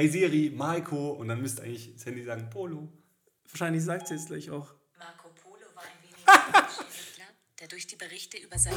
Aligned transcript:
hey 0.00 0.08
Siri, 0.08 0.50
Marco, 0.50 1.10
und 1.10 1.28
dann 1.28 1.42
müsste 1.42 1.62
eigentlich 1.62 1.92
das 1.92 2.06
Handy 2.06 2.22
sagen 2.22 2.48
Polo. 2.48 2.88
Wahrscheinlich 3.50 3.84
sagt 3.84 4.08
sie 4.08 4.14
jetzt 4.14 4.28
gleich 4.28 4.50
auch. 4.50 4.72
Marco 4.98 5.28
Polo 5.42 5.66
war 5.74 5.82
ein 5.82 5.90
wenig 6.02 6.24
Entwickler, 6.26 7.26
der 7.60 7.68
durch 7.68 7.86
die 7.86 7.96
Berichte 7.96 8.38
über 8.38 8.58
seine 8.58 8.76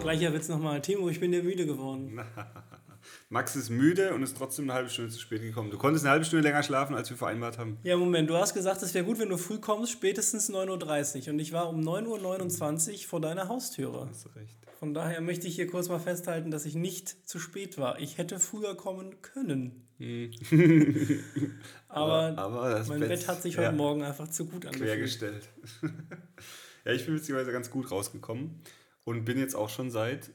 Gleicher 0.00 0.34
Witz 0.34 0.48
nochmal. 0.48 0.82
Timo, 0.82 1.08
ich 1.08 1.20
bin 1.20 1.30
dir 1.30 1.44
müde 1.44 1.66
geworden. 1.66 2.18
Max 3.32 3.54
ist 3.54 3.70
müde 3.70 4.12
und 4.12 4.24
ist 4.24 4.36
trotzdem 4.36 4.64
eine 4.64 4.74
halbe 4.74 4.90
Stunde 4.90 5.12
zu 5.12 5.20
spät 5.20 5.40
gekommen. 5.40 5.70
Du 5.70 5.78
konntest 5.78 6.04
eine 6.04 6.10
halbe 6.10 6.24
Stunde 6.24 6.42
länger 6.42 6.64
schlafen, 6.64 6.96
als 6.96 7.10
wir 7.10 7.16
vereinbart 7.16 7.58
haben. 7.58 7.78
Ja, 7.84 7.96
Moment, 7.96 8.28
du 8.28 8.34
hast 8.36 8.54
gesagt, 8.54 8.82
es 8.82 8.92
wäre 8.92 9.04
gut, 9.04 9.20
wenn 9.20 9.28
du 9.28 9.36
früh 9.36 9.58
kommst, 9.58 9.92
spätestens 9.92 10.50
9.30 10.50 11.26
Uhr. 11.28 11.32
Und 11.34 11.38
ich 11.38 11.52
war 11.52 11.68
um 11.68 11.80
9.29 11.80 12.90
Uhr 12.92 12.98
vor 13.08 13.20
deiner 13.20 13.46
Haustüre. 13.48 14.08
Hast 14.10 14.24
du 14.24 14.30
recht. 14.30 14.58
Von 14.80 14.94
daher 14.94 15.20
möchte 15.20 15.46
ich 15.46 15.54
hier 15.54 15.68
kurz 15.68 15.88
mal 15.88 16.00
festhalten, 16.00 16.50
dass 16.50 16.64
ich 16.66 16.74
nicht 16.74 17.28
zu 17.28 17.38
spät 17.38 17.78
war. 17.78 18.00
Ich 18.00 18.18
hätte 18.18 18.40
früher 18.40 18.76
kommen 18.76 19.22
können. 19.22 19.86
Aber, 21.88 22.36
aber 22.38 22.70
das 22.70 22.88
mein 22.88 23.00
Bett- 23.00 23.10
Bett 23.10 23.28
hat 23.28 23.42
sich 23.42 23.54
ja. 23.54 23.64
heute 23.66 23.76
Morgen 23.76 24.02
einfach 24.02 24.28
zu 24.28 24.46
gut 24.46 24.64
angefühlt. 24.64 24.88
quergestellt. 24.90 25.48
ja, 26.84 26.92
ich 26.92 27.04
bin 27.04 27.14
witzigerweise 27.14 27.52
ganz 27.52 27.70
gut 27.70 27.90
rausgekommen 27.90 28.62
und 29.04 29.24
bin 29.24 29.38
jetzt 29.38 29.54
auch 29.54 29.68
schon 29.68 29.90
seit 29.90 30.30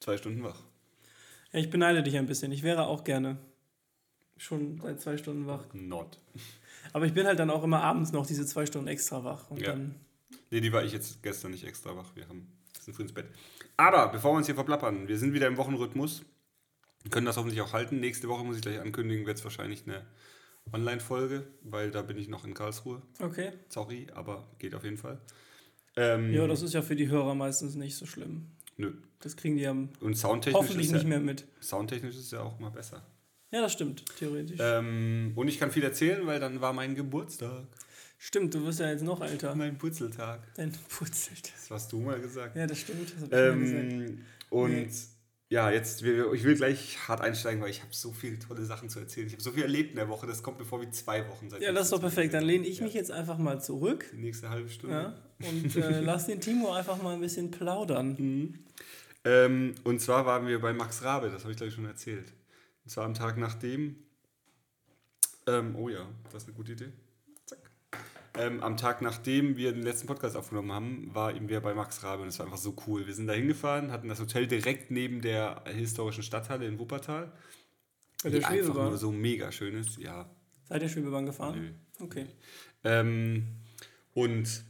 zwei 0.00 0.16
Stunden 0.16 0.42
wach. 0.42 0.60
Ja, 1.52 1.60
ich 1.60 1.70
beneide 1.70 2.02
dich 2.02 2.16
ein 2.16 2.26
bisschen. 2.26 2.52
Ich 2.52 2.62
wäre 2.62 2.86
auch 2.86 3.04
gerne 3.04 3.38
schon 4.36 4.80
seit 4.80 5.00
zwei 5.00 5.16
Stunden 5.16 5.46
wach. 5.46 5.64
Not. 5.72 6.18
Aber 6.92 7.06
ich 7.06 7.12
bin 7.14 7.26
halt 7.26 7.38
dann 7.38 7.50
auch 7.50 7.62
immer 7.62 7.82
abends 7.82 8.12
noch 8.12 8.26
diese 8.26 8.44
zwei 8.46 8.66
Stunden 8.66 8.88
extra 8.88 9.24
wach. 9.24 9.50
Und 9.50 9.60
Ja. 9.60 9.72
dann 9.72 9.94
Nee, 10.50 10.60
die 10.60 10.72
war 10.72 10.84
ich 10.84 10.92
jetzt 10.92 11.22
gestern 11.22 11.52
nicht 11.52 11.64
extra 11.64 11.96
wach. 11.96 12.14
Wir 12.14 12.28
haben, 12.28 12.46
sind 12.80 12.94
früh 12.94 13.02
ins 13.02 13.12
Bett. 13.12 13.26
Aber 13.76 14.08
bevor 14.08 14.32
wir 14.32 14.36
uns 14.38 14.46
hier 14.46 14.54
verplappern, 14.54 15.08
wir 15.08 15.18
sind 15.18 15.32
wieder 15.32 15.46
im 15.46 15.56
Wochenrhythmus. 15.56 16.24
Wir 17.02 17.10
können 17.10 17.26
das 17.26 17.36
hoffentlich 17.36 17.60
auch 17.62 17.72
halten. 17.72 18.00
Nächste 18.00 18.28
Woche 18.28 18.44
muss 18.44 18.56
ich 18.56 18.62
gleich 18.62 18.80
ankündigen, 18.80 19.26
wird 19.26 19.38
es 19.38 19.44
wahrscheinlich 19.44 19.84
eine 19.86 20.04
Online-Folge, 20.72 21.46
weil 21.62 21.90
da 21.90 22.02
bin 22.02 22.18
ich 22.18 22.28
noch 22.28 22.44
in 22.44 22.54
Karlsruhe. 22.54 23.02
Okay. 23.20 23.52
Sorry, 23.68 24.08
aber 24.14 24.46
geht 24.58 24.74
auf 24.74 24.84
jeden 24.84 24.98
Fall. 24.98 25.20
Ähm, 25.96 26.32
Ja, 26.32 26.46
das 26.46 26.62
ist 26.62 26.74
ja 26.74 26.82
für 26.82 26.96
die 26.96 27.08
Hörer 27.08 27.34
meistens 27.34 27.74
nicht 27.74 27.96
so 27.96 28.06
schlimm. 28.06 28.50
Nö. 28.82 28.92
Das 29.20 29.36
kriegen 29.36 29.56
die 29.56 29.62
ja 29.62 29.70
Und 29.70 30.14
soundtechnisch 30.16 30.60
hoffentlich 30.60 30.86
ist, 30.86 30.92
nicht 30.92 31.02
ja, 31.04 31.08
mehr 31.08 31.20
mit. 31.20 31.46
soundtechnisch 31.60 32.16
ist 32.16 32.24
es 32.26 32.30
ja 32.32 32.40
auch 32.40 32.58
mal 32.58 32.70
besser. 32.70 33.02
Ja, 33.52 33.60
das 33.60 33.72
stimmt, 33.72 34.04
theoretisch. 34.18 34.58
Ähm, 34.60 35.32
und 35.36 35.46
ich 35.48 35.58
kann 35.58 35.70
viel 35.70 35.84
erzählen, 35.84 36.26
weil 36.26 36.40
dann 36.40 36.60
war 36.60 36.72
mein 36.72 36.94
Geburtstag. 36.94 37.66
Stimmt, 38.18 38.54
du 38.54 38.64
wirst 38.64 38.80
ja 38.80 38.88
jetzt 38.88 39.02
noch 39.02 39.20
älter. 39.20 39.54
Mein 39.54 39.76
Purzeltag. 39.76 40.40
Dein 40.54 40.72
putzelt. 40.72 41.52
Das 41.52 41.70
hast 41.70 41.92
du 41.92 41.98
mal 42.00 42.20
gesagt. 42.20 42.56
Ja, 42.56 42.66
das 42.66 42.78
stimmt. 42.78 43.12
Das. 43.20 43.28
Ähm, 43.32 44.24
und 44.48 44.88
ja, 45.52 45.70
jetzt, 45.70 46.00
ich 46.02 46.44
will 46.44 46.54
gleich 46.56 46.96
hart 47.06 47.20
einsteigen, 47.20 47.60
weil 47.60 47.68
ich 47.68 47.82
habe 47.82 47.92
so 47.92 48.10
viele 48.12 48.38
tolle 48.38 48.64
Sachen 48.64 48.88
zu 48.88 48.98
erzählen. 49.00 49.26
Ich 49.26 49.34
habe 49.34 49.42
so 49.42 49.50
viel 49.52 49.64
erlebt 49.64 49.90
in 49.90 49.96
der 49.96 50.08
Woche, 50.08 50.26
das 50.26 50.42
kommt 50.42 50.58
mir 50.58 50.64
vor 50.64 50.80
wie 50.80 50.90
zwei 50.90 51.28
Wochen. 51.28 51.50
Seit 51.50 51.60
Ja, 51.60 51.72
das 51.72 51.84
ist 51.88 51.92
doch 51.92 52.00
perfekt. 52.00 52.32
Dann 52.32 52.44
lehne 52.44 52.66
ich 52.66 52.78
Ja. 52.78 52.84
mich 52.84 52.94
jetzt 52.94 53.10
einfach 53.10 53.36
mal 53.36 53.60
zurück 53.60 54.06
Die 54.12 54.16
nächste 54.16 54.48
halbe 54.48 54.70
Stunde. 54.70 54.96
ja, 55.40 55.48
und 55.50 55.76
äh, 55.76 56.00
lass 56.00 56.26
den 56.26 56.40
Timo 56.40 56.72
einfach 56.72 57.02
mal 57.02 57.12
ein 57.14 57.20
bisschen 57.20 57.50
plaudern. 57.50 58.58
Ähm, 59.24 59.74
und 59.84 60.00
zwar 60.00 60.24
waren 60.24 60.46
wir 60.46 60.58
bei 60.58 60.72
Max 60.72 61.02
Rabe, 61.04 61.28
das 61.30 61.42
habe 61.42 61.52
ich 61.52 61.58
gleich 61.58 61.74
schon 61.74 61.84
erzählt. 61.84 62.32
Und 62.84 62.90
zwar 62.90 63.04
am 63.04 63.12
Tag 63.14 63.36
nachdem. 63.36 63.96
Ähm, 65.46 65.76
oh 65.76 65.90
ja, 65.90 66.08
das 66.32 66.44
ist 66.44 66.48
eine 66.48 66.56
gute 66.56 66.72
Idee. 66.72 66.88
Ähm, 68.34 68.62
am 68.62 68.76
Tag 68.78 69.02
nachdem 69.02 69.56
wir 69.58 69.72
den 69.72 69.82
letzten 69.82 70.06
Podcast 70.06 70.36
aufgenommen 70.36 70.72
haben, 70.72 71.10
war 71.14 71.34
eben 71.34 71.48
wir 71.50 71.60
bei 71.60 71.74
Max 71.74 72.02
Rabe 72.02 72.22
und 72.22 72.28
es 72.28 72.38
war 72.38 72.46
einfach 72.46 72.58
so 72.58 72.74
cool. 72.86 73.06
Wir 73.06 73.14
sind 73.14 73.26
da 73.26 73.34
hingefahren, 73.34 73.92
hatten 73.92 74.08
das 74.08 74.20
Hotel 74.20 74.46
direkt 74.46 74.90
neben 74.90 75.20
der 75.20 75.62
historischen 75.66 76.22
Stadthalle 76.22 76.66
in 76.66 76.78
Wuppertal. 76.78 77.30
Bei 78.22 78.30
die 78.30 78.38
der 78.38 78.48
einfach 78.48 78.66
nur 78.68 78.74
Schwebebahn. 78.74 78.96
so 78.98 79.12
mega 79.12 79.52
schön 79.52 79.74
ist. 79.76 79.98
Ja, 79.98 80.30
Seid 80.68 80.80
ihr 80.82 80.88
Schwebebahn 80.88 81.26
gefahren? 81.26 81.60
Nö. 81.98 82.04
Okay. 82.06 82.24
Ähm, 82.84 83.48
und 84.14 84.64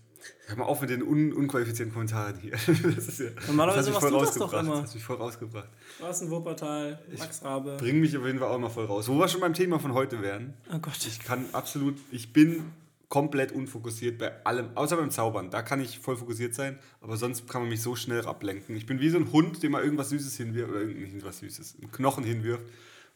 hör 0.47 0.57
mal 0.57 0.65
auf 0.65 0.81
mit 0.81 0.91
den 0.91 1.03
un 1.03 1.33
unqualifizierten 1.33 1.93
Kommentaren 1.93 2.41
hier. 2.41 2.53
Das 2.97 3.07
ist 3.07 3.21
ja, 3.21 3.31
Normalerweise 3.47 3.93
machst 3.93 4.09
du 4.11 4.19
das 4.19 4.35
doch 4.35 4.53
rausgebracht. 4.53 4.65
immer. 4.65 4.81
Das 4.81 4.89
hat 4.89 4.95
mich 4.97 5.05
voll 5.05 5.17
rausgebracht. 5.17 5.69
Straßen 5.97 6.31
Wuppertal, 6.31 6.99
Max 7.17 7.45
Rabe. 7.45 7.77
Bring 7.79 8.01
mich 8.01 8.17
auf 8.17 8.27
jeden 8.27 8.41
Fall 8.41 8.49
auch 8.49 8.59
mal 8.59 8.71
voll 8.71 8.87
raus. 8.87 9.07
Wo 9.07 9.17
wir 9.19 9.29
schon 9.29 9.41
beim 9.41 9.55
Thema 9.55 9.79
von 9.79 9.95
heute 9.95 10.21
wären. 10.21 10.55
Oh 10.75 10.79
Gott. 10.79 10.99
Ich 11.07 11.21
kann 11.21 11.45
absolut, 11.53 11.97
ich 12.11 12.33
bin 12.33 12.65
komplett 13.13 13.53
unfokussiert 13.53 14.17
bei 14.17 14.43
allem, 14.47 14.75
außer 14.75 14.97
beim 14.97 15.11
Zaubern. 15.11 15.51
Da 15.51 15.61
kann 15.61 15.83
ich 15.83 15.99
voll 15.99 16.17
fokussiert 16.17 16.55
sein, 16.55 16.79
aber 17.03 17.19
sonst 17.19 17.47
kann 17.47 17.61
man 17.61 17.69
mich 17.69 17.83
so 17.83 17.95
schnell 17.95 18.25
ablenken. 18.25 18.75
Ich 18.75 18.87
bin 18.87 19.01
wie 19.01 19.11
so 19.11 19.19
ein 19.19 19.31
Hund, 19.33 19.63
dem 19.63 19.73
mal 19.73 19.85
irgendwas 19.85 20.09
Süßes 20.09 20.35
hinwirft, 20.39 20.71
oder 20.71 20.83
nicht 20.87 21.23
was 21.23 21.41
Süßes, 21.41 21.77
einen 21.83 21.93
Knochen 21.93 22.25
hinwirft 22.25 22.65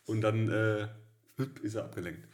und 0.05 0.21
dann 0.21 0.51
äh, 0.51 0.89
ist 1.62 1.77
er 1.77 1.85
abgelenkt. 1.85 2.29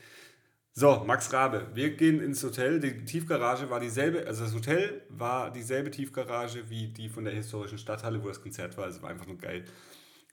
So, 0.72 1.04
Max 1.06 1.32
Rabe. 1.32 1.68
Wir 1.72 1.90
gehen 1.90 2.20
ins 2.20 2.42
Hotel. 2.42 2.80
Die 2.80 3.04
Tiefgarage 3.04 3.70
war 3.70 3.78
dieselbe, 3.78 4.26
also 4.26 4.42
das 4.42 4.54
Hotel 4.54 5.02
war 5.08 5.52
dieselbe 5.52 5.92
Tiefgarage 5.92 6.68
wie 6.68 6.88
die 6.88 7.08
von 7.08 7.24
der 7.24 7.32
historischen 7.32 7.78
Stadthalle, 7.78 8.24
wo 8.24 8.26
das 8.26 8.42
Konzert 8.42 8.76
war. 8.76 8.88
Es 8.88 9.00
war 9.02 9.10
einfach 9.10 9.28
nur 9.28 9.38
geil. 9.38 9.66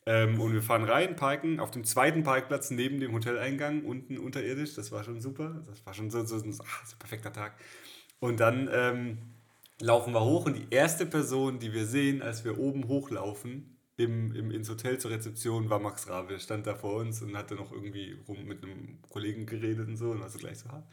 Ähm, 0.09 0.41
und 0.41 0.53
wir 0.53 0.63
fahren 0.63 0.85
rein, 0.85 1.15
parken 1.15 1.59
auf 1.59 1.69
dem 1.69 1.83
zweiten 1.83 2.23
Parkplatz 2.23 2.71
neben 2.71 2.99
dem 2.99 3.13
Hoteleingang, 3.13 3.85
unten 3.85 4.17
unterirdisch. 4.17 4.73
Das 4.73 4.91
war 4.91 5.03
schon 5.03 5.21
super. 5.21 5.61
Das 5.67 5.85
war 5.85 5.93
schon 5.93 6.09
so, 6.09 6.25
so, 6.25 6.39
so, 6.39 6.63
ach, 6.65 6.85
so 6.87 6.95
ein 6.95 6.99
perfekter 6.99 7.31
Tag. 7.31 7.53
Und 8.19 8.39
dann 8.39 8.67
ähm, 8.73 9.19
laufen 9.79 10.11
wir 10.11 10.25
hoch 10.25 10.47
und 10.47 10.55
die 10.55 10.65
erste 10.71 11.05
Person, 11.05 11.59
die 11.59 11.73
wir 11.73 11.85
sehen, 11.85 12.23
als 12.23 12.43
wir 12.43 12.57
oben 12.57 12.87
hochlaufen, 12.87 13.77
im, 13.97 14.33
im, 14.33 14.49
ins 14.49 14.67
Hotel 14.67 14.97
zur 14.97 15.11
Rezeption, 15.11 15.69
war 15.69 15.77
Max 15.77 16.09
Rabe. 16.09 16.33
Er 16.33 16.39
stand 16.39 16.65
da 16.65 16.73
vor 16.73 16.95
uns 16.95 17.21
und 17.21 17.37
hatte 17.37 17.53
noch 17.53 17.71
irgendwie 17.71 18.17
rum 18.27 18.45
mit 18.45 18.63
einem 18.63 18.97
Kollegen 19.09 19.45
geredet 19.45 19.87
und 19.89 19.95
so. 19.95 20.09
Und 20.09 20.21
war 20.21 20.29
so 20.29 20.39
gleich 20.39 20.57
so, 20.57 20.69
ah, 20.69 20.87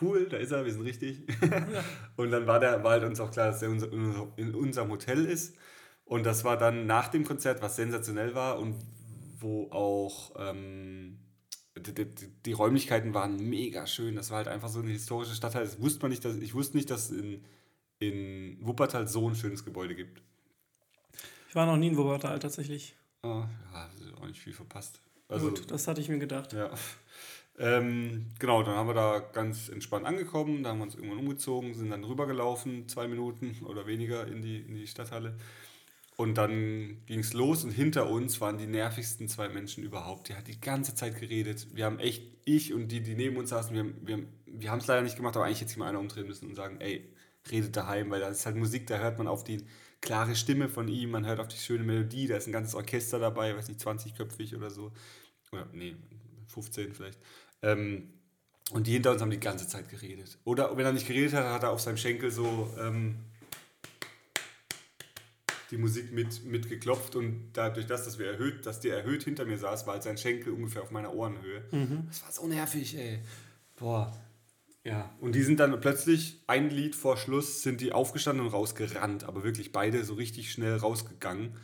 cool, 0.00 0.30
da 0.30 0.38
ist 0.38 0.50
er, 0.50 0.64
wir 0.64 0.72
sind 0.72 0.82
richtig. 0.82 1.26
und 2.16 2.30
dann 2.30 2.46
war, 2.46 2.58
der, 2.58 2.82
war 2.82 2.92
halt 2.92 3.04
uns 3.04 3.20
auch 3.20 3.32
klar, 3.32 3.48
dass 3.48 3.60
er 3.60 3.68
unser, 3.68 3.92
in 4.36 4.54
unserem 4.54 4.90
Hotel 4.90 5.26
ist. 5.26 5.56
Und 6.12 6.24
das 6.24 6.44
war 6.44 6.58
dann 6.58 6.84
nach 6.84 7.08
dem 7.08 7.24
Konzert, 7.24 7.62
was 7.62 7.76
sensationell 7.76 8.34
war 8.34 8.58
und 8.58 8.74
wo 9.40 9.70
auch 9.70 10.32
ähm, 10.38 11.18
die, 11.74 11.94
die, 11.94 12.06
die 12.44 12.52
Räumlichkeiten 12.52 13.14
waren 13.14 13.36
mega 13.48 13.86
schön. 13.86 14.14
Das 14.14 14.28
war 14.28 14.36
halt 14.36 14.48
einfach 14.48 14.68
so 14.68 14.80
eine 14.80 14.90
historische 14.90 15.34
Stadtteil. 15.34 15.64
Das 15.64 15.80
wusste 15.80 16.02
man 16.02 16.10
nicht, 16.10 16.22
dass, 16.22 16.36
ich 16.36 16.52
wusste 16.52 16.76
nicht, 16.76 16.90
dass 16.90 17.08
es 17.08 17.16
in, 17.16 17.42
in 17.98 18.58
Wuppertal 18.60 19.08
so 19.08 19.26
ein 19.26 19.34
schönes 19.34 19.64
Gebäude 19.64 19.94
gibt. 19.94 20.20
Ich 21.48 21.54
war 21.54 21.64
noch 21.64 21.78
nie 21.78 21.88
in 21.88 21.96
Wuppertal 21.96 22.38
tatsächlich. 22.40 22.94
Oh, 23.22 23.44
ja, 23.72 23.90
auch 24.20 24.26
nicht 24.26 24.40
viel 24.40 24.52
verpasst. 24.52 25.00
Also, 25.28 25.48
Gut, 25.48 25.70
das 25.70 25.88
hatte 25.88 26.02
ich 26.02 26.10
mir 26.10 26.18
gedacht. 26.18 26.52
Ja. 26.52 26.74
Ähm, 27.58 28.32
genau, 28.38 28.62
dann 28.62 28.76
haben 28.76 28.88
wir 28.88 28.94
da 28.94 29.18
ganz 29.18 29.70
entspannt 29.70 30.04
angekommen, 30.04 30.62
da 30.62 30.70
haben 30.70 30.78
wir 30.78 30.84
uns 30.84 30.94
irgendwann 30.94 31.20
umgezogen, 31.20 31.72
sind 31.72 31.88
dann 31.88 32.04
rübergelaufen, 32.04 32.86
zwei 32.86 33.08
Minuten 33.08 33.56
oder 33.64 33.86
weniger 33.86 34.26
in 34.26 34.42
die, 34.42 34.58
in 34.58 34.74
die 34.74 34.86
Stadthalle. 34.86 35.38
Und 36.16 36.36
dann 36.36 36.98
ging 37.06 37.20
es 37.20 37.32
los 37.32 37.64
und 37.64 37.70
hinter 37.70 38.08
uns 38.08 38.40
waren 38.40 38.58
die 38.58 38.66
nervigsten 38.66 39.28
zwei 39.28 39.48
Menschen 39.48 39.82
überhaupt. 39.82 40.28
Die 40.28 40.34
hat 40.34 40.46
die 40.46 40.60
ganze 40.60 40.94
Zeit 40.94 41.18
geredet. 41.18 41.68
Wir 41.74 41.86
haben 41.86 41.98
echt, 41.98 42.22
ich 42.44 42.74
und 42.74 42.88
die, 42.88 43.00
die 43.00 43.14
neben 43.14 43.36
uns 43.38 43.50
saßen, 43.50 43.74
wir 43.74 44.14
haben 44.14 44.28
wir 44.52 44.72
es 44.72 44.86
leider 44.86 45.02
nicht 45.02 45.16
gemacht, 45.16 45.36
aber 45.36 45.46
eigentlich 45.46 45.60
hätte 45.60 45.70
sich 45.70 45.78
mal 45.78 45.88
einer 45.88 45.98
umdrehen 45.98 46.26
müssen 46.26 46.48
und 46.48 46.54
sagen, 46.54 46.80
ey, 46.80 47.10
redet 47.50 47.76
daheim, 47.76 48.10
weil 48.10 48.20
da 48.20 48.28
ist 48.28 48.46
halt 48.46 48.56
Musik, 48.56 48.86
da 48.86 48.98
hört 48.98 49.18
man 49.18 49.26
auf 49.26 49.44
die 49.44 49.64
klare 50.00 50.36
Stimme 50.36 50.68
von 50.68 50.88
ihm, 50.88 51.10
man 51.10 51.26
hört 51.26 51.40
auf 51.40 51.48
die 51.48 51.56
schöne 51.56 51.84
Melodie, 51.84 52.26
da 52.26 52.36
ist 52.36 52.46
ein 52.46 52.52
ganzes 52.52 52.74
Orchester 52.74 53.18
dabei, 53.18 53.56
weiß 53.56 53.68
nicht, 53.68 53.80
20-köpfig 53.80 54.54
oder 54.56 54.70
so. 54.70 54.92
Oder, 55.52 55.66
nee, 55.72 55.96
15 56.48 56.94
vielleicht. 56.94 57.18
Ähm, 57.62 58.10
und 58.72 58.86
die 58.86 58.92
hinter 58.92 59.12
uns 59.12 59.20
haben 59.20 59.30
die 59.30 59.40
ganze 59.40 59.66
Zeit 59.68 59.88
geredet. 59.88 60.38
Oder 60.44 60.76
wenn 60.76 60.84
er 60.84 60.92
nicht 60.92 61.06
geredet 61.06 61.34
hat, 61.34 61.44
hat 61.44 61.62
er 61.62 61.70
auf 61.70 61.80
seinem 61.80 61.96
Schenkel 61.96 62.30
so 62.30 62.72
ähm, 62.78 63.16
die 65.72 65.78
Musik 65.78 66.12
mit, 66.12 66.44
mit 66.44 66.68
geklopft 66.68 67.16
und 67.16 67.50
dadurch, 67.54 67.86
das, 67.86 68.04
dass 68.04 68.18
wir 68.18 68.26
erhöht, 68.26 68.66
dass 68.66 68.78
der 68.80 68.98
erhöht 68.98 69.24
hinter 69.24 69.46
mir 69.46 69.58
saß, 69.58 69.86
war 69.86 69.94
halt 69.94 70.02
sein 70.02 70.18
Schenkel 70.18 70.52
ungefähr 70.52 70.82
auf 70.82 70.90
meiner 70.90 71.12
Ohrenhöhe. 71.12 71.64
Das 72.06 72.22
war 72.22 72.30
so 72.30 72.46
nervig, 72.46 72.96
ey. 72.96 73.20
Boah. 73.76 74.12
Ja, 74.84 75.10
und 75.20 75.34
die 75.34 75.42
sind 75.42 75.60
dann 75.60 75.80
plötzlich, 75.80 76.42
ein 76.46 76.68
Lied 76.68 76.94
vor 76.94 77.16
Schluss, 77.16 77.62
sind 77.62 77.80
die 77.80 77.92
aufgestanden 77.92 78.44
und 78.44 78.52
rausgerannt, 78.52 79.24
aber 79.24 79.44
wirklich 79.44 79.72
beide 79.72 80.04
so 80.04 80.14
richtig 80.14 80.52
schnell 80.52 80.76
rausgegangen. 80.76 81.56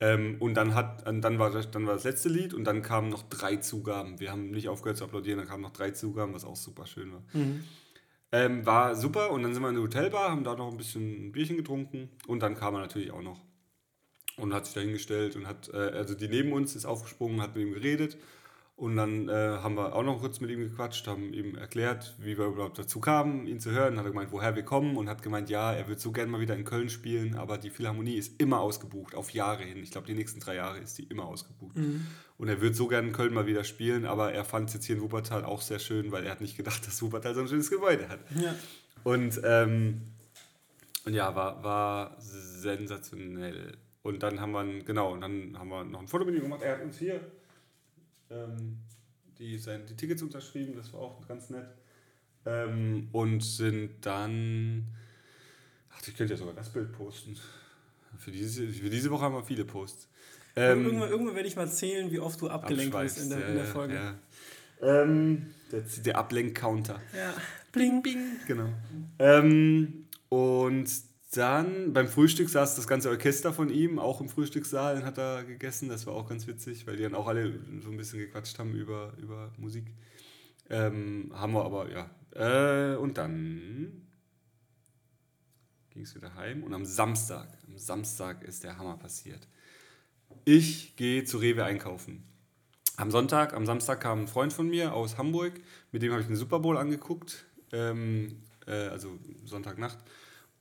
Ähm, 0.00 0.36
und 0.40 0.54
dann, 0.54 0.74
hat, 0.74 1.06
dann, 1.06 1.38
war 1.38 1.50
das, 1.50 1.70
dann 1.70 1.86
war 1.86 1.94
das 1.94 2.04
letzte 2.04 2.30
Lied 2.30 2.54
und 2.54 2.64
dann 2.64 2.82
kamen 2.82 3.10
noch 3.10 3.22
drei 3.28 3.56
Zugaben. 3.56 4.18
Wir 4.18 4.32
haben 4.32 4.50
nicht 4.50 4.68
aufgehört 4.68 4.96
zu 4.96 5.04
applaudieren, 5.04 5.38
dann 5.38 5.46
kamen 5.46 5.62
noch 5.62 5.72
drei 5.72 5.92
Zugaben, 5.92 6.34
was 6.34 6.44
auch 6.44 6.56
super 6.56 6.86
schön 6.86 7.12
war. 7.12 7.22
Ähm, 8.32 8.64
war 8.66 8.96
super 8.96 9.30
und 9.30 9.42
dann 9.42 9.52
sind 9.52 9.62
wir 9.62 9.68
in 9.68 9.74
der 9.74 9.84
Hotelbar, 9.84 10.30
haben 10.30 10.42
da 10.42 10.56
noch 10.56 10.70
ein 10.70 10.78
bisschen 10.78 11.26
ein 11.26 11.32
Bierchen 11.32 11.58
getrunken 11.58 12.08
und 12.26 12.40
dann 12.40 12.56
kam 12.56 12.74
er 12.74 12.80
natürlich 12.80 13.12
auch 13.12 13.22
noch 13.22 13.38
und 14.42 14.52
hat 14.52 14.66
sich 14.66 14.74
da 14.74 14.80
hingestellt 14.80 15.36
und 15.36 15.46
hat, 15.46 15.70
äh, 15.72 15.76
also 15.76 16.14
die 16.14 16.28
neben 16.28 16.52
uns 16.52 16.74
ist 16.74 16.84
aufgesprungen, 16.84 17.40
hat 17.40 17.54
mit 17.54 17.64
ihm 17.64 17.72
geredet 17.72 18.16
Und 18.74 18.96
dann 18.96 19.28
äh, 19.28 19.32
haben 19.32 19.76
wir 19.76 19.94
auch 19.94 20.02
noch 20.02 20.18
kurz 20.20 20.40
mit 20.40 20.50
ihm 20.50 20.60
gequatscht, 20.60 21.06
haben 21.06 21.32
ihm 21.32 21.54
erklärt, 21.54 22.16
wie 22.18 22.36
wir 22.36 22.46
überhaupt 22.46 22.78
dazu 22.78 22.98
kamen, 22.98 23.46
ihn 23.46 23.60
zu 23.60 23.70
hören. 23.70 23.96
Hat 23.98 24.04
er 24.04 24.10
gemeint, 24.10 24.32
woher 24.32 24.56
wir 24.56 24.64
kommen 24.64 24.96
und 24.96 25.08
hat 25.08 25.22
gemeint, 25.22 25.48
ja, 25.50 25.72
er 25.72 25.86
würde 25.86 26.00
so 26.00 26.10
gerne 26.10 26.30
mal 26.30 26.40
wieder 26.40 26.56
in 26.56 26.64
Köln 26.64 26.88
spielen, 26.88 27.36
aber 27.36 27.58
die 27.58 27.70
Philharmonie 27.70 28.16
ist 28.16 28.40
immer 28.40 28.60
ausgebucht, 28.60 29.14
auf 29.14 29.30
Jahre 29.30 29.62
hin. 29.62 29.78
Ich 29.82 29.92
glaube, 29.92 30.08
die 30.08 30.14
nächsten 30.14 30.40
drei 30.40 30.56
Jahre 30.56 30.78
ist 30.78 30.98
die 30.98 31.04
immer 31.04 31.26
ausgebucht. 31.26 31.76
Und 32.38 32.48
er 32.48 32.60
würde 32.60 32.74
so 32.74 32.88
gerne 32.88 33.08
in 33.08 33.12
Köln 33.12 33.32
mal 33.32 33.46
wieder 33.46 33.62
spielen, 33.62 34.04
aber 34.04 34.32
er 34.32 34.44
fand 34.44 34.68
es 34.68 34.74
jetzt 34.74 34.86
hier 34.86 34.96
in 34.96 35.02
Wuppertal 35.02 35.44
auch 35.44 35.60
sehr 35.60 35.78
schön, 35.78 36.10
weil 36.10 36.24
er 36.24 36.32
hat 36.32 36.40
nicht 36.40 36.56
gedacht, 36.56 36.84
dass 36.86 37.00
Wuppertal 37.02 37.34
so 37.34 37.42
ein 37.42 37.48
schönes 37.48 37.70
Gebäude 37.70 38.08
hat. 38.08 38.20
Ja. 38.34 38.54
Und, 39.04 39.40
ähm, 39.44 40.00
und 41.04 41.14
ja, 41.14 41.34
war, 41.36 41.62
war 41.62 42.16
sensationell. 42.18 43.76
Und 44.02 44.22
dann 44.22 44.40
haben 44.40 44.52
wir, 44.52 44.84
genau, 44.84 45.12
und 45.12 45.20
dann 45.20 45.56
haben 45.58 45.68
wir 45.68 45.84
noch 45.84 46.00
ein 46.00 46.08
Foto 46.08 46.24
mit 46.24 46.34
ihm 46.34 46.42
gemacht. 46.42 46.62
Er 46.62 46.74
hat 46.74 46.82
uns 46.82 46.98
hier 46.98 47.20
ähm, 48.30 48.78
die, 49.38 49.58
sein, 49.58 49.86
die 49.86 49.94
Tickets 49.94 50.22
unterschrieben, 50.22 50.74
das 50.76 50.92
war 50.92 51.00
auch 51.00 51.26
ganz 51.26 51.50
nett. 51.50 51.68
Ähm, 52.44 53.08
und 53.12 53.42
sind 53.44 54.04
dann, 54.04 54.88
ach, 55.90 56.00
ich 56.06 56.16
könnte 56.16 56.34
ja 56.34 56.38
sogar 56.38 56.54
das 56.54 56.72
Bild 56.72 56.92
posten. 56.92 57.36
Für 58.18 58.32
diese, 58.32 58.66
für 58.68 58.90
diese 58.90 59.10
Woche 59.10 59.24
haben 59.24 59.34
wir 59.34 59.44
viele 59.44 59.64
Posts. 59.64 60.08
Ähm, 60.56 60.84
irgendwann, 60.84 61.10
irgendwann 61.10 61.34
werde 61.36 61.48
ich 61.48 61.56
mal 61.56 61.70
zählen, 61.70 62.10
wie 62.10 62.18
oft 62.18 62.40
du 62.40 62.48
abgelenkt 62.48 62.92
wirst 62.92 63.18
in 63.22 63.30
der, 63.30 63.48
in 63.48 63.54
der 63.54 63.64
ja, 63.64 63.70
Folge. 63.70 63.94
Ja. 63.94 64.18
Ähm, 64.82 65.54
der, 65.70 65.80
der 65.80 66.18
Ablenk-Counter. 66.18 67.00
Ja. 67.16 67.34
Bling, 67.70 68.02
bing. 68.02 68.18
Genau. 68.46 68.68
Ähm, 69.18 70.06
und 70.28 70.90
dann 71.32 71.92
beim 71.92 72.08
Frühstück 72.08 72.48
saß 72.50 72.76
das 72.76 72.86
ganze 72.86 73.08
Orchester 73.08 73.52
von 73.52 73.70
ihm, 73.70 73.98
auch 73.98 74.20
im 74.20 74.28
Frühstückssaal, 74.28 74.96
und 74.96 75.04
hat 75.04 75.18
er 75.18 75.44
gegessen. 75.44 75.88
Das 75.88 76.06
war 76.06 76.14
auch 76.14 76.28
ganz 76.28 76.46
witzig, 76.46 76.86
weil 76.86 76.96
die 76.96 77.02
dann 77.02 77.14
auch 77.14 77.26
alle 77.26 77.58
so 77.80 77.90
ein 77.90 77.96
bisschen 77.96 78.18
gequatscht 78.18 78.58
haben 78.58 78.74
über, 78.74 79.14
über 79.18 79.50
Musik. 79.56 79.86
Ähm, 80.68 81.32
haben 81.34 81.54
wir 81.54 81.64
aber, 81.64 81.90
ja. 81.90 82.10
Äh, 82.34 82.96
und 82.96 83.16
dann 83.16 84.06
ging 85.90 86.02
es 86.02 86.14
wieder 86.14 86.34
heim. 86.34 86.64
Und 86.64 86.74
am 86.74 86.84
Samstag, 86.84 87.48
am 87.66 87.78
Samstag 87.78 88.44
ist 88.44 88.64
der 88.64 88.76
Hammer 88.76 88.98
passiert. 88.98 89.48
Ich 90.44 90.96
gehe 90.96 91.24
zu 91.24 91.38
Rewe 91.38 91.64
einkaufen. 91.64 92.24
Am 92.96 93.10
Sonntag, 93.10 93.54
am 93.54 93.64
Samstag 93.64 94.00
kam 94.00 94.22
ein 94.22 94.28
Freund 94.28 94.52
von 94.52 94.68
mir 94.68 94.92
aus 94.92 95.16
Hamburg, 95.16 95.54
mit 95.92 96.02
dem 96.02 96.12
habe 96.12 96.20
ich 96.20 96.26
den 96.26 96.36
Super 96.36 96.60
Bowl 96.60 96.76
angeguckt, 96.76 97.46
ähm, 97.72 98.42
äh, 98.66 98.88
also 98.88 99.18
Sonntagnacht. 99.44 99.98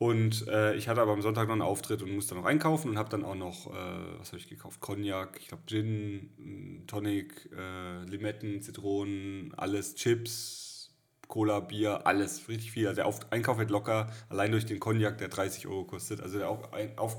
Und 0.01 0.47
äh, 0.47 0.73
ich 0.73 0.87
hatte 0.87 0.99
aber 0.99 1.11
am 1.11 1.21
Sonntag 1.21 1.47
noch 1.47 1.53
einen 1.53 1.61
Auftritt 1.61 2.01
und 2.01 2.11
musste 2.11 2.33
noch 2.33 2.45
einkaufen 2.45 2.89
und 2.89 2.97
habe 2.97 3.09
dann 3.09 3.23
auch 3.23 3.35
noch, 3.35 3.67
äh, 3.67 4.17
was 4.17 4.29
habe 4.29 4.39
ich 4.39 4.49
gekauft? 4.49 4.81
Cognac, 4.81 5.37
ich 5.39 5.47
glaube 5.47 5.61
Gin, 5.67 6.31
m, 6.39 6.87
Tonic, 6.87 7.47
äh, 7.55 8.03
Limetten, 8.05 8.63
Zitronen, 8.63 9.53
alles, 9.57 9.93
Chips, 9.93 10.89
Cola, 11.27 11.59
Bier, 11.59 12.07
alles, 12.07 12.49
richtig 12.49 12.71
viel. 12.71 12.87
Also 12.87 12.95
der 12.95 13.05
Auf 13.05 13.31
Einkauf 13.31 13.59
hätte 13.59 13.71
locker, 13.71 14.11
allein 14.27 14.51
durch 14.51 14.65
den 14.65 14.79
Cognac, 14.79 15.19
der 15.19 15.27
30 15.27 15.67
Euro 15.67 15.83
kostet, 15.83 16.19
also 16.19 16.39
der 16.39 16.49
Auf 16.49 16.67
Auf 16.95 17.17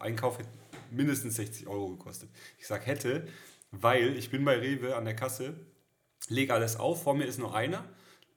Einkauf 0.00 0.38
hätte 0.38 0.50
mindestens 0.92 1.34
60 1.34 1.66
Euro 1.66 1.88
gekostet. 1.88 2.30
Ich 2.58 2.68
sage 2.68 2.86
hätte, 2.86 3.26
weil 3.72 4.16
ich 4.16 4.30
bin 4.30 4.44
bei 4.44 4.56
Rewe 4.56 4.94
an 4.94 5.04
der 5.04 5.16
Kasse, 5.16 5.54
lege 6.28 6.54
alles 6.54 6.76
auf, 6.76 7.02
vor 7.02 7.16
mir 7.16 7.24
ist 7.24 7.40
nur 7.40 7.56
einer, 7.56 7.84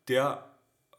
der 0.07 0.52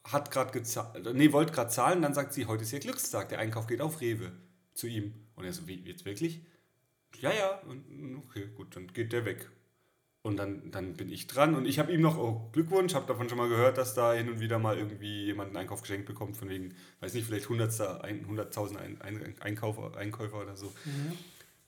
hat 0.05 0.31
gerade 0.31 0.53
gezahlt, 0.53 1.15
nee, 1.15 1.33
wollte 1.33 1.53
gerade 1.53 1.71
zahlen, 1.71 2.03
dann 2.03 2.15
sagt 2.15 2.35
sie, 2.35 2.47
heute 2.47 2.63
ist 2.63 2.73
ihr 2.73 2.81
Glückstag, 2.81 3.31
der 3.31 3.39
Einkauf 3.39 3.67
geht 3.67 3.81
auf 3.81 4.01
Rewe 4.01 4.33
zu 4.75 4.87
ihm. 4.87 5.15
Und 5.35 5.45
er 5.45 5.53
so, 5.53 5.67
wie, 5.67 5.77
jetzt 5.83 6.05
wirklich? 6.05 6.41
Ja, 7.21 7.33
ja, 7.33 7.61
und, 7.69 8.23
okay, 8.27 8.49
gut, 8.55 8.77
dann 8.77 8.89
geht 8.89 9.13
der 9.13 9.25
weg. 9.25 9.49
Und 10.23 10.39
dann, 10.39 10.71
dann 10.71 10.95
bin 10.95 11.11
ich 11.11 11.27
dran 11.27 11.55
und 11.55 11.67
ich 11.67 11.79
habe 11.79 11.93
ihm 11.93 12.01
noch, 12.01 12.17
oh, 12.17 12.49
Glückwunsch, 12.53 12.95
habe 12.95 13.07
davon 13.07 13.29
schon 13.29 13.37
mal 13.37 13.49
gehört, 13.49 13.77
dass 13.77 13.93
da 13.93 14.15
hin 14.15 14.31
und 14.31 14.41
wieder 14.41 14.59
mal 14.59 14.79
irgendwie 14.79 15.27
jemand 15.27 15.49
einen 15.49 15.59
Einkauf 15.59 15.83
geschenkt 15.83 16.07
bekommt, 16.07 16.39
von 16.39 16.49
wegen, 16.49 16.75
weiß 17.01 17.13
nicht, 17.13 17.27
vielleicht 17.27 17.47
100.000 17.47 18.01
ein, 18.01 18.27
100.000 18.27 18.77
ein, 18.77 19.03
ein, 19.03 19.35
Einkäufer, 19.41 19.95
Einkäufer 19.97 20.41
oder 20.41 20.57
so. 20.57 20.73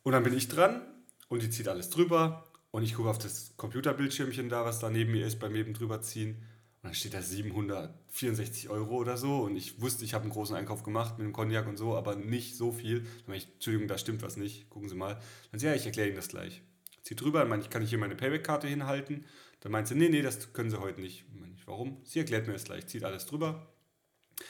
Und 0.02 0.12
dann 0.12 0.22
bin 0.22 0.34
ich 0.34 0.48
dran 0.48 0.80
und 1.28 1.42
die 1.42 1.50
zieht 1.50 1.68
alles 1.68 1.90
drüber 1.90 2.46
und 2.70 2.82
ich 2.82 2.94
gucke 2.94 3.10
auf 3.10 3.18
das 3.18 3.52
Computerbildschirmchen 3.58 4.48
da, 4.48 4.64
was 4.64 4.78
da 4.78 4.88
neben 4.88 5.12
mir 5.12 5.26
ist, 5.26 5.38
beim 5.38 5.54
eben 5.54 5.74
drüber 5.74 6.00
ziehen. 6.00 6.36
Und 6.36 6.42
dann 6.86 6.94
steht 6.94 7.14
da 7.14 7.22
764 7.22 8.68
Euro 8.70 8.96
oder 8.96 9.16
so. 9.16 9.40
Und 9.40 9.56
ich 9.56 9.80
wusste, 9.80 10.04
ich 10.04 10.14
habe 10.14 10.22
einen 10.22 10.32
großen 10.32 10.56
Einkauf 10.56 10.82
gemacht 10.82 11.18
mit 11.18 11.26
dem 11.26 11.32
Cognac 11.32 11.66
und 11.66 11.76
so, 11.76 11.96
aber 11.96 12.16
nicht 12.16 12.56
so 12.56 12.72
viel. 12.72 13.00
Dann 13.00 13.08
meine 13.26 13.38
ich, 13.38 13.48
Entschuldigung, 13.54 13.88
da 13.88 13.98
stimmt 13.98 14.22
was 14.22 14.36
nicht. 14.36 14.70
Gucken 14.70 14.88
Sie 14.88 14.94
mal. 14.94 15.20
Dann 15.50 15.60
sie, 15.60 15.66
ja, 15.66 15.74
ich 15.74 15.86
erkläre 15.86 16.08
Ihnen 16.08 16.16
das 16.16 16.28
gleich. 16.28 16.62
Zieht 17.02 17.20
drüber, 17.20 17.40
dann 17.40 17.48
meine 17.48 17.62
ich, 17.62 17.70
kann 17.70 17.82
ich 17.82 17.90
hier 17.90 17.98
meine 17.98 18.16
Payback-Karte 18.16 18.66
hinhalten? 18.66 19.24
Dann 19.60 19.72
meint 19.72 19.88
sie, 19.88 19.94
nee, 19.94 20.08
nee, 20.08 20.22
das 20.22 20.52
können 20.52 20.70
Sie 20.70 20.80
heute 20.80 21.00
nicht. 21.00 21.24
Dann 21.28 21.40
meine 21.40 21.54
ich, 21.54 21.66
warum? 21.66 21.98
Sie 22.04 22.18
erklärt 22.18 22.46
mir 22.46 22.52
das 22.52 22.64
gleich. 22.64 22.86
Zieht 22.86 23.04
alles 23.04 23.26
drüber. 23.26 23.66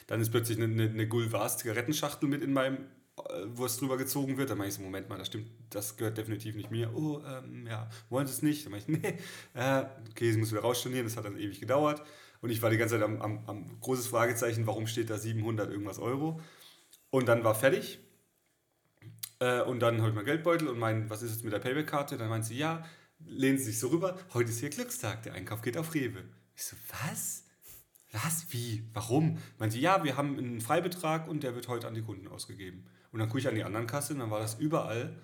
Dann 0.07 0.21
ist 0.21 0.31
plötzlich 0.31 0.59
eine, 0.59 0.73
eine, 0.73 0.91
eine 0.91 1.09
Gulvas 1.09 1.59
Zigarettenschachtel 1.59 2.29
mit 2.29 2.43
in 2.43 2.53
meinem, 2.53 2.77
äh, 3.19 3.47
wo 3.49 3.67
es 3.67 3.77
drüber 3.77 3.97
gezogen 3.97 4.37
wird. 4.37 4.51
Dann 4.51 4.59
meine 4.59 4.69
ich 4.69 4.75
so, 4.75 4.83
Moment 4.83 5.09
mal, 5.09 5.19
das 5.19 5.29
stimmt, 5.29 5.51
das 5.71 5.97
gehört 5.97 6.19
definitiv 6.19 6.55
nicht 6.55 6.71
mir. 6.71 6.95
Oh, 6.95 7.23
ähm, 7.27 7.67
ja, 7.67 7.89
wollen 8.11 8.27
Sie 8.27 8.33
es 8.33 8.43
nicht? 8.43 8.65
Dann 8.65 8.73
meine 8.73 8.83
ich, 8.83 8.89
nee, 8.89 9.19
äh, 9.55 9.85
okay, 10.11 10.33
sie 10.33 10.39
muss 10.39 10.51
wieder 10.51 10.63
rausstornieren, 10.63 11.07
das 11.07 11.17
hat 11.17 11.25
dann 11.25 11.39
ewig 11.39 11.61
gedauert. 11.61 12.03
Und 12.47 12.53
ich 12.53 12.63
war 12.63 12.71
die 12.71 12.77
ganze 12.77 12.95
Zeit 12.95 13.03
am, 13.03 13.21
am, 13.21 13.43
am 13.49 13.81
großes 13.81 14.07
Fragezeichen, 14.07 14.69
warum 14.69 14.87
steht 14.87 15.11
da 15.11 15.19
700 15.19 15.69
irgendwas 15.69 15.99
Euro? 15.99 16.41
Und 17.11 17.27
dann 17.27 17.43
war 17.43 17.57
fertig. 17.57 17.99
Äh, 19.41 19.63
und 19.63 19.81
dann 19.81 19.99
habe 19.99 20.11
ich 20.11 20.15
mein 20.15 20.25
Geldbeutel 20.25 20.69
und 20.69 20.79
mein, 20.79 21.11
was 21.11 21.23
ist 21.23 21.33
jetzt 21.33 21.43
mit 21.43 21.53
der 21.53 21.59
Payback-Karte? 21.59 22.17
Dann 22.17 22.29
meint 22.29 22.45
sie, 22.45 22.57
ja, 22.57 22.85
lehnen 23.19 23.59
Sie 23.59 23.65
sich 23.65 23.81
so 23.81 23.89
rüber, 23.89 24.17
heute 24.33 24.51
ist 24.51 24.63
Ihr 24.63 24.71
Glückstag, 24.71 25.25
der 25.25 25.35
Einkauf 25.35 25.61
geht 25.61 25.77
auf 25.77 25.93
Rewe. 25.93 26.23
Ich 26.55 26.63
so, 26.63 26.77
was? 27.03 27.43
Was? 28.13 28.47
Wie? 28.51 28.85
Warum? 28.95 29.39
Meint 29.59 29.73
sie, 29.73 29.81
ja, 29.81 30.05
wir 30.05 30.17
haben 30.17 30.39
einen 30.39 30.61
Freibetrag 30.61 31.27
und 31.27 31.43
der 31.43 31.57
wird 31.57 31.67
heute 31.67 31.89
an 31.89 31.95
die 31.95 32.03
Kunden 32.03 32.29
ausgegeben. 32.29 32.87
Und 33.11 33.19
dann 33.19 33.29
gucke 33.29 33.41
ich 33.41 33.49
an 33.49 33.57
die 33.57 33.65
anderen 33.65 33.89
Kasse 33.89 34.13
und 34.13 34.21
dann 34.21 34.31
war 34.31 34.39
das 34.39 34.55
überall, 34.55 35.17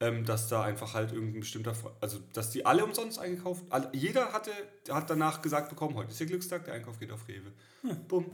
ähm, 0.00 0.24
dass 0.24 0.48
da 0.48 0.62
einfach 0.62 0.94
halt 0.94 1.12
irgendein 1.12 1.40
bestimmter, 1.40 1.74
also 2.00 2.18
dass 2.32 2.50
die 2.50 2.64
alle 2.64 2.84
umsonst 2.84 3.18
eingekauft, 3.18 3.64
alle, 3.68 3.90
jeder 3.92 4.32
hatte, 4.32 4.50
hat 4.90 5.10
danach 5.10 5.42
gesagt 5.42 5.68
bekommen, 5.68 5.94
heute 5.94 6.10
ist 6.10 6.20
der 6.20 6.26
Glückstag, 6.26 6.64
der 6.64 6.74
Einkauf 6.74 6.98
geht 6.98 7.12
auf 7.12 7.28
Rewe. 7.28 7.52
Bumm. 8.08 8.26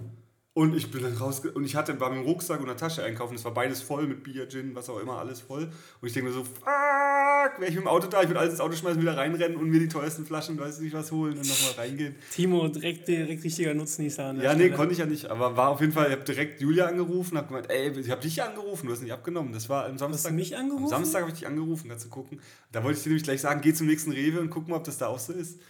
Und 0.56 0.75
ich 0.75 0.91
bin 0.91 1.03
dann 1.03 1.12
rausge... 1.19 1.50
Und 1.53 1.64
ich 1.67 1.76
hatte, 1.76 2.00
war 2.00 2.08
mit 2.08 2.20
dem 2.20 2.25
Rucksack 2.25 2.61
und 2.61 2.67
der 2.67 2.79
Tasche 2.79 3.05
einkaufen. 3.05 3.35
Es 3.35 3.44
war 3.44 3.53
beides 3.53 3.82
voll 3.82 4.06
mit 4.06 4.23
Bier, 4.23 4.49
Gin, 4.49 4.75
was 4.75 4.88
auch 4.88 4.99
immer, 5.00 5.19
alles 5.19 5.43
voll. 5.43 5.69
Und 6.00 6.08
ich 6.08 6.14
denke 6.14 6.31
mir 6.31 6.35
so, 6.35 6.44
fuck, 6.44 7.61
wäre 7.61 7.69
ich 7.69 7.75
mit 7.75 7.85
dem 7.85 7.88
Auto 7.88 8.06
da, 8.06 8.23
ich 8.23 8.29
würde 8.29 8.41
alles 8.41 8.53
ins 8.53 8.61
Auto 8.62 8.75
schmeißen, 8.75 8.99
wieder 9.03 9.19
reinrennen 9.19 9.58
und 9.58 9.69
mir 9.69 9.81
die 9.81 9.88
teuersten 9.88 10.25
Flaschen, 10.25 10.58
weiß 10.58 10.81
nicht 10.81 10.94
was 10.94 11.12
holen 11.12 11.37
und 11.37 11.47
nochmal 11.47 11.73
reingehen. 11.76 12.14
Timo, 12.32 12.69
direkt, 12.69 13.06
direkt 13.06 13.44
richtiger 13.44 13.75
Nutznießer 13.75 14.32
Ja, 14.32 14.55
nee, 14.55 14.62
Stelle. 14.62 14.70
konnte 14.73 14.93
ich 14.94 14.99
ja 14.99 15.05
nicht. 15.05 15.26
Aber 15.26 15.58
war 15.58 15.69
auf 15.69 15.81
jeden 15.82 15.93
Fall, 15.93 16.06
ich 16.06 16.12
habe 16.12 16.25
direkt 16.25 16.58
Julia 16.62 16.87
angerufen, 16.87 17.37
habe 17.37 17.49
gemeint, 17.49 17.70
ey, 17.70 17.91
ich 17.91 18.11
habe 18.11 18.23
dich 18.23 18.43
angerufen, 18.43 18.87
du 18.87 18.94
hast 18.94 19.03
nicht 19.03 19.12
abgenommen. 19.12 19.53
Das 19.53 19.69
war 19.69 19.85
am 19.85 19.99
Samstag. 19.99 20.32
mich 20.32 20.56
angerufen? 20.56 20.85
Am 20.85 20.88
Samstag 20.88 21.20
habe 21.20 21.32
ich 21.32 21.38
dich 21.38 21.47
angerufen, 21.47 21.91
kannst 21.91 22.06
du 22.06 22.08
gucken. 22.08 22.41
Da 22.73 22.82
wollte 22.82 22.97
ich 22.97 23.03
dir 23.03 23.11
nämlich 23.11 23.25
gleich 23.25 23.43
sagen, 23.43 23.61
geh 23.61 23.75
zum 23.75 23.88
nächsten 23.88 24.11
Rewe 24.11 24.41
und 24.41 24.49
guck 24.49 24.69
mal, 24.69 24.76
ob 24.76 24.85
das 24.85 24.97
da 24.97 25.08
auch 25.08 25.19
so 25.19 25.34
ist. 25.34 25.60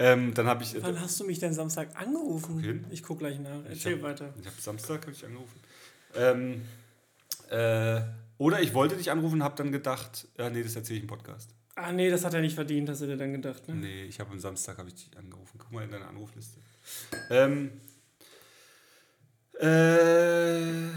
Ähm, 0.00 0.32
dann 0.34 0.46
habe 0.46 0.62
ich. 0.62 0.80
Wann 0.80 1.00
hast 1.00 1.18
du 1.18 1.24
mich 1.24 1.38
denn 1.40 1.52
Samstag 1.52 1.88
angerufen? 2.00 2.60
hin. 2.60 2.84
Ich 2.90 3.02
gucke 3.02 3.20
gleich 3.20 3.38
nach. 3.40 3.64
Erzähl 3.68 3.96
hab- 3.96 4.02
weiter. 4.02 4.32
Ich 4.40 4.46
habe 4.46 4.56
Samstag 4.60 5.06
hab 5.06 5.12
ich 5.12 5.24
angerufen. 5.24 5.60
Ähm, 6.14 6.62
äh, 7.50 8.00
oder 8.38 8.60
ich 8.60 8.74
wollte 8.74 8.96
dich 8.96 9.10
anrufen, 9.10 9.42
habe 9.42 9.56
dann 9.56 9.72
gedacht, 9.72 10.28
ja, 10.38 10.48
nee, 10.48 10.62
das 10.62 10.76
erzähle 10.76 10.98
ich 10.98 11.02
im 11.02 11.08
Podcast. 11.08 11.50
Ah, 11.74 11.92
nee, 11.92 12.10
das 12.10 12.24
hat 12.24 12.34
er 12.34 12.40
nicht 12.40 12.54
verdient, 12.54 12.88
hast 12.88 13.02
du 13.02 13.06
dir 13.06 13.16
dann 13.16 13.32
gedacht, 13.32 13.66
ne? 13.68 13.74
Nee, 13.74 14.04
ich 14.04 14.18
habe 14.20 14.30
am 14.30 14.38
Samstag 14.38 14.78
habe 14.78 14.88
ich 14.88 14.94
dich 14.94 15.16
angerufen. 15.16 15.58
Guck 15.58 15.72
mal 15.72 15.84
in 15.84 15.90
deine 15.90 16.06
Anrufliste. 16.06 16.58
Ähm, 17.30 17.70
äh, 19.60 20.88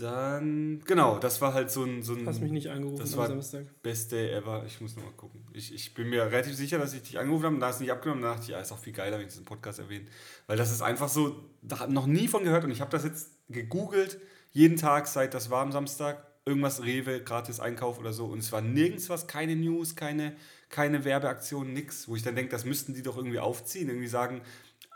dann, 0.00 0.82
genau, 0.84 1.18
das 1.18 1.40
war 1.40 1.54
halt 1.54 1.70
so 1.70 1.84
ein, 1.84 2.02
so 2.02 2.14
ein 2.14 2.26
Hast 2.26 2.40
mich 2.40 2.52
nicht 2.52 2.70
angerufen 2.70 3.00
das 3.00 3.12
am 3.12 3.18
war 3.18 3.28
Samstag. 3.28 3.66
Best 3.82 4.12
Day 4.12 4.32
ever. 4.32 4.64
Ich 4.66 4.80
muss 4.80 4.96
nochmal 4.96 5.12
gucken. 5.12 5.46
Ich, 5.52 5.74
ich 5.74 5.94
bin 5.94 6.08
mir 6.08 6.24
relativ 6.24 6.54
sicher, 6.54 6.78
dass 6.78 6.94
ich 6.94 7.02
dich 7.02 7.18
angerufen 7.18 7.44
habe 7.44 7.54
und 7.54 7.60
da 7.60 7.68
hast 7.68 7.80
du 7.80 7.84
nicht 7.84 7.92
abgenommen. 7.92 8.22
Da 8.22 8.30
dachte 8.32 8.44
ich, 8.44 8.48
ja, 8.48 8.60
ist 8.60 8.72
auch 8.72 8.78
viel 8.78 8.92
geiler, 8.92 9.18
wenn 9.18 9.26
ich 9.26 9.36
im 9.36 9.44
Podcast 9.44 9.78
erwähne. 9.78 10.06
Weil 10.46 10.56
das 10.56 10.70
ist 10.72 10.82
einfach 10.82 11.08
so, 11.08 11.36
da 11.62 11.80
hat 11.80 11.90
noch 11.90 12.06
nie 12.06 12.28
von 12.28 12.44
gehört 12.44 12.64
und 12.64 12.70
ich 12.70 12.80
habe 12.80 12.90
das 12.90 13.04
jetzt 13.04 13.30
gegoogelt, 13.48 14.18
jeden 14.52 14.76
Tag, 14.76 15.06
seit 15.06 15.34
das 15.34 15.50
war 15.50 15.62
am 15.62 15.72
Samstag, 15.72 16.26
irgendwas 16.46 16.84
Rewe, 16.84 17.22
gratis 17.22 17.58
Einkauf 17.60 17.98
oder 17.98 18.12
so 18.12 18.26
und 18.26 18.38
es 18.38 18.52
war 18.52 18.60
nirgends 18.60 19.08
was, 19.10 19.26
keine 19.26 19.56
News, 19.56 19.96
keine, 19.96 20.36
keine 20.68 21.04
Werbeaktion, 21.04 21.72
nix, 21.72 22.08
wo 22.08 22.16
ich 22.16 22.22
dann 22.22 22.36
denke, 22.36 22.52
das 22.52 22.64
müssten 22.64 22.94
die 22.94 23.02
doch 23.02 23.16
irgendwie 23.16 23.40
aufziehen, 23.40 23.88
irgendwie 23.88 24.06
sagen, 24.06 24.42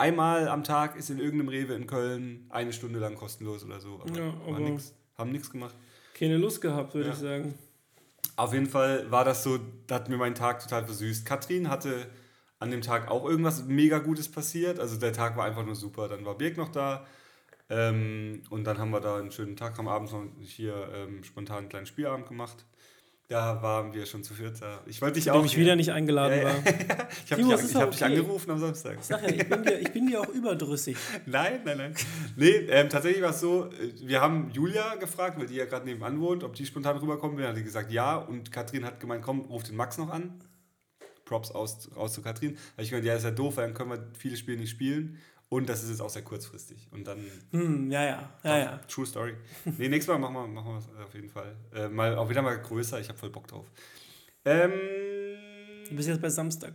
einmal 0.01 0.47
am 0.47 0.63
Tag 0.63 0.95
ist 0.95 1.09
in 1.09 1.19
irgendeinem 1.19 1.49
Rewe 1.49 1.73
in 1.75 1.87
Köln 1.87 2.45
eine 2.49 2.73
Stunde 2.73 2.99
lang 2.99 3.15
kostenlos 3.15 3.63
oder 3.63 3.79
so. 3.79 4.01
Aber, 4.01 4.17
Ja, 4.17 4.33
aber- 4.47 4.59
nix, 4.59 4.93
haben 5.17 5.31
nichts 5.31 5.49
gemacht. 5.51 5.75
Keine 6.13 6.37
Lust 6.37 6.61
gehabt, 6.61 6.93
würde 6.93 7.07
Ja. 7.09 7.13
ich 7.13 7.19
sagen. 7.19 7.53
Auf 8.35 8.53
jeden 8.53 8.67
Fall 8.67 9.09
war 9.11 9.23
das 9.23 9.43
so, 9.43 9.59
da 9.87 9.95
hat 9.95 10.09
mir 10.09 10.17
mein 10.17 10.35
Tag 10.35 10.59
total 10.61 10.85
versüßt. 10.85 11.25
Katrin 11.25 11.69
hatte 11.69 12.07
an 12.59 12.71
dem 12.71 12.81
Tag 12.81 13.09
auch 13.09 13.25
irgendwas 13.25 13.65
mega 13.65 13.99
Gutes 13.99 14.29
passiert. 14.31 14.79
Also 14.79 14.97
der 14.97 15.13
Tag 15.13 15.35
war 15.37 15.45
einfach 15.45 15.65
nur 15.65 15.75
super. 15.75 16.07
Dann 16.07 16.25
war 16.25 16.37
Birg 16.37 16.57
noch 16.57 16.69
da. 16.69 17.05
Ähm, 17.69 18.43
und 18.49 18.63
dann 18.65 18.77
haben 18.77 18.91
wir 18.91 18.99
da 18.99 19.17
einen 19.17 19.31
schönen 19.31 19.55
Tag 19.55 19.77
am 19.79 19.87
Abend 19.87 20.11
noch 20.11 20.23
hier 20.43 20.89
ähm, 20.93 21.23
spontan 21.23 21.57
einen 21.59 21.69
kleinen 21.69 21.85
Spielabend 21.85 22.27
gemacht. 22.27 22.65
Da 23.31 23.61
waren 23.61 23.93
wir 23.93 24.05
schon 24.05 24.25
zu 24.25 24.33
viert 24.33 24.61
da. 24.61 24.81
Ich 24.85 25.01
wollte 25.01 25.17
dich 25.17 25.31
auch. 25.31 25.45
ich 25.45 25.55
wieder 25.55 25.77
nicht 25.77 25.93
eingeladen 25.93 26.39
Ja, 26.39 26.49
ja. 26.49 26.49
war. 26.49 26.55
ich 27.25 27.31
habe 27.31 27.41
dich, 27.41 27.63
ich 27.63 27.71
doch 27.71 27.79
hab 27.79 27.91
dich 27.91 28.03
okay. 28.03 28.11
angerufen 28.11 28.51
am 28.51 28.59
Samstag. 28.59 28.97
Ich 28.99 29.05
sag 29.05 29.23
ja, 29.23 29.29
ich 29.29 29.47
bin 29.47 29.63
dir, 29.63 29.79
ich 29.79 29.91
bin 29.93 30.07
dir 30.07 30.19
auch 30.19 30.27
überdrüssig. 30.27 30.97
Nein, 31.27 31.61
nein, 31.63 31.77
nein. 31.77 31.95
Nee, 32.35 32.49
ähm, 32.49 32.89
tatsächlich 32.89 33.23
war 33.23 33.29
es 33.29 33.39
so, 33.39 33.67
äh, 33.67 33.93
wir 34.05 34.19
haben 34.19 34.51
Julia 34.51 34.95
gefragt, 34.95 35.39
weil 35.39 35.47
die 35.47 35.55
ja 35.55 35.63
gerade 35.63 35.85
nebenan 35.85 36.19
wohnt, 36.19 36.43
ob 36.43 36.55
die 36.55 36.65
spontan 36.65 36.97
rüberkommen 36.97 37.37
will. 37.37 37.47
Hat 37.47 37.55
die 37.55 37.63
gesagt, 37.63 37.89
ja. 37.93 38.17
Und 38.17 38.51
Katrin 38.51 38.83
hat 38.83 38.99
gemeint, 38.99 39.23
komm, 39.23 39.39
ruf 39.45 39.63
den 39.63 39.77
Max 39.77 39.97
noch 39.97 40.09
an. 40.09 40.33
Props 41.23 41.51
aus, 41.51 41.89
raus 41.95 42.11
zu 42.11 42.21
Katrin. 42.21 42.57
Weil 42.75 42.83
ich 42.83 42.91
gemeint, 42.91 43.07
ja, 43.07 43.15
ist 43.15 43.23
ja 43.23 43.31
doof, 43.31 43.55
weil 43.55 43.67
dann 43.67 43.73
können 43.73 43.91
wir 43.91 44.09
viele 44.19 44.35
Spiele 44.35 44.57
nicht 44.57 44.71
spielen. 44.71 45.19
Und 45.53 45.67
das 45.67 45.83
ist 45.83 45.89
jetzt 45.89 46.01
auch 46.01 46.09
sehr 46.09 46.21
kurzfristig. 46.21 46.87
Und 46.91 47.05
dann, 47.05 47.19
Hm, 47.51 47.91
ja, 47.91 48.05
ja, 48.05 48.29
ja, 48.43 48.57
ja. 48.57 48.77
true 48.87 49.05
story. 49.05 49.33
Nee, 49.65 49.89
nächstes 49.89 50.07
Mal 50.07 50.17
machen 50.17 50.33
wir, 50.33 50.47
machen 50.47 50.71
wir 50.71 50.77
es 50.77 50.87
auf 51.05 51.13
jeden 51.13 51.27
Fall. 51.27 51.57
Äh, 51.73 51.89
mal, 51.89 52.15
auch 52.15 52.29
wieder 52.29 52.41
mal 52.41 52.57
größer, 52.57 53.01
ich 53.01 53.09
habe 53.09 53.19
voll 53.19 53.31
Bock 53.31 53.47
drauf. 53.47 53.65
Ähm, 54.45 54.71
Du 55.89 55.95
bist 55.97 56.07
jetzt 56.07 56.21
bei 56.21 56.29
Samstag. 56.29 56.73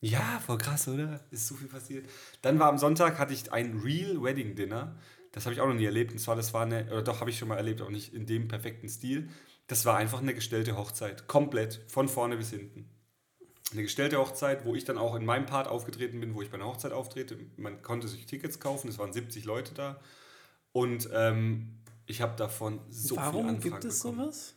ja, 0.00 0.38
voll 0.44 0.58
krass, 0.58 0.86
oder? 0.88 1.20
Ist 1.30 1.48
so 1.48 1.54
viel 1.54 1.68
passiert. 1.68 2.04
Dann 2.42 2.58
war 2.58 2.68
am 2.68 2.76
Sonntag, 2.76 3.18
hatte 3.18 3.32
ich 3.32 3.50
ein 3.54 3.80
Real 3.82 4.22
Wedding 4.22 4.54
Dinner. 4.54 4.96
Das 5.32 5.46
habe 5.46 5.54
ich 5.54 5.62
auch 5.62 5.66
noch 5.68 5.74
nie 5.74 5.86
erlebt. 5.86 6.12
Und 6.12 6.18
zwar, 6.18 6.36
das 6.36 6.52
war 6.52 6.62
eine, 6.66 6.84
oder 6.88 7.02
doch, 7.02 7.20
habe 7.20 7.30
ich 7.30 7.38
schon 7.38 7.48
mal 7.48 7.56
erlebt, 7.56 7.80
auch 7.80 7.88
nicht 7.88 8.12
in 8.12 8.26
dem 8.26 8.48
perfekten 8.48 8.90
Stil. 8.90 9.30
Das 9.66 9.86
war 9.86 9.96
einfach 9.96 10.20
eine 10.20 10.34
gestellte 10.34 10.76
Hochzeit. 10.76 11.26
Komplett, 11.26 11.80
von 11.88 12.06
vorne 12.06 12.36
bis 12.36 12.50
hinten. 12.50 12.86
Eine 13.72 13.82
gestellte 13.82 14.18
Hochzeit, 14.18 14.64
wo 14.64 14.74
ich 14.74 14.84
dann 14.84 14.98
auch 14.98 15.14
in 15.14 15.24
meinem 15.24 15.46
Part 15.46 15.68
aufgetreten 15.68 16.20
bin, 16.20 16.34
wo 16.34 16.42
ich 16.42 16.50
bei 16.50 16.56
einer 16.56 16.66
Hochzeit 16.66 16.92
auftrete. 16.92 17.36
Man 17.56 17.82
konnte 17.82 18.08
sich 18.08 18.26
Tickets 18.26 18.58
kaufen, 18.58 18.88
es 18.88 18.98
waren 18.98 19.12
70 19.12 19.44
Leute 19.44 19.74
da. 19.74 20.00
Und 20.72 21.08
ähm, 21.12 21.78
ich 22.06 22.20
habe 22.20 22.36
davon 22.36 22.80
so 22.88 23.16
Warum 23.16 23.46
Anfragen 23.48 23.60
gibt 23.60 23.84
es 23.84 23.98
bekommen. 24.02 24.20
sowas? 24.24 24.54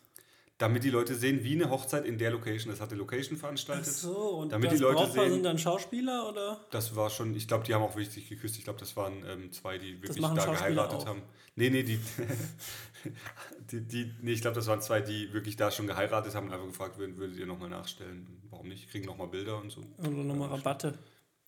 Damit 0.60 0.84
die 0.84 0.92
Leute 0.92 1.16
sehen, 1.16 1.44
wie 1.44 1.54
eine 1.56 1.70
Hochzeit 1.72 2.06
in 2.06 2.18
der 2.18 2.30
Location, 2.32 2.72
das 2.72 2.80
hat 2.80 2.92
die 2.92 2.96
Location 2.96 3.36
Ach 3.38 3.42
veranstaltet. 3.42 3.88
so, 3.94 4.16
und 4.38 4.52
damit 4.52 4.70
das 4.72 4.78
die 4.78 4.84
Leute 4.84 4.96
Brautpaar 4.98 5.24
sehen- 5.26 5.34
sind 5.34 5.44
dann 5.44 5.58
Schauspieler 5.58 6.30
oder? 6.30 6.62
Das 6.72 6.96
war 6.96 7.10
schon, 7.10 7.36
ich 7.36 7.48
glaube, 7.48 7.66
die 7.66 7.74
haben 7.74 7.82
auch 7.82 7.98
richtig 7.98 8.30
geküsst. 8.30 8.58
Ich 8.58 8.64
glaube, 8.64 8.80
das 8.80 8.96
waren 8.96 9.24
ähm, 9.28 9.52
zwei, 9.52 9.78
die 9.78 10.02
wirklich 10.02 10.24
da 10.24 10.46
geheiratet 10.46 11.00
auch. 11.00 11.06
haben. 11.08 11.24
Nee, 11.56 11.70
nee, 11.70 11.84
die, 11.84 12.00
die, 13.72 13.82
die 13.82 14.14
nee, 14.22 14.32
ich 14.34 14.42
glaube, 14.42 14.56
das 14.56 14.68
waren 14.68 14.82
zwei, 14.82 15.02
die 15.02 15.32
wirklich 15.34 15.56
da 15.56 15.72
schon 15.72 15.88
geheiratet 15.88 16.36
haben 16.36 16.48
und 16.48 16.54
einfach 16.54 16.68
gefragt 16.68 16.98
würden, 16.98 17.18
würdet 17.18 17.38
ihr 17.38 17.46
nochmal 17.46 17.70
nachstellen? 17.70 18.28
Warum 18.50 18.68
nicht? 18.68 18.90
Kriegen 18.90 19.06
nochmal 19.06 19.28
Bilder 19.28 19.58
und 19.60 19.70
so. 19.72 19.82
Oder 20.00 20.10
nochmal 20.10 20.50
Rabatte? 20.50 20.98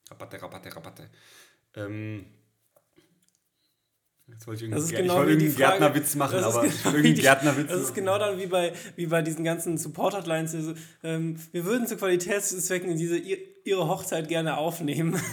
Rabatte, 0.10 0.42
Rabatte, 0.42 0.76
Rabatte. 0.76 1.10
Ähm, 1.76 2.26
jetzt 4.28 4.48
wollte 4.48 4.66
ich 4.66 4.72
irgendeinen, 4.72 4.96
genau 5.04 5.24
ich 5.24 5.30
wollte 5.40 5.56
Gärtnerwitz 5.56 6.16
machen, 6.16 6.44
aber 6.44 6.62
genau 6.68 6.98
die- 7.02 7.14
Gärtnerwitz 7.14 7.70
Das 7.70 7.82
ist 7.82 7.94
genau 7.96 8.18
dann 8.18 8.40
wie 8.40 8.48
bei, 8.48 8.74
wie 8.96 9.08
bei 9.08 9.22
diesen 9.22 9.44
ganzen 9.44 9.78
Support-Hotlines. 9.78 10.52
so, 10.52 10.74
Ähm, 11.04 11.38
wir 11.52 11.66
würden 11.66 11.88
zu 11.88 11.98
Qualitätszwecken 11.98 12.98
diese, 12.98 13.18
ihr- 13.18 13.38
Ihre 13.66 13.88
Hochzeit 13.88 14.28
gerne 14.28 14.58
aufnehmen. 14.58 15.20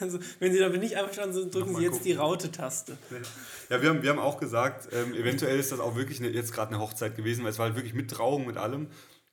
Also, 0.00 0.18
wenn 0.38 0.52
Sie 0.52 0.58
damit 0.58 0.80
nicht 0.80 0.96
einverstanden 0.96 1.34
sind, 1.34 1.54
drücken 1.54 1.72
Mhm. 1.72 1.76
Sie 1.76 1.82
jetzt 1.82 1.92
gucken. 1.92 2.04
die 2.06 2.12
Raute-Taste. 2.14 2.96
Ja, 3.68 3.82
wir 3.82 3.88
haben, 3.90 4.02
wir 4.02 4.10
haben 4.10 4.18
auch 4.18 4.38
gesagt, 4.38 4.88
ähm, 4.92 5.14
eventuell 5.14 5.58
ist 5.58 5.72
das 5.72 5.80
auch 5.80 5.96
wirklich 5.96 6.20
eine, 6.20 6.28
jetzt 6.30 6.52
gerade 6.52 6.72
eine 6.74 6.80
Hochzeit 6.80 7.16
gewesen, 7.16 7.42
weil 7.44 7.50
es 7.50 7.58
war 7.58 7.66
halt 7.66 7.76
wirklich 7.76 7.94
mit 7.94 8.10
Trauung, 8.10 8.46
mit 8.46 8.56
allem. 8.56 8.88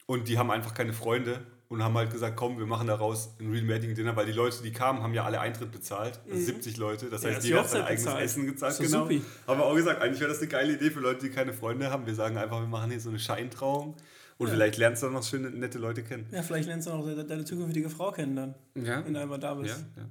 Und 0.05 0.27
die 0.27 0.37
haben 0.37 0.51
einfach 0.51 0.73
keine 0.73 0.93
Freunde 0.93 1.41
und 1.69 1.83
haben 1.83 1.97
halt 1.97 2.11
gesagt, 2.11 2.37
komm, 2.37 2.57
wir 2.59 2.65
machen 2.65 2.87
daraus 2.87 3.31
ein 3.41 3.51
Real 3.51 3.67
Wedding 3.67 3.93
Dinner, 3.93 4.15
weil 4.15 4.25
die 4.25 4.31
Leute, 4.31 4.63
die 4.63 4.71
kamen, 4.71 5.03
haben 5.03 5.13
ja 5.13 5.25
alle 5.25 5.41
Eintritt 5.41 5.69
bezahlt. 5.73 6.19
Also 6.31 6.41
70 6.45 6.77
Leute. 6.77 7.07
Das 7.09 7.23
Mhm. 7.23 7.27
Ja, 7.29 7.35
heißt, 7.35 7.45
jeder 7.45 7.59
hat 7.59 7.69
sein 7.69 7.81
eigenes 7.81 8.03
bezahlt. 8.05 8.23
Essen 8.23 8.45
gezahlt. 8.47 8.73
Doch 8.75 8.85
Genau. 8.85 9.03
supi. 9.03 9.21
Haben 9.47 9.59
wir 9.59 9.65
auch 9.65 9.75
gesagt, 9.75 10.01
eigentlich 10.01 10.21
wäre 10.21 10.29
das 10.29 10.39
eine 10.39 10.47
geile 10.47 10.73
Idee 10.73 10.91
für 10.91 11.01
Leute, 11.01 11.25
die 11.27 11.29
keine 11.33 11.51
Freunde 11.53 11.91
haben. 11.91 12.05
Wir 12.05 12.15
sagen 12.15 12.37
einfach, 12.37 12.61
wir 12.61 12.67
machen 12.67 12.89
hier 12.91 13.01
so 13.01 13.09
eine 13.09 13.19
Scheintrauung. 13.19 13.95
Und 14.37 14.49
vielleicht 14.49 14.77
lernst 14.77 15.01
du 15.03 15.07
auch 15.07 15.11
noch 15.11 15.23
schöne, 15.23 15.49
nette 15.49 15.79
Leute 15.79 16.03
kennen. 16.03 16.27
Ja, 16.31 16.43
vielleicht 16.43 16.67
lernst 16.67 16.87
du 16.87 16.91
auch 16.91 17.05
de- 17.05 17.25
deine 17.25 17.43
zukünftige 17.45 17.89
Frau 17.89 18.11
kennen 18.11 18.35
dann, 18.35 18.55
Ja. 18.75 19.03
wenn 19.05 19.13
du 19.13 19.19
einmal 19.19 19.39
da 19.39 19.49
Ja, 19.49 19.53
bist. 19.55 19.85
ja. 19.95 20.03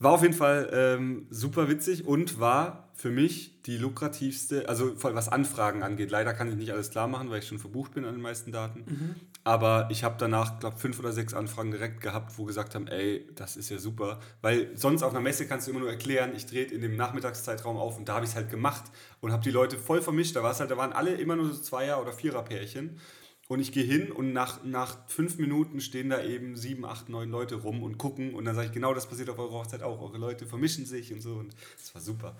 War 0.00 0.12
auf 0.12 0.22
jeden 0.22 0.34
Fall 0.34 0.70
ähm, 0.72 1.26
super 1.30 1.68
witzig 1.68 2.06
und 2.06 2.38
war 2.38 2.88
für 2.94 3.10
mich 3.10 3.62
die 3.62 3.76
lukrativste, 3.78 4.68
also 4.68 4.92
was 5.02 5.28
Anfragen 5.28 5.82
angeht. 5.82 6.10
Leider 6.12 6.34
kann 6.34 6.48
ich 6.48 6.54
nicht 6.54 6.70
alles 6.72 6.90
klar 6.90 7.08
machen, 7.08 7.30
weil 7.30 7.40
ich 7.40 7.48
schon 7.48 7.58
verbucht 7.58 7.94
bin 7.94 8.04
an 8.04 8.14
den 8.14 8.20
meisten 8.22 8.52
Daten. 8.52 8.84
Mhm. 8.86 9.14
Aber 9.42 9.88
ich 9.90 10.04
habe 10.04 10.14
danach, 10.18 10.60
glaube 10.60 10.78
fünf 10.78 11.00
oder 11.00 11.10
sechs 11.12 11.34
Anfragen 11.34 11.72
direkt 11.72 12.00
gehabt, 12.00 12.38
wo 12.38 12.44
gesagt 12.44 12.76
haben, 12.76 12.86
ey, 12.86 13.26
das 13.34 13.56
ist 13.56 13.70
ja 13.70 13.78
super. 13.78 14.20
Weil 14.40 14.76
sonst 14.76 15.02
auf 15.02 15.10
einer 15.10 15.20
Messe 15.20 15.46
kannst 15.46 15.66
du 15.66 15.72
immer 15.72 15.80
nur 15.80 15.90
erklären, 15.90 16.30
ich 16.36 16.46
drehe 16.46 16.64
in 16.66 16.80
dem 16.80 16.94
Nachmittagszeitraum 16.94 17.76
auf 17.76 17.96
und 17.98 18.08
da 18.08 18.14
habe 18.14 18.24
ich 18.24 18.30
es 18.30 18.36
halt 18.36 18.50
gemacht 18.50 18.84
und 19.20 19.32
habe 19.32 19.42
die 19.42 19.50
Leute 19.50 19.78
voll 19.78 20.00
vermischt. 20.00 20.36
Da 20.36 20.44
war 20.44 20.52
es 20.52 20.60
halt, 20.60 20.70
da 20.70 20.76
waren 20.76 20.92
alle 20.92 21.14
immer 21.14 21.34
nur 21.34 21.52
so 21.52 21.60
Zweier- 21.60 22.00
oder 22.00 22.12
Vierer-Pärchen. 22.12 23.00
Und 23.48 23.60
ich 23.60 23.72
gehe 23.72 23.84
hin 23.84 24.12
und 24.12 24.34
nach, 24.34 24.62
nach 24.62 25.08
fünf 25.08 25.38
Minuten 25.38 25.80
stehen 25.80 26.10
da 26.10 26.22
eben 26.22 26.54
sieben, 26.54 26.84
acht, 26.84 27.08
neun 27.08 27.30
Leute 27.30 27.54
rum 27.54 27.82
und 27.82 27.96
gucken. 27.96 28.34
Und 28.34 28.44
dann 28.44 28.54
sage 28.54 28.66
ich, 28.66 28.72
genau 28.72 28.92
das 28.92 29.08
passiert 29.08 29.30
auf 29.30 29.38
eurer 29.38 29.52
Hochzeit 29.52 29.82
auch. 29.82 30.02
Eure 30.02 30.18
Leute 30.18 30.44
vermischen 30.44 30.84
sich 30.84 31.14
und 31.14 31.22
so. 31.22 31.32
Und 31.32 31.54
das 31.78 31.94
war 31.94 32.02
super. 32.02 32.36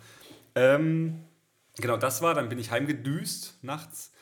Ähm, 0.55 1.25
genau, 1.77 1.97
das 1.97 2.21
war. 2.21 2.35
Dann 2.35 2.51
bin 2.51 2.59
ich 2.59 2.71
heimgedüst 2.71 3.59
nachts. 3.63 4.13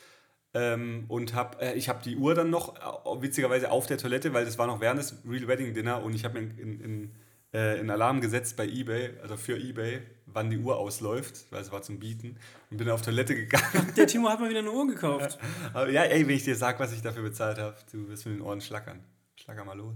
Ähm, 0.53 1.03
und 1.09 1.35
hab, 1.35 1.61
äh, 1.61 1.73
ich 1.73 1.89
habe 1.89 2.01
die 2.01 2.15
Uhr 2.15 2.33
dann 2.35 2.49
noch, 2.49 2.77
äh, 2.77 3.21
witzigerweise 3.21 3.69
auf 3.69 3.85
der 3.85 3.97
Toilette, 3.97 4.33
weil 4.33 4.45
das 4.45 4.57
war 4.57 4.65
noch 4.65 4.79
während 4.79 4.99
des 5.01 5.17
Real 5.27 5.45
Wedding 5.49 5.73
Dinner. 5.73 6.01
Und 6.01 6.15
ich 6.15 6.23
habe 6.23 6.39
mir 6.39 6.49
in, 6.57 6.79
in, 6.79 7.15
äh, 7.53 7.79
in 7.79 7.89
Alarm 7.89 8.21
gesetzt 8.21 8.57
bei 8.57 8.67
Ebay, 8.67 9.19
also 9.21 9.37
für 9.37 9.57
Ebay, 9.57 10.01
wann 10.25 10.49
die 10.49 10.57
Uhr 10.57 10.77
ausläuft, 10.77 11.45
weil 11.51 11.61
es 11.61 11.71
war 11.71 11.81
zum 11.81 11.99
Bieten. 11.99 12.37
Und 12.69 12.77
bin 12.77 12.89
auf 12.89 13.01
Toilette 13.01 13.35
gegangen. 13.35 13.93
Der 13.95 14.07
Timo 14.07 14.29
hat 14.29 14.39
mal 14.39 14.49
wieder 14.49 14.59
eine 14.59 14.71
Uhr 14.71 14.87
gekauft. 14.87 15.39
Aber 15.73 15.89
ja, 15.89 16.03
ey, 16.03 16.27
wenn 16.27 16.35
ich 16.35 16.43
dir 16.43 16.55
sag, 16.55 16.79
was 16.79 16.93
ich 16.93 17.01
dafür 17.01 17.23
bezahlt 17.23 17.57
habe, 17.57 17.75
du 17.91 18.07
wirst 18.09 18.25
mit 18.25 18.35
den 18.35 18.41
Ohren 18.41 18.61
schlackern. 18.61 19.03
Schlacker 19.35 19.63
mal 19.65 19.77
los. 19.77 19.95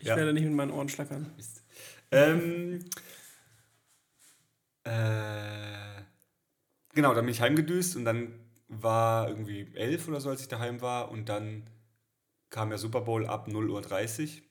Ich 0.00 0.06
Ja. 0.06 0.16
werde 0.16 0.32
nicht 0.32 0.44
mit 0.44 0.54
meinen 0.54 0.70
Ohren 0.70 0.88
schlackern. 0.88 1.32
Mist. 1.36 1.62
Ähm, 2.12 2.84
äh, 4.84 6.02
genau, 6.94 7.14
dann 7.14 7.24
bin 7.24 7.32
ich 7.32 7.40
heimgedüst 7.40 7.96
und 7.96 8.04
dann 8.04 8.32
war 8.68 9.28
irgendwie 9.28 9.68
elf 9.74 10.08
oder 10.08 10.20
so, 10.20 10.30
als 10.30 10.40
ich 10.42 10.48
daheim 10.48 10.80
war 10.80 11.10
und 11.10 11.28
dann 11.28 11.68
kam 12.50 12.68
der 12.70 12.78
Super 12.78 13.00
Bowl 13.02 13.26
ab 13.26 13.48
0.30 13.48 14.36
Uhr 14.36 14.42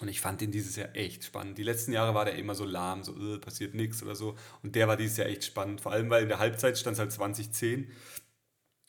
und 0.00 0.08
ich 0.08 0.20
fand 0.20 0.40
den 0.40 0.50
dieses 0.50 0.76
Jahr 0.76 0.94
echt 0.94 1.24
spannend. 1.24 1.58
Die 1.58 1.62
letzten 1.62 1.92
Jahre 1.92 2.14
war 2.14 2.24
der 2.24 2.36
immer 2.36 2.54
so 2.54 2.64
lahm, 2.64 3.04
so 3.04 3.14
äh, 3.16 3.38
passiert 3.38 3.74
nichts 3.74 4.02
oder 4.02 4.14
so 4.14 4.36
und 4.62 4.74
der 4.74 4.88
war 4.88 4.96
dieses 4.96 5.16
Jahr 5.16 5.28
echt 5.28 5.44
spannend, 5.44 5.80
vor 5.80 5.92
allem 5.92 6.10
weil 6.10 6.22
in 6.22 6.28
der 6.28 6.38
Halbzeit 6.38 6.78
stand 6.78 6.94
es 6.94 7.00
halt 7.00 7.12
2010 7.12 7.90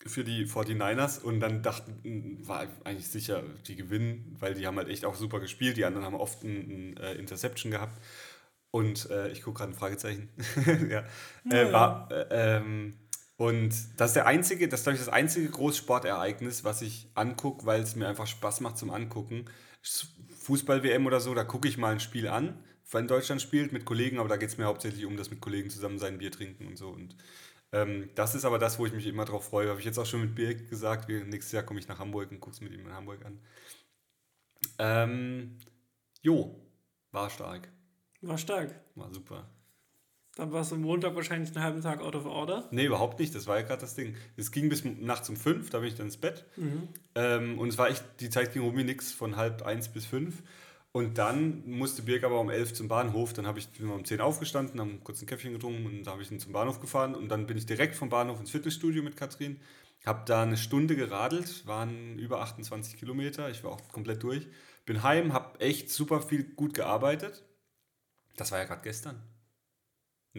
für 0.05 0.23
die 0.23 0.45
49ers 0.45 1.21
und 1.21 1.39
dann 1.39 1.61
dachten, 1.61 2.39
war 2.47 2.67
eigentlich 2.85 3.09
sicher, 3.09 3.43
die 3.67 3.75
gewinnen, 3.75 4.35
weil 4.39 4.53
die 4.53 4.65
haben 4.65 4.77
halt 4.77 4.87
echt 4.87 5.05
auch 5.05 5.15
super 5.15 5.39
gespielt. 5.39 5.75
Die 5.77 5.83
anderen 5.83 6.05
haben 6.05 6.15
oft 6.15 6.43
ein, 6.43 6.93
ein 6.93 6.97
äh, 6.97 7.13
Interception 7.15 7.71
gehabt. 7.71 8.01
Und 8.71 9.09
äh, 9.09 9.29
ich 9.29 9.41
gucke 9.41 9.59
gerade 9.59 9.73
ein 9.73 9.75
Fragezeichen. 9.75 10.29
ja. 10.89 11.03
Äh, 11.51 11.73
war, 11.73 12.09
äh, 12.11 12.57
ähm, 12.57 12.93
und 13.35 13.73
das 13.97 14.11
ist 14.11 14.15
der 14.15 14.27
einzige, 14.27 14.67
das 14.67 14.81
ist, 14.81 14.83
glaube 14.83 14.95
ich, 14.97 15.03
das 15.03 15.13
einzige 15.13 15.49
Großsportereignis, 15.49 16.63
was 16.63 16.81
ich 16.81 17.07
angucke, 17.15 17.65
weil 17.65 17.81
es 17.81 17.95
mir 17.95 18.07
einfach 18.07 18.27
Spaß 18.27 18.61
macht 18.61 18.77
zum 18.77 18.91
Angucken. 18.91 19.45
Fußball-WM 20.49 21.05
oder 21.05 21.19
so, 21.19 21.35
da 21.35 21.43
gucke 21.43 21.67
ich 21.67 21.77
mal 21.77 21.91
ein 21.91 21.99
Spiel 21.99 22.27
an, 22.27 22.57
wenn 22.91 23.07
Deutschland 23.07 23.39
spielt 23.39 23.71
mit 23.71 23.85
Kollegen, 23.85 24.17
aber 24.17 24.29
da 24.29 24.37
geht 24.37 24.49
es 24.49 24.57
mir 24.57 24.65
hauptsächlich 24.65 25.05
um 25.05 25.15
das 25.15 25.29
mit 25.29 25.41
Kollegen 25.41 25.69
zusammen 25.69 25.99
sein 25.99 26.17
Bier 26.17 26.31
trinken 26.31 26.65
und 26.65 26.75
so. 26.75 26.89
Und 26.89 27.15
ähm, 27.71 28.09
das 28.15 28.33
ist 28.33 28.45
aber 28.45 28.57
das, 28.57 28.79
wo 28.79 28.87
ich 28.87 28.93
mich 28.93 29.05
immer 29.05 29.25
drauf 29.25 29.45
freue. 29.45 29.69
Habe 29.69 29.79
ich 29.79 29.85
jetzt 29.85 29.99
auch 29.99 30.07
schon 30.07 30.21
mit 30.21 30.33
Birk 30.33 30.67
gesagt, 30.67 31.07
wir, 31.07 31.23
nächstes 31.23 31.51
Jahr 31.51 31.61
komme 31.61 31.79
ich 31.79 31.87
nach 31.87 31.99
Hamburg 31.99 32.31
und 32.31 32.39
gucke 32.39 32.55
es 32.55 32.61
mit 32.61 32.73
ihm 32.73 32.87
in 32.87 32.93
Hamburg 32.93 33.23
an. 33.25 33.39
Ähm, 34.79 35.59
jo, 36.23 36.59
war 37.11 37.29
stark. 37.29 37.69
War 38.21 38.39
stark. 38.39 38.73
War 38.95 39.13
super. 39.13 39.47
Dann 40.39 40.53
warst 40.53 40.71
du 40.71 40.77
Montag 40.77 41.15
wahrscheinlich 41.15 41.53
einen 41.53 41.65
halben 41.65 41.81
Tag 41.81 41.99
out 41.99 42.15
of 42.15 42.25
order. 42.25 42.69
Nee, 42.71 42.85
überhaupt 42.85 43.19
nicht. 43.19 43.35
Das 43.35 43.45
war 43.45 43.57
ja 43.57 43.63
gerade 43.63 43.81
das 43.81 43.95
Ding. 43.95 44.15
Es 44.37 44.51
ging 44.51 44.69
bis 44.69 44.85
nachts 44.85 45.27
um 45.27 45.35
fünf, 45.35 45.69
da 45.69 45.79
bin 45.79 45.89
ich 45.89 45.95
dann 45.95 46.05
ins 46.05 46.15
Bett. 46.15 46.45
Ähm, 47.15 47.59
und 47.59 47.67
es 47.67 47.77
war 47.77 47.89
echt, 47.89 48.05
die 48.21 48.29
Zeit 48.29 48.53
ging 48.53 48.61
um 48.61 48.73
nix 48.73 49.11
von 49.11 49.35
halb 49.35 49.63
eins 49.63 49.89
bis 49.89 50.05
fünf. 50.05 50.41
Und 50.93 51.17
dann 51.17 51.69
musste 51.69 52.03
Birk 52.03 52.23
aber 52.23 52.39
um 52.39 52.49
elf 52.49 52.73
zum 52.73 52.87
Bahnhof. 52.87 53.33
Dann 53.33 53.47
habe 53.47 53.59
ich 53.59 53.67
bin 53.67 53.89
um 53.89 54.05
zehn 54.05 54.21
aufgestanden, 54.21 54.79
haben 54.79 55.03
kurz 55.03 55.21
ein 55.21 55.25
Käffchen 55.25 55.51
getrunken 55.51 55.85
und 55.85 56.03
dann 56.05 56.13
habe 56.13 56.23
ich 56.23 56.31
ihn 56.31 56.39
zum 56.39 56.53
Bahnhof 56.53 56.79
gefahren. 56.79 57.15
Und 57.15 57.27
dann 57.27 57.45
bin 57.45 57.57
ich 57.57 57.65
direkt 57.65 57.95
vom 57.95 58.07
Bahnhof 58.07 58.39
ins 58.39 58.51
Fitnessstudio 58.51 59.03
mit 59.03 59.17
Katrin. 59.17 59.59
Habe 60.05 60.23
da 60.25 60.43
eine 60.43 60.55
Stunde 60.55 60.95
geradelt, 60.95 61.67
waren 61.67 62.17
über 62.17 62.39
28 62.39 62.97
Kilometer. 62.97 63.49
Ich 63.49 63.65
war 63.65 63.71
auch 63.71 63.89
komplett 63.89 64.23
durch. 64.23 64.47
Bin 64.85 65.03
heim, 65.03 65.33
habe 65.33 65.59
echt 65.59 65.89
super 65.89 66.21
viel 66.21 66.45
gut 66.45 66.73
gearbeitet. 66.73 67.43
Das 68.37 68.53
war 68.53 68.59
ja 68.59 68.63
gerade 68.63 68.81
gestern. 68.81 69.21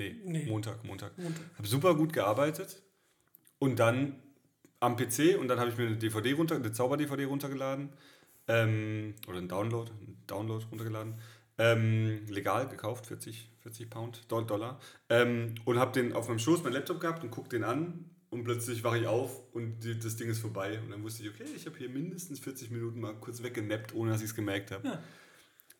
Nee, 0.01 0.17
Nee. 0.25 0.47
Montag, 0.47 0.83
Montag. 0.85 1.17
Montag. 1.19 1.43
Habe 1.59 1.69
super 1.69 1.95
gut 1.95 2.13
gearbeitet 2.13 2.83
und 3.59 3.79
dann 3.79 4.17
am 4.81 4.97
PC 4.97 5.37
und 5.39 5.49
dann 5.49 5.59
habe 5.61 5.71
ich 5.71 5.77
mir 5.77 5.87
eine 5.87 5.97
DVD 5.99 6.33
runter, 6.33 6.57
eine 6.57 6.73
Zauber-DVD 6.73 7.25
runtergeladen 7.25 7.91
ähm, 8.49 9.15
oder 9.29 9.39
einen 9.39 9.49
Download, 9.49 9.91
einen 9.91 10.17
Download 10.27 10.65
runtergeladen, 10.71 11.15
ähm, 11.59 12.25
legal 12.29 12.67
gekauft, 12.69 13.07
40, 13.07 13.51
40 13.61 13.91
Pound, 13.91 14.23
Doll- 14.29 14.47
Dollar 14.47 14.81
ähm, 15.11 15.55
und 15.67 15.79
habe 15.79 15.93
den 15.93 16.15
auf 16.15 16.29
meinem 16.29 16.39
Schoß, 16.39 16.63
meinen 16.63 16.73
Laptop 16.73 17.01
gehabt 17.01 17.23
und 17.23 17.31
guck 17.31 17.51
den 17.51 17.65
an 17.65 18.07
und 18.31 18.45
plötzlich 18.45 18.83
wache 18.85 18.99
ich 18.99 19.07
auf 19.07 19.43
und 19.53 19.81
die, 19.81 19.99
das 19.99 20.17
Ding 20.17 20.31
ist 20.31 20.39
vorbei. 20.39 20.79
Und 20.81 20.91
dann 20.93 21.03
wusste 21.03 21.23
ich, 21.25 21.29
okay, 21.31 21.45
ich 21.55 21.67
habe 21.67 21.77
hier 21.77 21.91
mindestens 21.91 22.39
40 22.41 22.71
Minuten 22.71 23.01
mal 23.01 23.13
kurz 23.15 23.43
weggenappt, 23.43 23.93
ohne 23.95 24.13
dass 24.13 24.21
ich 24.21 24.29
es 24.29 24.35
gemerkt 24.37 24.71
habe. 24.71 24.87
Ja. 24.87 25.03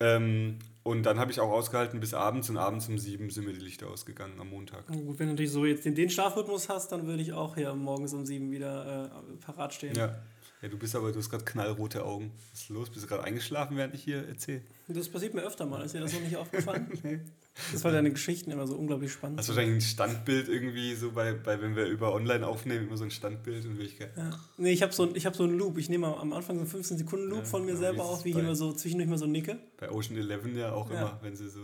Ähm, 0.01 0.59
und 0.83 1.05
dann 1.05 1.19
habe 1.19 1.31
ich 1.31 1.41
auch 1.41 1.51
ausgehalten 1.51 2.01
bis 2.01 2.15
abends 2.15 2.49
und 2.49 2.57
abends 2.57 2.89
um 2.89 2.99
sieben 2.99 3.31
sind 3.31 3.47
mir 3.47 3.53
die 3.53 3.61
Lichter 3.61 3.89
ausgegangen 3.89 4.41
am 4.41 4.49
Montag. 4.49 4.87
Gut, 4.87 5.19
wenn 5.19 5.27
du 5.27 5.33
natürlich 5.33 5.53
so 5.53 5.67
jetzt 5.67 5.85
den, 5.85 5.95
den 5.95 6.09
Schlafrhythmus 6.09 6.69
hast, 6.69 6.91
dann 6.91 7.07
würde 7.07 7.23
ich 7.23 7.33
auch 7.33 7.55
hier 7.55 7.75
morgens 7.75 8.15
um 8.15 8.25
sieben 8.25 8.51
wieder 8.51 9.11
äh, 9.13 9.37
parat 9.45 9.75
stehen. 9.75 9.95
Ja. 9.95 10.19
Ja, 10.63 10.69
du 10.69 10.77
bist 10.77 10.95
aber, 10.95 11.11
du 11.11 11.19
hast 11.19 11.31
gerade 11.31 11.45
knallrote 11.45 12.05
Augen. 12.05 12.33
Was 12.53 12.63
ist 12.63 12.69
los? 12.69 12.91
Bist 12.91 13.05
du 13.05 13.09
gerade 13.09 13.25
eingeschlafen, 13.25 13.79
während 13.79 13.95
ich 13.95 14.03
hier 14.03 14.29
erzähle? 14.29 14.61
Das 14.89 15.09
passiert 15.09 15.33
mir 15.33 15.43
öfter 15.43 15.65
mal. 15.65 15.83
Ist 15.83 15.95
dir 15.95 16.01
das 16.01 16.13
noch 16.13 16.21
nicht 16.21 16.37
aufgefallen? 16.37 16.91
Das 17.73 17.85
weil 17.85 17.93
deine 17.93 18.11
Geschichten 18.11 18.51
immer 18.51 18.67
so 18.67 18.75
unglaublich 18.77 19.13
spannend 19.13 19.39
Hast 19.39 19.49
du 19.49 19.53
sind. 19.53 19.59
wahrscheinlich 19.63 19.85
ein 19.85 19.89
Standbild 19.89 20.49
irgendwie, 20.49 20.95
so 20.95 21.13
bei, 21.13 21.33
bei 21.35 21.61
wenn 21.61 21.77
wir 21.77 21.87
über 21.87 22.15
online 22.15 22.47
aufnehmen, 22.47 22.87
immer 22.87 22.97
so 22.97 23.05
ein 23.05 23.11
Standbild 23.11 23.65
in 23.65 23.73
Wirklichkeit. 23.77 24.13
Ja. 24.17 24.31
Nee, 24.57 24.73
ich 24.73 24.83
habe 24.83 24.93
so, 24.93 25.03
ein- 25.05 25.15
ich 25.17 25.27
hab 25.27 25.37
so 25.37 25.43
einen 25.45 25.59
Loop. 25.59 25.77
Ich 25.79 25.89
nehme 25.89 26.07
am 26.17 26.33
Anfang 26.33 26.57
so 26.57 26.77
einen 26.77 26.85
15-Sekunden-Loop 26.85 27.41
Ja, 27.41 27.45
von 27.45 27.65
mir 27.67 27.75
wie 27.75 27.77
selber 27.79 28.05
auf, 28.05 28.25
wie 28.25 28.31
ich 28.31 28.37
immer 28.37 28.55
so 28.55 28.73
zwischendurch 28.73 29.11
mal 29.11 29.19
so 29.19 29.27
nicke. 29.27 29.59
Bei 29.79 29.91
Ocean 29.91 30.17
Eleven 30.17 30.57
ja 30.57 30.73
auch 30.73 30.91
Ja. 30.91 30.99
immer, 31.01 31.19
wenn 31.23 31.37
sie 31.37 31.49
so 31.51 31.61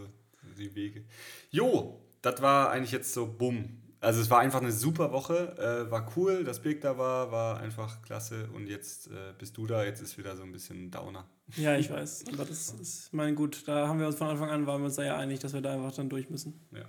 die 0.59 0.75
Wege. 0.75 1.05
Jo, 1.51 2.01
das 2.21 2.43
war 2.43 2.71
eigentlich 2.73 2.93
jetzt 2.93 3.13
so 3.15 3.27
bumm. 3.27 3.83
Also 4.07 4.21
es 4.21 4.31
war 4.31 4.39
einfach 4.39 4.61
eine 4.61 4.71
super 4.71 5.11
Woche, 5.11 5.59
äh, 5.59 5.91
war 5.91 6.13
cool, 6.17 6.45
dass 6.45 6.63
Birk 6.63 6.81
da 6.81 6.97
war, 6.97 7.33
war 7.33 7.59
einfach 7.59 8.03
klasse 8.03 8.49
und 8.55 8.69
jetzt 8.69 9.09
äh, 9.09 9.33
bist 9.37 9.57
du 9.57 9.67
da, 9.67 9.83
jetzt 9.83 10.01
ist 10.01 10.17
wieder 10.17 10.37
so 10.37 10.45
ein 10.45 10.53
bisschen 10.53 10.93
Downer. 10.93 11.29
Ja, 11.57 11.77
ich 11.77 11.91
weiß. 11.91 12.27
Aber 12.33 12.45
das 12.45 12.71
ist, 12.81 13.07
ich 13.09 13.13
meine, 13.13 13.35
gut, 13.35 13.67
da 13.67 13.89
haben 13.89 13.99
wir 13.99 14.07
uns 14.07 14.15
von 14.15 14.29
Anfang 14.29 14.49
an, 14.49 14.65
waren 14.65 14.81
wir 14.81 14.87
uns 14.87 14.95
da 14.95 15.03
ja 15.03 15.17
einig, 15.17 15.41
dass 15.41 15.55
wir 15.55 15.61
da 15.61 15.73
einfach 15.73 15.91
dann 15.91 16.09
durch 16.09 16.31
müssen. 16.31 16.69
Ja. 16.71 16.85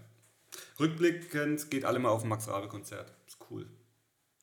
Rückblickend 0.80 1.72
geht 1.72 1.86
alle 1.86 1.98
mal 1.98 2.10
auf 2.10 2.22
ein 2.22 2.30
Max 2.30 2.48
Rabe 2.48 2.68
Konzert. 2.68 3.12
Ist 3.26 3.40
cool. 3.50 3.66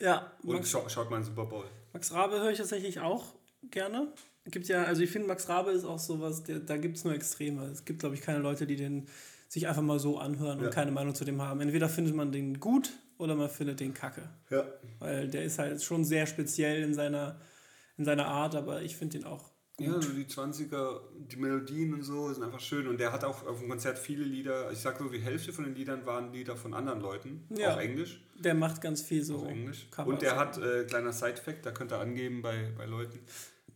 Ja, 0.01 0.33
Und 0.43 0.57
Max, 0.57 0.71
schau, 0.73 0.89
schaut 0.89 1.11
mal 1.11 1.19
einen 1.19 1.25
Super 1.25 1.45
Bowl. 1.45 1.67
Max 1.93 2.13
Rabe 2.13 2.41
höre 2.41 2.51
ich 2.51 2.59
tatsächlich 2.59 2.99
auch 2.99 3.37
gerne. 3.71 4.13
Gibt 4.47 4.67
ja, 4.67 4.83
also 4.83 5.01
ich 5.01 5.11
finde, 5.11 5.29
Max 5.29 5.49
Rabe 5.49 5.71
ist 5.71 5.85
auch 5.85 6.01
sowas, 6.01 6.43
der, 6.43 6.59
da 6.59 6.77
gibt 6.77 6.97
es 6.97 7.05
nur 7.05 7.15
Extreme. 7.15 7.67
Es 7.67 7.85
gibt, 7.85 8.01
glaube 8.01 8.17
ich, 8.17 8.21
keine 8.21 8.41
Leute, 8.41 8.67
die 8.67 8.75
den 8.75 9.07
sich 9.55 9.69
einfach 9.69 9.83
mal 9.83 9.99
so 10.01 10.19
anhören 10.19 10.59
und 10.59 10.65
Ja. 10.65 10.71
keine 10.71 10.91
Meinung 10.91 11.15
zu 11.15 11.25
dem 11.25 11.41
haben. 11.41 11.61
Entweder 11.61 11.89
findet 11.89 12.15
man 12.15 12.33
den 12.33 12.59
gut 12.59 12.91
oder 13.19 13.35
man 13.37 13.49
findet 13.49 13.79
den 13.81 13.95
kacke. 13.95 14.29
Ja. 14.51 14.65
Weil 14.99 15.29
der 15.29 15.45
ist 15.45 15.59
halt 15.61 15.81
schon 15.83 16.05
sehr 16.05 16.27
speziell 16.27 16.83
in 16.83 16.93
seiner, 16.93 17.41
in 17.97 18.05
seiner 18.05 18.27
Art, 18.27 18.57
aber 18.57 18.83
ich 18.83 18.97
finde 18.97 19.19
den 19.19 19.27
auch 19.27 19.53
Ja, 19.79 20.01
so 20.01 20.13
die 20.13 20.25
20er, 20.27 21.01
die 21.31 21.37
Melodien 21.37 21.95
und 21.95 22.03
so 22.03 22.33
sind 22.33 22.43
einfach 22.43 22.59
schön. 22.61 22.89
Und 22.89 22.99
der 22.99 23.13
hat 23.13 23.23
auch 23.25 23.47
auf 23.47 23.61
dem 23.61 23.69
Konzert 23.69 23.97
viele 23.99 24.25
Lieder. 24.25 24.71
Ich 24.73 24.79
sag 24.81 24.99
so, 24.99 25.09
die 25.09 25.21
Hälfte 25.21 25.53
von 25.53 25.65
den 25.65 25.75
Liedern 25.77 26.05
waren 26.05 26.33
Lieder 26.33 26.57
von 26.57 26.75
anderen 26.75 27.01
Leuten. 27.01 27.47
Ja. 27.57 27.75
Auch 27.75 27.81
Englisch. 27.81 28.25
Der 28.39 28.55
macht 28.55 28.81
ganz 28.81 29.03
viel 29.03 29.23
so. 29.23 29.37
Auf 29.37 29.49
Englisch. 29.49 29.87
Und 30.05 30.21
der 30.23 30.37
hat, 30.37 30.59
äh, 30.59 30.85
kleiner 30.85 31.13
Side-Fact, 31.13 31.65
da 31.67 31.71
könnt 31.71 31.93
ihr 31.93 31.99
angeben 32.01 32.43
bei, 32.43 32.73
bei 32.77 32.87
Leuten, 32.87 33.21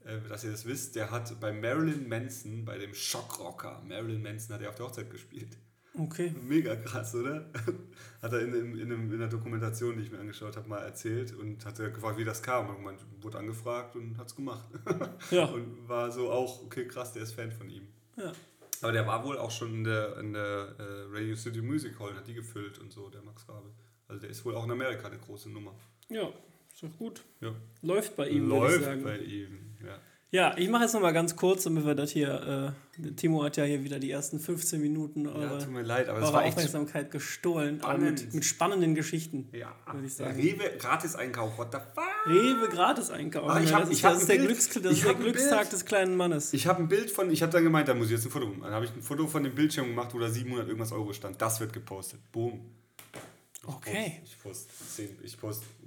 äh, 0.05 0.19
dass 0.29 0.43
ihr 0.45 0.51
das 0.51 0.67
wisst, 0.67 0.97
der 0.97 1.11
hat 1.13 1.39
bei 1.41 1.53
Marilyn 1.53 2.09
Manson, 2.09 2.65
bei 2.65 2.79
dem 2.79 2.95
Schockrocker, 2.95 3.81
Marilyn 3.87 4.23
Manson 4.23 4.55
hat 4.55 4.63
er 4.63 4.71
auf 4.71 4.75
der 4.77 4.87
Hochzeit 4.87 5.09
gespielt. 5.11 5.57
Okay. 5.99 6.33
Mega 6.47 6.77
krass, 6.77 7.15
oder? 7.15 7.47
Hat 8.23 8.33
er 8.33 8.41
in, 8.41 8.55
in, 8.55 8.79
in, 8.79 8.93
einem, 8.93 9.13
in 9.13 9.21
einer 9.21 9.29
Dokumentation, 9.29 9.97
die 9.97 10.05
ich 10.05 10.13
mir 10.13 10.19
angeschaut 10.19 10.57
habe, 10.57 10.69
mal 10.69 10.79
erzählt 10.79 11.35
und 11.35 11.65
hat 11.65 11.77
gefragt, 11.77 12.19
wie 12.19 12.25
das 12.25 12.43
kam. 12.43 12.69
Und 12.69 12.83
man 12.83 12.97
wurde 13.21 13.39
angefragt 13.39 13.97
und 13.97 14.17
hat 14.19 14.29
es 14.29 14.37
gemacht. 14.37 14.69
Ja. 15.31 15.45
Und 15.47 15.89
war 15.89 16.11
so 16.11 16.31
auch, 16.31 16.63
okay, 16.65 16.87
krass, 16.87 17.13
der 17.13 17.23
ist 17.23 17.33
Fan 17.33 17.51
von 17.53 17.69
ihm. 17.69 17.89
Ja. 18.17 18.33
Aber 18.81 18.93
der 18.93 19.07
war 19.07 19.25
wohl 19.25 19.39
auch 19.39 19.51
schon 19.51 19.75
in 19.75 19.85
der, 19.85 20.19
in 20.19 20.33
der 20.33 20.75
äh, 20.79 20.83
Radio 21.11 21.35
City 21.35 21.61
Music 21.61 21.99
Hall, 21.99 22.15
hat 22.15 22.27
die 22.27 22.35
gefüllt 22.35 22.79
und 22.79 22.93
so, 22.93 23.09
der 23.11 23.23
Max 23.23 23.49
Rabe. 23.49 23.71
Also 24.07 24.21
der 24.21 24.31
ist 24.31 24.45
wohl 24.45 24.55
auch 24.55 24.65
in 24.65 24.71
Amerika 24.71 25.09
eine 25.09 25.19
große 25.19 25.51
Nummer. 25.51 25.75
Ja, 26.09 26.33
ist 26.73 26.83
doch 26.83 26.97
gut. 26.97 27.25
Ja. 27.41 27.55
Läuft 27.83 28.17
bei 28.17 28.29
ihm, 28.29 28.49
Läuft 28.49 29.03
bei 29.03 29.19
ihm, 29.19 29.77
ja. 29.85 29.99
Ja, 30.31 30.55
ich 30.59 30.69
mache 30.69 30.83
jetzt 30.83 30.93
nochmal 30.93 31.15
ganz 31.15 31.37
kurz, 31.37 31.65
damit 31.65 31.87
wir 31.87 31.95
das 31.95 32.11
hier. 32.11 32.75
Äh, 33.03 33.13
Timo 33.13 33.43
hat 33.45 33.57
ja 33.57 33.65
hier 33.65 33.83
wieder 33.83 33.99
die 33.99 34.11
ersten 34.11 34.39
15 34.39 34.79
Minuten 34.79 35.25
Ja, 35.25 35.31
eure, 35.33 35.59
tut 35.59 35.71
mir 35.73 35.81
leid, 35.83 36.09
aber 36.09 36.19
eure 36.21 36.33
war 36.35 36.45
Aufmerksamkeit 36.45 37.11
gestohlen. 37.11 37.81
Aber 37.81 37.95
spannend. 37.95 38.25
mit, 38.27 38.35
mit 38.35 38.45
spannenden 38.45 38.95
Geschichten. 38.95 39.49
Ja, 39.53 39.75
würde 39.91 40.07
ich 40.07 40.15
sagen. 40.15 40.35
Rewe 40.39 40.77
Gratis-Einkauf, 40.79 41.57
what 41.57 41.69
the 41.73 41.79
fuck? 41.95 42.05
Rewe 42.27 42.69
gratis 42.69 43.11
einkaufen. 43.11 43.51
Ah, 43.51 43.61
ich 43.63 43.71
Ja, 43.71 43.77
hab- 43.77 43.83
das 43.83 43.91
ist, 43.91 43.97
ich 43.97 44.03
das 44.03 44.19
ist 44.21 44.29
der, 44.29 44.35
Bild. 44.35 44.49
Glücks, 44.49 44.69
das 44.69 44.93
ist 44.93 45.05
der 45.07 45.15
Glückstag 45.15 45.71
des 45.71 45.85
kleinen 45.87 46.15
Mannes. 46.17 46.53
Ich 46.53 46.67
habe 46.67 46.83
ein 46.83 46.89
Bild 46.89 47.11
von, 47.11 47.31
ich 47.31 47.41
habe 47.43 47.53
dann 47.53 47.65
gemeint, 47.65 47.89
da 47.89 47.95
muss 47.95 48.07
ich 48.09 48.13
jetzt 48.13 48.27
ein 48.27 48.31
Foto 48.31 48.49
machen. 48.49 48.61
Dann 48.65 48.73
habe 48.73 48.85
ich 48.85 48.95
ein 48.95 49.01
Foto 49.01 49.27
von 49.29 49.43
dem 49.45 49.55
Bildschirm 49.55 49.87
gemacht, 49.87 50.13
wo 50.13 50.19
da 50.19 50.29
700 50.29 50.67
irgendwas 50.67 50.93
Euro 50.93 51.13
stand. 51.15 51.41
Das 51.41 51.59
wird 51.61 51.73
gepostet. 51.73 52.21
Boom. 52.33 52.61
Ich 53.63 53.69
Okay. 53.75 54.21
Post, 54.43 54.71
ich 54.71 54.83
poste 54.83 55.03
ich 55.23 55.41
post, 55.41 55.63
Ich 55.63 55.78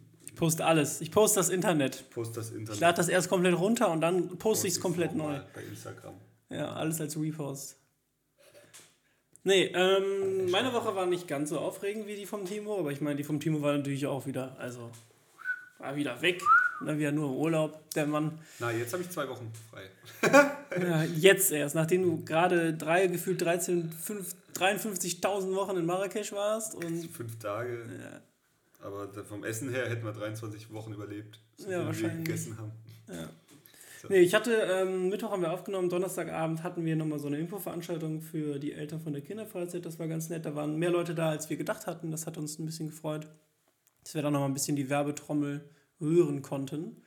poste 0.41 0.65
alles. 0.65 1.01
Ich 1.01 1.11
poste 1.11 1.39
das 1.39 1.49
Internet. 1.49 2.09
post 2.09 2.35
das 2.35 2.49
Internet. 2.49 2.73
Ich 2.73 2.79
lade 2.79 2.97
das 2.97 3.07
erst 3.09 3.29
komplett 3.29 3.55
runter 3.57 3.91
und 3.91 4.01
dann 4.01 4.23
poste 4.27 4.37
Post 4.37 4.65
ich 4.65 4.73
es 4.73 4.81
komplett 4.81 5.15
neu. 5.15 5.39
Bei 5.53 5.61
Instagram. 5.63 6.15
Ja, 6.49 6.73
alles 6.73 6.99
als 6.99 7.15
Repost. 7.15 7.77
Nee, 9.43 9.65
ähm, 9.73 10.49
meine 10.49 10.73
Woche 10.73 10.95
war 10.95 11.05
nicht 11.05 11.27
ganz 11.27 11.49
so 11.49 11.59
aufregend 11.59 12.07
wie 12.07 12.15
die 12.15 12.25
vom 12.25 12.45
Timo, 12.45 12.79
aber 12.79 12.91
ich 12.91 13.01
meine, 13.01 13.15
die 13.17 13.23
vom 13.23 13.39
Timo 13.39 13.61
war 13.61 13.77
natürlich 13.77 14.05
auch 14.07 14.25
wieder, 14.25 14.55
also 14.59 14.89
war 15.79 15.95
wieder 15.95 16.21
weg, 16.23 16.41
dann 16.85 16.97
wieder 16.99 17.11
nur 17.11 17.29
im 17.29 17.35
Urlaub, 17.37 17.79
der 17.91 18.07
Mann. 18.07 18.37
Na, 18.59 18.71
jetzt 18.71 18.93
habe 18.93 19.03
ich 19.03 19.09
zwei 19.11 19.27
Wochen 19.29 19.51
frei. 19.69 19.89
Ja, 20.81 21.03
jetzt 21.03 21.51
erst, 21.51 21.75
nachdem 21.75 22.03
du 22.03 22.23
gerade 22.25 22.73
drei, 22.73 23.07
gefühlt 23.07 23.41
13, 23.41 23.91
fünf- 23.91 24.35
53.000 24.57 25.53
Wochen 25.55 25.75
in 25.77 25.85
Marrakesch 25.85 26.31
warst 26.31 26.75
und 26.75 27.05
Fünf 27.11 27.37
Tage. 27.39 27.77
ja, 27.99 28.21
Aber 28.81 29.07
da- 29.07 29.23
vom 29.23 29.43
Essen 29.43 29.69
her 29.69 29.89
hätten 29.89 30.03
wir 30.03 30.11
23 30.11 30.71
Wochen 30.73 30.93
überlebt. 30.93 31.39
So 31.57 31.69
Ja, 31.69 31.85
wahrscheinlich. 31.85 32.25
gegessen 32.25 32.57
haben. 32.57 32.71
Ja. 33.07 33.29
Nee, 34.09 34.19
ich 34.21 34.33
hatte, 34.33 34.51
ähm, 34.53 35.09
Mittwoch 35.09 35.29
haben 35.31 35.43
wir 35.43 35.51
aufgenommen, 35.53 35.87
Donnerstagabend 35.89 36.63
hatten 36.63 36.83
wir 36.85 36.95
nochmal 36.95 37.19
so 37.19 37.27
eine 37.27 37.37
Infoveranstaltung 37.37 38.21
für 38.21 38.57
die 38.57 38.73
Eltern 38.73 38.99
von 38.99 39.13
der 39.13 39.21
Kinderfreizeit. 39.21 39.85
Das 39.85 39.99
war 39.99 40.07
ganz 40.07 40.27
nett. 40.29 40.43
Da 40.45 40.55
waren 40.55 40.77
mehr 40.79 40.89
Leute 40.89 41.13
da, 41.13 41.29
als 41.29 41.51
wir 41.51 41.57
gedacht 41.57 41.85
hatten. 41.85 42.09
Das 42.09 42.25
hat 42.25 42.37
uns 42.39 42.57
ein 42.57 42.65
bisschen 42.65 42.87
gefreut. 42.87 43.27
Dass 44.03 44.15
wir 44.15 44.23
dann 44.23 44.33
nochmal 44.33 44.49
ein 44.49 44.55
bisschen 44.55 44.75
die 44.75 44.89
Werbetrommel 44.89 45.69
rühren 46.01 46.41
konnten. 46.41 47.03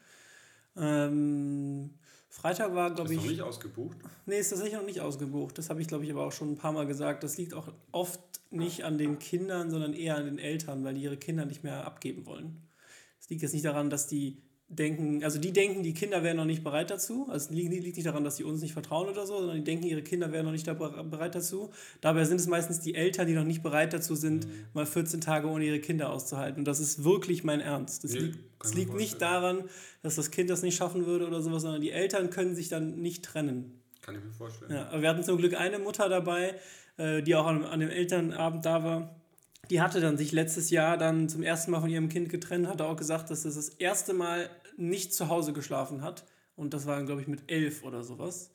Ähm, 0.77 1.95
Freitag 2.35 2.75
war, 2.75 2.89
Ist 2.89 2.97
glaube 2.97 3.15
noch 3.15 3.25
ich. 3.25 3.31
nicht 3.31 3.43
ausgebucht. 3.43 3.97
Nee, 4.27 4.39
ist 4.41 4.49
tatsächlich 4.49 4.75
noch 4.77 4.85
nicht 4.85 5.01
ausgebucht. 5.01 5.57
Das 5.57 5.71
habe 5.71 5.81
ich, 5.81 5.87
glaube 5.87 6.05
ich, 6.05 6.11
aber 6.11 6.27
auch 6.27 6.33
schon 6.33 6.51
ein 6.51 6.57
paar 6.57 6.73
Mal 6.73 6.85
gesagt. 6.85 7.23
Das 7.23 7.37
liegt 7.39 7.55
auch 7.55 7.69
oft 7.93 8.21
nicht 8.51 8.85
an 8.85 8.99
den 8.99 9.21
Kindern, 9.21 9.71
sondern 9.71 9.95
eher 9.95 10.17
an 10.17 10.25
den 10.25 10.39
Eltern, 10.39 10.85
weil 10.85 10.95
die 10.95 11.03
ihre 11.03 11.17
Kinder 11.17 11.47
nicht 11.47 11.63
mehr 11.63 11.87
abgeben 11.87 12.27
wollen. 12.27 12.61
Es 13.21 13.31
liegt 13.31 13.43
jetzt 13.43 13.53
nicht 13.53 13.65
daran, 13.65 13.89
dass 13.89 14.09
die 14.09 14.43
denken, 14.77 15.25
also 15.25 15.39
die 15.39 15.53
denken, 15.53 15.83
die 15.83 15.95
Kinder 15.95 16.23
wären 16.23 16.37
noch 16.37 16.45
nicht 16.45 16.65
bereit 16.65 16.91
dazu. 16.91 17.27
Also 17.29 17.47
es 17.47 17.51
liegt, 17.51 17.73
liegt 17.73 17.97
nicht 17.97 18.07
daran, 18.07 18.25
dass 18.25 18.37
sie 18.37 18.45
uns 18.45 18.61
nicht 18.61 18.73
vertrauen 18.73 19.09
oder 19.09 19.27
so, 19.27 19.39
sondern 19.39 19.57
die 19.57 19.65
denken, 19.65 19.87
ihre 19.87 20.03
Kinder 20.03 20.33
wären 20.33 20.45
noch 20.45 20.53
nicht 20.53 20.67
da 20.67 20.75
bereit 20.75 21.35
dazu. 21.35 21.71
Dabei 22.01 22.25
sind 22.25 22.41
es 22.41 22.47
meistens 22.47 22.81
die 22.81 22.95
Eltern, 22.95 23.27
die 23.27 23.35
noch 23.35 23.45
nicht 23.45 23.63
bereit 23.63 23.93
dazu 23.93 24.15
sind, 24.15 24.47
mal 24.75 24.87
14 24.87 25.21
Tage 25.21 25.49
ohne 25.49 25.65
ihre 25.65 25.81
Kinder 25.81 26.11
auszuhalten. 26.11 26.61
Und 26.61 26.65
das 26.67 26.81
ist 26.81 27.05
wirklich 27.05 27.45
mein 27.45 27.61
Ernst. 27.61 28.05
Das 28.05 28.13
Nee, 28.13 28.19
liegt, 28.19 28.39
das 28.61 28.75
liegt 28.75 28.95
nicht 28.95 29.21
daran, 29.23 29.65
dass 30.03 30.17
das 30.17 30.31
Kind 30.31 30.51
das 30.51 30.63
nicht 30.63 30.77
schaffen 30.77 31.07
würde 31.07 31.27
oder 31.27 31.41
sowas, 31.43 31.63
sondern 31.63 31.81
die 31.81 31.91
Eltern 31.91 32.31
können 32.31 32.55
sich 32.55 32.69
dann 32.69 33.01
nicht 33.01 33.25
trennen. 33.25 33.81
Kann 34.03 34.17
ich 34.17 34.25
mir 34.25 34.33
vorstellen. 34.33 34.71
Ja, 34.71 34.89
aber 34.89 35.03
wir 35.03 35.09
hatten 35.09 35.23
zum 35.25 35.39
Glück 35.39 35.55
eine 35.55 35.79
Mutter 35.79 36.09
dabei, 36.09 36.55
äh, 36.99 37.23
die 37.23 37.35
auch 37.35 37.47
an, 37.47 37.65
an 37.65 37.81
dem 37.81 37.91
Elternabend 37.91 38.65
da 38.65 38.85
war. 38.85 39.17
Die 39.71 39.81
hatte 39.81 40.01
dann 40.01 40.19
sich 40.19 40.33
letztes 40.33 40.71
Jahr 40.71 40.99
dann 40.99 41.29
zum 41.29 41.43
ersten 41.43 41.71
Mal 41.71 41.81
von 41.81 41.89
ihrem 41.89 42.09
Kind 42.09 42.29
getrennt, 42.29 42.69
hatte 42.69 42.85
auch 42.85 42.97
gesagt, 42.97 43.31
dass 43.31 43.45
es 43.45 43.55
das 43.55 43.69
erste 43.71 44.13
Mal 44.13 44.51
nicht 44.77 45.15
zu 45.15 45.29
Hause 45.29 45.53
geschlafen 45.53 46.03
hat. 46.03 46.25
Und 46.57 46.75
das 46.75 46.87
war, 46.87 47.03
glaube 47.03 47.21
ich, 47.21 47.29
mit 47.29 47.51
elf 47.51 47.85
oder 47.85 48.05
sowas. 48.05 48.51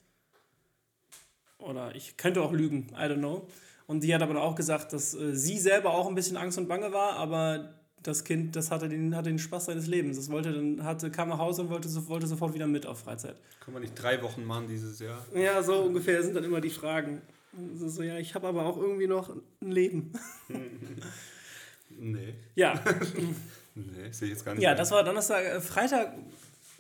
Oder 1.57 1.95
ich 1.95 2.15
könnte 2.15 2.41
auch 2.41 2.53
lügen, 2.53 2.87
I 2.93 3.03
don't 3.03 3.17
know. 3.17 3.47
Und 3.87 4.03
die 4.03 4.13
hat 4.13 4.21
aber 4.21 4.41
auch 4.41 4.55
gesagt, 4.55 4.93
dass 4.93 5.13
äh, 5.13 5.35
sie 5.35 5.57
selber 5.57 5.93
auch 5.93 6.07
ein 6.07 6.15
bisschen 6.15 6.37
Angst 6.37 6.57
und 6.57 6.67
Bange 6.67 6.93
war, 6.93 7.13
aber 7.13 7.73
das 8.01 8.23
Kind, 8.23 8.55
das 8.55 8.71
hatte 8.71 8.87
den, 8.87 9.15
hatte 9.15 9.29
den 9.29 9.39
Spaß 9.39 9.65
seines 9.65 9.87
Lebens. 9.87 10.15
Das 10.15 10.29
wollte 10.29 10.53
dann, 10.53 10.83
hatte, 10.83 11.11
kam 11.11 11.29
nach 11.29 11.39
Hause 11.39 11.63
und 11.63 11.69
wollte, 11.69 11.89
wollte 12.07 12.27
sofort 12.27 12.53
wieder 12.53 12.67
mit 12.67 12.85
auf 12.85 12.99
Freizeit. 12.99 13.35
Können 13.59 13.75
wir 13.75 13.81
nicht 13.81 13.95
drei 13.95 14.21
Wochen 14.21 14.45
machen 14.45 14.67
dieses 14.67 14.99
Jahr? 14.99 15.25
Ja, 15.35 15.61
so 15.61 15.81
ungefähr 15.81 16.23
sind 16.23 16.35
dann 16.35 16.45
immer 16.45 16.61
die 16.61 16.69
Fragen. 16.69 17.21
So, 17.75 17.89
so 17.89 18.03
ja, 18.03 18.17
ich 18.17 18.35
habe 18.35 18.47
aber 18.47 18.65
auch 18.65 18.77
irgendwie 18.77 19.07
noch 19.07 19.29
ein 19.61 19.71
Leben. 19.71 20.13
Nee. 22.01 22.35
Ja, 22.55 22.81
Nee, 23.87 24.11
sehe 24.11 24.27
ich 24.27 24.33
jetzt 24.33 24.45
gar 24.45 24.53
nicht. 24.53 24.63
ja 24.63 24.71
ein. 24.71 24.77
das 24.77 24.91
war 24.91 25.03
Donnerstag. 25.03 25.43
Äh, 25.45 25.61
Freitag, 25.61 26.13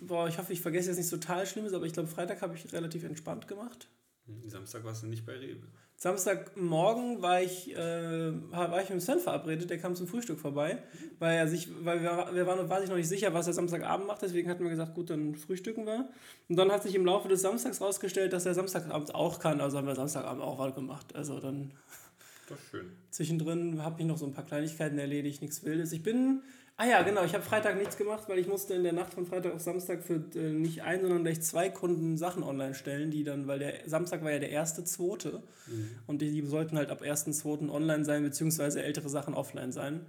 boah, 0.01 0.27
ich 0.27 0.37
hoffe, 0.37 0.53
ich 0.53 0.61
vergesse 0.61 0.87
jetzt 0.87 0.97
nichts 0.97 1.11
total 1.11 1.45
Schlimmes, 1.45 1.73
aber 1.73 1.85
ich 1.85 1.93
glaube, 1.93 2.09
Freitag 2.09 2.41
habe 2.41 2.55
ich 2.55 2.71
relativ 2.73 3.03
entspannt 3.03 3.47
gemacht. 3.47 3.87
Samstag 4.47 4.83
warst 4.83 5.03
du 5.03 5.07
nicht 5.07 5.25
bei 5.25 5.37
Rewe. 5.37 5.63
Samstagmorgen 5.99 7.21
war 7.21 7.41
ich, 7.41 7.75
äh, 7.75 8.31
war 8.51 8.81
ich 8.81 8.89
mit 8.89 9.01
Sven 9.01 9.19
verabredet, 9.19 9.69
der 9.69 9.79
kam 9.79 9.95
zum 9.95 10.07
Frühstück 10.07 10.39
vorbei, 10.39 10.81
weil 11.19 11.35
er 11.35 11.49
sich, 11.49 11.67
weil 11.83 12.01
wir, 12.01 12.29
wir 12.31 12.47
waren, 12.47 12.69
war 12.69 12.79
sich 12.79 12.89
noch 12.89 12.95
nicht 12.95 13.09
sicher, 13.09 13.33
was 13.33 13.47
er 13.47 13.53
Samstagabend 13.53 14.07
macht, 14.07 14.21
deswegen 14.21 14.49
hatten 14.49 14.63
wir 14.63 14.69
gesagt, 14.69 14.95
gut, 14.95 15.09
dann 15.09 15.35
frühstücken 15.35 15.85
wir. 15.85 16.07
Und 16.47 16.55
dann 16.55 16.71
hat 16.71 16.83
sich 16.83 16.95
im 16.95 17.05
Laufe 17.05 17.27
des 17.27 17.41
Samstags 17.41 17.81
rausgestellt, 17.81 18.31
dass 18.31 18.45
er 18.45 18.53
Samstagabend 18.53 19.13
auch 19.13 19.39
kann, 19.39 19.59
also 19.59 19.77
haben 19.77 19.87
wir 19.87 19.95
Samstagabend 19.95 20.41
auch 20.41 20.57
was 20.57 20.73
gemacht. 20.73 21.13
Also 21.15 21.41
dann 21.41 21.71
Das 22.47 22.57
ist 22.59 22.69
schön. 22.71 22.85
Zwischendrin 23.09 23.83
habe 23.83 23.99
ich 23.99 24.07
noch 24.07 24.17
so 24.17 24.25
ein 24.25 24.31
paar 24.31 24.45
Kleinigkeiten 24.45 24.97
erledigt, 24.99 25.41
nichts 25.41 25.65
Wildes. 25.65 25.91
Ich 25.91 26.01
bin 26.01 26.43
Ah 26.81 26.87
ja, 26.87 27.01
genau. 27.01 27.25
Ich 27.25 27.33
habe 27.33 27.43
Freitag 27.43 27.77
nichts 27.77 27.97
gemacht, 27.97 28.23
weil 28.27 28.39
ich 28.39 28.47
musste 28.47 28.73
in 28.73 28.83
der 28.83 28.93
Nacht 28.93 29.13
von 29.13 29.25
Freitag 29.25 29.53
auf 29.53 29.59
Samstag 29.59 30.01
für 30.01 30.23
äh, 30.33 30.53
nicht 30.53 30.81
ein, 30.81 31.01
sondern 31.01 31.23
gleich 31.23 31.41
zwei 31.41 31.69
Kunden 31.69 32.15
Sachen 32.15 32.41
online 32.41 32.73
stellen, 32.73 33.11
die 33.11 33.25
dann, 33.25 33.47
weil 33.47 33.59
der 33.59 33.73
Samstag 33.85 34.23
war 34.23 34.31
ja 34.31 34.39
der 34.39 34.51
erste, 34.51 34.85
zweite 34.85 35.43
und 36.07 36.21
die, 36.21 36.31
die 36.31 36.47
sollten 36.47 36.77
halt 36.77 36.89
ab 36.89 37.01
ersten, 37.01 37.33
zweiten 37.33 37.69
online 37.69 38.05
sein, 38.05 38.23
beziehungsweise 38.23 38.81
ältere 38.81 39.09
Sachen 39.09 39.33
offline 39.33 39.73
sein. 39.73 40.05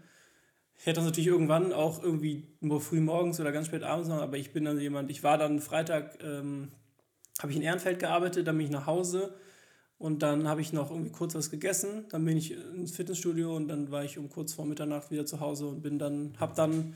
Ich 0.79 0.87
hätte 0.87 1.01
das 1.01 1.07
natürlich 1.07 1.27
irgendwann 1.27 1.73
auch 1.73 2.05
irgendwie 2.05 2.47
nur 2.61 2.81
früh 2.81 3.01
morgens 3.01 3.41
oder 3.41 3.51
ganz 3.51 3.67
spät 3.67 3.83
abends 3.83 4.09
machen, 4.09 4.23
aber 4.23 4.37
ich 4.37 4.53
bin 4.53 4.65
dann 4.65 4.79
jemand, 4.79 5.11
ich 5.11 5.25
war 5.25 5.39
dann 5.39 5.59
Freitag, 5.59 6.23
ähm, 6.23 6.69
habe 7.43 7.51
ich 7.51 7.57
in 7.57 7.65
Ehrenfeld 7.65 7.99
gearbeitet, 7.99 8.47
dann 8.47 8.57
bin 8.57 8.67
ich 8.67 8.73
nach 8.73 8.87
Hause 8.87 9.35
und 10.01 10.23
dann 10.23 10.49
habe 10.49 10.63
ich 10.63 10.73
noch 10.73 10.91
irgendwie 10.91 11.11
kurz 11.11 11.35
was 11.35 11.51
gegessen, 11.51 12.07
dann 12.09 12.25
bin 12.25 12.35
ich 12.39 12.53
ins 12.53 12.97
Fitnessstudio 12.97 13.55
und 13.55 13.69
dann 13.69 13.91
war 13.91 14.03
ich 14.03 14.17
um 14.17 14.31
kurz 14.31 14.55
vor 14.55 14.65
Mitternacht 14.65 15.11
wieder 15.11 15.27
zu 15.27 15.41
Hause 15.41 15.67
und 15.67 15.83
bin 15.83 15.99
dann, 15.99 16.33
habe 16.41 16.55
dann 16.57 16.95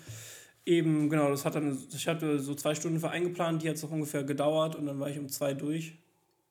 eben, 0.65 1.11
genau, 1.11 1.29
das 1.29 1.45
hat 1.45 1.55
dann, 1.55 1.77
ich 1.95 2.09
hatte 2.09 2.39
so 2.39 2.55
zwei 2.55 2.75
Stunden 2.75 2.99
für 2.99 3.11
eingeplant, 3.11 3.63
die 3.63 3.69
hat 3.69 3.77
so 3.77 3.89
ungefähr 3.89 4.25
gedauert 4.25 4.75
und 4.75 4.87
dann 4.87 4.99
war 5.01 5.11
ich 5.11 5.19
um 5.19 5.29
zwei 5.29 5.53
durch. 5.53 5.99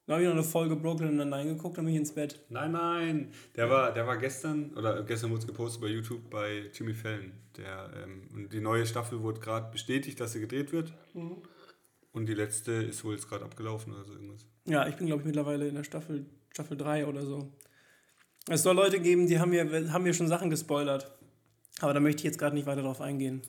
Dann 0.05 0.13
habe 0.13 0.23
ich 0.23 0.29
noch 0.29 0.35
eine 0.35 0.43
Folge 0.43 0.75
Brooklyn 0.75 1.17
geguckt, 1.17 1.79
dann 1.79 1.85
bin 1.85 1.95
ich 1.95 1.99
ins 2.01 2.13
Bett. 2.13 2.39
Nein, 2.49 2.73
nein. 2.73 3.31
Der 3.55 3.71
war, 3.71 3.91
der 3.91 4.05
war 4.05 4.17
gestern, 4.17 4.75
oder 4.75 5.01
gestern 5.01 5.31
wurde 5.31 5.39
es 5.39 5.47
gepostet 5.47 5.81
bei 5.81 5.87
YouTube 5.87 6.29
bei 6.29 6.69
Jimmy 6.71 6.93
Fallon. 6.93 7.31
Der, 7.57 7.89
ähm, 8.03 8.29
und 8.31 8.53
die 8.53 8.61
neue 8.61 8.85
Staffel 8.85 9.23
wurde 9.23 9.39
gerade 9.39 9.71
bestätigt, 9.71 10.19
dass 10.19 10.33
sie 10.33 10.41
gedreht 10.41 10.71
wird. 10.71 10.93
Und 12.11 12.27
die 12.27 12.35
letzte 12.35 12.73
ist 12.73 13.03
wohl 13.03 13.15
jetzt 13.15 13.27
gerade 13.27 13.43
abgelaufen 13.43 13.91
oder 13.91 14.03
so 14.03 14.13
irgendwas. 14.13 14.45
Ja, 14.65 14.87
ich 14.87 14.95
bin, 14.95 15.07
glaube 15.07 15.21
ich, 15.21 15.25
mittlerweile 15.25 15.67
in 15.67 15.73
der 15.73 15.83
Staffel, 15.83 16.27
Staffel 16.53 16.77
3 16.77 17.07
oder 17.07 17.25
so. 17.25 17.51
Es 18.47 18.61
soll 18.61 18.75
Leute 18.75 18.99
geben, 18.99 19.25
die 19.25 19.39
haben 19.39 19.49
mir, 19.49 19.91
haben 19.91 20.03
mir 20.03 20.13
schon 20.13 20.27
Sachen 20.27 20.51
gespoilert. 20.51 21.11
Aber 21.79 21.93
da 21.93 21.99
möchte 21.99 22.19
ich 22.19 22.25
jetzt 22.25 22.37
gerade 22.37 22.55
nicht 22.55 22.67
weiter 22.67 22.83
drauf 22.83 23.01
eingehen. 23.01 23.41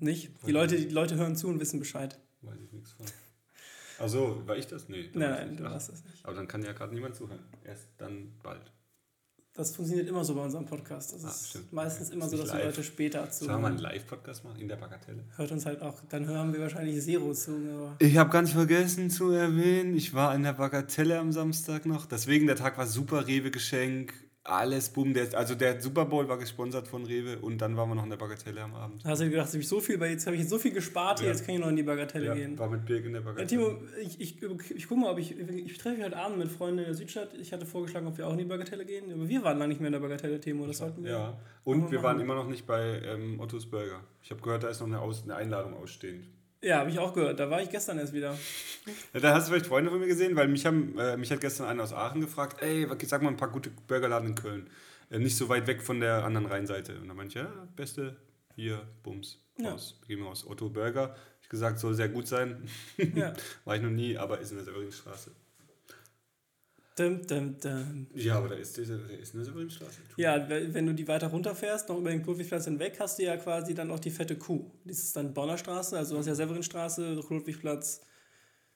Nicht? 0.00 0.30
Die 0.46 0.50
Leute, 0.50 0.76
die 0.76 0.88
Leute 0.88 1.14
hören 1.14 1.36
zu 1.36 1.46
und 1.46 1.60
wissen 1.60 1.78
Bescheid. 1.78 2.18
Weiß 2.42 2.58
ich 2.60 2.72
nichts 2.72 2.92
von. 2.92 3.06
Ach 4.00 4.08
so, 4.08 4.42
war 4.46 4.56
ich 4.56 4.66
das? 4.66 4.88
Nee. 4.88 5.10
Nein, 5.12 5.56
du 5.56 5.62
warst 5.62 5.90
das 5.90 6.02
nicht. 6.04 6.24
Aber 6.24 6.34
dann 6.34 6.48
kann 6.48 6.62
ja 6.64 6.72
gerade 6.72 6.92
niemand 6.92 7.14
zuhören. 7.14 7.44
Erst 7.64 7.86
dann 7.98 8.32
bald. 8.42 8.72
Das 9.60 9.76
funktioniert 9.76 10.08
immer 10.08 10.24
so 10.24 10.34
bei 10.34 10.40
unserem 10.42 10.64
Podcast. 10.64 11.12
Das 11.12 11.22
Ah, 11.22 11.28
ist 11.28 11.48
stimmt. 11.50 11.70
meistens 11.72 12.06
Okay. 12.08 12.16
immer 12.16 12.24
Ist 12.24 12.30
so, 12.30 12.36
dass 12.38 12.50
die 12.50 12.56
live. 12.56 12.64
Leute 12.64 12.82
später 12.82 13.30
Sollen 13.30 13.60
wir 13.60 13.66
einen. 13.68 13.78
Live-Podcast 13.78 14.42
machen 14.44 14.58
in 14.58 14.68
der 14.68 14.76
Bagatelle? 14.76 15.22
Hört 15.36 15.52
uns 15.52 15.66
halt 15.66 15.82
auch, 15.82 16.00
dann 16.08 16.26
hören 16.26 16.52
wir 16.54 16.60
wahrscheinlich 16.60 16.98
Zero 17.04 17.34
zu. 17.34 17.52
Ich 17.98 18.16
habe 18.16 18.30
ganz 18.30 18.52
vergessen 18.52 19.10
zu 19.10 19.30
erwähnen, 19.32 19.94
ich 19.94 20.14
war 20.14 20.34
in 20.34 20.44
der 20.44 20.54
Bagatelle 20.54 21.18
am 21.18 21.30
Samstag 21.30 21.84
noch. 21.84 22.06
Deswegen, 22.06 22.46
der 22.46 22.56
Tag 22.56 22.78
war 22.78 22.86
super 22.86 23.26
Rewe-Geschenk. 23.26 24.14
Alles, 24.42 24.88
boom. 24.88 25.12
Der, 25.12 25.28
also 25.36 25.54
der 25.54 25.80
Super 25.82 26.06
Bowl 26.06 26.26
war 26.26 26.38
gesponsert 26.38 26.88
von 26.88 27.04
Rewe 27.04 27.38
und 27.40 27.58
dann 27.58 27.76
waren 27.76 27.90
wir 27.90 27.94
noch 27.94 28.04
in 28.04 28.10
der 28.10 28.16
Bagatelle 28.16 28.62
am 28.62 28.74
Abend. 28.74 29.04
da 29.04 29.10
hast 29.10 29.18
du 29.20 29.24
dir 29.24 29.30
gedacht, 29.32 29.46
jetzt 29.48 29.52
habe 29.54 29.62
ich 29.62 29.68
so 29.68 29.80
viel, 29.80 30.00
jetzt 30.02 30.26
habe 30.26 30.34
ich 30.34 30.40
jetzt 30.40 30.50
so 30.50 30.58
viel 30.58 30.72
gespart, 30.72 31.20
Ja. 31.20 31.26
jetzt 31.26 31.44
kann 31.44 31.54
ich 31.56 31.60
noch 31.60 31.68
in 31.68 31.76
die 31.76 31.82
Bagatelle 31.82 32.24
Ja, 32.26 32.34
gehen. 32.34 32.58
war 32.58 32.70
mit 32.70 32.86
Birk 32.86 33.04
in 33.04 33.12
der 33.12 33.20
Ja, 33.20 33.26
Bagatelle. 33.32 33.46
Timo, 33.46 33.76
ich, 34.00 34.18
ich, 34.18 34.42
ich 34.42 34.88
guck 34.88 34.96
mal, 34.98 35.10
ob 35.12 35.18
ich. 35.18 35.38
Ich 35.38 35.76
treffe 35.76 35.96
mich 35.96 36.04
heute 36.06 36.16
Abend 36.16 36.38
mit 36.38 36.48
Freunden 36.50 36.78
in 36.78 36.84
der 36.86 36.94
Südstadt. 36.94 37.34
Ich 37.38 37.52
hatte 37.52 37.66
vorgeschlagen, 37.66 38.06
ob 38.06 38.16
wir 38.16 38.26
auch 38.26 38.32
in 38.32 38.38
die 38.38 38.44
Bagatelle 38.46 38.86
gehen. 38.86 39.12
Aber 39.12 39.28
wir 39.28 39.44
waren 39.44 39.58
lange 39.58 39.68
nicht 39.68 39.80
mehr 39.80 39.88
in 39.88 39.92
der 39.92 40.00
Bagatelle, 40.00 40.40
Timo. 40.40 40.66
Das 40.66 40.78
sollten 40.78 41.04
wir. 41.04 41.10
Ja, 41.10 41.38
und 41.64 41.82
wir 41.84 41.90
wir 41.90 42.02
waren 42.02 42.16
machen. 42.16 42.24
immer 42.24 42.34
noch 42.36 42.48
nicht 42.48 42.66
bei 42.66 43.02
ähm, 43.04 43.38
Ottos 43.40 43.66
Burger. 43.66 44.00
Ich 44.22 44.30
habe 44.30 44.40
gehört, 44.40 44.62
da 44.62 44.68
ist 44.68 44.80
noch 44.80 44.86
eine, 44.86 45.00
Aus 45.00 45.22
eine 45.22 45.36
Einladung 45.36 45.74
ausstehend. 45.74 46.24
Ja, 46.62 46.78
habe 46.80 46.90
ich 46.90 46.98
auch 46.98 47.14
gehört. 47.14 47.40
Da 47.40 47.48
war 47.50 47.62
ich 47.62 47.70
gestern 47.70 47.98
erst 47.98 48.12
wieder. 48.12 48.36
Ja, 49.14 49.20
da 49.20 49.34
hast 49.34 49.46
du 49.48 49.52
vielleicht 49.52 49.66
Freunde 49.66 49.90
von 49.90 49.98
mir 50.00 50.06
gesehen, 50.06 50.36
weil 50.36 50.48
mich, 50.48 50.66
haben, 50.66 50.98
äh, 50.98 51.16
mich 51.16 51.30
hat 51.32 51.40
gestern 51.40 51.66
einer 51.66 51.82
aus 51.82 51.92
Aachen 51.92 52.20
gefragt, 52.20 52.62
ey, 52.62 52.86
sag 53.06 53.22
mal 53.22 53.30
ein 53.30 53.36
paar 53.36 53.50
gute 53.50 53.70
Burgerladen 53.70 54.28
in 54.28 54.34
Köln. 54.34 54.70
Äh, 55.10 55.18
nicht 55.18 55.36
so 55.36 55.48
weit 55.48 55.66
weg 55.66 55.82
von 55.82 56.00
der 56.00 56.24
anderen 56.24 56.46
Rheinseite. 56.46 56.98
Und 57.00 57.08
dann 57.08 57.16
meinte 57.16 57.38
ich, 57.38 57.44
ja, 57.44 57.50
beste, 57.76 58.16
hier, 58.56 58.82
Bums, 59.02 59.38
Ja. 59.58 59.70
raus. 59.72 59.98
Gehen 60.06 60.18
wir 60.18 60.26
raus. 60.26 60.46
Otto 60.46 60.68
Burger. 60.68 61.16
Ich 61.42 61.48
gesagt, 61.48 61.78
soll 61.78 61.94
sehr 61.94 62.08
gut 62.08 62.28
sein. 62.28 62.68
Ja. 63.14 63.32
War 63.64 63.76
ich 63.76 63.82
noch 63.82 63.90
nie, 63.90 64.16
aber 64.18 64.38
ist 64.40 64.50
in 64.50 64.56
der 64.58 64.64
Severinstraße. 64.66 65.30
Dum, 67.00 67.26
dum, 67.26 67.56
dum. 67.58 68.06
Ja, 68.14 68.34
aber 68.36 68.48
da 68.50 68.54
ist, 68.56 68.76
da 68.76 68.82
ist 68.82 69.34
eine 69.34 69.44
Severinstraße. 69.44 70.00
Ja, 70.16 70.48
we- 70.50 70.74
wenn 70.74 70.86
du 70.86 70.92
die 70.94 71.08
weiter 71.08 71.28
runterfährst, 71.28 71.88
noch 71.88 71.98
über 71.98 72.10
den 72.10 72.22
Ludwigplatz 72.24 72.66
hinweg, 72.66 72.96
hast 73.00 73.18
du 73.18 73.22
ja 73.22 73.36
quasi 73.38 73.72
dann 73.74 73.90
auch 73.90 73.98
die 74.00 74.10
fette 74.10 74.36
Kuh. 74.36 74.70
Das 74.84 74.98
ist 74.98 75.16
dann 75.16 75.32
Bonner 75.32 75.56
Straße, 75.56 75.96
also 75.96 76.14
du 76.14 76.18
hast 76.18 76.26
ja 76.26 76.34
Severinstraße, 76.34 77.14
Ludwigplatz, 77.30 78.02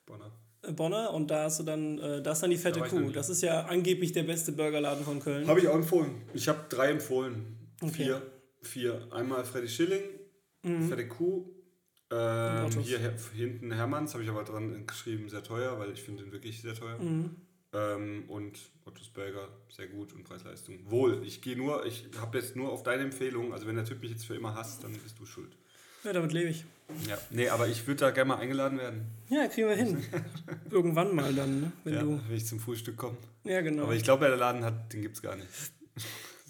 Bonner. 0.07 0.33
äh, 0.63 0.73
Bonner 0.73 1.13
und 1.13 1.31
da 1.31 1.45
hast 1.45 1.61
du 1.61 1.65
dann, 1.65 1.99
äh, 1.99 2.23
da 2.23 2.33
ist 2.33 2.43
dann 2.43 2.51
die 2.51 2.57
fette 2.57 2.79
noch 2.81 2.89
Kuh. 2.89 3.11
Das 3.11 3.29
ist 3.29 3.43
ja 3.43 3.67
angeblich 3.67 4.13
der 4.13 4.23
beste 4.23 4.53
Burgerladen 4.53 5.05
von 5.05 5.21
Köln. 5.21 5.47
Habe 5.47 5.61
ich 5.61 5.69
auch 5.69 5.75
empfohlen. 5.75 6.23
Ich 6.33 6.49
habe 6.49 6.61
drei 6.71 6.91
empfohlen. 6.91 7.59
Okay. 7.83 8.05
Vier. 8.05 8.23
Vier. 8.63 9.09
Einmal 9.13 9.45
Freddy 9.45 9.69
Schilling, 9.69 10.03
Freddy 10.63 11.09
Kuh. 11.09 11.51
Und 12.11 12.19
Ähm, 12.21 12.81
hier 12.83 13.01
hinten 13.35 13.73
Hermanns 13.73 14.13
habe 14.15 14.23
ich 14.23 14.31
aber 14.31 14.45
dran 14.45 14.87
geschrieben, 14.87 15.29
sehr 15.29 15.43
teuer, 15.43 15.79
weil 15.81 15.91
ich 15.91 16.03
finde 16.03 16.23
den 16.23 16.33
wirklich 16.33 16.63
sehr 16.63 16.75
teuer. 16.75 16.97
Mhm. 16.99 17.35
Ähm, 17.75 18.25
und 18.29 18.59
Ottos 18.85 19.09
Burger, 19.09 19.49
sehr 19.69 19.89
gut 19.89 20.13
und 20.13 20.23
Preis-Leistung. 20.25 20.79
Wohl, 20.91 21.23
ich 21.25 21.43
gehe 21.43 21.57
nur, 21.57 21.85
ich 21.87 22.07
habe 22.19 22.39
jetzt 22.39 22.55
nur 22.55 22.71
auf 22.71 22.83
deine 22.85 23.03
Empfehlung, 23.03 23.53
also 23.53 23.67
wenn 23.67 23.75
der 23.77 23.85
Typ 23.85 24.01
mich 24.01 24.11
jetzt 24.13 24.27
für 24.27 24.35
immer 24.37 24.55
hasst, 24.55 24.85
dann 24.85 24.93
bist 24.93 25.19
du 25.19 25.27
schuld. 25.27 25.57
Ja, 26.05 26.13
damit 26.13 26.33
lebe 26.33 26.51
ich. 26.51 26.65
Ja, 27.09 27.17
nee, 27.31 27.49
aber 27.49 27.67
ich 27.67 27.87
würde 27.87 28.01
da 28.01 28.11
gerne 28.11 28.29
mal 28.29 28.37
eingeladen 28.37 28.79
werden, 28.79 29.07
Ja, 29.31 29.47
kriegen 29.49 29.69
wir 29.69 29.77
hin. 29.77 30.05
Irgendwann 30.71 31.15
mal 31.15 31.35
dann, 31.35 31.63
ne? 31.63 31.73
wenn 31.83 31.95
ja, 31.95 32.03
du. 32.03 32.21
wenn 32.29 32.37
ich 32.37 32.47
zum 32.47 32.61
Frühstück 32.61 32.97
komme. 32.97 33.17
Ja, 33.45 33.63
genau. 33.63 33.85
Aber 33.85 33.95
ich 33.95 34.05
glaube, 34.05 34.27
der 34.27 34.37
Laden 34.37 34.65
hat, 34.65 34.93
den 34.93 35.01
gibt 35.03 35.17
es 35.17 35.23
gar 35.23 35.35
nicht. 35.35 35.49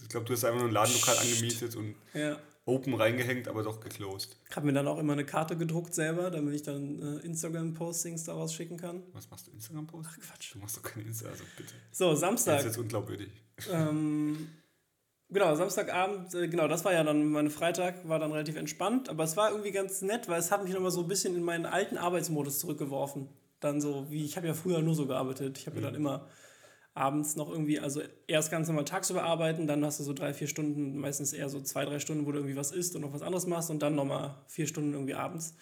Ich 0.03 0.09
glaube, 0.09 0.27
du 0.27 0.33
hast 0.33 0.45
einfach 0.45 0.59
nur 0.59 0.69
ein 0.69 0.75
Ladenlokal 0.75 1.19
angemietet 1.19 1.77
und 1.77 1.95
ja. 2.15 2.37
Open 2.67 2.95
reingehängt, 2.95 3.47
aber 3.49 3.63
doch 3.63 3.81
geclosed. 3.81 4.37
Ich 4.49 4.57
habe 4.57 4.67
mir 4.67 4.73
dann 4.73 4.89
auch 4.89 4.99
immer 4.99 5.13
eine 5.13 5.25
Karte 5.27 5.57
gedruckt 5.57 5.95
selber, 5.95 6.31
damit 6.31 6.55
ich 6.55 6.63
dann 6.63 7.01
äh, 7.19 7.27
Instagram-Postings 7.27 8.25
daraus 8.25 8.55
schicken 8.55 8.77
kann. 8.79 9.03
Was 9.13 9.31
machst 9.31 9.47
du, 9.47 9.51
Instagram-Post? 9.51 10.09
Ach 10.11 10.19
Quatsch. 10.19 10.55
Du 10.55 10.59
machst 10.59 10.77
doch 10.79 10.83
keine 10.83 11.07
Insta, 11.07 11.29
also 11.29 11.45
bitte. 11.57 11.75
So, 11.93 12.07
Das 12.07 12.15
ist 12.15 12.21
Samstag. 12.21 12.65
jetzt 12.65 12.79
unglaubwürdig. 12.79 13.29
Ähm, 13.71 14.49
genau, 15.29 15.55
Samstagabend, 15.55 16.35
äh, 16.35 16.49
genau, 16.49 16.67
das 16.67 16.85
war 16.87 16.93
ja 16.95 17.05
dann, 17.05 17.29
mein 17.29 17.51
Freitag 17.51 18.09
war 18.09 18.19
dann 18.19 18.33
relativ 18.33 18.57
entspannt, 18.57 19.11
aber 19.11 19.25
es 19.25 19.37
war 19.37 19.51
irgendwie 19.51 19.73
ganz 19.73 20.01
nett, 20.01 20.29
weil 20.29 20.41
es 20.41 20.51
hat 20.51 20.65
mich 20.65 20.73
nochmal 20.73 20.91
so 20.91 21.03
ein 21.03 21.09
bisschen 21.09 21.37
in 21.37 21.43
meinen 21.43 21.67
alten 21.67 21.99
Arbeitsmodus 21.99 22.61
zurückgeworfen. 22.61 23.29
Dann 23.61 23.81
so, 23.83 24.11
wie, 24.11 24.25
ich 24.25 24.37
habe 24.37 24.47
ja 24.47 24.55
früher 24.55 24.81
nur 24.81 24.95
so 24.95 25.07
gearbeitet. 25.07 25.59
Ich 25.59 25.67
habe 25.67 25.77
ja 25.77 25.83
dann 25.83 25.95
immer 25.95 26.27
abends 26.95 27.35
noch 27.37 27.51
irgendwie, 27.51 27.81
also 27.81 28.01
erst 28.29 28.51
ganz 28.53 28.69
normal 28.69 28.85
tagsüber 28.85 29.25
arbeiten, 29.25 29.67
dann 29.67 29.85
hast 29.85 29.99
du 29.99 30.05
so 30.05 30.13
drei, 30.13 30.33
vier 30.33 30.47
Stunden, 30.47 30.97
meistens 30.99 31.33
eher 31.33 31.49
so 31.49 31.61
zwei, 31.61 31.85
drei 31.85 31.99
Stunden, 31.99 32.25
wo 32.25 32.31
du 32.33 32.39
irgendwie 32.39 32.57
was 32.57 32.71
isst 32.71 32.95
und 32.95 33.03
noch 33.03 33.13
was 33.13 33.23
anderes 33.23 33.47
machst 33.47 33.71
und 33.71 33.83
dann 33.83 33.95
nochmal 33.97 34.37
vier 34.47 34.67
Stunden 34.69 34.93
irgendwie 34.93 35.15
abends. 35.15 35.57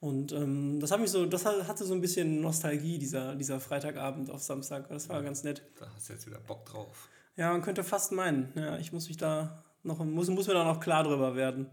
Und 0.00 0.32
ähm, 0.32 0.80
das 0.80 0.90
hat 0.90 1.00
mich 1.00 1.10
so, 1.10 1.24
das 1.24 1.46
hat- 1.46 1.66
hatte 1.66 1.84
so 1.84 1.94
ein 1.94 2.02
bisschen 2.02 2.42
Nostalgie, 2.42 2.98
dieser, 2.98 3.34
dieser 3.34 3.58
Freitagabend 3.60 4.28
auf 4.30 4.42
Samstag. 4.42 4.88
Das 4.90 5.08
war 5.08 5.22
ganz 5.22 5.42
nett. 5.44 5.62
Da 5.80 5.86
hast 5.94 6.08
du 6.10 6.12
jetzt 6.12 6.26
wieder 6.26 6.40
Bock 6.40 6.66
drauf. 6.66 7.08
Ja, 7.36 7.50
man 7.50 7.62
könnte 7.62 7.82
fast 7.82 8.12
meinen. 8.12 8.52
Ja, 8.54 8.76
ich 8.78 8.92
muss 8.92 9.08
mich 9.08 9.16
da 9.16 9.64
noch, 9.82 10.04
muss, 10.04 10.28
muss 10.28 10.46
mir 10.46 10.52
da 10.54 10.64
noch 10.64 10.80
klar 10.80 11.04
drüber 11.04 11.34
werden. 11.34 11.70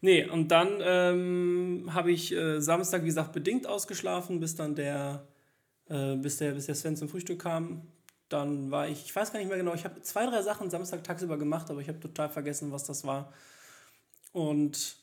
Nee, 0.00 0.28
und 0.28 0.48
dann 0.48 0.68
ähm, 0.82 1.90
habe 1.90 2.10
ich 2.10 2.32
äh, 2.32 2.60
Samstag, 2.60 3.02
wie 3.02 3.06
gesagt, 3.06 3.32
bedingt 3.32 3.66
ausgeschlafen, 3.68 4.40
bis 4.40 4.56
dann 4.56 4.74
der, 4.74 5.28
äh, 5.88 6.16
bis 6.16 6.38
der, 6.38 6.52
bis 6.52 6.66
der 6.66 6.74
Sven 6.74 6.96
zum 6.96 7.08
Frühstück 7.08 7.38
kam. 7.40 7.82
Dann 8.30 8.70
war 8.70 8.88
ich, 8.88 9.04
ich 9.04 9.14
weiß 9.14 9.32
gar 9.32 9.38
nicht 9.38 9.48
mehr 9.48 9.58
genau, 9.58 9.74
ich 9.74 9.84
habe 9.84 10.00
zwei, 10.02 10.24
drei 10.24 10.40
Sachen 10.40 10.70
Samstag 10.70 11.04
tagsüber 11.04 11.36
gemacht, 11.36 11.70
aber 11.70 11.80
ich 11.80 11.88
habe 11.88 12.00
total 12.00 12.30
vergessen, 12.30 12.72
was 12.72 12.84
das 12.84 13.04
war. 13.04 13.32
Und 14.32 14.96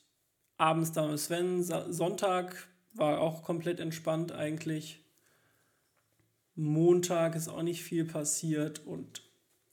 abends 0.57 0.93
dann 0.93 1.11
mit 1.11 1.19
Sven, 1.19 1.61
Sonntag 1.61 2.67
war 2.93 3.19
auch 3.21 3.43
komplett 3.43 3.79
entspannt 3.79 4.31
eigentlich. 4.31 5.03
Montag 6.55 7.35
ist 7.35 7.49
auch 7.49 7.61
nicht 7.61 7.83
viel 7.83 8.05
passiert 8.05 8.79
und 8.87 9.21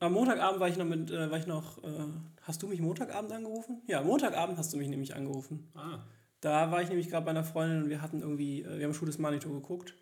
am 0.00 0.12
Montagabend 0.12 0.60
war 0.60 0.68
ich 0.68 0.76
noch 0.76 0.84
mit, 0.84 1.10
äh, 1.10 1.30
war 1.30 1.38
ich 1.38 1.46
noch, 1.46 1.82
äh, 1.82 2.06
hast 2.42 2.62
du 2.62 2.66
mich 2.66 2.80
Montagabend 2.80 3.32
angerufen? 3.32 3.80
Ja, 3.86 4.02
Montagabend 4.02 4.58
hast 4.58 4.72
du 4.72 4.76
mich 4.76 4.88
nämlich 4.88 5.14
angerufen. 5.14 5.70
Ah, 5.74 6.00
Da 6.40 6.70
war 6.70 6.82
ich 6.82 6.88
nämlich 6.90 7.08
gerade 7.08 7.24
bei 7.24 7.30
einer 7.30 7.44
Freundin 7.44 7.84
und 7.84 7.88
wir 7.88 8.02
hatten 8.02 8.20
irgendwie, 8.20 8.62
äh, 8.62 8.78
wir 8.78 8.84
haben 8.84 8.92
Schuh 8.92 9.06
des 9.06 9.16
Manito 9.18 9.48
geguckt. 9.48 9.94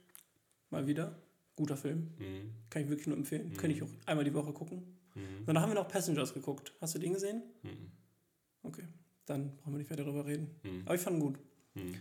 Mal 0.70 0.88
wieder. 0.88 1.14
Guter 1.56 1.76
Film. 1.76 2.10
mhm. 2.18 2.50
Kann 2.70 2.82
ich 2.82 2.88
wirklich 2.88 3.06
nur 3.06 3.16
empfehlen. 3.16 3.52
Könnte 3.56 3.76
ich 3.76 3.82
auch 3.82 3.88
einmal 4.06 4.24
die 4.24 4.34
Woche 4.34 4.52
gucken. 4.52 4.82
Mhm. 5.14 5.44
Danach 5.46 5.62
haben 5.62 5.70
wir 5.70 5.74
noch 5.74 5.88
Passengers 5.88 6.32
geguckt. 6.32 6.72
Hast 6.80 6.94
du 6.94 6.98
den 6.98 7.12
gesehen? 7.12 7.42
Mhm. 7.62 7.90
Okay. 8.62 8.84
Dann 9.26 9.56
brauchen 9.56 9.74
wir 9.74 9.78
nicht 9.78 9.90
weiter 9.90 10.04
darüber 10.04 10.26
reden. 10.26 10.50
Mhm. 10.62 10.82
Aber 10.84 10.94
ich 10.94 11.00
fand 11.00 11.16
ihn 11.16 11.20
gut. 11.20 11.38
Mhm. 11.74 11.94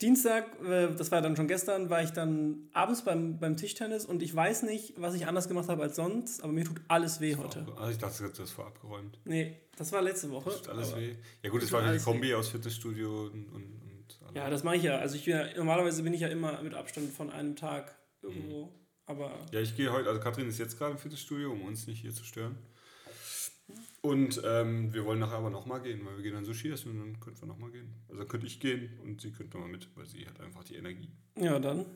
Dienstag, 0.00 0.60
äh, 0.64 0.92
das 0.94 1.12
war 1.12 1.22
dann 1.22 1.36
schon 1.36 1.46
gestern, 1.46 1.88
war 1.88 2.02
ich 2.02 2.10
dann 2.10 2.68
abends 2.72 3.04
beim, 3.04 3.38
beim 3.38 3.56
Tischtennis 3.56 4.04
und 4.04 4.22
ich 4.22 4.34
weiß 4.34 4.64
nicht, 4.64 4.94
was 4.96 5.14
ich 5.14 5.26
anders 5.26 5.46
gemacht 5.46 5.68
habe 5.68 5.82
als 5.82 5.96
sonst, 5.96 6.42
aber 6.42 6.52
mir 6.52 6.64
tut 6.64 6.80
alles 6.88 7.20
weh 7.20 7.36
heute. 7.36 7.66
Also 7.76 7.92
ich 7.92 7.98
dachte, 7.98 8.28
du 8.28 8.42
hast 8.42 8.50
vor 8.50 8.66
abgeräumt. 8.66 9.18
Nee, 9.24 9.56
das 9.76 9.92
war 9.92 10.02
letzte 10.02 10.30
Woche. 10.30 10.50
Tut 10.50 10.68
alles 10.68 10.96
weh. 10.96 11.14
Ja 11.42 11.50
gut, 11.50 11.62
es 11.62 11.70
war 11.70 11.80
die 11.82 11.88
alles 11.88 12.04
Kombi 12.04 12.34
aus 12.34 12.48
Fitnessstudio 12.48 13.26
und, 13.26 13.46
und, 13.50 13.82
und. 13.82 14.34
Ja, 14.34 14.50
das 14.50 14.64
mache 14.64 14.76
ich 14.76 14.82
ja. 14.82 14.98
Also 14.98 15.14
ich 15.14 15.26
bin 15.26 15.34
ja, 15.34 15.46
normalerweise 15.56 16.02
bin 16.02 16.12
ich 16.12 16.20
ja 16.20 16.28
immer 16.28 16.60
mit 16.62 16.74
Abstand 16.74 17.12
von 17.12 17.30
einem 17.30 17.54
Tag 17.54 17.94
irgendwo. 18.24 18.66
Mhm. 18.66 18.72
Aber 19.06 19.46
Ja, 19.52 19.60
ich 19.60 19.76
gehe 19.76 19.92
heute, 19.92 20.08
also 20.08 20.20
Katrin 20.20 20.48
ist 20.48 20.58
jetzt 20.58 20.78
gerade 20.78 20.92
im 20.92 20.98
Fitnessstudio, 20.98 21.52
um 21.52 21.62
uns 21.62 21.86
nicht 21.86 22.00
hier 22.00 22.12
zu 22.12 22.24
stören. 22.24 22.56
Und 24.02 24.42
ähm, 24.44 24.92
wir 24.92 25.04
wollen 25.06 25.18
nachher 25.18 25.36
aber 25.38 25.50
nochmal 25.50 25.80
gehen, 25.80 26.04
weil 26.04 26.16
wir 26.16 26.22
gehen 26.22 26.34
dann 26.34 26.44
Sushi 26.44 26.70
essen 26.70 26.90
und 26.90 26.98
dann 26.98 27.20
könnten 27.20 27.40
wir 27.40 27.48
nochmal 27.48 27.70
gehen. 27.70 27.94
Also 28.08 28.18
dann 28.20 28.28
könnte 28.28 28.46
ich 28.46 28.60
gehen 28.60 28.98
und 29.02 29.20
sie 29.22 29.30
könnte 29.30 29.56
mal 29.56 29.68
mit, 29.68 29.88
weil 29.96 30.06
sie 30.06 30.26
hat 30.26 30.38
einfach 30.40 30.64
die 30.64 30.76
Energie. 30.76 31.10
Ja, 31.38 31.58
dann. 31.58 31.86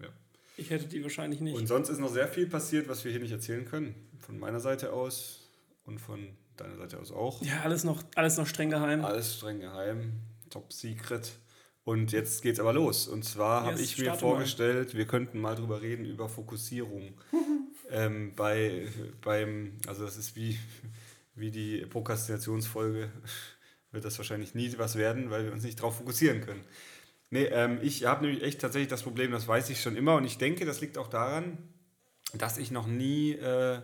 Ja. 0.00 0.08
Ich 0.56 0.70
hätte 0.70 0.86
die 0.86 1.02
wahrscheinlich 1.02 1.40
nicht. 1.40 1.56
Und 1.56 1.66
sonst 1.66 1.90
ist 1.90 1.98
noch 1.98 2.10
sehr 2.12 2.28
viel 2.28 2.46
passiert, 2.46 2.88
was 2.88 3.04
wir 3.04 3.10
hier 3.10 3.20
nicht 3.20 3.32
erzählen 3.32 3.66
können. 3.66 3.94
Von 4.20 4.38
meiner 4.38 4.60
Seite 4.60 4.92
aus 4.94 5.50
und 5.84 5.98
von 5.98 6.28
deiner 6.56 6.76
Seite 6.76 6.98
aus 6.98 7.12
auch. 7.12 7.42
ja, 7.42 7.60
alles 7.62 7.84
noch, 7.84 8.02
alles 8.14 8.38
noch 8.38 8.46
streng 8.46 8.70
geheim. 8.70 9.04
Alles 9.04 9.36
streng 9.36 9.60
geheim, 9.60 10.20
top 10.48 10.72
secret. 10.72 11.32
Und 11.84 12.12
jetzt 12.12 12.42
geht's 12.42 12.60
aber 12.60 12.72
los. 12.72 13.06
Und 13.06 13.24
zwar 13.24 13.64
habe 13.64 13.80
ich 13.80 13.98
mir 13.98 14.04
starte 14.06 14.24
mal. 14.24 14.30
vorgestellt, 14.30 14.94
wir 14.94 15.06
könnten 15.06 15.40
mal 15.40 15.54
drüber 15.54 15.82
reden, 15.82 16.06
über 16.06 16.28
Fokussierung. 16.28 17.14
ähm, 17.90 18.32
bei, 18.34 18.88
beim, 19.20 19.72
also 19.86 20.04
das 20.04 20.16
ist 20.16 20.34
wie, 20.34 20.58
wie 21.34 21.50
die 21.50 21.84
Prokrastinationsfolge, 21.86 23.10
wird 23.92 24.04
das 24.04 24.18
wahrscheinlich 24.18 24.54
nie 24.54 24.72
was 24.78 24.96
werden, 24.96 25.30
weil 25.30 25.44
wir 25.44 25.52
uns 25.52 25.62
nicht 25.62 25.78
darauf 25.78 25.98
fokussieren 25.98 26.40
können. 26.40 26.64
Nee, 27.30 27.44
ähm, 27.44 27.78
ich 27.82 28.04
habe 28.04 28.24
nämlich 28.24 28.42
echt 28.42 28.60
tatsächlich 28.60 28.88
das 28.88 29.02
Problem, 29.02 29.30
das 29.30 29.46
weiß 29.46 29.68
ich 29.70 29.80
schon 29.80 29.96
immer 29.96 30.16
und 30.16 30.24
ich 30.24 30.38
denke, 30.38 30.64
das 30.64 30.80
liegt 30.80 30.96
auch 30.98 31.08
daran, 31.08 31.58
dass 32.32 32.58
ich 32.58 32.70
noch 32.70 32.86
nie, 32.86 33.32
äh, 33.32 33.80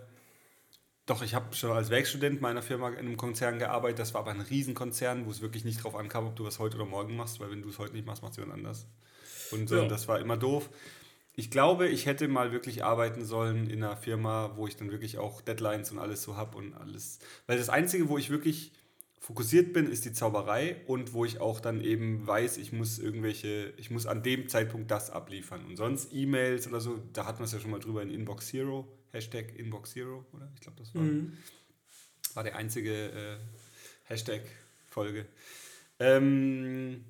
doch 1.07 1.23
ich 1.23 1.35
habe 1.35 1.55
schon 1.55 1.73
als 1.73 1.91
Werkstudent 1.91 2.41
meiner 2.41 2.63
Firma 2.63 2.89
in 2.91 2.99
einem 2.99 3.17
Konzern 3.17 3.59
gearbeitet, 3.59 3.99
das 3.99 4.15
war 4.15 4.21
aber 4.21 4.31
ein 4.31 4.41
Riesenkonzern, 4.41 5.27
wo 5.27 5.31
es 5.31 5.41
wirklich 5.41 5.65
nicht 5.65 5.83
drauf 5.83 5.97
ankam, 5.97 6.27
ob 6.27 6.37
du 6.37 6.45
was 6.45 6.59
heute 6.59 6.77
oder 6.77 6.87
morgen 6.87 7.17
machst, 7.17 7.41
weil 7.41 7.51
wenn 7.51 7.63
du 7.63 7.69
es 7.71 7.79
heute 7.79 7.95
nicht 7.95 8.07
machst, 8.07 8.23
macht 8.23 8.33
es 8.33 8.39
jemand 8.39 8.59
anders. 8.59 8.87
Und 9.51 9.71
Ja. 9.71 9.87
das 9.89 10.07
war 10.07 10.21
immer 10.21 10.37
doof. 10.37 10.71
Ich 11.35 11.51
glaube, 11.51 11.89
ich 11.89 12.07
hätte 12.07 12.29
mal 12.29 12.53
wirklich 12.53 12.85
arbeiten 12.85 13.25
sollen 13.25 13.69
in 13.71 13.83
einer 13.83 13.97
Firma, 13.97 14.53
wo 14.57 14.67
ich 14.67 14.77
dann 14.77 14.91
wirklich 14.91 15.19
auch 15.19 15.41
Deadlines 15.41 15.91
und 15.91 15.99
alles 15.99 16.23
so 16.23 16.37
habe 16.37 16.57
und 16.59 16.75
alles. 16.75 17.19
Weil 17.47 17.57
das 17.57 17.69
Einzige, 17.69 18.09
wo 18.09 18.19
ich 18.19 18.31
wirklich 18.31 18.73
fokussiert 19.21 19.73
bin, 19.73 19.91
ist 19.91 20.05
die 20.05 20.13
Zauberei 20.13 20.77
und 20.87 21.13
wo 21.13 21.25
ich 21.25 21.41
auch 21.41 21.61
dann 21.61 21.81
eben 21.81 22.27
weiß, 22.27 22.57
ich 22.59 22.73
muss 22.73 22.99
irgendwelche, 22.99 23.73
ich 23.77 23.91
muss 23.91 24.07
an 24.07 24.23
dem 24.23 24.49
Zeitpunkt 24.49 24.91
das 24.91 25.11
abliefern. 25.11 25.65
Und 25.67 25.77
sonst 25.77 26.13
E-Mails 26.13 26.67
oder 26.67 26.81
so, 26.81 26.99
da 27.13 27.27
hatten 27.27 27.39
wir 27.39 27.45
es 27.45 27.53
ja 27.53 27.61
schon 27.61 27.71
mal 27.71 27.81
drüber 27.81 28.03
in 28.03 28.11
Inbox 28.11 28.49
Zero, 28.49 28.89
Hashtag 29.13 29.55
Inbox 29.59 29.91
Zero, 29.93 30.25
oder? 30.33 30.51
Ich 30.55 30.61
glaube, 30.61 30.79
das 30.79 30.95
war, 30.95 31.03
Mhm. 31.03 31.37
war 32.35 32.45
der 32.45 32.57
einzige 32.57 32.93
äh, 33.11 33.37
Hashtag-Folge. 34.05 35.27
Ähm, 35.99 37.05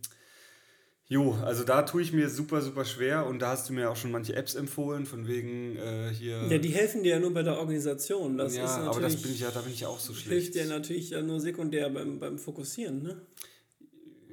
jo, 1.09 1.33
also 1.35 1.65
da 1.65 1.83
tue 1.83 2.03
ich 2.03 2.13
mir 2.13 2.29
super, 2.31 2.61
super 2.63 2.85
schwer 2.85 3.27
und 3.27 3.39
da 3.41 3.51
hast 3.51 3.69
du 3.69 3.73
mir 3.73 3.91
auch 3.91 3.97
schon 3.97 4.11
manche 4.11 4.35
Apps 4.35 4.55
empfohlen, 4.55 5.07
von 5.07 5.27
wegen 5.29 5.77
äh, 5.77 6.13
hier. 6.13 6.47
Ja, 6.51 6.59
die 6.59 6.71
helfen 6.71 7.03
dir 7.03 7.11
ja 7.15 7.21
nur 7.21 7.33
bei 7.35 7.43
der 7.43 7.59
Organisation. 7.59 8.37
Das 8.39 8.55
Ja, 8.57 8.65
ist 8.65 8.71
natürlich, 8.71 8.89
aber 8.97 9.01
das 9.01 9.23
bin 9.23 9.33
ich 9.33 9.41
ja, 9.41 9.51
da 9.51 9.61
bin 9.61 9.73
ich 9.73 9.81
ja 9.81 9.89
auch 9.89 10.01
so 10.01 10.13
hilft 10.13 10.25
schlecht. 10.25 10.55
dir 10.55 10.67
natürlich 10.67 11.11
ja 11.11 11.23
nur 11.23 11.41
sekundär 11.41 11.89
beim, 11.91 12.19
beim 12.19 12.39
Fokussieren. 12.39 13.03
Ne? 13.03 13.21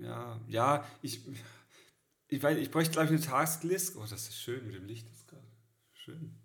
Ja, 0.02 0.40
ja, 0.48 0.88
ich, 1.02 1.22
ich 2.30 2.42
weiß, 2.42 2.58
ich 2.60 2.70
bräuchte 2.72 2.94
glaube 2.94 3.06
ich 3.08 3.12
eine 3.12 3.22
Tasklist. 3.22 3.96
Oh, 3.98 4.06
das 4.10 4.30
ist 4.30 4.40
schön 4.40 4.66
mit 4.68 4.76
dem 4.76 4.86
Licht. 4.86 5.08
Das 5.10 5.18
ist 5.18 5.28
gerade 5.28 5.44
schön. 5.94 6.37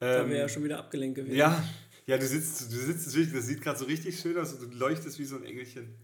Da 0.00 0.22
Ähm, 0.22 0.30
wäre 0.30 0.40
ja 0.40 0.48
schon 0.48 0.64
wieder 0.64 0.78
abgelenkt 0.78 1.14
gewesen. 1.16 1.36
ja, 1.36 1.62
ja, 2.06 2.18
du 2.18 2.26
sitzt, 2.26 2.72
du 2.72 2.76
sitzt 2.76 3.14
wirklich, 3.14 3.34
das 3.34 3.46
sieht 3.46 3.60
gerade 3.62 3.78
so 3.78 3.84
richtig 3.84 4.18
schön 4.18 4.36
aus 4.38 4.52
und 4.54 4.72
du 4.72 4.76
leuchtest 4.78 5.18
wie 5.18 5.24
so 5.24 5.36
ein 5.36 5.44
Engelchen. 5.44 5.94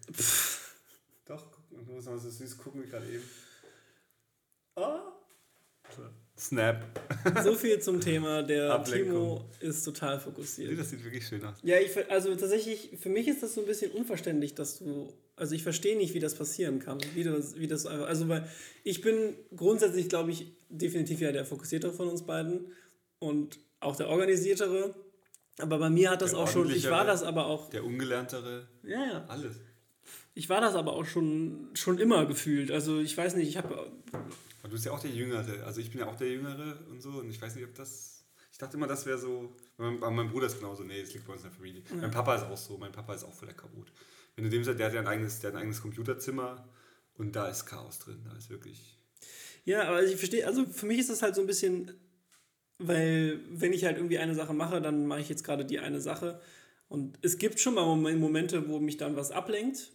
Doch, 1.26 1.50
guck 1.50 1.72
mal, 1.72 1.84
du 1.84 1.92
musst 1.92 2.06
mal 2.06 2.18
so 2.18 2.30
süß 2.30 2.58
gucken 2.58 2.84
wie 2.84 2.88
gerade 2.88 3.06
eben. 3.08 3.24
Oh. 4.76 4.98
Snap. 6.38 6.84
So 7.42 7.54
viel 7.54 7.78
zum 7.80 8.00
Thema. 8.00 8.42
Der 8.42 8.70
Ablenkung. 8.74 9.12
Timo 9.38 9.50
ist 9.60 9.82
total 9.84 10.16
Nee, 10.18 10.22
fokussiert. 10.22 10.78
das 10.78 10.90
sieht 10.90 11.02
wirklich 11.02 11.26
schön 11.26 11.42
aus. 11.44 11.56
Ja, 11.62 11.78
ich, 11.80 11.90
also 12.10 12.34
tatsächlich, 12.36 12.90
für 13.00 13.08
mich 13.08 13.26
ist 13.26 13.42
das 13.42 13.54
so 13.54 13.62
ein 13.62 13.66
bisschen 13.66 13.90
unverständlich, 13.92 14.54
dass 14.54 14.78
du, 14.78 15.12
also 15.36 15.54
ich 15.54 15.62
verstehe 15.62 15.96
nicht, 15.96 16.12
wie 16.12 16.18
das 16.20 16.34
passieren 16.34 16.78
kann. 16.78 16.98
Wie 17.14 17.24
das, 17.24 17.58
wie 17.58 17.66
das 17.66 17.86
einfach, 17.86 18.06
also 18.06 18.28
weil 18.28 18.46
ich 18.84 19.00
bin 19.00 19.34
grundsätzlich, 19.56 20.08
glaube 20.10 20.30
ich, 20.30 20.52
definitiv 20.68 21.20
ja 21.20 21.32
der 21.32 21.46
Fokussiertere 21.46 21.92
von 21.94 22.08
uns 22.08 22.26
beiden 22.26 22.66
und 23.18 23.58
auch 23.80 23.96
der 23.96 24.08
Organisiertere. 24.08 24.94
Aber 25.58 25.78
bei 25.78 25.88
mir 25.90 26.10
hat 26.10 26.20
das 26.22 26.32
Der 26.32 26.40
auch 26.40 26.48
schon, 26.48 26.70
ich 26.70 26.90
war 26.90 27.04
das 27.04 27.22
aber 27.22 27.46
auch, 27.46 27.70
Der 27.70 27.84
ungelerntere, 27.84 28.68
ja, 28.82 29.06
ja, 29.06 29.24
alles. 29.28 29.56
ich 30.34 30.48
war 30.50 30.60
das 30.60 30.74
aber 30.74 30.92
auch 30.92 31.06
schon, 31.06 31.70
schon 31.74 31.98
immer 31.98 32.26
gefühlt. 32.26 32.70
Also 32.70 33.00
ich 33.00 33.16
weiß 33.16 33.36
nicht, 33.36 33.48
ich 33.48 33.56
habe, 33.56 33.90
du 34.62 34.70
bist 34.70 34.84
ja 34.84 34.92
auch 34.92 35.00
der 35.00 35.10
Jüngere. 35.10 35.64
Also 35.64 35.80
ich 35.80 35.90
bin 35.90 36.00
ja 36.00 36.08
auch 36.08 36.16
der 36.16 36.28
Jüngere 36.30 36.78
und 36.90 37.00
so. 37.00 37.10
Und 37.10 37.30
ich 37.30 37.40
weiß 37.40 37.54
nicht, 37.56 37.64
ob 37.64 37.74
das. 37.74 38.24
Ich 38.52 38.58
dachte 38.58 38.76
immer, 38.76 38.86
das 38.86 39.06
wäre 39.06 39.18
so. 39.18 39.54
Mein, 39.78 39.98
mein 39.98 40.28
Bruder 40.30 40.46
ist 40.46 40.58
genauso. 40.58 40.82
Nee, 40.82 41.00
es 41.00 41.12
liegt 41.12 41.26
bei 41.26 41.32
uns 41.32 41.42
in 41.42 41.48
der 41.50 41.56
Familie. 41.56 41.82
Mein 41.94 42.10
Papa 42.10 42.34
ist 42.36 42.44
auch 42.44 42.56
so. 42.56 42.76
Mein 42.78 42.92
Papa 42.92 43.14
ist 43.14 43.24
auch 43.24 43.32
voll 43.34 43.48
der 43.48 43.56
Chaot. 43.56 43.92
Wenn 44.34 44.44
du 44.44 44.50
dem 44.50 44.64
sagst, 44.64 44.78
der 44.78 44.86
hat 44.86 44.94
ja 44.94 45.00
ein 45.00 45.06
eigenes, 45.06 45.40
der 45.40 45.48
hat 45.50 45.56
ein 45.56 45.60
eigenes 45.62 45.80
Computerzimmer 45.80 46.68
und 47.14 47.34
da 47.36 47.48
ist 47.48 47.64
Chaos 47.66 47.98
drin. 47.98 48.22
Da 48.28 48.36
ist 48.36 48.50
wirklich. 48.50 48.96
Ja, 49.64 49.88
aber 49.88 50.02
ich 50.04 50.16
verstehe, 50.16 50.46
also 50.46 50.64
für 50.66 50.86
mich 50.86 50.98
ist 51.00 51.10
das 51.10 51.22
halt 51.22 51.34
so 51.34 51.40
ein 51.40 51.46
bisschen, 51.46 51.90
weil 52.78 53.40
wenn 53.50 53.72
ich 53.72 53.84
halt 53.84 53.96
irgendwie 53.96 54.18
eine 54.18 54.34
Sache 54.34 54.52
mache, 54.52 54.80
dann 54.80 55.06
mache 55.06 55.20
ich 55.20 55.28
jetzt 55.28 55.44
gerade 55.44 55.64
die 55.64 55.78
eine 55.78 56.00
Sache. 56.00 56.40
Und 56.88 57.18
es 57.22 57.38
gibt 57.38 57.58
schon 57.60 57.74
mal 57.74 57.84
Mom- 57.84 58.18
Momente, 58.18 58.68
wo 58.68 58.78
mich 58.78 58.96
dann 58.96 59.16
was 59.16 59.30
ablenkt. 59.30 59.92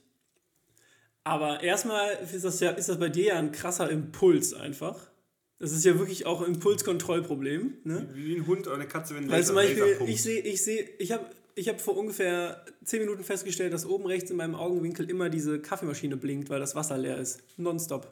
Aber 1.23 1.61
erstmal 1.61 2.17
ist 2.33 2.43
das 2.43 2.59
ja, 2.59 2.71
ist 2.71 2.89
das 2.89 2.99
bei 2.99 3.09
dir 3.09 3.25
ja 3.25 3.35
ein 3.39 3.51
krasser 3.51 3.89
Impuls 3.89 4.53
einfach. 4.53 5.11
Das 5.59 5.71
ist 5.71 5.85
ja 5.85 5.99
wirklich 5.99 6.25
auch 6.25 6.41
ein 6.41 6.55
Impulskontrollproblem. 6.55 7.77
Ne? 7.83 8.09
Wie, 8.13 8.35
ein 8.35 8.47
Hund 8.47 8.65
oder 8.65 8.77
eine 8.77 8.87
Katze, 8.87 9.15
wenn 9.15 9.29
Weil 9.29 9.45
zum 9.45 9.55
Beispiel, 9.55 9.97
ich 10.07 10.23
sehe, 10.23 10.41
ich 10.41 10.63
sehe, 10.63 10.89
ich 10.97 11.11
habe 11.11 11.27
ich 11.53 11.69
hab 11.69 11.79
vor 11.79 11.95
ungefähr 11.95 12.65
10 12.83 13.01
Minuten 13.01 13.23
festgestellt, 13.23 13.71
dass 13.71 13.85
oben 13.85 14.07
rechts 14.07 14.31
in 14.31 14.37
meinem 14.37 14.55
Augenwinkel 14.55 15.07
immer 15.07 15.29
diese 15.29 15.59
Kaffeemaschine 15.61 16.17
blinkt, 16.17 16.49
weil 16.49 16.59
das 16.59 16.73
Wasser 16.73 16.97
leer 16.97 17.17
ist. 17.19 17.43
Nonstop. 17.57 18.11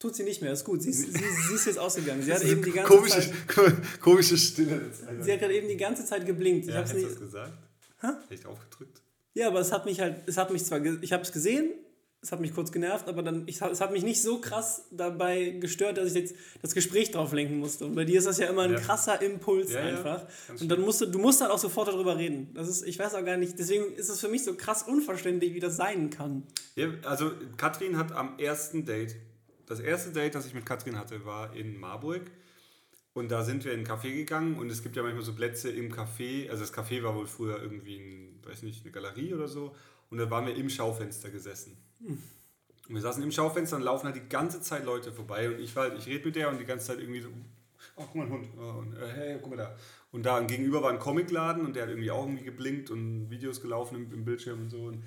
Tut 0.00 0.16
sie 0.16 0.24
nicht 0.24 0.40
mehr, 0.42 0.52
ist 0.52 0.64
gut. 0.64 0.82
Sie 0.82 0.90
ist, 0.90 1.02
sie, 1.12 1.12
sie 1.48 1.54
ist 1.54 1.66
jetzt 1.66 1.78
ausgegangen. 1.78 2.22
Sie 2.22 2.32
hat 2.32 2.42
eben 2.42 2.62
die 2.64 2.72
ganze 2.72 2.90
komische, 2.92 3.20
Zeit, 3.20 3.74
komische 4.00 4.36
Stille. 4.38 4.80
sie 5.20 5.32
hat 5.32 5.38
gerade 5.40 5.54
eben 5.54 5.68
die 5.68 5.76
ganze 5.76 6.04
Zeit 6.06 6.24
geblinkt. 6.26 6.66
Ich 6.66 6.72
ja, 6.72 6.78
hab's 6.80 6.90
du 6.92 6.96
nicht, 6.96 7.10
das 7.10 7.20
gesagt? 7.20 7.52
Hä? 8.00 8.06
Hätte 8.22 8.34
ich 8.34 8.40
draufgedrückt? 8.40 9.02
ja, 9.34 9.46
aber 9.46 9.60
es 9.60 9.70
hat 9.72 9.84
mich 9.84 10.00
halt, 10.00 10.16
es 10.26 10.36
hat 10.38 10.50
mich 10.50 10.64
zwar, 10.64 10.82
ich 10.84 11.12
habe 11.12 11.22
es 11.22 11.30
gesehen, 11.32 11.70
es 12.22 12.32
hat 12.32 12.40
mich 12.40 12.54
kurz 12.54 12.72
genervt, 12.72 13.08
aber 13.08 13.22
dann, 13.22 13.44
ich, 13.46 13.60
es 13.62 13.80
hat 13.80 13.92
mich 13.92 14.02
nicht 14.02 14.20
so 14.20 14.40
krass 14.40 14.84
dabei 14.90 15.50
gestört, 15.60 15.96
dass 15.98 16.08
ich 16.08 16.14
jetzt 16.14 16.34
das 16.62 16.74
Gespräch 16.74 17.10
drauf 17.12 17.32
lenken 17.32 17.58
musste. 17.58 17.84
Und 17.86 17.94
bei 17.94 18.04
dir 18.04 18.18
ist 18.18 18.26
das 18.26 18.38
ja 18.38 18.48
immer 18.48 18.62
ein 18.62 18.72
Ja. 18.72 18.78
krasser 18.80 19.20
Impuls 19.22 19.72
Ja, 19.72 19.80
ja, 19.80 19.86
einfach. 19.96 20.26
ganz 20.48 20.60
Und 20.62 20.68
dann 20.70 20.80
musst 20.82 21.00
du, 21.02 21.06
du 21.06 21.18
musst 21.18 21.40
dann 21.42 21.50
auch 21.50 21.58
sofort 21.58 21.88
darüber 21.88 22.16
reden. 22.18 22.50
Das 22.54 22.68
ist, 22.68 22.86
ich 22.86 22.98
weiß 22.98 23.14
auch 23.14 23.24
gar 23.24 23.36
nicht, 23.38 23.58
deswegen 23.58 23.92
ist 23.94 24.08
es 24.10 24.20
für 24.20 24.28
mich 24.28 24.44
so 24.44 24.54
krass 24.54 24.82
unverständlich, 24.82 25.54
wie 25.54 25.60
das 25.60 25.76
sein 25.76 26.10
kann. 26.10 26.42
Ja, 26.74 26.88
also 27.04 27.32
Katrin 27.56 27.96
hat 27.96 28.12
am 28.12 28.38
ersten 28.38 28.84
Date, 28.84 29.16
das 29.70 29.78
erste 29.78 30.10
Date, 30.10 30.34
das 30.34 30.46
ich 30.46 30.54
mit 30.54 30.66
Katrin 30.66 30.98
hatte, 30.98 31.24
war 31.24 31.54
in 31.54 31.78
Marburg. 31.78 32.28
Und 33.12 33.30
da 33.30 33.44
sind 33.44 33.64
wir 33.64 33.72
in 33.72 33.78
einen 33.78 33.86
Café 33.86 34.12
gegangen 34.12 34.58
und 34.58 34.68
es 34.68 34.82
gibt 34.82 34.96
ja 34.96 35.02
manchmal 35.04 35.22
so 35.22 35.32
Plätze 35.32 35.70
im 35.70 35.92
Café. 35.92 36.50
Also 36.50 36.64
das 36.64 36.74
Café 36.74 37.04
war 37.04 37.14
wohl 37.14 37.28
früher 37.28 37.62
irgendwie, 37.62 37.96
ein, 37.96 38.40
weiß 38.44 38.62
nicht, 38.64 38.82
eine 38.82 38.90
Galerie 38.90 39.32
oder 39.32 39.46
so. 39.46 39.74
Und 40.10 40.18
da 40.18 40.28
waren 40.28 40.46
wir 40.46 40.56
im 40.56 40.68
Schaufenster 40.68 41.30
gesessen. 41.30 41.76
Und 42.00 42.94
wir 42.94 43.00
saßen 43.00 43.22
im 43.22 43.30
Schaufenster 43.30 43.76
und 43.76 43.82
laufen 43.82 44.06
halt 44.06 44.16
die 44.16 44.28
ganze 44.28 44.60
Zeit 44.60 44.84
Leute 44.84 45.12
vorbei. 45.12 45.48
Und 45.48 45.60
ich 45.60 45.74
war 45.76 45.84
halt, 45.84 45.98
ich 45.98 46.06
rede 46.08 46.24
mit 46.24 46.34
der 46.34 46.48
und 46.48 46.58
die 46.58 46.64
ganze 46.64 46.86
Zeit 46.86 46.98
irgendwie 46.98 47.20
so, 47.20 47.28
oh, 47.94 48.02
guck 48.06 48.14
mal, 48.16 48.24
ein 48.24 48.30
Hund. 48.32 48.48
Oh, 48.58 48.78
und, 48.80 48.96
äh, 48.96 49.08
hey, 49.08 49.38
guck 49.40 49.50
mal 49.50 49.56
da. 49.56 49.76
Und 50.10 50.26
da 50.26 50.40
gegenüber 50.40 50.82
war 50.82 50.90
ein 50.90 50.98
Comicladen 50.98 51.64
und 51.64 51.76
der 51.76 51.84
hat 51.84 51.90
irgendwie 51.90 52.10
auch 52.10 52.24
irgendwie 52.24 52.44
geblinkt 52.44 52.90
und 52.90 53.30
Videos 53.30 53.60
gelaufen 53.60 53.94
im, 53.94 54.12
im 54.12 54.24
Bildschirm 54.24 54.62
und 54.62 54.70
so. 54.70 54.86
Und 54.86 55.04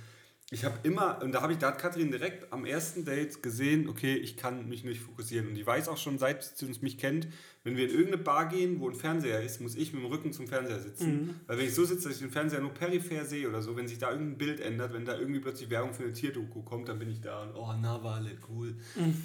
ich 0.54 0.63
habe 0.66 0.78
immer, 0.84 1.22
und 1.22 1.32
da 1.34 1.42
habe 1.42 1.52
ich, 1.54 1.60
da 1.60 1.68
hat 1.70 1.80
Katrin 1.80 2.12
direkt 2.12 2.54
am 2.54 2.63
ersten 2.66 3.04
Date 3.06 3.42
gesehen, 3.44 3.89
okay, 3.89 4.13
ich 4.16 4.38
kann 4.38 4.70
mich 4.70 4.84
nicht 4.84 5.02
fokussieren. 5.02 5.48
Und 5.50 5.56
die 5.56 5.66
weiß 5.66 5.88
auch 5.89 5.98
schon, 5.98 6.18
seit 6.20 6.44
sie 6.44 6.66
uns 6.66 6.82
mich 6.82 6.98
kennt, 6.98 7.28
wenn 7.63 7.76
wir 7.76 7.86
in 7.86 7.89
irgendeine 7.92 8.18
Bar 8.24 8.48
gehen, 8.50 8.80
wo 8.80 8.89
ein 8.89 8.96
Fernseher 8.96 9.42
ist, 9.42 9.60
muss 9.62 9.76
ich 9.76 9.94
mit 9.94 10.04
dem 10.04 10.12
Rücken 10.12 10.32
zum 10.34 10.48
Fernseher 10.48 10.80
sitzen. 10.80 11.39
Weil 11.48 11.58
wenn 11.58 11.66
ich 11.66 11.74
so 11.74 11.84
sitze, 11.86 12.08
dass 12.08 12.18
ich 12.18 12.22
den 12.24 12.32
Fernseher 12.32 12.60
nur 12.62 12.74
peripher 12.74 13.26
sehe 13.26 13.48
oder 13.50 13.62
so, 13.62 13.76
wenn 13.76 13.88
sich 13.88 13.98
da 14.00 14.12
irgendein 14.12 14.38
Bild 14.38 14.60
ändert, 14.60 14.94
wenn 14.94 15.06
da 15.06 15.18
irgendwie 15.18 15.39
plötzlich 15.39 15.70
Werbung 15.70 15.94
für 15.94 16.04
eine 16.04 16.13
Tierdoku 16.13 16.62
kommt, 16.62 16.88
dann 16.89 17.00
bin 17.00 17.10
ich 17.10 17.22
da 17.22 17.44
und 17.44 17.56
oh, 17.56 17.74
Nawale, 17.74 18.32
cool. 18.50 18.76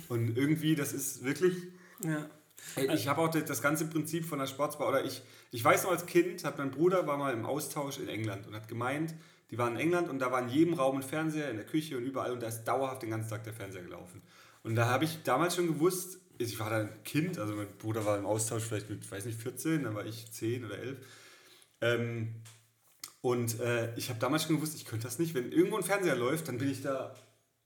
Und 0.08 0.36
irgendwie, 0.36 0.74
das 0.74 0.92
ist 0.92 1.24
wirklich, 1.24 1.54
Ja. 2.02 2.28
Ey, 2.74 2.92
Ich 2.94 3.06
habe 3.06 3.20
auch 3.20 3.28
das- 3.30 3.44
das 3.44 3.62
ganze 3.62 3.86
Prinzip 3.86 4.24
von 4.24 4.38
der 4.40 4.46
Sportsbar, 4.48 4.88
oder 4.88 5.04
ich, 5.04 5.22
ich 5.52 5.62
weiß 5.64 5.84
noch 5.84 5.92
als 5.92 6.06
Kind, 6.06 6.42
hat 6.44 6.58
mein 6.58 6.70
Bruder 6.72 7.06
war 7.06 7.16
mal 7.16 7.32
im 7.32 7.46
Austausch 7.46 7.98
in 8.00 8.08
England 8.08 8.46
und 8.48 8.54
hat 8.54 8.66
gemeint, 8.66 9.14
die 9.50 9.58
waren 9.58 9.74
in 9.74 9.80
England 9.80 10.08
und 10.08 10.18
da 10.18 10.30
war 10.30 10.42
in 10.42 10.48
jedem 10.48 10.74
Raum 10.74 10.96
ein 10.96 11.02
Fernseher, 11.02 11.50
in 11.50 11.56
der 11.56 11.66
Küche 11.66 11.96
und 11.96 12.04
überall 12.04 12.32
und 12.32 12.42
da 12.42 12.48
ist 12.48 12.64
dauerhaft 12.64 13.02
den 13.02 13.10
ganzen 13.10 13.30
Tag 13.30 13.44
der 13.44 13.54
Fernseher 13.54 13.82
gelaufen. 13.82 14.22
Und 14.62 14.74
da 14.74 14.86
habe 14.86 15.04
ich 15.04 15.22
damals 15.22 15.56
schon 15.56 15.66
gewusst, 15.66 16.18
ich 16.38 16.58
war 16.60 16.70
da 16.70 16.76
ein 16.80 17.02
Kind, 17.04 17.38
also 17.38 17.54
mein 17.54 17.68
Bruder 17.78 18.04
war 18.04 18.18
im 18.18 18.26
Austausch 18.26 18.62
vielleicht 18.62 18.90
mit, 18.90 19.10
weiß 19.10 19.24
nicht, 19.24 19.40
14, 19.40 19.84
dann 19.84 19.94
war 19.94 20.04
ich 20.04 20.30
10 20.30 20.64
oder 20.64 20.78
11. 20.78 20.98
Ähm, 21.80 22.34
und 23.20 23.58
äh, 23.60 23.94
ich 23.96 24.10
habe 24.10 24.20
damals 24.20 24.44
schon 24.44 24.56
gewusst, 24.56 24.76
ich 24.76 24.84
könnte 24.84 25.04
das 25.06 25.18
nicht. 25.18 25.34
Wenn 25.34 25.50
irgendwo 25.50 25.76
ein 25.76 25.82
Fernseher 25.82 26.14
läuft, 26.16 26.48
dann 26.48 26.58
bin 26.58 26.70
ich 26.70 26.82
da 26.82 27.14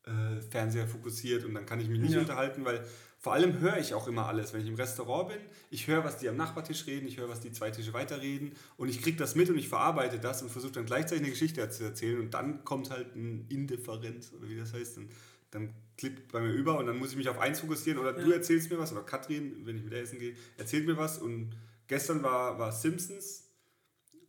äh, 0.06 0.40
Fernseher 0.40 0.86
fokussiert 0.88 1.44
und 1.44 1.54
dann 1.54 1.66
kann 1.66 1.80
ich 1.80 1.88
mich 1.88 2.00
nicht 2.00 2.14
Ja. 2.14 2.20
unterhalten, 2.20 2.64
weil 2.64 2.84
vor 3.22 3.34
allem 3.34 3.60
höre 3.60 3.78
ich 3.78 3.94
auch 3.94 4.08
immer 4.08 4.26
alles. 4.26 4.52
Wenn 4.52 4.62
ich 4.62 4.66
im 4.66 4.74
Restaurant 4.74 5.28
bin, 5.28 5.38
ich 5.70 5.86
höre, 5.86 6.02
was 6.02 6.18
die 6.18 6.28
am 6.28 6.36
Nachbartisch 6.36 6.88
reden, 6.88 7.06
ich 7.06 7.18
höre, 7.18 7.28
was 7.28 7.38
die 7.38 7.52
zwei 7.52 7.70
Tische 7.70 7.92
weiter 7.92 8.20
reden 8.20 8.52
und 8.76 8.88
ich 8.88 9.00
kriege 9.00 9.16
das 9.16 9.36
mit 9.36 9.48
und 9.48 9.56
ich 9.56 9.68
verarbeite 9.68 10.18
das 10.18 10.42
und 10.42 10.50
versuche 10.50 10.72
dann 10.72 10.86
gleichzeitig 10.86 11.22
eine 11.22 11.30
Geschichte 11.30 11.70
zu 11.70 11.84
erzählen 11.84 12.18
und 12.18 12.34
dann 12.34 12.64
kommt 12.64 12.90
halt 12.90 13.14
ein 13.14 13.46
Indifferenz 13.48 14.32
oder 14.36 14.48
wie 14.48 14.56
das 14.56 14.72
heißt. 14.72 14.98
Und 14.98 15.12
dann 15.52 15.72
klippt 15.96 16.32
bei 16.32 16.40
mir 16.40 16.50
über 16.50 16.78
und 16.78 16.86
dann 16.86 16.96
muss 16.96 17.12
ich 17.12 17.16
mich 17.16 17.28
auf 17.28 17.38
eins 17.38 17.60
fokussieren 17.60 18.00
oder 18.00 18.12
du 18.12 18.32
erzählst 18.32 18.70
mir 18.70 18.78
was 18.78 18.90
oder 18.90 19.02
Katrin, 19.02 19.64
wenn 19.66 19.76
ich 19.76 19.84
mit 19.84 19.92
der 19.92 20.02
essen 20.02 20.18
gehe, 20.18 20.34
erzählt 20.56 20.86
mir 20.86 20.96
was 20.96 21.18
und 21.18 21.54
gestern 21.86 22.24
war, 22.24 22.58
war 22.58 22.72
Simpsons 22.72 23.44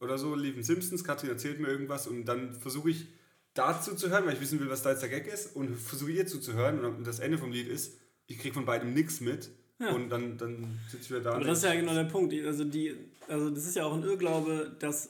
oder 0.02 0.20
so, 0.20 0.36
liefen 0.36 0.62
Simpsons, 0.62 1.04
Katrin 1.04 1.32
erzählt 1.32 1.60
mir 1.60 1.68
irgendwas 1.68 2.06
und 2.06 2.26
dann 2.26 2.54
versuche 2.54 2.92
ich 2.92 3.08
dazu 3.56 3.96
zu 3.96 4.10
hören, 4.10 4.28
weil 4.28 4.34
ich 4.34 4.42
wissen 4.42 4.60
will, 4.60 4.70
was 4.70 4.84
da 4.84 4.92
jetzt 4.92 5.02
der 5.02 5.10
Gag 5.10 5.26
ist 5.26 5.56
und 5.56 5.76
versuche 5.76 6.12
ihr 6.12 6.28
zuzuhören 6.28 6.86
und 6.86 7.08
das 7.08 7.18
Ende 7.18 7.40
vom 7.40 7.52
Lied 7.52 7.68
ist, 7.68 8.03
ich 8.28 8.38
kriege 8.40 8.54
von 8.54 8.66
beidem 8.66 8.94
nichts 8.94 9.20
mit 9.22 9.50
und 9.80 10.10
dann, 10.10 10.38
dann 10.38 10.80
sitze 10.90 11.04
ich 11.04 11.10
wieder 11.10 11.20
da 11.22 11.30
Aber 11.32 11.40
und 11.42 11.48
das 11.48 11.58
ist 11.58 11.64
ja 11.66 11.74
genau 11.76 11.94
der 11.94 12.06
Punkt. 12.06 12.34
Also, 12.46 12.64
die, 12.64 12.96
also 13.28 13.50
das 13.50 13.66
ist 13.66 13.76
ja 13.76 13.86
auch 13.86 13.94
ein 13.94 14.04
Irrglaube, 14.04 14.76
dass 14.80 15.10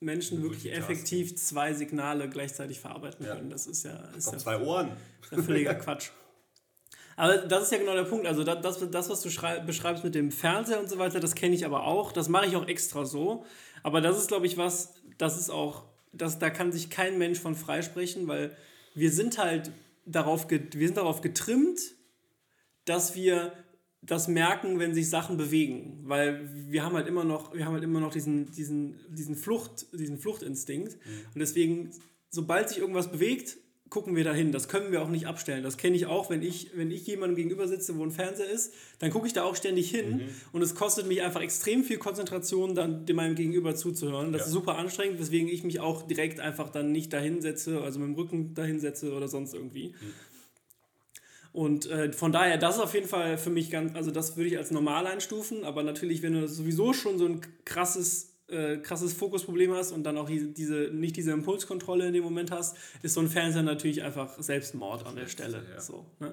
Menschen 0.00 0.42
wirklich 0.42 0.72
effektiv 0.72 1.36
zwei 1.36 1.72
Signale 1.72 2.28
gleichzeitig 2.28 2.80
verarbeiten 2.80 3.24
Ja. 3.24 3.36
können. 3.36 3.50
Das 3.50 3.66
ist 3.66 3.84
ja, 3.84 3.96
ist 4.16 4.30
ja 4.32 4.38
zwei 4.38 4.58
Ohren. 4.60 4.90
ist 5.22 5.32
ja 5.32 5.42
völliger 5.42 5.74
Quatsch. 5.76 6.10
Aber 7.16 7.36
das 7.38 7.64
ist 7.64 7.72
ja 7.72 7.78
genau 7.78 7.94
der 7.94 8.04
Punkt. 8.04 8.26
Also 8.26 8.44
das, 8.44 8.60
das, 8.60 8.90
das 8.90 9.08
was 9.08 9.22
du 9.22 9.30
schrei- 9.30 9.58
beschreibst 9.60 10.04
mit 10.04 10.14
dem 10.14 10.30
Fernseher 10.30 10.78
und 10.80 10.88
so 10.88 10.98
weiter, 10.98 11.18
das 11.20 11.34
kenne 11.34 11.54
ich 11.54 11.64
aber 11.64 11.84
auch. 11.84 12.12
Das 12.12 12.28
mache 12.28 12.46
ich 12.46 12.56
auch 12.56 12.66
extra 12.68 13.04
so. 13.04 13.44
Aber 13.82 14.00
das 14.00 14.16
ist, 14.18 14.28
glaube 14.28 14.46
ich, 14.46 14.56
was, 14.56 14.94
das 15.18 15.38
ist 15.38 15.50
auch, 15.50 15.84
das, 16.12 16.38
da 16.38 16.48
kann 16.50 16.70
sich 16.72 16.90
kein 16.90 17.18
Mensch 17.18 17.38
von 17.40 17.54
freisprechen, 17.56 18.26
weil 18.28 18.56
wir 18.94 19.10
sind 19.12 19.38
halt 19.38 19.70
darauf, 20.06 20.48
wir 20.48 20.86
sind 20.86 20.96
darauf 20.96 21.20
getrimmt, 21.20 21.80
dass 22.88 23.14
wir 23.14 23.52
das 24.00 24.28
merken, 24.28 24.78
wenn 24.78 24.94
sich 24.94 25.10
Sachen 25.10 25.36
bewegen, 25.36 26.00
weil 26.04 26.48
wir 26.68 26.84
haben 26.84 26.94
halt 26.94 27.08
immer 27.08 27.24
noch, 27.24 27.52
wir 27.54 27.64
haben 27.64 27.74
halt 27.74 27.82
immer 27.84 28.00
noch 28.00 28.12
diesen, 28.12 28.50
diesen, 28.52 28.94
diesen, 29.10 29.34
Flucht, 29.34 29.86
diesen 29.92 30.18
Fluchtinstinkt 30.18 30.94
und 31.34 31.38
deswegen, 31.40 31.90
sobald 32.30 32.68
sich 32.68 32.78
irgendwas 32.78 33.10
bewegt, 33.10 33.56
gucken 33.90 34.14
wir 34.16 34.22
dahin. 34.22 34.52
Das 34.52 34.68
können 34.68 34.92
wir 34.92 35.00
auch 35.02 35.08
nicht 35.08 35.26
abstellen. 35.26 35.62
Das 35.62 35.78
kenne 35.78 35.96
ich 35.96 36.04
auch, 36.04 36.28
wenn 36.28 36.42
ich, 36.42 36.72
wenn 36.76 36.90
ich 36.90 37.06
jemandem 37.06 37.36
gegenüber 37.36 37.66
sitze, 37.66 37.96
wo 37.96 38.02
ein 38.04 38.10
Fernseher 38.10 38.48
ist, 38.50 38.74
dann 38.98 39.10
gucke 39.10 39.26
ich 39.26 39.32
da 39.32 39.44
auch 39.44 39.56
ständig 39.56 39.90
hin 39.90 40.20
und 40.52 40.60
es 40.60 40.74
kostet 40.74 41.06
mich 41.06 41.22
einfach 41.22 41.40
extrem 41.40 41.82
viel 41.84 41.96
Konzentration, 41.96 42.74
dann 42.74 43.06
dem 43.06 43.16
meinem 43.16 43.34
Gegenüber 43.34 43.74
zuzuhören. 43.74 44.32
Das 44.32 44.42
Ja. 44.42 44.46
ist 44.48 44.52
super 44.52 44.76
anstrengend, 44.76 45.18
weswegen 45.18 45.48
ich 45.48 45.64
mich 45.64 45.80
auch 45.80 46.06
direkt 46.06 46.38
einfach 46.38 46.68
dann 46.68 46.92
nicht 46.92 47.12
dahin 47.14 47.40
setze, 47.40 47.80
also 47.80 47.98
mit 47.98 48.08
dem 48.08 48.14
Rücken 48.14 48.54
dahin 48.54 48.78
setze 48.78 49.12
oder 49.14 49.26
sonst 49.26 49.54
irgendwie. 49.54 49.94
Und 51.58 51.86
äh, 51.86 52.12
von 52.12 52.30
daher, 52.30 52.56
das 52.56 52.76
ist 52.76 52.80
auf 52.80 52.94
jeden 52.94 53.08
Fall 53.08 53.36
für 53.36 53.50
mich 53.50 53.68
ganz, 53.68 53.96
also 53.96 54.12
das 54.12 54.36
würde 54.36 54.48
ich 54.48 54.56
als 54.56 54.70
normal 54.70 55.08
einstufen, 55.08 55.64
aber 55.64 55.82
natürlich, 55.82 56.22
wenn 56.22 56.34
du 56.34 56.46
sowieso 56.46 56.92
schon 56.92 57.18
so 57.18 57.26
ein 57.26 57.40
krasses, 57.64 58.36
äh, 58.46 58.76
krasses 58.76 59.12
Fokusproblem 59.14 59.74
hast 59.74 59.90
und 59.90 60.04
dann 60.04 60.18
auch 60.18 60.28
diese, 60.28 60.46
diese, 60.46 60.90
nicht 60.92 61.16
diese 61.16 61.32
Impulskontrolle 61.32 62.06
in 62.06 62.12
dem 62.12 62.22
Moment 62.22 62.52
hast, 62.52 62.76
ist 63.02 63.14
so 63.14 63.20
ein 63.22 63.26
Fernseher 63.26 63.64
natürlich 63.64 64.04
einfach 64.04 64.40
Selbstmord 64.40 65.04
an 65.04 65.16
der 65.16 65.26
Stelle. 65.26 65.64
ja. 65.74 65.80
So, 65.80 66.06
ne? 66.20 66.32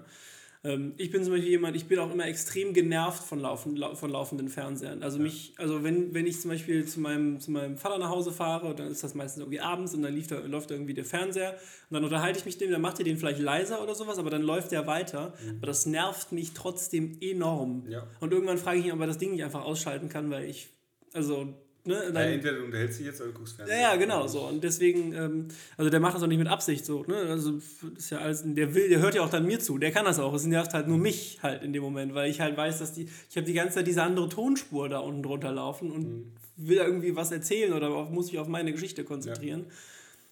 Ähm, 0.65 0.93
ich 0.97 1.11
bin 1.11 1.23
zum 1.23 1.33
Beispiel 1.33 1.51
jemand, 1.51 1.75
ich 1.75 1.85
bin 1.85 1.99
auch 1.99 2.11
immer 2.11 2.25
extrem 2.25 2.73
genervt 2.73 3.23
von, 3.23 3.39
laufen, 3.39 3.75
lau 3.75 3.93
von 3.93 4.09
laufenden 4.09 4.49
Fernsehern. 4.49 5.03
Also 5.03 5.19
mich, 5.19 5.53
also 5.57 5.83
wenn, 5.83 6.13
wenn 6.15 6.25
ich 6.25 6.41
zum 6.41 6.49
Beispiel 6.49 6.85
zu 6.85 6.99
meinem, 6.99 7.39
zu 7.39 7.51
meinem 7.51 7.77
Vater 7.77 7.99
nach 7.99 8.09
Hause 8.09 8.31
fahre, 8.31 8.73
dann 8.73 8.87
ist 8.87 9.03
das 9.03 9.13
meistens 9.13 9.41
irgendwie 9.41 9.59
abends 9.59 9.93
und 9.93 10.01
dann 10.01 10.13
lief 10.13 10.27
da, 10.27 10.39
läuft 10.39 10.71
da 10.71 10.75
irgendwie 10.75 10.95
der 10.95 11.05
Fernseher 11.05 11.51
und 11.51 11.93
dann 11.93 12.03
unterhalte 12.03 12.39
ich 12.39 12.45
mich 12.45 12.57
dem, 12.57 12.71
dann 12.71 12.81
macht 12.81 12.97
er 12.99 13.05
den 13.05 13.17
vielleicht 13.17 13.39
leiser 13.39 13.83
oder 13.83 13.93
sowas, 13.93 14.17
aber 14.17 14.31
dann 14.31 14.41
läuft 14.41 14.71
der 14.71 14.87
weiter. 14.87 15.33
Aber 15.57 15.67
das 15.67 15.85
nervt 15.85 16.31
mich 16.31 16.53
trotzdem 16.53 17.17
enorm. 17.21 17.83
Mhm. 17.85 17.91
Ja. 17.91 18.07
Und 18.19 18.33
irgendwann 18.33 18.57
frage 18.57 18.79
ich 18.79 18.87
ihn, 18.87 18.91
ob 18.91 18.99
er 18.99 19.07
das 19.07 19.19
Ding 19.19 19.31
nicht 19.31 19.43
einfach 19.43 19.63
ausschalten 19.63 20.09
kann, 20.09 20.31
weil 20.31 20.49
ich, 20.49 20.69
also, 21.13 21.53
ne, 21.85 21.93
Ja, 21.93 22.11
dann, 22.11 22.15
entweder 22.29 22.55
du 22.57 22.65
unterhältst 22.65 22.99
dich 22.99 23.05
jetzt 23.07 23.21
oder 23.21 23.31
du 23.31 23.37
guckst 23.37 23.55
Fernsehen. 23.55 23.77
ja, 23.79 23.91
ja, 23.91 23.95
genau 23.95 24.27
so. 24.27 24.47
Und 24.47 24.63
deswegen, 24.63 25.13
ähm, 25.13 25.47
also 25.77 25.89
der 25.89 25.99
macht 25.99 26.15
das 26.15 26.23
auch 26.23 26.27
nicht 26.27 26.37
mit 26.39 26.47
Absicht 26.47 26.85
so. 26.85 27.03
Ne? 27.03 27.15
Also 27.15 27.59
ist 27.97 28.09
ja 28.09 28.19
alles, 28.19 28.43
der 28.45 28.73
will, 28.75 28.89
der 28.89 28.99
hört 28.99 29.15
ja 29.15 29.23
auch 29.23 29.29
dann 29.29 29.45
mir 29.45 29.59
zu. 29.59 29.77
Der 29.77 29.91
kann 29.91 30.05
das 30.05 30.19
auch. 30.19 30.33
Es 30.33 30.45
nervt 30.45 30.73
halt 30.73 30.87
nur 30.87 30.97
mich 30.97 31.39
halt 31.43 31.63
in 31.63 31.73
dem 31.73 31.83
Moment, 31.83 32.13
weil 32.13 32.29
ich 32.29 32.41
halt 32.41 32.57
weiß, 32.57 32.79
dass 32.79 32.93
die, 32.93 33.07
ich 33.29 33.37
habe 33.37 33.45
die 33.45 33.53
ganze 33.53 33.75
Zeit 33.75 33.87
diese 33.87 34.03
andere 34.03 34.29
Tonspur 34.29 34.89
da 34.89 34.99
unten 34.99 35.23
drunter 35.23 35.51
laufen 35.51 35.91
und 35.91 36.31
will 36.57 36.77
irgendwie 36.77 37.15
was 37.15 37.31
erzählen 37.31 37.73
oder 37.73 37.89
auf, 37.89 38.09
muss 38.09 38.31
mich 38.31 38.39
auf 38.39 38.47
meine 38.47 38.71
Geschichte 38.71 39.03
konzentrieren. 39.03 39.65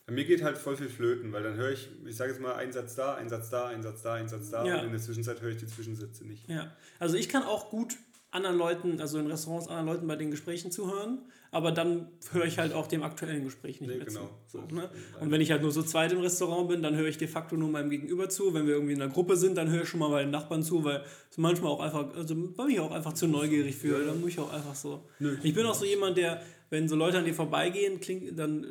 Bei 0.05 0.13
mir 0.13 0.25
geht 0.25 0.43
halt 0.43 0.57
voll 0.57 0.75
viel 0.75 0.89
flöten, 0.89 1.31
weil 1.31 1.43
dann 1.43 1.55
höre 1.55 1.71
ich, 1.71 1.87
ich 2.05 2.15
sage 2.17 2.31
jetzt 2.31 2.41
mal, 2.41 2.55
ein 2.55 2.73
Satz 2.73 2.95
da, 2.95 3.15
ein 3.15 3.29
Satz 3.29 3.49
da, 3.49 3.67
ein 3.67 3.81
Satz 3.81 4.01
da, 4.01 4.13
ein 4.15 4.27
Satz 4.27 4.49
da 4.49 4.65
Ja. 4.65 4.79
und 4.79 4.85
in 4.87 4.91
der 4.91 4.99
Zwischenzeit 4.99 5.41
höre 5.41 5.51
ich 5.51 5.57
die 5.57 5.65
Zwischensätze 5.67 6.25
nicht. 6.25 6.47
Ja. 6.49 6.75
Also 6.99 7.15
ich 7.15 7.29
kann 7.29 7.43
auch 7.43 7.69
gut 7.69 7.95
anderen 8.33 8.57
Leuten, 8.57 8.99
also 8.99 9.19
in 9.19 9.27
Restaurants 9.27 9.67
anderen 9.67 9.85
Leuten 9.87 10.07
bei 10.07 10.15
den 10.15 10.31
Gesprächen 10.31 10.71
zuhören, 10.71 11.19
aber 11.51 11.71
dann 11.71 12.07
höre 12.31 12.45
ich 12.45 12.57
halt 12.57 12.73
auch 12.73 12.87
dem 12.87 13.03
aktuellen 13.03 13.43
Gespräch 13.43 13.79
nicht 13.79 13.89
Nee, 13.89 13.97
mehr 13.97 14.05
genau. 14.05 14.29
zu. 14.47 14.59
So, 14.67 14.75
ne? 14.75 14.89
Und 15.19 15.29
wenn 15.31 15.39
ich 15.39 15.51
halt 15.51 15.61
nur 15.61 15.71
so 15.71 15.83
zweit 15.83 16.11
im 16.11 16.19
Restaurant 16.19 16.67
bin, 16.67 16.81
dann 16.81 16.95
höre 16.95 17.07
ich 17.07 17.17
de 17.17 17.27
facto 17.27 17.55
nur 17.55 17.69
meinem 17.69 17.89
Gegenüber 17.91 18.27
zu. 18.29 18.53
Wenn 18.53 18.65
wir 18.65 18.73
irgendwie 18.73 18.93
in 18.93 19.01
einer 19.01 19.11
Gruppe 19.11 19.37
sind, 19.37 19.55
dann 19.55 19.69
höre 19.69 19.83
ich 19.83 19.89
schon 19.89 19.99
mal 19.99 20.09
bei 20.09 20.21
den 20.23 20.31
Nachbarn 20.31 20.63
zu, 20.63 20.83
weil 20.83 21.03
es 21.29 21.37
manchmal 21.37 21.71
auch 21.71 21.79
einfach, 21.79 22.15
also 22.15 22.33
bin 22.35 22.69
ich 22.69 22.79
auch 22.79 22.91
einfach 22.91 23.13
zu 23.13 23.27
neugierig 23.27 23.75
für. 23.75 24.03
Dann 24.03 24.19
muss 24.19 24.31
ich 24.31 24.39
auch 24.39 24.51
einfach 24.51 24.75
so. 24.75 25.03
Ich 25.43 25.53
bin 25.53 25.65
auch 25.67 25.75
so 25.75 25.85
jemand, 25.85 26.17
der, 26.17 26.41
wenn 26.69 26.87
so 26.87 26.95
Leute 26.95 27.19
an 27.19 27.25
dir 27.25 27.33
vorbeigehen, 27.35 27.99
klingt, 27.99 28.37
dann 28.37 28.65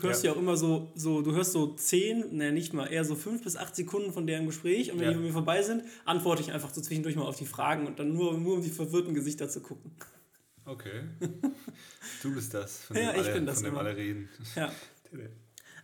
hörst 0.00 0.22
du 0.22 0.26
Ja. 0.28 0.32
ja 0.32 0.32
auch 0.32 0.40
immer 0.40 0.56
so, 0.56 0.92
so, 0.94 1.22
du 1.22 1.32
hörst 1.34 1.52
so 1.52 1.74
zehn, 1.74 2.36
ne, 2.36 2.52
nicht 2.52 2.72
mal, 2.72 2.86
eher 2.86 3.04
so 3.04 3.14
fünf 3.16 3.42
bis 3.42 3.56
acht 3.56 3.74
Sekunden 3.74 4.12
von 4.12 4.26
deren 4.26 4.46
Gespräch 4.46 4.92
und 4.92 4.98
wenn 5.00 5.06
Ja. 5.06 5.10
die 5.12 5.16
mit 5.18 5.26
mir 5.26 5.32
vorbei 5.32 5.62
sind, 5.62 5.82
antworte 6.04 6.42
ich 6.42 6.52
einfach 6.52 6.72
so 6.72 6.80
zwischendurch 6.80 7.16
mal 7.16 7.26
auf 7.26 7.36
die 7.36 7.46
Fragen 7.46 7.86
und 7.86 7.98
dann 7.98 8.12
nur, 8.12 8.38
nur 8.38 8.54
um 8.56 8.62
die 8.62 8.70
verwirrten 8.70 9.14
Gesichter 9.14 9.48
zu 9.48 9.60
gucken. 9.60 9.90
Okay. 10.64 11.02
Du 12.22 12.34
bist 12.34 12.52
das, 12.54 12.84
von 12.84 12.96
Ja, 12.96 13.12
dem 13.12 13.20
ich 13.20 13.26
alle, 13.26 13.34
bin 13.34 13.46
das 13.46 13.56
von 13.56 13.64
dem 13.64 13.78
alle 13.78 13.96
reden. 13.96 14.28
Ja. 14.54 14.70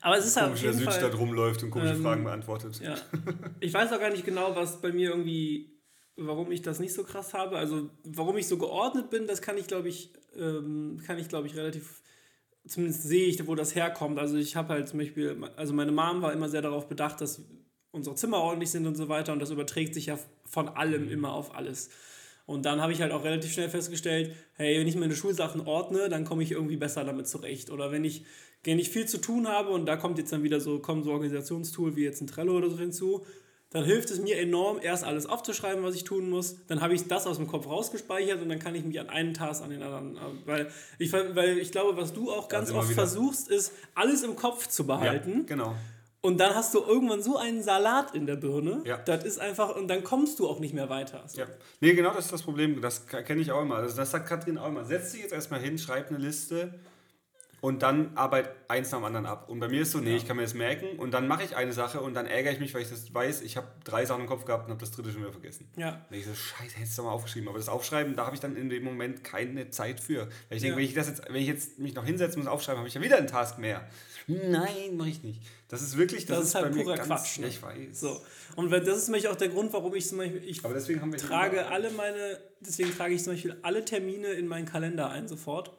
Aber 0.01 0.19
es 0.19 0.27
ist 0.27 0.37
halt 0.37 0.49
Komisch 0.49 0.61
der 0.63 0.73
Südstadt 0.75 1.01
Fall, 1.01 1.15
rumläuft 1.15 1.63
und 1.63 1.71
komische 1.71 1.95
ähm, 1.95 2.03
Fragen 2.03 2.25
beantwortet. 2.25 2.81
Ja. 2.83 2.95
Ich 3.61 3.73
weiß 3.73 3.91
auch 3.93 3.99
gar 4.01 4.11
nicht 4.11 4.25
genau, 4.27 4.55
was 4.55 4.81
bei 4.83 4.93
mir 4.93 5.11
irgendwie, 5.11 5.71
warum 6.17 6.53
ich 6.53 6.61
das 6.61 6.79
nicht 6.79 6.93
so 6.93 7.05
krass 7.05 7.33
habe. 7.33 7.57
Also 7.57 7.89
warum 8.05 8.37
ich 8.37 8.47
so 8.47 8.59
geordnet 8.59 9.09
bin, 9.09 9.27
das 9.27 9.41
kann 9.41 9.57
ich, 9.57 9.67
glaube 9.67 9.89
ich, 9.89 10.13
ähm, 10.39 11.01
kann 11.07 11.19
ich, 11.19 11.29
glaube 11.29 11.47
ich, 11.47 11.57
relativ, 11.57 12.03
zumindest 12.67 13.03
sehe 13.03 13.27
ich, 13.27 13.47
wo 13.47 13.55
das 13.55 13.75
herkommt. 13.75 14.19
Also 14.19 14.37
ich 14.37 14.57
habe 14.57 14.71
halt 14.71 14.89
zum 14.89 14.99
Beispiel, 14.99 15.37
also 15.57 15.73
meine 15.73 15.93
Mom 15.93 16.23
war 16.23 16.33
immer 16.33 16.49
sehr 16.49 16.63
darauf 16.63 16.89
bedacht, 16.89 17.21
dass 17.21 17.43
unsere 17.93 18.17
Zimmer 18.17 18.39
ordentlich 18.39 18.71
sind 18.71 18.87
und 18.87 18.97
so 18.97 19.09
weiter. 19.09 19.33
Und 19.33 19.41
das 19.41 19.51
überträgt 19.51 19.95
sich 19.95 20.07
ja 20.07 20.19
von 20.45 20.69
allem 20.69 21.09
immer 21.09 21.33
auf 21.33 21.55
alles. 21.55 21.91
Und 22.47 22.67
dann 22.67 22.81
habe 22.83 22.93
ich 22.93 23.01
halt 23.01 23.13
auch 23.13 23.25
relativ 23.25 23.53
schnell 23.53 23.71
festgestellt, 23.71 24.35
hey, 24.55 24.79
wenn 24.79 24.87
ich 24.87 24.97
meine 24.97 25.15
Schulsachen 25.15 25.63
ordne, 25.63 26.09
dann 26.09 26.25
komme 26.25 26.43
ich 26.43 26.53
irgendwie 26.53 26.77
besser 26.77 27.05
damit 27.05 27.27
zurecht. 27.27 27.71
Oder 27.71 27.91
wenn 27.91 28.05
ich, 28.05 28.25
wenn 28.65 28.79
ich 28.79 28.91
viel 28.91 29.07
zu 29.07 29.19
tun 29.19 29.49
habe 29.49 29.71
und 29.71 29.87
da 29.87 29.97
kommt 29.97 30.19
jetzt 30.19 30.33
dann 30.33 30.43
wieder 30.43 30.61
so, 30.61 30.79
kommen 30.81 31.03
so 31.03 31.13
Organisationstool 31.13 31.97
wie 31.97 32.05
jetzt 32.05 32.21
ein 32.21 32.27
Trello 32.27 32.57
oder 32.57 32.69
so 32.69 32.79
hinzu, 32.79 33.25
dann 33.75 33.85
hilft 33.85 34.09
es 34.11 34.21
mir 34.21 34.39
enorm, 34.39 34.79
erst 34.81 35.03
alles 35.03 35.27
aufzuschreiben, 35.27 35.83
was 35.83 35.97
ich 35.97 36.05
tun 36.05 36.31
muss. 36.31 36.55
Dann 36.69 36.81
habe 36.81 36.95
ich 36.95 37.09
das 37.09 37.27
aus 37.27 37.39
dem 37.39 37.49
Kopf 37.49 37.67
rausgespeichert 37.67 38.41
und 38.41 38.49
dann 38.49 38.61
kann 38.61 38.77
ich 38.77 38.85
mich 38.85 39.01
an 39.01 39.09
einen 39.09 39.35
Task 39.35 39.65
an 39.65 39.71
den 39.71 39.83
anderen. 39.83 40.17
Weil 40.47 40.71
ich, 41.01 41.13
weil 41.13 41.59
ich 41.59 41.73
glaube, 41.73 41.97
was 41.97 42.13
du 42.13 42.31
auch 42.31 42.49
ganz 42.49 42.71
oft 42.71 42.89
wieder. 42.89 43.03
versuchst, 43.03 43.49
ist, 43.49 43.73
alles 43.97 44.23
im 44.23 44.37
Kopf 44.37 44.69
zu 44.69 44.85
Ja, 44.85 44.87
behalten. 44.87 45.45
genau. 45.47 45.75
Und 46.21 46.39
dann 46.39 46.55
hast 46.55 46.73
du 46.73 46.79
irgendwann 46.83 47.21
so 47.21 47.37
einen 47.37 47.65
Salat 47.65 48.15
in 48.15 48.27
der 48.27 48.37
Birne. 48.37 48.81
Ja. 48.85 48.97
Das 48.99 49.25
ist 49.25 49.41
einfach, 49.41 49.75
und 49.75 49.89
dann 49.89 50.05
kommst 50.05 50.39
du 50.39 50.49
auch 50.49 50.61
nicht 50.61 50.73
mehr 50.73 50.89
weiter. 50.89 51.25
So. 51.27 51.41
Ja. 51.41 51.47
Nee, 51.81 51.95
genau 51.95 52.15
das 52.15 52.27
ist 52.27 52.33
das 52.33 52.43
Problem. 52.45 52.81
Das 52.81 53.09
kenne 53.09 53.41
ich 53.41 53.51
auch 53.51 53.61
immer. 53.61 53.75
Also 53.75 53.97
das 53.97 54.13
sagt 54.13 54.29
Katrin 54.29 54.57
auch 54.57 54.69
immer. 54.69 54.85
Setz 54.85 55.11
dich 55.11 55.23
jetzt 55.23 55.33
erstmal 55.33 55.59
hin, 55.61 55.79
schreib 55.79 56.11
eine 56.11 56.19
Liste 56.19 56.73
und 57.65 57.81
dann 57.83 58.15
arbeit 58.15 58.51
eins 58.69 58.91
nach 58.91 58.99
dem 58.99 59.07
anderen 59.07 59.25
ab. 59.25 59.49
Und 59.49 59.59
bei 59.59 59.69
mir 59.69 59.81
ist 59.81 59.93
so, 59.93 59.99
nee, 59.99 60.17
ich 60.17 60.29
kann 60.29 60.37
mir 60.37 60.43
das 60.43 60.53
merken 60.53 60.99
und 60.99 61.13
dann 61.13 61.27
mache 61.27 61.45
ich 61.45 61.57
eine 61.57 61.73
Sache 61.73 62.03
und 62.03 62.13
dann 62.13 62.27
ärgere 62.27 62.53
ich 62.53 62.61
mich, 62.61 62.75
weil 62.75 62.83
ich 62.83 62.91
das 62.91 63.15
weiß, 63.15 63.41
ich 63.41 63.57
habe 63.57 63.69
drei 63.85 64.05
Sachen 64.05 64.21
im 64.21 64.27
Kopf 64.27 64.45
gehabt 64.45 64.67
und 64.67 64.71
habe 64.73 64.81
das 64.81 64.91
dritte 64.91 65.11
schon 65.11 65.23
wieder 65.23 65.33
vergessen. 65.33 65.67
Ja. 65.75 66.05
Und 66.11 66.15
ich 66.15 66.27
so, 66.27 66.35
scheiße, 66.35 66.77
hättest 66.77 66.99
du 66.99 67.01
doch 67.01 67.09
mal 67.09 67.15
aufgeschrieben. 67.15 67.49
Aber 67.49 67.57
das 67.57 67.71
Aufschreiben, 67.71 68.17
da 68.17 68.27
habe 68.27 68.35
ich 68.35 68.41
dann 68.41 68.55
in 68.55 68.69
dem 68.69 68.85
Moment 68.85 69.25
keine 69.25 69.71
Zeit 69.71 69.99
für. 69.99 70.29
Weil 70.51 70.57
ich 70.57 70.61
denke, 70.61 70.73
Ja. 70.73 70.77
wenn 70.77 70.85
ich 70.85 70.93
das 70.93 71.09
jetzt, 71.09 71.23
wenn 71.27 71.37
ich 71.37 71.47
jetzt 71.49 71.79
mich 71.79 71.95
noch 71.95 72.05
hinsetzen 72.05 72.43
muss, 72.43 72.51
aufschreiben, 72.51 72.81
habe 72.81 72.89
ich 72.89 72.93
ja 72.93 73.01
wieder 73.01 73.17
einen 73.17 73.29
Task 73.29 73.59
mehr. 73.59 73.89
Nein, 74.27 74.99
mache 74.99 75.09
ich 75.09 75.23
nicht. 75.23 75.41
Das 75.69 75.81
ist 75.81 75.97
wirklich, 75.97 76.27
das, 76.27 76.41
Das 76.41 76.49
ist 76.49 76.55
halt 76.57 76.67
bei 76.69 76.77
mir 76.77 76.83
purer 76.85 76.97
ganz, 76.97 77.09
Quatsch, 77.09 77.39
ne? 77.39 77.45
Ja, 77.47 77.49
ich 77.49 77.63
weiß. 77.63 77.99
So. 77.99 78.21
Und 78.57 78.71
das 78.71 78.99
ist 78.99 79.09
nämlich 79.09 79.27
auch 79.29 79.37
der 79.37 79.49
Grund, 79.49 79.73
warum 79.73 79.95
ich 79.95 80.07
zum 80.07 80.19
Beispiel, 80.19 80.43
ich 80.45 80.63
Aber 80.67 80.75
deswegen 80.75 81.01
haben 81.01 81.13
wir 81.13 81.19
trage 81.19 81.67
alle 81.69 81.91
meine, 81.93 82.39
deswegen 82.61 82.95
trage 82.95 83.15
ich 83.15 83.25
zum 83.25 83.33
Beispiel 83.33 83.57
alle 83.63 83.87
Termine 83.87 84.29
in 84.29 84.49
meinen 84.49 84.67
Kalender 84.67 85.09
ein 85.09 85.29
sofort. 85.29 85.73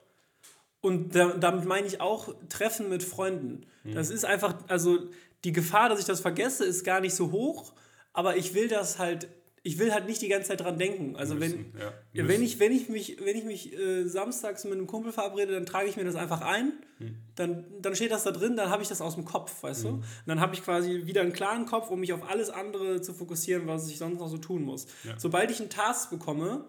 Und 0.86 1.16
da, 1.16 1.30
damit 1.30 1.66
meine 1.66 1.88
ich 1.88 2.00
auch 2.00 2.36
Treffen 2.48 2.90
mit 2.90 3.02
Freunden. 3.02 3.66
Das 3.84 4.12
ist 4.12 4.24
einfach, 4.24 4.54
also 4.68 5.00
die 5.44 5.52
Gefahr, 5.52 5.90
dass 5.90 6.00
ich 6.00 6.06
das 6.06 6.20
vergesse, 6.20 6.64
ist 6.64 6.84
gar 6.84 7.02
nicht 7.02 7.16
so 7.16 7.32
hoch, 7.32 7.74
aber 8.14 8.38
ich 8.38 8.54
will 8.54 8.68
das 8.68 9.00
halt, 9.00 9.28
ich 9.64 9.80
will 9.80 9.92
halt 9.92 10.06
nicht 10.06 10.22
die 10.22 10.28
ganze 10.28 10.50
Zeit 10.50 10.62
dran 10.62 10.78
denken. 10.78 11.16
Also 11.16 11.40
wenn, 11.40 11.52
Müssen, 11.52 11.74
ja. 11.80 11.92
ja, 12.14 12.28
wenn 12.28 12.44
ich, 12.44 12.60
wenn 12.60 12.72
ich 12.72 12.88
mich, 12.88 13.18
wenn 13.20 13.36
ich 13.36 13.46
mich 13.46 13.74
äh, 13.74 14.06
samstags 14.06 14.64
mit 14.64 14.74
einem 14.74 14.86
Kumpel 14.86 15.12
verabrede, 15.12 15.54
dann 15.54 15.66
trage 15.66 15.90
ich 15.90 15.98
mir 15.98 16.04
das 16.04 16.16
einfach 16.16 16.42
ein. 16.42 16.74
Hm. 17.00 17.16
Dann, 17.34 17.66
dann 17.82 17.96
steht 17.96 18.12
das 18.12 18.24
da 18.24 18.30
drin, 18.30 18.56
dann 18.56 18.70
habe 18.70 18.84
ich 18.84 18.90
das 18.90 19.02
aus 19.02 19.16
dem 19.16 19.26
Kopf, 19.26 19.64
weißt 19.64 19.86
du? 19.86 19.90
Und 19.90 20.04
dann 20.28 20.40
habe 20.40 20.54
ich 20.54 20.64
quasi 20.64 21.08
wieder 21.08 21.22
einen 21.22 21.34
klaren 21.34 21.66
Kopf, 21.66 21.90
um 21.90 22.00
mich 22.00 22.14
auf 22.14 22.30
alles 22.30 22.52
andere 22.52 23.02
zu 23.02 23.16
fokussieren, 23.16 23.66
was 23.66 23.90
ich 23.90 23.98
sonst 23.98 24.20
noch 24.20 24.30
so 24.30 24.38
tun 24.38 24.62
muss. 24.62 24.86
Sobald 25.18 25.50
ich 25.50 25.60
einen 25.60 25.72
Task 25.72 26.12
bekomme, 26.12 26.66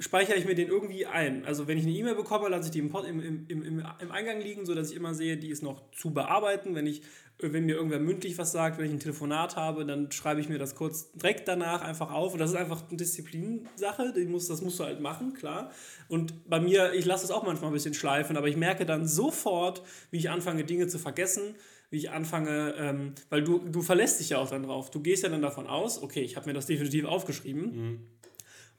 speichere 0.00 0.36
ich 0.36 0.46
mir 0.46 0.54
den 0.54 0.68
irgendwie 0.68 1.04
ein. 1.06 1.44
Also 1.44 1.68
wenn 1.68 1.76
ich 1.76 1.84
eine 1.84 1.92
E-Mail 1.92 2.14
bekomme, 2.14 2.48
lasse 2.48 2.66
ich 2.66 2.70
die 2.70 2.78
im, 2.78 2.90
im, 2.90 3.46
im, 3.48 3.62
im, 4.00 4.10
Eingang 4.10 4.40
liegen, 4.40 4.64
sodass 4.64 4.90
ich 4.90 4.96
immer 4.96 5.12
sehe, 5.14 5.36
die 5.36 5.50
ist 5.50 5.62
noch 5.62 5.82
zu 5.92 6.12
bearbeiten. 6.12 6.74
Wenn, 6.74 6.86
ich, 6.86 7.02
wenn 7.38 7.66
mir 7.66 7.76
irgendwer 7.76 8.00
mündlich 8.00 8.38
was 8.38 8.50
sagt, 8.50 8.78
wenn 8.78 8.86
ich 8.86 8.92
ein 8.92 8.98
Telefonat 8.98 9.56
habe, 9.56 9.84
dann 9.84 10.10
schreibe 10.10 10.40
ich 10.40 10.48
mir 10.48 10.58
das 10.58 10.74
kurz 10.74 11.12
direkt 11.12 11.46
danach 11.48 11.82
einfach 11.82 12.10
auf. 12.12 12.32
Und 12.32 12.38
das 12.38 12.50
ist 12.50 12.56
einfach 12.56 12.88
eine 12.88 12.96
Disziplinsache, 12.96 14.14
die 14.16 14.24
muss, 14.24 14.48
das 14.48 14.62
musst 14.62 14.80
du 14.80 14.84
halt 14.84 15.00
machen, 15.00 15.34
klar. 15.34 15.70
Und 16.08 16.48
bei 16.48 16.60
mir, 16.60 16.94
ich 16.94 17.04
lasse 17.04 17.26
es 17.26 17.30
auch 17.30 17.44
manchmal 17.44 17.70
ein 17.70 17.74
bisschen 17.74 17.94
schleifen, 17.94 18.38
aber 18.38 18.48
ich 18.48 18.56
merke 18.56 18.86
dann 18.86 19.06
sofort, 19.06 19.82
wie 20.10 20.16
ich 20.16 20.30
anfange, 20.30 20.64
Dinge 20.64 20.86
zu 20.86 20.98
vergessen, 20.98 21.54
wie 21.90 21.98
ich 21.98 22.10
anfange, 22.10 22.74
ähm, 22.78 23.14
weil 23.28 23.42
du, 23.42 23.58
du 23.58 23.82
verlässt 23.82 24.20
dich 24.20 24.30
ja 24.30 24.38
auch 24.38 24.48
dann 24.48 24.62
drauf. 24.62 24.90
Du 24.90 25.00
gehst 25.00 25.24
ja 25.24 25.28
dann 25.28 25.42
davon 25.42 25.66
aus, 25.66 26.02
okay, 26.02 26.22
ich 26.22 26.36
habe 26.36 26.46
mir 26.46 26.54
das 26.54 26.66
definitiv 26.66 27.04
aufgeschrieben. 27.04 28.06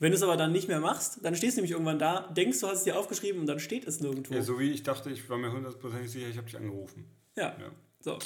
Wenn 0.02 0.12
du 0.12 0.18
es 0.18 0.24
aber 0.24 0.36
dann 0.36 0.52
nicht 0.52 0.68
mehr 0.68 0.80
machst, 0.80 1.20
dann 1.22 1.36
stehst 1.36 1.56
du 1.56 1.60
nämlich 1.60 1.74
irgendwann 1.74 2.00
da, 2.00 2.28
denkst, 2.36 2.60
du 2.60 2.68
hast 2.68 2.80
es 2.80 2.84
dir 2.86 2.98
aufgeschrieben 2.98 3.40
und 3.40 3.46
dann 3.46 3.60
steht 3.60 3.88
es 3.88 4.00
nirgendwo. 4.00 4.34
Ja, 4.34 4.42
so 4.42 4.60
wie 4.60 4.72
ich 4.72 4.82
dachte, 4.82 5.12
ich 5.12 5.30
war 5.30 5.38
mir 5.38 5.52
hundertprozentig 5.52 6.10
sicher, 6.10 6.28
ich 6.28 6.38
habe 6.38 6.48
dich 6.48 6.58
angerufen. 6.58 7.06
Ja. 7.38 7.56
Ja. 7.60 7.72
So. 8.00 8.18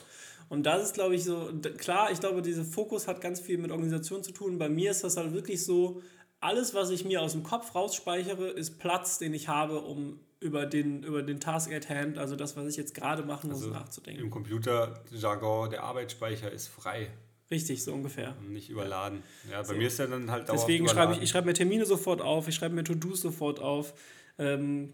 Und 0.48 0.66
das 0.66 0.84
ist, 0.84 0.94
glaube 0.94 1.16
ich, 1.16 1.26
so, 1.26 1.52
klar, 1.78 2.12
ich 2.12 2.22
glaube, 2.22 2.42
dieser 2.42 2.64
Fokus 2.64 3.10
hat 3.10 3.20
ganz 3.20 3.42
viel 3.42 3.58
mit 3.58 3.72
Organisation 3.72 4.24
zu 4.24 4.32
tun. 4.32 4.58
Bei 4.58 4.70
mir 4.70 4.92
ist 4.92 5.04
das 5.04 5.18
halt 5.18 5.34
wirklich 5.34 5.66
so, 5.66 6.02
alles, 6.40 6.74
was 6.74 6.92
ich 6.92 7.04
mir 7.04 7.22
aus 7.22 7.34
dem 7.34 7.44
Kopf 7.44 7.76
rausspeichere, 7.76 8.52
ist 8.52 8.80
Platz, 8.80 9.20
den 9.20 9.34
ich 9.34 9.50
habe, 9.50 9.82
um 9.82 10.22
über 10.40 10.66
den, 10.66 11.04
über 11.04 11.24
den 11.24 11.42
Task 11.42 11.74
at 11.74 11.90
hand, 11.90 12.18
also 12.18 12.38
das, 12.38 12.56
was 12.56 12.68
ich 12.68 12.78
jetzt 12.78 12.94
gerade 12.94 13.24
machen 13.24 13.50
muss, 13.50 13.64
Also 13.64 13.74
nachzudenken. 13.74 14.24
Im 14.24 14.30
Computerjargon, 14.30 15.72
der 15.72 15.84
Arbeitsspeicher 15.84 16.50
ist 16.50 16.70
frei 16.70 17.12
Richtig, 17.52 17.84
so 17.84 17.94
ungefähr. 17.94 18.36
nicht 18.48 18.70
überladen. 18.70 19.22
Ja, 19.52 19.62
bei 19.62 19.76
mir 19.76 19.88
ist 19.88 20.00
er 20.00 20.08
dann 20.08 20.32
halt 20.32 20.50
dauerhaft 20.50 20.68
Deswegen 20.68 20.88
schreibe 20.88 21.14
ich, 21.14 21.22
ich 21.22 21.30
schreibe 21.30 21.48
mir 21.48 21.54
Termine 21.54 21.86
sofort 21.86 22.22
auf, 22.22 22.48
ich 22.48 22.56
schreibe 22.56 22.74
mir 22.74 22.84
To-Dos 22.84 23.22
sofort 23.22 23.60
auf. 23.60 23.94
Ähm, 24.40 24.94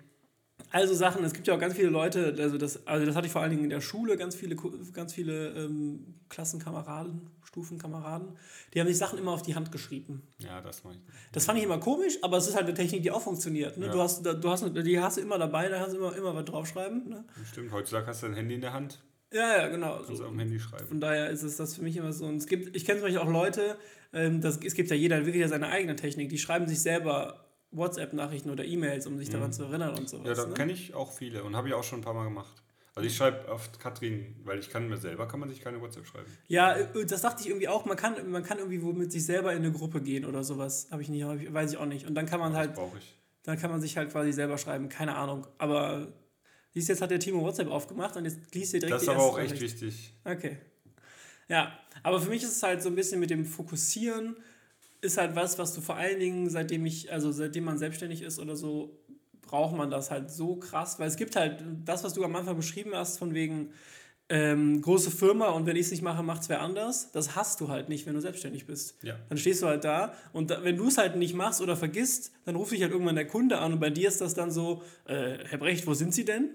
also 0.70 0.94
Sachen, 0.94 1.24
es 1.24 1.34
gibt 1.34 1.48
ja 1.48 1.56
auch 1.56 1.60
ganz 1.60 1.74
viele 1.74 1.90
Leute, 1.90 2.36
also 2.38 2.58
das, 2.58 2.86
also 2.86 3.06
das 3.06 3.16
hatte 3.16 3.28
ich 3.28 3.34
vor 3.34 3.42
allen 3.42 3.52
Dingen 3.52 3.64
in 3.64 3.70
der 3.70 3.82
Schule, 3.82 4.18
ganz 4.18 4.36
viele, 4.36 4.56
ganz 4.94 5.14
viele 5.14 5.50
ähm, 5.50 6.16
Klassenkameraden, 6.30 7.30
Stufenkameraden, 7.44 8.38
die 8.74 8.80
haben 8.80 8.88
sich 8.88 8.98
Sachen 8.98 9.18
immer 9.18 9.32
auf 9.32 9.42
die 9.42 9.56
Hand 9.56 9.72
geschrieben. 9.72 10.22
Ja, 10.38 10.62
das 10.62 10.84
mache 10.84 10.96
ich. 10.96 11.02
Das 11.32 11.46
fand 11.46 11.58
ich 11.58 11.66
immer 11.66 11.80
komisch, 11.80 12.18
aber 12.22 12.38
es 12.38 12.48
ist 12.48 12.56
halt 12.56 12.66
eine 12.66 12.74
Technik, 12.74 13.02
die 13.04 13.12
auch 13.12 13.22
funktioniert. 13.22 13.78
Ne? 13.78 13.88
Ja. 13.88 13.92
Du 13.92 14.02
hast, 14.02 14.26
du 14.26 14.50
hast, 14.50 14.66
die 14.76 15.00
hast 15.00 15.18
du 15.18 15.22
immer 15.22 15.38
dabei, 15.38 15.68
da 15.68 15.80
hast 15.80 15.94
du 15.94 15.98
immer, 15.98 16.16
immer 16.16 16.36
was 16.36 16.46
draufschreiben. 16.46 17.10
Ne? 17.10 17.26
Stimmt, 17.50 17.72
heutzutage 17.72 18.08
hast 18.08 18.24
du 18.24 18.28
ein 18.28 18.36
Handy 18.36 18.56
in 18.56 18.62
der 18.62 18.74
Hand, 18.74 19.02
Ja, 19.34 19.58
ja, 19.60 19.68
genau. 19.68 19.96
kannst 19.96 20.10
du 20.12 20.16
So. 20.16 20.24
dem 20.26 20.40
Handy 20.40 20.60
schreiben. 20.60 20.88
Von 20.88 21.00
daher 21.00 21.30
ist 21.30 21.44
es 21.44 21.58
das 21.58 21.76
für 21.76 21.82
mich 21.84 21.96
immer 21.98 22.12
so. 22.12 22.26
Und 22.26 22.38
es 22.38 22.48
gibt, 22.48 22.76
ich 22.76 22.86
kenne 22.86 23.00
zum 23.00 23.08
Beispiel 23.08 23.22
auch 23.22 23.32
Leute, 23.32 23.78
ähm, 24.14 24.42
das, 24.42 24.58
es 24.64 24.74
gibt 24.74 24.90
ja 24.90 24.96
jeder 24.96 25.26
wirklich 25.26 25.48
seine 25.48 25.68
eigene 25.70 25.96
Technik, 25.96 26.30
die 26.30 26.38
schreiben 26.38 26.68
sich 26.68 26.82
selber 26.82 27.46
WhatsApp-Nachrichten 27.72 28.50
oder 28.50 28.66
E-Mails, 28.66 29.08
um 29.08 29.18
sich 29.18 29.30
daran 29.30 29.54
zu 29.54 29.64
erinnern 29.64 29.98
und 29.98 30.10
sowas. 30.10 30.24
Mhm. 30.24 30.28
Ja, 30.30 30.36
da 30.36 30.48
ne? 30.48 30.54
kenne 30.54 30.72
ich 30.74 30.94
auch 30.94 31.12
viele 31.14 31.44
und 31.44 31.56
habe 31.56 31.70
ich 31.70 31.74
auch 31.74 31.84
schon 31.84 32.00
ein 32.00 32.04
paar 32.04 32.14
Mal 32.14 32.26
gemacht. 32.26 32.62
Also 32.94 33.08
ich 33.08 33.16
schreibe 33.16 33.48
oft 33.48 33.80
Katrin, 33.80 34.36
weil 34.44 34.60
ich 34.60 34.70
kann 34.70 34.90
mir 34.90 34.98
selber, 34.98 35.26
kann 35.26 35.40
man 35.40 35.50
sich 35.50 35.62
keine 35.62 35.80
WhatsApp 35.80 36.06
schreiben. 36.06 36.28
ja, 36.50 36.76
äh, 36.76 37.06
das 37.06 37.22
dachte 37.22 37.42
ich 37.42 37.48
irgendwie 37.48 37.70
auch, 37.70 37.86
man 37.86 37.96
kann, 37.96 38.30
man 38.30 38.44
kann 38.44 38.58
irgendwie 38.60 38.80
mit 38.80 39.14
sich 39.14 39.26
selber 39.26 39.54
in 39.54 39.60
eine 39.60 39.72
Gruppe 39.72 40.02
gehen 40.02 40.26
oder 40.26 40.44
sowas. 40.44 40.90
Habe 40.92 41.02
ich 41.02 41.08
nicht, 41.08 41.24
weiß 41.26 41.72
ich 41.72 41.78
auch 41.78 41.86
nicht. 41.86 42.06
Und 42.06 42.16
dann 42.16 42.26
kann 42.26 42.42
man 42.42 42.52
Das 42.52 42.60
halt, 42.60 42.74
brauche 42.76 42.98
ich. 42.98 43.18
dann 43.44 43.58
kann 43.58 43.72
man 43.72 43.80
sich 43.80 43.96
halt 43.96 44.12
quasi 44.12 44.34
selber 44.34 44.58
schreiben, 44.58 44.90
keine 44.90 45.16
Ahnung. 45.16 45.48
Aber 45.58 46.10
siehst 46.74 46.90
du, 46.90 46.94
jetzt 46.94 47.02
hat 47.02 47.12
der 47.12 47.20
Timo 47.20 47.42
WhatsApp 47.42 47.70
aufgemacht 47.70 48.16
und 48.18 48.26
jetzt 48.26 48.40
liest 48.54 48.74
ihr 48.74 48.80
direkt 48.80 48.96
Das 48.96 49.02
ist 49.04 49.08
die 49.10 49.14
aber 49.16 49.24
auch 49.24 49.40
echt 49.40 49.54
Nachricht. 49.56 49.82
wichtig. 49.82 50.14
Okay. 50.24 50.58
Ja, 51.48 51.78
aber 52.04 52.22
für 52.22 52.30
mich 52.30 52.44
ist 52.44 52.52
es 52.56 52.64
halt 52.64 52.82
so 52.82 52.90
ein 52.90 52.96
bisschen 52.96 53.20
mit 53.20 53.30
dem 53.30 53.46
Fokussieren, 53.46 54.38
ist 55.02 55.18
halt 55.18 55.36
was, 55.36 55.58
was 55.58 55.74
du 55.74 55.82
vor 55.82 55.96
allen 55.96 56.20
Dingen, 56.20 56.50
seitdem 56.50 56.86
ich, 56.86 57.12
also 57.12 57.32
seitdem 57.32 57.66
man 57.66 57.78
selbstständig 57.78 58.22
ist 58.22 58.40
oder 58.40 58.56
so, 58.56 58.98
braucht 59.42 59.76
man 59.76 59.90
das 59.90 60.12
halt 60.12 60.32
so 60.32 60.56
krass, 60.56 60.98
weil 61.00 61.08
es 61.08 61.18
gibt 61.18 61.36
halt 61.36 61.64
das, 61.84 62.04
was 62.04 62.14
du 62.14 62.24
am 62.24 62.36
Anfang 62.36 62.56
beschrieben 62.56 62.92
hast, 62.94 63.18
von 63.18 63.34
wegen 63.34 63.74
ähm, 64.32 64.82
große 64.82 65.12
Firma 65.12 65.50
und 65.50 65.66
wenn 65.66 65.76
ich 65.76 65.88
es 65.88 65.92
nicht 65.92 66.04
mache, 66.04 66.24
macht 66.24 66.44
es 66.44 66.50
wer 66.50 66.62
anders. 66.62 67.12
Das 67.12 67.36
hast 67.36 67.60
du 67.60 67.68
halt 67.68 67.90
nicht, 67.90 68.06
wenn 68.06 68.14
du 68.14 68.22
selbstständig 68.22 68.66
bist. 68.66 68.96
Ja. 69.04 69.18
Dann 69.28 69.38
stehst 69.38 69.62
du 69.62 69.68
halt 69.68 69.84
da 69.84 70.14
und 70.32 70.50
da, 70.50 70.64
wenn 70.64 70.78
du 70.78 70.88
es 70.88 70.98
halt 70.98 71.18
nicht 71.18 71.36
machst 71.36 71.62
oder 71.62 71.76
vergisst, 71.76 72.32
dann 72.46 72.56
ruft 72.56 72.72
dich 72.72 72.82
halt 72.82 72.94
irgendwann 72.94 73.16
der 73.16 73.28
Kunde 73.28 73.60
an 73.60 73.74
und 73.74 73.80
bei 73.82 73.90
dir 73.90 74.08
ist 74.08 74.22
das 74.22 74.34
dann 74.34 74.50
so, 74.50 74.84
äh, 75.06 75.40
Herr 75.50 75.58
Brecht, 75.58 75.86
wo 75.86 75.94
sind 75.94 76.14
Sie 76.14 76.24
denn? 76.24 76.52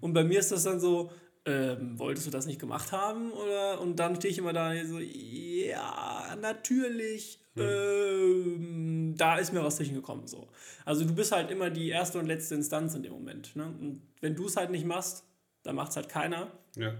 Und 0.00 0.12
bei 0.12 0.22
mir 0.22 0.38
ist 0.38 0.52
das 0.52 0.64
dann 0.64 0.78
so, 0.78 1.10
ähm, 1.46 1.98
wolltest 1.98 2.26
du 2.26 2.30
das 2.30 2.46
nicht 2.46 2.60
gemacht 2.60 2.92
haben? 2.92 3.32
Oder? 3.32 3.80
Und 3.80 3.98
dann 3.98 4.16
stehe 4.16 4.30
ich 4.30 4.38
immer 4.38 4.52
da 4.52 4.72
so, 4.84 4.98
ja, 4.98 6.36
natürlich, 6.40 7.40
ähm, 7.56 9.14
da 9.16 9.36
ist 9.38 9.52
mir 9.52 9.62
was 9.64 9.76
zwischen 9.76 9.94
gekommen. 9.94 10.26
So. 10.26 10.48
Also 10.84 11.04
du 11.04 11.14
bist 11.14 11.32
halt 11.32 11.50
immer 11.50 11.70
die 11.70 11.88
erste 11.88 12.18
und 12.18 12.26
letzte 12.26 12.54
Instanz 12.54 12.94
in 12.94 13.02
dem 13.02 13.12
Moment. 13.12 13.56
Ne? 13.56 13.64
Und 13.64 14.02
wenn 14.20 14.34
du 14.34 14.46
es 14.46 14.56
halt 14.56 14.70
nicht 14.70 14.86
machst, 14.86 15.24
dann 15.62 15.76
macht 15.76 15.90
es 15.90 15.96
halt 15.96 16.08
keiner. 16.08 16.52
Ja. 16.76 16.94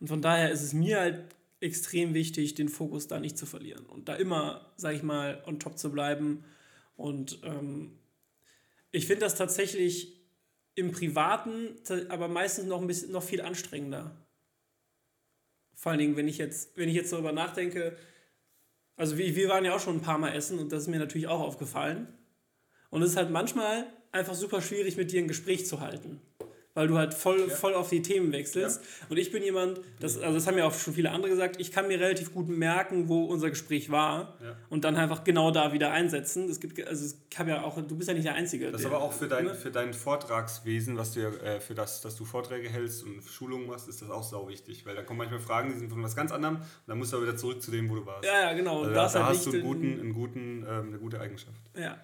Und 0.00 0.08
von 0.08 0.22
daher 0.22 0.50
ist 0.50 0.62
es 0.62 0.72
mir 0.72 0.98
halt 0.98 1.24
extrem 1.60 2.14
wichtig, 2.14 2.54
den 2.54 2.68
Fokus 2.68 3.06
da 3.06 3.20
nicht 3.20 3.36
zu 3.36 3.46
verlieren 3.46 3.84
und 3.86 4.08
da 4.08 4.14
immer, 4.14 4.72
sag 4.76 4.94
ich 4.94 5.02
mal, 5.02 5.42
on 5.46 5.60
top 5.60 5.78
zu 5.78 5.92
bleiben. 5.92 6.44
Und 6.96 7.40
ähm, 7.44 7.98
ich 8.92 9.06
finde 9.06 9.20
das 9.20 9.34
tatsächlich 9.34 10.20
im 10.74 10.90
Privaten, 10.90 11.76
aber 12.08 12.28
meistens 12.28 12.66
noch 12.66 12.80
ein 12.80 12.86
bisschen 12.86 13.12
noch 13.12 13.22
viel 13.22 13.42
anstrengender. 13.42 14.16
Vor 15.74 15.92
allen 15.92 15.98
Dingen, 15.98 16.16
wenn 16.16 16.28
ich 16.28 16.38
jetzt, 16.38 16.76
wenn 16.76 16.88
ich 16.88 16.94
jetzt 16.94 17.12
darüber 17.12 17.32
nachdenke, 17.32 17.96
also 18.96 19.18
wir, 19.18 19.34
wir 19.36 19.48
waren 19.48 19.64
ja 19.64 19.74
auch 19.74 19.80
schon 19.80 19.96
ein 19.96 20.02
paar 20.02 20.18
Mal 20.18 20.34
essen 20.34 20.58
und 20.58 20.72
das 20.72 20.82
ist 20.82 20.88
mir 20.88 20.98
natürlich 20.98 21.26
auch 21.26 21.40
aufgefallen. 21.40 22.08
Und 22.88 23.02
es 23.02 23.10
ist 23.10 23.16
halt 23.16 23.30
manchmal 23.30 23.86
einfach 24.12 24.34
super 24.34 24.62
schwierig, 24.62 24.96
mit 24.96 25.12
dir 25.12 25.22
ein 25.22 25.28
Gespräch 25.28 25.66
zu 25.66 25.80
halten. 25.80 26.20
Weil 26.80 26.88
du 26.88 26.96
halt 26.96 27.12
voll, 27.12 27.50
voll 27.50 27.74
auf 27.74 27.90
die 27.90 28.00
Themen 28.00 28.32
wechselst. 28.32 28.80
Und 29.10 29.18
ich 29.18 29.30
bin 29.30 29.42
jemand, 29.42 29.82
das, 30.00 30.18
also 30.18 30.32
das 30.32 30.46
haben 30.46 30.56
ja 30.56 30.64
auch 30.64 30.72
schon 30.72 30.94
viele 30.94 31.10
andere 31.10 31.30
gesagt, 31.30 31.60
ich 31.60 31.70
kann 31.72 31.88
mir 31.88 32.00
relativ 32.00 32.32
gut 32.32 32.48
merken, 32.48 33.06
wo 33.10 33.26
unser 33.26 33.50
Gespräch 33.50 33.90
war 33.90 34.38
Ja. 34.42 34.56
und 34.70 34.84
dann 34.84 34.96
einfach 34.96 35.22
genau 35.22 35.50
da 35.50 35.74
wieder 35.74 35.90
einsetzen. 35.92 36.48
Es 36.48 36.58
gibt, 36.58 36.82
also 36.86 37.04
es 37.04 37.18
kann 37.30 37.48
ja 37.48 37.64
auch, 37.64 37.76
du 37.86 37.96
bist 37.98 38.08
ja 38.08 38.14
nicht 38.14 38.24
der 38.24 38.32
Einzige. 38.34 38.72
Das 38.72 38.80
ist 38.80 38.86
aber 38.86 39.02
auch 39.02 39.12
für 39.12 39.28
dein, 39.28 39.44
ne? 39.44 39.54
für 39.54 39.70
dein 39.70 39.92
Vortragswesen, 39.92 40.96
was 40.96 41.12
du 41.12 41.20
ja, 41.20 41.28
äh, 41.28 41.60
für 41.60 41.74
das, 41.74 42.00
dass 42.00 42.16
du 42.16 42.24
Vorträge 42.24 42.70
hältst 42.70 43.04
und 43.04 43.22
Schulungen 43.24 43.66
machst, 43.66 43.86
ist 43.86 44.00
das 44.00 44.08
auch 44.08 44.22
sau 44.22 44.48
wichtig. 44.48 44.86
Weil 44.86 44.94
da 44.96 45.02
kommen 45.02 45.18
manchmal 45.18 45.40
Fragen, 45.40 45.72
die 45.74 45.78
sind 45.78 45.90
von 45.90 46.02
was 46.02 46.16
ganz 46.16 46.32
anderem 46.32 46.56
und 46.56 46.64
dann 46.86 46.96
musst 46.96 47.12
du 47.12 47.18
aber 47.18 47.26
wieder 47.26 47.36
zurück 47.36 47.60
zu 47.60 47.70
dem, 47.70 47.90
wo 47.90 47.96
du 47.96 48.06
warst. 48.06 48.24
Ja, 48.24 48.40
ja, 48.48 48.52
genau. 48.54 48.78
Also 48.78 48.88
Und 48.88 48.94
da, 48.94 49.02
das 49.02 49.12
da 49.12 49.26
halt 49.26 49.36
hast 49.36 49.44
du 49.44 49.50
einen 49.52 49.62
guten, 49.62 50.00
einen 50.00 50.14
guten, 50.14 50.66
ähm, 50.66 50.86
eine 50.88 50.98
gute 50.98 51.20
Eigenschaft. 51.20 51.60
Ja. 51.76 51.98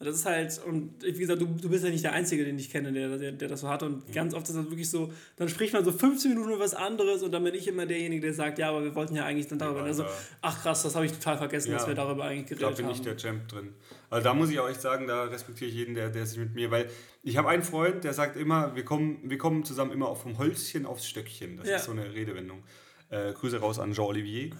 Und 0.00 0.06
das 0.06 0.14
ist 0.14 0.26
halt, 0.26 0.60
und 0.64 1.02
wie 1.02 1.12
gesagt, 1.18 1.40
du, 1.40 1.46
du 1.46 1.68
bist 1.68 1.82
ja 1.82 1.90
nicht 1.90 2.04
der 2.04 2.12
Einzige, 2.12 2.44
den 2.44 2.56
ich 2.56 2.70
kenne, 2.70 2.92
der, 2.92 3.18
der, 3.18 3.32
der 3.32 3.48
das 3.48 3.62
so 3.62 3.68
hat. 3.68 3.82
Mhm. 3.82 3.88
Und 3.88 4.12
ganz 4.12 4.32
oft 4.32 4.48
ist 4.48 4.54
das 4.56 4.64
wirklich 4.70 4.88
so, 4.88 5.12
dann 5.34 5.48
spricht 5.48 5.72
man 5.72 5.84
so 5.84 5.90
15 5.90 6.30
Minuten 6.30 6.50
über 6.52 6.60
was 6.60 6.72
anderes 6.74 7.24
und 7.24 7.32
dann 7.32 7.42
bin 7.42 7.52
ich 7.54 7.66
immer 7.66 7.84
derjenige, 7.84 8.20
der 8.22 8.32
sagt, 8.32 8.60
ja, 8.60 8.68
aber 8.68 8.84
wir 8.84 8.94
wollten 8.94 9.16
ja 9.16 9.24
eigentlich 9.24 9.48
dann 9.48 9.58
darüber. 9.58 9.80
Ja, 9.80 9.86
Und 9.86 9.94
so, 9.94 10.04
da- 10.04 10.10
ach 10.42 10.62
krass, 10.62 10.84
das 10.84 10.94
habe 10.94 11.06
ich 11.06 11.10
total 11.12 11.36
vergessen, 11.38 11.72
Ja. 11.72 11.78
dass 11.78 11.88
wir 11.88 11.96
darüber 11.96 12.24
eigentlich 12.26 12.46
Da 12.60 12.66
geredet 12.66 12.76
bin 12.76 12.86
haben. 12.86 12.94
ich 12.94 13.00
der 13.00 13.16
Champ 13.16 13.48
drin. 13.48 13.72
Also 14.08 14.22
da 14.22 14.34
muss 14.34 14.50
ich 14.50 14.60
auch 14.60 14.68
echt 14.68 14.80
sagen, 14.80 15.08
da 15.08 15.24
respektiere 15.24 15.68
ich 15.68 15.74
jeden, 15.76 15.94
der, 15.96 16.10
der 16.10 16.26
sich 16.26 16.38
mit 16.38 16.54
mir, 16.54 16.70
weil 16.70 16.88
ich 17.24 17.36
habe 17.36 17.48
einen 17.48 17.64
Freund, 17.64 18.04
der 18.04 18.14
sagt 18.14 18.36
immer, 18.36 18.76
wir 18.76 18.84
kommen, 18.84 19.18
wir 19.24 19.36
kommen 19.38 19.64
zusammen 19.64 19.90
immer 19.90 20.06
auch 20.08 20.18
vom 20.22 20.38
Holzchen 20.38 20.86
aufs 20.86 21.08
Stöckchen. 21.08 21.56
Das 21.56 21.68
Ja. 21.68 21.76
ist 21.76 21.86
so 21.86 21.90
eine 21.90 22.14
Redewendung. 22.14 22.62
Äh, 23.10 23.32
Grüße 23.32 23.58
raus 23.58 23.80
an 23.80 23.92
Jean-Olivier. 23.94 24.50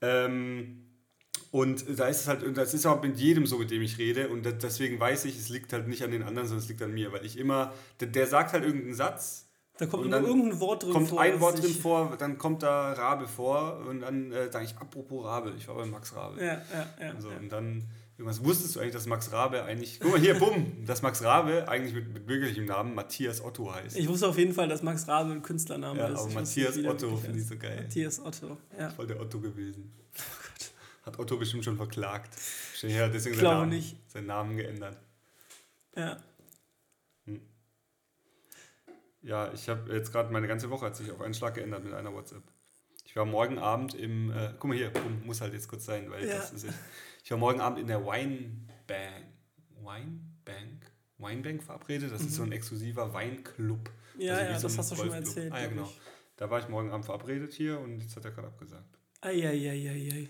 Ähm, 0.00 0.84
und 1.50 1.98
da 1.98 2.08
ist 2.08 2.20
es 2.20 2.28
halt, 2.28 2.42
und 2.42 2.56
das 2.56 2.74
ist 2.74 2.86
auch 2.86 3.02
mit 3.02 3.18
jedem 3.18 3.46
so, 3.46 3.58
mit 3.58 3.70
dem 3.70 3.82
ich 3.82 3.98
rede. 3.98 4.28
Und 4.28 4.42
deswegen 4.62 5.00
weiß 5.00 5.24
ich, 5.24 5.38
es 5.38 5.48
liegt 5.48 5.72
halt 5.72 5.88
nicht 5.88 6.02
an 6.02 6.10
den 6.10 6.22
anderen, 6.22 6.46
sondern 6.46 6.62
es 6.62 6.68
liegt 6.68 6.82
an 6.82 6.92
mir. 6.92 7.12
Weil 7.12 7.24
ich 7.24 7.38
immer, 7.38 7.72
der, 8.00 8.08
der 8.08 8.26
sagt 8.26 8.52
halt 8.52 8.64
irgendeinen 8.64 8.94
Satz, 8.94 9.48
da 9.78 9.86
kommt 9.86 10.04
und 10.04 10.10
nur 10.10 10.20
dann 10.20 10.28
irgendein 10.28 10.60
Wort 10.60 10.82
drin 10.82 10.92
kommt 10.92 11.08
vor. 11.08 11.20
ein 11.20 11.32
das 11.32 11.40
Wort 11.40 11.62
drin 11.62 11.74
vor, 11.74 12.16
dann 12.18 12.36
kommt 12.36 12.64
da 12.64 12.92
Rabe 12.92 13.28
vor 13.28 13.84
und 13.88 14.00
dann 14.00 14.32
äh, 14.32 14.50
sage 14.50 14.64
ich, 14.64 14.76
apropos 14.76 15.24
Rabe, 15.24 15.54
ich 15.56 15.68
war 15.68 15.76
bei 15.76 15.86
Max 15.86 16.14
Rabe. 16.16 16.40
Ja, 16.40 16.62
ja, 16.72 16.86
ja. 17.00 17.20
So, 17.20 17.30
ja. 17.30 17.36
und 17.36 17.50
dann 17.50 17.84
irgendwas 18.18 18.44
wusstest 18.44 18.74
du 18.74 18.80
eigentlich, 18.80 18.94
dass 18.94 19.06
Max 19.06 19.30
Rabe 19.30 19.62
eigentlich, 19.62 20.00
guck 20.00 20.10
mal 20.10 20.20
hier, 20.20 20.34
bumm, 20.34 20.84
dass 20.84 21.02
Max 21.02 21.22
Rabe 21.22 21.68
eigentlich 21.68 21.94
mit, 21.94 22.12
mit 22.12 22.26
bürgerlichem 22.26 22.64
Namen 22.64 22.92
Matthias 22.96 23.40
Otto 23.40 23.72
heißt. 23.72 23.96
Ich 23.96 24.08
wusste 24.08 24.26
auf 24.26 24.36
jeden 24.36 24.52
Fall, 24.52 24.68
dass 24.68 24.82
Max 24.82 25.06
Rabe 25.06 25.30
ein 25.30 25.42
Künstlername 25.42 26.00
ja, 26.00 26.08
ist. 26.08 26.18
aber 26.18 26.28
Ich 26.28 26.34
Matthias 26.34 26.76
Otto 26.78 27.16
finde 27.16 27.38
ich 27.38 27.46
so 27.46 27.56
geil. 27.56 27.82
Matthias 27.82 28.18
Otto, 28.18 28.56
ja. 28.76 28.90
Voll 28.90 29.06
der 29.06 29.20
Otto 29.20 29.38
gewesen. 29.38 29.92
Hat 31.08 31.18
Otto 31.18 31.36
bestimmt 31.38 31.64
schon 31.64 31.76
verklagt. 31.76 32.34
Her, 32.82 33.08
deswegen 33.08 33.34
seinen 33.36 33.44
Namen, 33.44 33.68
nicht. 33.70 33.96
seinen 34.10 34.26
Namen 34.26 34.56
geändert. 34.56 34.98
ja. 35.96 36.16
Ja, 39.22 39.52
ich 39.52 39.68
habe 39.68 39.92
jetzt 39.92 40.12
gerade 40.12 40.32
meine 40.32 40.46
ganze 40.46 40.70
Woche 40.70 40.86
hat 40.86 40.96
sich 40.96 41.10
auf 41.10 41.20
einen 41.20 41.34
Schlag 41.34 41.54
geändert 41.54 41.82
mit 41.84 41.92
einer 41.92 42.12
WhatsApp. 42.14 42.42
Ich 43.04 43.16
war 43.16 43.24
morgen 43.24 43.58
Abend 43.58 43.94
im, 43.94 44.30
äh, 44.30 44.52
guck 44.58 44.68
mal 44.68 44.76
hier, 44.76 44.90
komm, 44.92 45.22
muss 45.26 45.40
halt 45.40 45.52
jetzt 45.54 45.68
kurz 45.68 45.84
sein, 45.86 46.10
weil 46.10 46.26
Ja. 46.26 46.36
das 46.36 46.52
ist 46.52 46.64
ich. 46.64 46.70
Ich 47.24 47.30
war 47.32 47.36
morgen 47.38 47.60
Abend 47.60 47.78
in 47.80 47.88
der 47.88 48.04
Winebank, 48.06 49.26
Winebank, 49.80 50.92
Winebank 51.18 51.62
verabredet. 51.62 52.12
Das 52.12 52.20
ist 52.22 52.34
so 52.36 52.42
ein 52.44 52.52
exklusiver 52.52 53.12
Weinclub. 53.12 53.90
Mhm. 54.14 54.20
Ja, 54.20 54.36
wie 54.36 54.52
ja, 54.52 54.58
so 54.58 54.68
das 54.68 54.78
hast 54.78 54.92
du 54.92 54.96
schon 54.96 55.12
erzählt, 55.12 55.52
Ah 55.52 55.60
ja, 55.62 55.66
genau. 55.66 55.82
ich. 55.84 56.00
Da 56.36 56.48
war 56.48 56.60
ich 56.60 56.68
morgen 56.68 56.90
Abend 56.92 57.04
verabredet 57.04 57.52
hier 57.52 57.80
und 57.80 58.00
jetzt 58.00 58.14
hat 58.16 58.24
er 58.24 58.30
gerade 58.30 58.46
abgesagt. 58.48 58.98
Eieieiei. 59.20 60.28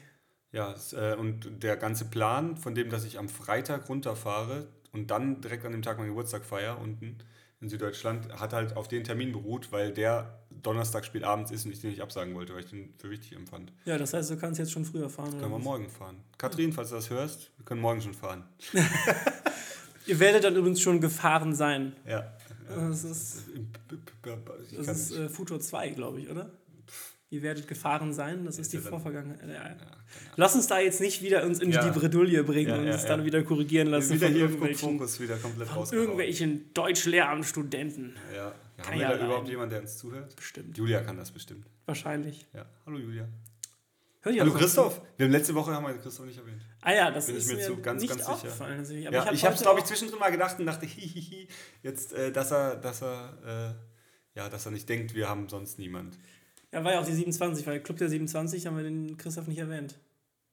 Ja, 0.52 0.72
es, 0.72 0.92
äh, 0.92 1.14
und 1.18 1.62
der 1.62 1.76
ganze 1.76 2.06
Plan 2.06 2.56
von 2.56 2.74
dem, 2.74 2.88
dass 2.90 3.04
ich 3.04 3.18
am 3.18 3.28
Freitag 3.28 3.88
runterfahre 3.88 4.66
und 4.92 5.10
dann 5.10 5.40
direkt 5.40 5.64
an 5.66 5.72
dem 5.72 5.82
Tag 5.82 5.98
meinen 5.98 6.08
Geburtstag 6.08 6.44
feier 6.44 6.78
unten 6.80 7.18
in 7.60 7.68
Süddeutschland, 7.68 8.32
hat 8.40 8.52
halt 8.52 8.76
auf 8.76 8.86
den 8.88 9.02
Termin 9.04 9.32
beruht, 9.32 9.72
weil 9.72 9.92
der 9.92 10.38
Donnerstag 10.62 11.04
spät 11.04 11.24
abends 11.24 11.50
ist 11.50 11.66
und 11.66 11.72
ich 11.72 11.80
den 11.80 11.90
nicht 11.90 12.00
absagen 12.02 12.34
wollte, 12.34 12.54
weil 12.54 12.60
ich 12.60 12.70
den 12.70 12.94
für 12.98 13.10
wichtig 13.10 13.32
empfand. 13.34 13.72
Ja, 13.84 13.98
das 13.98 14.14
heißt, 14.14 14.30
du 14.30 14.36
kannst 14.36 14.58
jetzt 14.60 14.70
schon 14.72 14.84
früher 14.84 15.10
fahren. 15.10 15.30
Oder 15.30 15.40
Können 15.40 15.52
wir 15.52 15.58
was? 15.58 15.64
morgen 15.64 15.88
fahren. 15.90 16.16
Kathrin, 16.38 16.72
falls 16.72 16.90
du 16.90 16.94
das 16.96 17.10
hörst, 17.10 17.50
wir 17.56 17.64
können 17.64 17.80
morgen 17.80 18.00
schon 18.00 18.14
fahren. 18.14 18.44
Ihr 20.06 20.18
werdet 20.20 20.44
dann 20.44 20.56
übrigens 20.56 20.80
schon 20.80 21.00
gefahren 21.00 21.54
sein. 21.54 21.94
Ja. 22.06 22.32
Das 22.68 23.04
ist, 23.04 23.44
Ich 24.70 24.76
das 24.76 25.10
ist 25.10 25.12
äh, 25.16 25.28
Futur 25.28 25.60
2, 25.60 25.90
glaube 25.90 26.20
ich, 26.20 26.30
oder? 26.30 26.50
Ihr 27.30 27.42
werdet 27.42 27.68
gefahren 27.68 28.14
sein, 28.14 28.46
das 28.46 28.58
ist 28.58 28.72
die 28.72 28.78
ja 28.78 28.82
Vorvergangenheit. 28.82 29.42
Ja, 29.42 29.48
ja. 29.48 29.54
Ja, 29.54 29.62
Ahnung. 29.66 29.78
Lass 30.36 30.54
uns 30.54 30.66
da 30.66 30.78
jetzt 30.80 31.00
nicht 31.02 31.20
wieder 31.20 31.44
uns 31.44 31.60
in 31.60 31.70
Ja. 31.70 31.86
die 31.86 31.98
Bredouille 31.98 32.42
bringen 32.42 32.70
Ja, 32.70 32.76
und 32.78 32.86
ja, 32.86 32.92
uns 32.94 33.02
ja. 33.02 33.08
dann 33.08 33.24
wieder 33.26 33.42
korrigieren 33.42 33.88
lassen 33.88 34.14
wieder 34.14 34.26
von 34.28 34.34
hier 34.34 34.44
irgendwelchen, 34.44 34.90
Fokus 34.92 35.20
wieder 35.20 35.36
komplett 35.36 35.68
von 35.68 35.76
raus. 35.78 35.92
irgendwelchen 35.92 36.72
Deutschlehramtsstudenten. 36.72 38.16
Ja. 38.34 38.36
ja. 38.36 38.54
Kann 38.78 38.86
Haben 38.86 38.94
wir 38.94 39.02
ja 39.02 39.16
da 39.16 39.24
überhaupt 39.26 39.48
jemanden, 39.48 39.70
der 39.72 39.80
uns 39.82 39.98
zuhört? 39.98 40.34
Bestimmt. 40.36 40.78
Julia 40.78 41.02
kann 41.02 41.18
das 41.18 41.30
bestimmt. 41.30 41.66
Wahrscheinlich. 41.84 42.46
Ja. 42.54 42.64
Hallo 42.86 42.98
Julia. 42.98 43.28
Hallo 44.24 44.52
Christoph. 44.52 45.00
Wir 45.16 45.26
haben 45.26 45.32
letzte 45.32 45.54
Woche 45.54 45.72
haben 45.72 45.86
wir 45.86 45.94
Christoph 45.98 46.26
nicht 46.26 46.38
erwähnt. 46.38 46.62
Ah 46.80 46.92
ja, 46.92 47.10
das 47.10 47.26
Bin 47.26 47.36
ich 47.36 47.42
ist 47.42 47.48
mir 47.50 47.56
mir, 47.56 47.62
zu- 47.66 47.76
ganz, 47.82 48.00
nicht 48.02 48.10
ganz 48.10 48.22
sicher. 48.22 48.32
aufgefallen. 48.34 48.78
Also, 48.78 48.94
aber 48.94 49.02
Ja, 49.02 49.10
ich 49.32 49.44
habe 49.44 49.54
ich 49.54 49.60
es, 49.60 49.62
glaube 49.62 49.78
ich, 49.80 49.84
zwischendrin 49.86 50.18
mal 50.18 50.30
gedacht 50.30 50.58
und 50.58 50.66
dachte, 50.66 50.86
hihihi, 50.86 51.46
jetzt, 51.82 52.12
äh, 52.14 52.32
dass 52.32 52.50
er, 52.52 52.76
dass 52.76 53.02
er, 53.02 53.74
äh, 54.34 54.38
ja, 54.38 54.48
dass 54.48 54.64
er 54.66 54.72
nicht 54.72 54.88
denkt, 54.88 55.14
wir 55.14 55.28
haben 55.28 55.48
sonst 55.48 55.78
niemand. 55.78 56.18
Ja, 56.72 56.84
war 56.84 56.92
ja 56.92 57.00
auch 57.00 57.06
die 57.06 57.14
27, 57.14 57.66
weil 57.66 57.80
Club 57.80 57.98
der 57.98 58.08
27 58.08 58.66
haben 58.66 58.76
wir 58.76 58.84
den 58.84 59.16
Christoph 59.16 59.46
nicht 59.46 59.58
erwähnt. 59.58 59.98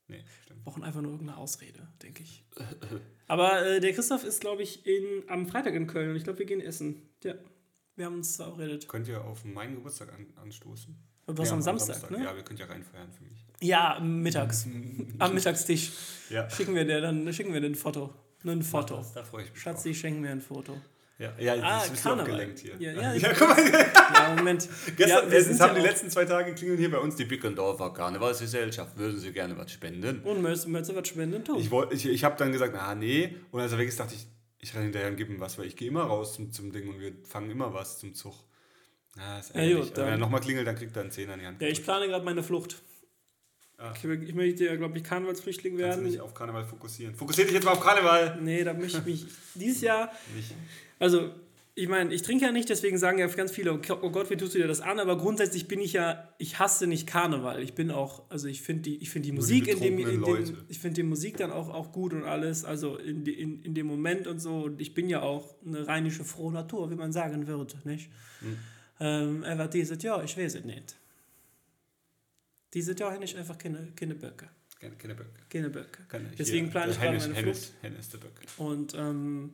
Nee, 0.07 0.23
stimmt. 0.43 0.63
brauchen 0.63 0.83
einfach 0.83 1.01
nur 1.01 1.11
irgendeine 1.11 1.39
Ausrede, 1.39 1.87
denke 2.01 2.23
ich. 2.23 2.45
Aber 3.27 3.65
äh, 3.65 3.79
der 3.79 3.91
Christoph 3.93 4.23
ist, 4.23 4.39
glaube 4.39 4.61
ich, 4.61 4.85
in, 4.85 5.23
am 5.27 5.47
Freitag 5.47 5.73
in 5.73 5.87
Köln 5.87 6.11
und 6.11 6.15
ich 6.15 6.23
glaube, 6.23 6.39
wir 6.39 6.45
gehen 6.45 6.61
essen. 6.61 7.01
Ja, 7.23 7.33
wir 7.95 8.05
haben 8.05 8.15
uns 8.15 8.35
verabredet. 8.35 8.87
Könnt 8.87 9.07
ihr 9.07 9.23
auf 9.23 9.43
meinen 9.45 9.75
Geburtstag 9.75 10.13
an, 10.13 10.27
anstoßen? 10.35 10.95
Du 11.27 11.41
hast 11.41 11.47
Ja, 11.47 11.53
am 11.55 11.61
Samstag, 11.61 12.11
ne? 12.11 12.23
Ja, 12.23 12.35
wir 12.35 12.43
könnt 12.43 12.59
ja 12.59 12.67
reinfeiern 12.67 13.11
für 13.11 13.23
mich. 13.23 13.45
Ja, 13.61 13.99
mittags. 13.99 14.67
am 15.19 15.33
Mittagstisch. 15.33 15.91
Ja. 16.29 16.47
Schicken 16.49 16.75
wir 16.75 16.85
dir 16.85 17.01
dann 17.01 17.31
schicken 17.33 17.51
wir 17.51 17.61
dir 17.61 17.67
ein 17.67 17.75
Foto. 17.75 18.13
Ein 18.43 18.61
Foto. 18.61 19.03
Da 19.15 19.23
freue 19.23 19.43
ich 19.43 19.51
mich 19.51 19.59
Schatzi, 19.59 19.95
schenken 19.95 20.21
mir 20.21 20.29
ein 20.29 20.41
Foto. 20.41 20.79
Ja, 21.17 21.33
ja 21.39 21.53
Ah, 21.53 21.75
das 21.77 21.85
ist 21.85 21.91
bisschen 21.91 22.03
Karneval. 22.11 22.31
abgelenkt 22.31 22.59
hier. 22.59 22.75
Ja, 22.77 22.91
ja, 22.91 23.13
ja 23.15 23.33
guck 23.33 23.47
mal. 23.49 23.71
Ja, 24.13 24.35
Moment. 24.35 24.67
Gestern, 24.97 25.31
ja, 25.31 25.37
es 25.37 25.59
haben 25.61 25.75
die 25.75 25.81
letzten 25.81 26.09
zwei 26.09 26.25
Tage 26.25 26.53
klingeln 26.53 26.77
hier 26.77 26.91
bei 26.91 26.97
uns 26.97 27.15
die 27.15 27.23
Bickendorfer 27.25 27.93
Karnevalsgesellschaft. 27.93 28.97
Würden 28.97 29.17
Sie 29.19 29.31
gerne 29.31 29.57
was 29.57 29.71
spenden? 29.71 30.19
Und 30.23 30.41
Mölze, 30.41 30.69
Mölze 30.69 30.93
wird 30.93 31.07
spenden, 31.07 31.43
tu. 31.45 31.57
Ich, 31.57 31.71
wollt- 31.71 31.93
ich, 31.93 32.05
ich 32.05 32.23
habe 32.25 32.35
dann 32.37 32.51
gesagt, 32.51 32.75
ah 32.75 32.95
nee. 32.95 33.35
Und 33.51 33.61
als 33.61 33.71
er 33.71 33.77
weg 33.77 33.87
ist, 33.87 33.99
dachte 33.99 34.13
ich, 34.15 34.27
ich 34.59 34.73
renne 34.73 34.85
hinterher 34.85 35.07
und 35.09 35.15
gebe 35.15 35.31
ihm 35.31 35.39
was, 35.39 35.57
weil 35.57 35.67
ich 35.67 35.75
gehe 35.77 35.87
immer 35.87 36.03
raus 36.03 36.33
zum, 36.33 36.51
zum 36.51 36.71
Ding 36.73 36.89
und 36.89 36.99
wir 36.99 37.13
fangen 37.23 37.49
immer 37.49 37.73
was 37.73 37.99
zum 37.99 38.13
Zug. 38.13 38.33
Ah, 39.17 39.39
ist 39.39 39.55
Ja, 39.55 39.61
gut, 39.77 39.95
Wenn 39.95 40.03
er 40.03 40.11
dann- 40.11 40.19
nochmal 40.19 40.41
klingelt, 40.41 40.67
dann 40.67 40.75
kriegt 40.75 40.93
er 40.97 41.03
einen 41.03 41.11
Zehner 41.11 41.35
in 41.35 41.39
die 41.39 41.45
Hand. 41.45 41.61
Ja, 41.61 41.69
ich 41.69 41.81
plane 41.81 42.07
gerade 42.07 42.25
meine 42.25 42.43
Flucht. 42.43 42.75
Ah. 43.77 43.93
Ich, 43.95 44.33
möchte 44.33 44.65
ja, 44.65 44.75
glaube 44.75 44.97
ich, 44.97 45.03
Karnevalsflüchtling 45.03 45.77
Kannst 45.77 45.83
du 45.97 46.01
werden. 46.01 46.03
nicht 46.11 46.19
auf 46.21 46.33
Karneval 46.33 46.63
fokussieren. 46.65 47.13
Fokussier 47.15 47.43
dich 47.45 47.53
jetzt 47.53 47.63
mal 47.65 47.71
auf 47.71 47.81
Karneval. 47.81 48.37
Nee, 48.41 48.63
da 48.63 48.73
möchte 48.73 48.99
ich 48.99 49.05
mich 49.05 49.25
dieses 49.55 49.81
Jahr 49.81 50.11
Nicht. 50.35 50.53
Also, 50.99 51.31
ich 51.77 51.89
meine, 51.89 52.13
ich 52.13 52.21
trinke 52.21 52.45
ja 52.45 52.53
nicht, 52.53 52.69
deswegen 52.69 52.97
sagen 52.97 53.17
ja 53.19 53.27
ganz 53.27 53.51
viele, 53.51 53.73
oh 53.73 54.09
Gott, 54.09 54.29
wie 54.29 54.37
tust 54.37 54.53
du 54.55 54.59
dir 54.59 54.67
das 54.67 54.79
an? 54.79 54.97
Aber 54.97 55.17
grundsätzlich 55.17 55.67
bin 55.67 55.81
ich 55.81 55.91
ja, 55.91 56.33
ich 56.37 56.57
hasse 56.57 56.87
nicht 56.87 57.05
Karneval. 57.05 57.61
Ich 57.61 57.73
bin 57.73 57.91
auch, 57.91 58.29
also 58.29 58.47
ich 58.47 58.61
finde 58.61 58.83
die, 58.83 58.95
ich 58.97 59.09
find 59.09 59.25
die 59.25 59.33
Musik 59.33 59.65
die 59.65 59.71
in 59.71 59.79
dem, 59.81 59.97
in 59.99 60.23
dem 60.23 60.57
ich 60.69 60.79
finde 60.79 60.95
die 60.95 61.03
Musik 61.03 61.35
dann 61.35 61.51
auch, 61.51 61.67
auch 61.67 61.91
gut 61.91 62.13
und 62.13 62.23
alles, 62.23 62.63
also 62.63 62.95
in, 62.95 63.25
die- 63.25 63.33
in, 63.37 63.61
in 63.63 63.73
dem 63.75 63.87
Moment 63.87 64.25
und 64.27 64.39
so. 64.39 64.63
Und 64.63 64.79
ich 64.79 64.93
bin 64.93 65.09
ja 65.09 65.21
auch 65.21 65.55
eine 65.65 65.85
rheinische 65.85 66.23
frohe 66.23 66.53
Natur, 66.53 66.89
wie 66.91 66.95
man 66.95 67.11
sagen 67.11 67.45
würde, 67.45 67.75
nicht? 67.83 68.09
Hm. 68.39 68.57
Ähm, 69.01 69.43
aber 69.43 69.67
dieses 69.67 70.01
Jahr, 70.01 70.23
ich 70.23 70.37
weiß 70.37 70.55
es 70.55 70.63
nicht. 70.63 70.95
Dieses 72.73 72.97
Jahr 72.97 73.11
habe 73.11 73.23
ich 73.25 73.35
einfach 73.37 73.57
keine, 73.57 73.91
keine 73.97 74.15
Böcke. 74.15 74.47
Keine, 74.79 74.95
keine 74.95 75.15
Böcke. 75.15 75.29
Keine 75.49 75.69
Böcke. 75.69 76.03
Deswegen 76.37 76.69
plane 76.69 76.91
ich 76.91 76.97
gerade 76.97 77.09
Hennes, 77.11 77.27
meine 77.27 77.37
Hennes, 77.39 77.73
Hennes 77.81 78.09
der 78.09 78.17
Böcke. 78.19 78.41
Und 78.57 78.93
ähm, 78.95 79.51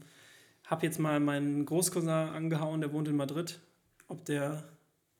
habe 0.72 0.86
jetzt 0.86 0.97
mal 0.99 1.19
meinen 1.19 1.65
Großcousin 1.65 2.09
angehauen, 2.09 2.82
der 2.82 2.91
wohnt 2.93 3.07
in 3.07 3.15
Madrid, 3.17 3.59
ob 4.07 4.26
der, 4.26 4.63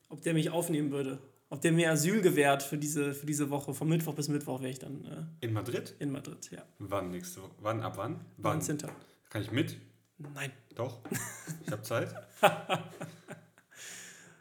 ob 0.08 0.22
der 0.22 0.34
mich 0.34 0.50
aufnehmen 0.50 0.90
würde. 0.90 1.18
Ob 1.50 1.60
der 1.60 1.72
mir 1.72 1.90
Asyl 1.90 2.22
gewährt 2.22 2.62
für 2.62 2.78
diese, 2.78 3.12
für 3.12 3.26
diese 3.26 3.50
Woche. 3.50 3.74
Von 3.74 3.86
Mittwoch 3.86 4.14
bis 4.14 4.28
Mittwoch 4.28 4.60
wäre 4.62 4.70
ich 4.70 4.78
dann 4.78 5.04
äh, 5.04 5.46
In 5.46 5.52
Madrid? 5.52 5.94
in 5.98 6.10
Madrid, 6.10 6.50
ja. 6.50 6.62
Wann 6.78 7.10
nächste 7.10 7.42
Woche? 7.42 7.50
Wann? 7.60 7.82
Ab 7.82 7.98
wann? 7.98 8.24
Wann? 8.38 8.54
19. 8.56 8.78
Kann 9.28 9.42
ich 9.42 9.52
mit? 9.52 9.76
Nein, 10.16 10.50
Doch. 10.74 11.00
Ich 11.66 11.70
habe 11.70 11.82
Zeit. 11.82 12.14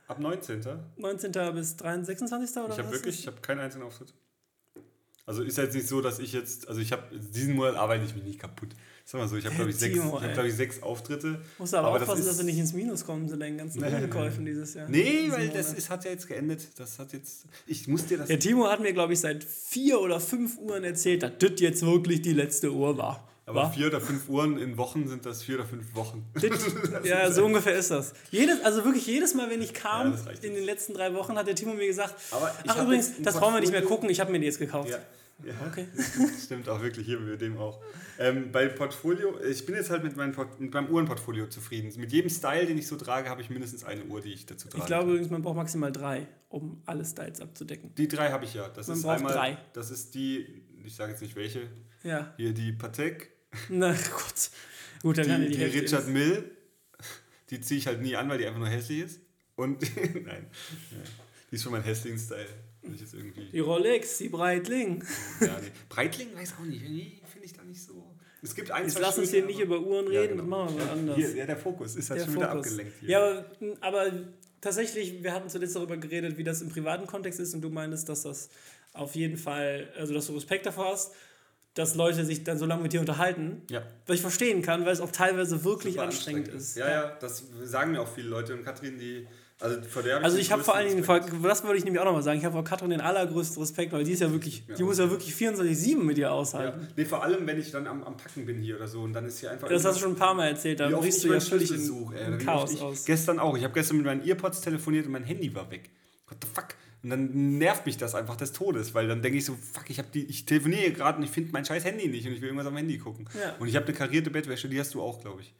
Ab 0.07 0.19
19. 0.19 0.61
19. 0.95 1.31
bis 1.53 1.75
23, 1.75 2.05
26. 2.05 2.57
oder 2.63 2.73
Ich 2.73 2.79
habe 2.79 2.91
wirklich, 2.91 3.19
ich 3.19 3.27
habe 3.27 3.41
keinen 3.41 3.59
einzigen 3.59 3.83
Auftritt. 3.83 4.13
Also 5.25 5.43
ist 5.43 5.57
jetzt 5.57 5.75
nicht 5.75 5.87
so, 5.87 6.01
dass 6.01 6.19
ich 6.19 6.33
jetzt, 6.33 6.67
also 6.67 6.81
ich 6.81 6.91
habe 6.91 7.03
diesen 7.17 7.55
Monat 7.55 7.75
arbeite 7.75 8.03
ich 8.05 8.15
mich 8.15 8.23
nicht 8.23 8.39
kaputt. 8.39 8.69
Sag 9.05 9.21
mal 9.21 9.27
so, 9.27 9.35
ich 9.37 9.45
habe 9.45 9.55
glaube 9.55 9.69
ich 9.69 9.75
sechs, 9.77 9.95
ich 9.95 10.01
habe 10.01 10.25
ey. 10.25 10.33
glaube 10.33 10.49
ich 10.49 10.55
sechs 10.55 10.81
Auftritte. 10.81 11.39
Musst 11.57 11.73
du 11.73 11.77
aber, 11.77 11.89
aber 11.89 11.99
das 11.99 12.07
aufpassen, 12.09 12.21
ist- 12.21 12.29
dass 12.29 12.37
du 12.39 12.43
nicht 12.43 12.57
ins 12.57 12.73
Minus 12.73 13.05
kommst 13.05 13.33
in 13.33 13.39
deinen 13.39 13.57
ganzen. 13.57 13.83
Umkäufen 13.83 14.45
dieses 14.45 14.73
Jahr. 14.73 14.89
Nee, 14.89 15.29
weil 15.29 15.49
das 15.49 15.67
Monat. 15.67 15.77
ist, 15.77 15.89
hat 15.89 16.05
ja 16.05 16.11
jetzt 16.11 16.27
geendet. 16.27 16.67
Das 16.77 16.97
hat 16.99 17.13
jetzt, 17.13 17.45
ich 17.67 17.87
muss 17.87 18.05
dir 18.07 18.17
das. 18.17 18.27
Der 18.27 18.39
Timo 18.39 18.67
hat 18.67 18.79
mir, 18.79 18.93
glaube 18.93 19.13
ich, 19.13 19.19
seit 19.19 19.43
vier 19.43 19.99
oder 20.01 20.19
fünf 20.19 20.57
Uhren 20.57 20.83
erzählt, 20.83 21.23
dass 21.23 21.33
das 21.39 21.51
jetzt 21.59 21.83
wirklich 21.85 22.21
die 22.21 22.33
letzte 22.33 22.71
Uhr 22.71 22.97
war. 22.97 23.27
Aber 23.51 23.63
War? 23.63 23.73
vier 23.73 23.87
oder 23.87 24.01
fünf 24.01 24.27
Uhren 24.29 24.57
in 24.57 24.77
Wochen 24.77 25.07
sind 25.07 25.25
das 25.25 25.43
vier 25.43 25.55
oder 25.55 25.65
fünf 25.65 25.93
Wochen. 25.95 26.25
Ja, 27.03 27.31
so 27.31 27.45
ungefähr 27.45 27.75
ist 27.75 27.91
das. 27.91 28.13
Jedes, 28.31 28.61
also 28.63 28.83
wirklich 28.85 29.05
jedes 29.07 29.33
Mal, 29.33 29.49
wenn 29.49 29.61
ich 29.61 29.73
kam 29.73 30.13
Ja, 30.13 30.31
in 30.41 30.53
den 30.55 30.63
letzten 30.63 30.93
drei 30.93 31.13
Wochen, 31.13 31.35
hat 31.37 31.47
der 31.47 31.55
Timo 31.55 31.73
mir 31.73 31.87
gesagt, 31.87 32.15
ach 32.67 32.81
übrigens, 32.83 33.21
das 33.21 33.37
brauchen 33.39 33.53
wir 33.53 33.61
nicht 33.61 33.71
mehr 33.71 33.81
gucken, 33.83 34.09
ich 34.09 34.19
habe 34.19 34.31
mir 34.31 34.39
die 34.39 34.45
jetzt 34.45 34.59
gekauft. 34.59 34.89
Ja, 34.89 34.97
ja. 35.43 35.53
Okay. 35.69 35.87
Stimmt 36.43 36.69
auch 36.69 36.81
wirklich, 36.81 37.05
hier 37.05 37.19
mit 37.19 37.41
dem 37.41 37.57
auch. 37.57 37.79
Ähm, 38.19 38.51
bei 38.51 38.67
Portfolio, 38.67 39.39
ich 39.41 39.65
bin 39.65 39.75
jetzt 39.75 39.89
halt 39.89 40.03
mit, 40.03 40.15
meinem 40.15 40.33
Port 40.33 40.59
mit 40.59 40.73
meinem 40.73 40.89
Uhrenportfolio 40.89 41.47
zufrieden. 41.47 41.91
Mit 41.99 42.11
jedem 42.11 42.29
Style, 42.29 42.65
den 42.67 42.77
ich 42.77 42.87
so 42.87 42.95
trage, 42.95 43.29
habe 43.29 43.41
ich 43.41 43.49
mindestens 43.49 43.83
eine 43.83 44.03
Uhr, 44.05 44.21
die 44.21 44.33
ich 44.33 44.45
dazu 44.45 44.67
trage. 44.67 44.81
Ich 44.83 44.87
glaube 44.87 45.09
übrigens, 45.11 45.31
man 45.31 45.41
braucht 45.41 45.55
maximal 45.55 45.91
drei, 45.91 46.27
um 46.49 46.81
alle 46.85 47.03
Styles 47.05 47.41
abzudecken. 47.41 47.93
Die 47.95 48.07
drei 48.07 48.31
habe 48.31 48.45
ich 48.45 48.53
ja. 48.53 48.69
Das 48.69 48.87
Man 48.87 48.97
ist 48.97 49.03
braucht 49.03 49.17
einmal, 49.17 49.33
drei. 49.33 49.57
Das 49.73 49.89
ist 49.89 50.13
die, 50.13 50.45
ich 50.83 50.95
sage 50.95 51.11
jetzt 51.13 51.21
nicht 51.21 51.35
welche, 51.35 51.61
Ja. 52.03 52.33
hier 52.37 52.53
die 52.53 52.71
Patek, 52.73 53.31
Na 53.69 53.91
gut. 53.93 54.49
Gut, 55.01 55.17
dann 55.17 55.27
kann 55.27 55.41
die, 55.41 55.47
ich 55.47 55.53
die 55.57 55.57
die, 55.71 55.79
Richard 55.79 56.03
ist- 56.03 56.09
Mill, 56.09 56.51
die 57.49 57.61
ziehe 57.61 57.79
ich 57.79 57.87
halt 57.87 58.01
nie 58.01 58.15
an, 58.15 58.29
weil 58.29 58.37
die 58.37 58.45
einfach 58.45 58.59
nur 58.59 58.69
hässlich 58.69 58.99
ist. 58.99 59.19
Und, 59.55 59.81
nein, 59.95 60.47
ja. 60.91 60.97
die 61.51 61.55
ist 61.55 61.63
schon 61.63 61.71
mein 61.71 61.83
Hässling-Style. 61.83 62.47
Die 63.53 63.59
Rolex, 63.59 64.17
die 64.17 64.29
Breitling. 64.29 65.03
ja, 65.39 65.59
nee. 65.61 65.67
Breitling 65.89 66.35
weiß 66.35 66.53
auch 66.59 66.63
nicht, 66.65 66.81
nee, 66.81 67.19
finde 67.31 67.45
ich 67.45 67.53
da 67.53 67.63
nicht 67.63 67.81
so. 67.83 68.15
Es 68.41 68.55
gibt 68.55 68.71
ein, 68.71 68.85
Jetzt 68.85 68.97
lass 68.99 69.19
uns 69.19 69.29
hier 69.29 69.45
nicht 69.45 69.59
über 69.59 69.79
Uhren 69.79 70.11
Ja, 70.11 70.21
reden, 70.21 70.37
genau. 70.37 70.65
das 70.65 70.73
machen 70.73 70.77
wir 70.79 70.85
mal 70.85 70.91
anders. 70.93 71.15
Hier, 71.17 71.35
ja, 71.35 71.45
der 71.45 71.57
Fokus 71.57 71.95
ist 71.95 72.09
halt 72.09 72.21
Der 72.21 72.25
schon 72.25 72.35
wieder 72.35 72.49
Fokus. 72.49 72.65
abgelenkt 72.71 72.93
hier. 72.99 73.09
Ja, 73.09 73.45
aber, 73.59 73.77
aber 73.81 74.11
tatsächlich, 74.61 75.21
wir 75.21 75.31
hatten 75.33 75.47
zuletzt 75.47 75.75
darüber 75.75 75.97
geredet, 75.97 76.37
wie 76.37 76.43
das 76.43 76.61
im 76.63 76.69
privaten 76.69 77.05
Kontext 77.05 77.39
ist 77.39 77.53
und 77.53 77.61
du 77.61 77.69
meinst, 77.69 78.09
dass 78.09 78.23
das 78.23 78.49
auf 78.93 79.13
jeden 79.13 79.37
Fall, 79.37 79.89
also 79.95 80.15
dass 80.15 80.25
du 80.25 80.33
Respekt 80.33 80.65
davor 80.65 80.91
hast, 80.93 81.13
dass 81.73 81.95
Leute 81.95 82.25
sich 82.25 82.43
dann 82.43 82.57
so 82.57 82.65
lange 82.65 82.83
mit 82.83 82.93
dir 82.93 82.99
unterhalten. 82.99 83.61
Ja. 83.69 83.81
Was 84.05 84.15
ich 84.15 84.21
verstehen 84.21 84.61
kann, 84.61 84.85
weil 84.85 84.91
es 84.93 84.99
auch 85.01 85.11
teilweise 85.11 85.63
wirklich 85.63 85.93
Super 85.93 86.05
anstrengend 86.05 86.47
ist. 86.49 86.75
Ja, 86.75 86.89
ja, 86.89 87.17
das 87.19 87.45
sagen 87.63 87.91
mir 87.91 88.01
auch 88.01 88.07
viele 88.13 88.27
Leute. 88.27 88.53
Und 88.53 88.65
Katrin, 88.65 88.97
die, 88.99 89.25
also 89.57 89.81
vor 89.83 90.03
der 90.03 90.21
Also 90.21 90.37
ich 90.37 90.51
habe 90.51 90.63
vor 90.65 90.75
allen 90.75 90.89
Dingen, 90.89 91.03
vor, 91.05 91.21
das 91.21 91.63
wollte 91.63 91.77
ich 91.77 91.85
nämlich 91.85 92.01
auch 92.01 92.05
nochmal 92.05 92.23
sagen, 92.23 92.39
ich 92.39 92.43
habe 92.45 92.53
vor 92.53 92.65
Katrin 92.65 92.89
den 92.89 92.99
allergrößten 92.99 93.61
Respekt, 93.61 93.93
weil 93.93 94.03
die 94.03 94.11
ist 94.11 94.19
ja 94.19 94.31
wirklich, 94.33 94.65
die 94.67 94.79
Ja. 94.79 94.85
muss 94.85 94.97
ja 94.97 95.09
wirklich 95.09 95.33
24-7 95.33 96.03
mit 96.03 96.17
dir 96.17 96.23
Ja. 96.23 96.31
aushalten. 96.31 96.87
Nee, 96.97 97.05
vor 97.05 97.23
allem, 97.23 97.47
wenn 97.47 97.57
ich 97.57 97.71
dann 97.71 97.87
am, 97.87 98.03
am 98.03 98.17
Packen 98.17 98.45
bin 98.45 98.61
hier 98.61 98.75
oder 98.75 98.87
so 98.89 99.01
und 99.03 99.13
dann 99.13 99.25
ist 99.25 99.39
hier 99.39 99.51
einfach. 99.51 99.69
Das 99.69 99.85
hast 99.85 99.95
du 99.95 100.01
schon 100.01 100.11
ein 100.11 100.17
paar 100.17 100.33
Mal 100.33 100.49
erzählt, 100.49 100.81
da 100.81 100.89
ich 100.89 101.21
du 101.21 101.31
ja 101.31 101.39
völlig 101.39 101.71
in, 101.71 101.79
suche, 101.79 102.19
ey, 102.19 102.33
in 102.33 102.37
Chaos 102.39 102.73
ich, 102.73 102.81
aus. 102.81 103.05
Gestern 103.05 103.39
auch. 103.39 103.55
Ich 103.55 103.63
habe 103.63 103.73
gestern 103.73 103.95
mit 103.97 104.05
meinen 104.07 104.27
Earpods 104.27 104.59
telefoniert 104.59 105.05
und 105.05 105.13
mein 105.13 105.23
Handy 105.23 105.55
war 105.55 105.71
weg. 105.71 105.89
What 106.27 106.37
the 106.41 106.47
fuck? 106.53 106.67
Und 107.03 107.09
dann 107.09 107.57
nervt 107.57 107.85
mich 107.85 107.97
das 107.97 108.13
einfach 108.13 108.35
des 108.35 108.51
Todes, 108.51 108.93
weil 108.93 109.07
dann 109.07 109.21
denke 109.23 109.37
ich 109.39 109.45
so, 109.45 109.55
fuck, 109.55 109.89
ich, 109.89 109.99
die, 110.13 110.25
ich 110.25 110.45
telefoniere 110.45 110.91
gerade 110.91 111.17
und 111.17 111.23
ich 111.23 111.31
finde 111.31 111.51
mein 111.51 111.65
scheiß 111.65 111.83
Handy 111.83 112.07
nicht 112.07 112.27
und 112.27 112.33
ich 112.33 112.41
will 112.41 112.49
irgendwas 112.49 112.67
am 112.67 112.77
Handy 112.77 112.97
gucken. 112.99 113.27
Ja. 113.39 113.55
Und 113.59 113.67
ich 113.67 113.75
habe 113.75 113.87
eine 113.87 113.95
karierte 113.95 114.29
Bettwäsche, 114.29 114.69
die 114.69 114.79
hast 114.79 114.93
du 114.93 115.01
auch, 115.01 115.19
glaube 115.19 115.41
ich. 115.41 115.53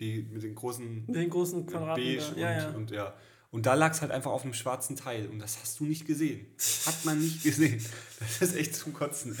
Die 0.00 0.26
mit 0.30 0.42
den 0.42 0.54
großen 0.54 1.04
Mit 1.06 1.16
den 1.16 1.30
großen 1.30 1.66
Quadraten. 1.66 2.02
beige 2.02 2.26
und 2.28 2.38
Ja, 2.38 2.52
ja. 2.52 2.68
und 2.70 2.90
ja. 2.90 3.14
Und 3.50 3.64
da 3.66 3.74
lag 3.74 3.92
es 3.92 4.02
halt 4.02 4.10
einfach 4.10 4.30
auf 4.32 4.44
einem 4.44 4.54
schwarzen 4.54 4.96
Teil. 4.96 5.28
Und 5.28 5.38
das 5.38 5.58
hast 5.60 5.80
du 5.80 5.84
nicht 5.84 6.06
gesehen. 6.06 6.46
Hat 6.86 7.04
man 7.04 7.18
nicht 7.20 7.42
gesehen. 7.42 7.82
Das 8.18 8.50
ist 8.50 8.56
echt 8.56 8.74
zum 8.74 8.92
Kotzen. 8.92 9.36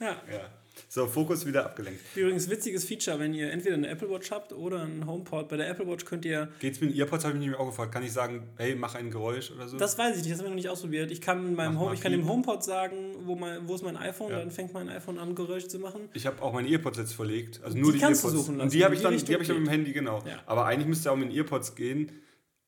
Ja. 0.00 0.16
ja. 0.30 0.50
So, 0.90 1.06
Fokus 1.06 1.44
wieder 1.44 1.66
abgelenkt. 1.66 2.00
Übrigens, 2.16 2.48
witziges 2.48 2.82
Feature, 2.84 3.18
wenn 3.18 3.34
ihr 3.34 3.50
entweder 3.52 3.74
eine 3.74 3.88
Apple 3.88 4.08
Watch 4.08 4.30
habt 4.30 4.54
oder 4.54 4.80
einen 4.84 5.06
HomePod. 5.06 5.46
Bei 5.50 5.58
der 5.58 5.68
Apple 5.68 5.86
Watch 5.86 6.06
könnt 6.06 6.24
ihr. 6.24 6.48
Geht's 6.60 6.80
mit 6.80 6.90
den 6.92 6.98
Earpods, 6.98 7.26
habe 7.26 7.36
ich 7.36 7.46
mich 7.46 7.54
auch 7.58 7.66
gefragt. 7.66 7.92
Kann 7.92 8.02
ich 8.02 8.12
sagen, 8.12 8.48
hey, 8.56 8.74
mach 8.74 8.94
ein 8.94 9.10
Geräusch 9.10 9.50
oder 9.50 9.68
so? 9.68 9.76
Das 9.76 9.98
weiß 9.98 10.16
ich 10.16 10.22
nicht, 10.22 10.32
das 10.32 10.38
haben 10.38 10.46
wir 10.46 10.50
noch 10.50 10.56
nicht 10.56 10.70
ausprobiert. 10.70 11.10
Ich 11.10 11.20
kann, 11.20 11.54
meinem 11.54 11.78
Home, 11.78 11.92
ich 11.92 12.00
kann 12.00 12.12
dem. 12.12 12.26
HomePod 12.26 12.64
sagen, 12.64 13.16
wo, 13.26 13.36
mein, 13.36 13.68
wo 13.68 13.74
ist 13.74 13.84
mein 13.84 13.98
iPhone, 13.98 14.30
Ja. 14.30 14.38
dann 14.38 14.50
fängt 14.50 14.72
mein 14.72 14.88
iPhone 14.88 15.18
an, 15.18 15.34
Geräusche 15.34 15.68
zu 15.68 15.78
machen. 15.78 16.08
ich 16.14 16.26
habe 16.26 16.40
auch 16.40 16.54
meine 16.54 16.68
Earpods 16.70 16.96
jetzt 16.96 17.12
verlegt. 17.12 17.60
Also 17.62 17.76
nur 17.76 17.92
Die 17.92 17.98
die, 17.98 18.04
kannst 18.04 18.24
du 18.24 18.28
Earpods. 18.28 18.46
suchen 18.46 18.54
Und 18.54 18.58
lassen, 18.66 18.70
die 18.78 18.84
habe 18.84 18.94
ich 18.94 19.02
dann, 19.02 19.14
die 19.14 19.32
habe 19.34 19.42
ich 19.42 19.48
dann 19.48 19.58
mit 19.58 19.66
dem. 19.66 19.70
Handy, 19.70 19.92
genau. 19.92 20.22
Ja. 20.26 20.42
Aber 20.46 20.64
eigentlich 20.64 20.88
müsste 20.88 21.12
auch 21.12 21.16
mit 21.16 21.28
den 21.30 21.36
Earpods 21.36 21.74
gehen. 21.74 22.12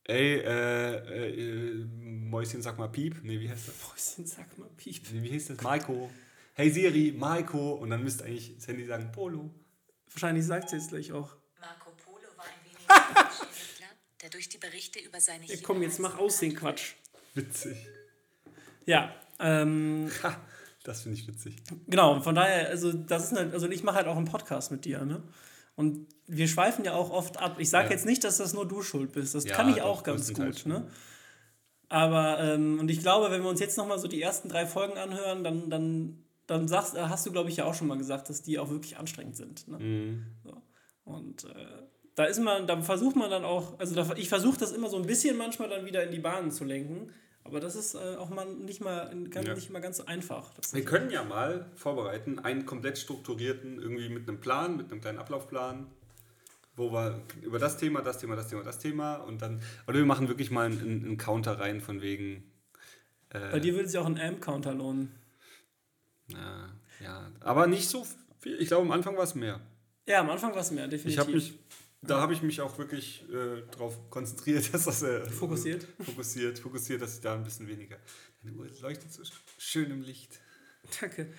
Ey, 0.03 0.37
äh, 0.41 0.95
äh, 0.95 1.71
äh, 1.71 1.85
Mäuschen, 2.03 2.61
sag 2.61 2.77
mal 2.77 2.87
Piep. 2.87 3.15
Nee, 3.23 3.39
wie 3.39 3.49
heißt 3.49 3.67
das? 3.67 3.75
Mäuschen, 3.89 4.25
sag 4.27 4.57
mal, 4.59 4.69
Piep. 4.77 5.01
Nee, 5.11 5.23
wie 5.23 5.29
hieß 5.29 5.47
das? 5.47 5.61
Maiko. 5.61 6.09
Hey 6.61 6.69
Siri, 6.69 7.11
Maiko. 7.17 7.71
Und 7.71 7.89
dann 7.89 8.03
müsste 8.03 8.23
eigentlich 8.23 8.55
das 8.55 8.67
Handy 8.67 8.85
sagen 8.85 9.11
Polo. 9.11 9.49
Wahrscheinlich 10.11 10.45
sagt 10.45 10.69
sie 10.69 10.75
jetzt 10.75 10.89
gleich 10.89 11.11
auch. 11.11 11.35
Marco 11.59 11.89
Polo 12.05 12.27
war 12.37 12.45
ein 12.45 12.51
venezianischer 12.63 13.47
Entwickler, 13.47 13.87
der 14.21 14.29
durch 14.29 14.47
die 14.47 14.59
Berichte 14.59 14.99
über 14.99 15.19
seine 15.19 15.45
Ja, 15.47 15.55
komm, 15.63 15.81
jetzt 15.81 15.97
mach 15.99 16.19
aus 16.19 16.37
den 16.37 16.53
Quatsch. 16.55 16.93
Witzig. 17.33 17.77
Ja, 18.85 19.11
ähm, 19.39 20.11
Ha, 20.21 20.39
das 20.83 21.01
finde 21.01 21.17
ich 21.17 21.27
witzig. 21.27 21.55
genau, 21.87 22.21
von 22.21 22.35
daher, 22.35 22.69
also 22.69 22.93
das 22.93 23.31
ist 23.31 23.37
halt, 23.39 23.53
also 23.55 23.67
ich 23.67 23.81
mache 23.81 23.95
halt 23.95 24.05
auch 24.05 24.17
einen 24.17 24.25
Podcast 24.25 24.69
mit 24.71 24.85
dir, 24.85 25.03
ne? 25.03 25.23
Und 25.75 26.05
wir 26.27 26.47
schweifen 26.47 26.85
ja 26.85 26.93
auch 26.93 27.09
oft 27.09 27.37
ab. 27.37 27.55
Ich 27.57 27.71
sage 27.71 27.85
Ja. 27.87 27.93
jetzt 27.93 28.05
nicht, 28.05 28.23
dass 28.23 28.37
das 28.37 28.53
nur 28.53 28.67
du 28.67 28.83
schuld 28.83 29.13
bist. 29.13 29.33
Das 29.33 29.45
Ja, 29.45 29.55
kann 29.55 29.67
ich 29.69 29.77
doch, 29.77 29.85
auch 29.85 30.03
ganz 30.03 30.31
gut, 30.31 30.67
ne? 30.67 30.87
Aber, 31.89 32.39
ähm, 32.39 32.77
und 32.79 32.91
ich 32.91 32.99
glaube, 32.99 33.31
wenn 33.31 33.41
wir 33.41 33.49
uns 33.49 33.59
jetzt 33.59 33.79
nochmal 33.79 33.97
so 33.97 34.07
die 34.07 34.21
ersten 34.21 34.47
drei 34.47 34.67
Folgen 34.67 34.99
anhören, 34.99 35.43
dann, 35.43 35.71
dann, 35.71 36.23
dann 36.51 36.67
sagst, 36.67 36.95
äh, 36.95 37.01
hast 37.01 37.25
du, 37.25 37.31
glaube 37.31 37.49
ich, 37.49 37.57
ja 37.57 37.65
auch 37.65 37.73
schon 37.73 37.87
mal 37.87 37.97
gesagt, 37.97 38.29
dass 38.29 38.41
die 38.41 38.59
auch 38.59 38.69
wirklich 38.69 38.97
anstrengend 38.97 39.35
sind. 39.35 39.67
Ne? 39.67 39.79
Mhm. 39.79 40.25
So. 40.43 40.61
Und 41.05 41.45
äh, 41.45 41.65
da 42.15 42.25
ist 42.25 42.39
man, 42.39 42.67
da 42.67 42.81
versucht 42.81 43.15
man 43.15 43.29
dann 43.29 43.45
auch, 43.45 43.79
also 43.79 43.95
da, 43.95 44.15
ich 44.15 44.29
versuche 44.29 44.59
das 44.59 44.71
immer 44.71 44.89
so 44.89 44.97
ein 44.97 45.05
bisschen 45.05 45.37
manchmal 45.37 45.69
dann 45.69 45.85
wieder 45.85 46.03
in 46.03 46.11
die 46.11 46.19
Bahnen 46.19 46.51
zu 46.51 46.63
lenken. 46.63 47.11
Aber 47.43 47.59
das 47.59 47.75
ist 47.75 47.95
äh, 47.95 48.17
auch 48.17 48.29
mal 48.29 48.45
nicht 48.45 48.81
mal, 48.81 49.09
ganz, 49.29 49.47
Ja. 49.47 49.55
nicht 49.55 49.71
mal 49.71 49.79
ganz 49.79 49.97
so 49.97 50.05
einfach. 50.05 50.51
Wir 50.73 50.85
können 50.85 51.09
ja 51.09 51.23
mal 51.23 51.65
vorbereiten, 51.75 52.37
einen 52.39 52.65
komplett 52.65 52.99
strukturierten, 52.99 53.79
irgendwie 53.81 54.09
mit 54.09 54.27
einem 54.27 54.39
Plan, 54.39 54.77
mit 54.77 54.91
einem 54.91 55.01
kleinen 55.01 55.17
Ablaufplan, 55.17 55.87
wo 56.75 56.91
wir 56.91 57.21
über 57.41 57.57
das 57.57 57.77
Thema, 57.77 58.01
das 58.01 58.19
Thema, 58.19 58.35
das 58.35 58.49
Thema, 58.49 58.63
das 58.63 58.77
Thema 58.77 59.15
und 59.15 59.41
dann, 59.41 59.61
oder 59.87 59.97
wir 59.97 60.05
machen 60.05 60.27
wirklich 60.27 60.51
mal 60.51 60.67
einen, 60.67 61.03
einen 61.03 61.17
Counter 61.17 61.59
rein 61.59 61.81
von 61.81 62.01
wegen. 62.01 62.43
Äh, 63.29 63.51
Bei 63.51 63.59
dir 63.59 63.73
würde 63.73 63.87
sich 63.89 63.97
auch 63.97 64.05
ein 64.05 64.19
Amp-Counter 64.19 64.73
lohnen. 64.73 65.11
Ja, 66.33 66.69
ja, 67.03 67.31
aber 67.39 67.67
nicht 67.67 67.87
so 67.87 68.05
viel. 68.39 68.61
Ich 68.61 68.67
glaube, 68.67 68.85
am 68.85 68.91
Anfang 68.91 69.15
war 69.17 69.23
es 69.23 69.35
mehr. 69.35 69.59
Ja, 70.07 70.19
am 70.21 70.29
Anfang 70.29 70.51
war 70.53 70.61
es 70.61 70.71
mehr, 70.71 70.87
definitiv. 70.87 71.13
Ich 71.13 71.19
habe 71.19 71.31
mich, 71.31 71.53
da 72.01 72.19
habe 72.19 72.33
ich 72.33 72.41
mich 72.41 72.61
auch 72.61 72.77
wirklich 72.77 73.23
äh, 73.29 73.63
darauf 73.71 74.09
konzentriert, 74.09 74.73
dass 74.73 74.85
das 74.85 75.03
äh, 75.03 75.29
Fokussiert? 75.29 75.87
fokussiert, 75.99 76.59
fokussiert, 76.59 77.01
dass 77.01 77.15
ich 77.15 77.21
da 77.21 77.35
ein 77.35 77.43
bisschen 77.43 77.67
weniger. 77.67 77.97
Deine 78.43 78.55
Uhr 78.55 78.67
leuchtet 78.81 79.13
so 79.13 79.23
schön 79.57 79.91
im 79.91 80.01
Licht. 80.01 80.39
Danke. 80.99 81.31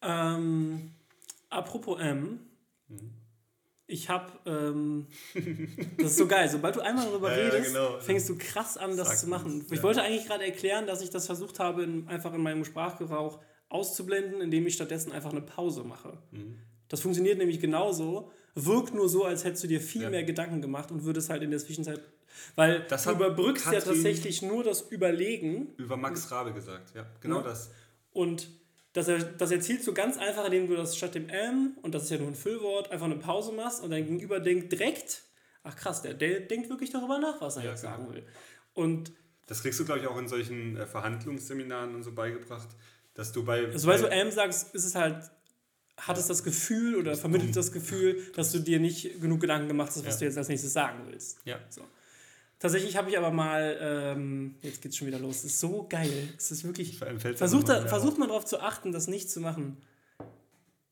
Ähm, 0.00 0.92
apropos 1.50 2.00
M. 2.00 2.40
Mhm. 2.88 3.10
Ich 3.86 4.08
habe, 4.08 4.32
ähm, 4.46 5.06
das 5.98 6.12
ist 6.12 6.16
so 6.16 6.26
geil, 6.26 6.48
sobald 6.48 6.74
du 6.76 6.80
einmal 6.80 7.04
darüber 7.04 7.30
Ja, 7.36 7.42
ja, 7.42 7.50
redest, 7.50 7.74
genau. 7.74 8.00
fängst 8.00 8.28
du 8.30 8.38
krass 8.38 8.78
an, 8.78 8.96
das 8.96 9.08
Sag 9.08 9.18
zu 9.18 9.26
machen. 9.28 9.66
Ich 9.70 9.76
ja. 9.76 9.82
wollte 9.82 10.02
eigentlich 10.02 10.26
gerade 10.26 10.44
erklären, 10.44 10.86
dass 10.86 11.02
ich 11.02 11.10
das 11.10 11.26
versucht 11.26 11.58
habe, 11.58 11.82
in, 11.82 12.08
einfach 12.08 12.32
in 12.32 12.42
meinem 12.42 12.64
Sprachgebrauch 12.64 13.40
auszublenden, 13.74 14.40
indem 14.40 14.66
ich 14.66 14.74
stattdessen 14.74 15.12
einfach 15.12 15.30
eine 15.32 15.42
Pause 15.42 15.82
mache. 15.84 16.16
Mhm. 16.30 16.56
Das 16.88 17.00
funktioniert 17.00 17.38
nämlich 17.38 17.60
genauso, 17.60 18.30
wirkt 18.54 18.94
nur 18.94 19.08
so, 19.08 19.24
als 19.24 19.44
hättest 19.44 19.64
du 19.64 19.68
dir 19.68 19.80
viel 19.80 20.02
Ja. 20.02 20.10
mehr 20.10 20.22
Gedanken 20.24 20.62
gemacht 20.62 20.90
und 20.92 21.04
würdest 21.04 21.28
halt 21.28 21.42
in 21.42 21.50
der 21.50 21.58
Zwischenzeit, 21.58 22.00
weil 22.54 22.86
Das 22.88 23.04
du 23.04 23.10
überbrückst 23.10 23.66
ja 23.66 23.72
Katrin- 23.72 23.94
tatsächlich 23.94 24.42
nur 24.42 24.62
das 24.64 24.82
Überlegen 24.82 25.74
Über 25.76 25.96
Max 25.96 26.30
Rabe 26.30 26.52
gesagt, 26.52 26.94
ja, 26.94 27.04
genau 27.20 27.38
Ja. 27.38 27.42
das. 27.42 27.70
Und 28.12 28.48
das, 28.92 29.06
das 29.38 29.50
erzielst 29.50 29.86
du 29.88 29.92
ganz 29.92 30.18
einfach, 30.18 30.44
indem 30.44 30.68
du 30.68 30.76
das 30.76 30.96
statt 30.96 31.16
dem 31.16 31.28
M, 31.28 31.76
und 31.82 31.94
das 31.96 32.04
ist 32.04 32.10
ja 32.10 32.18
nur 32.18 32.28
ein 32.28 32.36
Füllwort, 32.36 32.92
einfach 32.92 33.06
eine 33.06 33.16
Pause 33.16 33.50
machst 33.52 33.82
und 33.82 33.90
dein 33.90 34.04
Gegenüber 34.06 34.38
denkt 34.38 34.70
direkt, 34.70 35.22
ach 35.64 35.74
krass, 35.74 36.02
der, 36.02 36.14
der 36.14 36.40
denkt 36.40 36.70
wirklich 36.70 36.90
darüber 36.90 37.18
nach, 37.18 37.40
was 37.40 37.56
er 37.56 37.64
Ja, 37.64 37.70
jetzt 37.70 37.80
genau. 37.82 37.96
sagen 37.96 38.14
will. 38.14 38.22
Und 38.74 39.10
Das 39.46 39.62
kriegst 39.62 39.80
du, 39.80 39.84
glaube 39.84 40.00
ich, 40.00 40.06
auch 40.06 40.16
in 40.18 40.28
solchen 40.28 40.76
äh, 40.76 40.86
Verhandlungsseminaren 40.86 41.94
und 41.96 42.02
so 42.04 42.12
beigebracht, 42.12 42.68
dass 43.14 43.32
du 43.32 43.44
bei. 43.44 43.70
sobald 43.76 44.00
du 44.02 44.08
bei 44.08 44.16
M 44.16 44.30
sagst, 44.30 44.74
ist 44.74 44.84
es 44.84 44.94
halt, 44.94 45.30
hat 45.96 46.18
es 46.18 46.26
das 46.26 46.42
Gefühl 46.42 46.96
oder 46.96 47.16
vermittelt 47.16 47.54
das 47.56 47.70
Gefühl, 47.72 48.20
dass 48.34 48.50
du 48.52 48.58
dir 48.58 48.80
nicht 48.80 49.20
genug 49.20 49.40
Gedanken 49.40 49.68
gemacht 49.68 49.88
hast, 49.94 50.04
was 50.04 50.14
Ja. 50.14 50.18
du 50.20 50.24
jetzt 50.26 50.38
als 50.38 50.48
nächstes 50.48 50.72
sagen 50.72 51.04
willst. 51.08 51.38
ja. 51.44 51.58
So. 51.70 51.82
Tatsächlich 52.60 52.96
habe 52.96 53.10
ich 53.10 53.18
aber 53.18 53.30
mal, 53.30 53.76
ähm, 53.80 54.54
jetzt 54.62 54.80
geht's 54.80 54.96
schon 54.96 55.06
wieder 55.06 55.18
los, 55.18 55.38
es 55.38 55.44
ist 55.44 55.60
so 55.60 55.86
geil, 55.88 56.28
es 56.38 56.50
ist 56.50 56.64
wirklich, 56.64 56.96
versucht, 57.34 57.68
da, 57.68 57.80
mal 57.80 57.88
versucht 57.88 58.16
man 58.18 58.28
darauf 58.28 58.46
zu 58.46 58.60
achten, 58.60 58.90
das 58.90 59.06
nicht 59.06 59.28
zu 59.30 59.40
machen. 59.40 59.76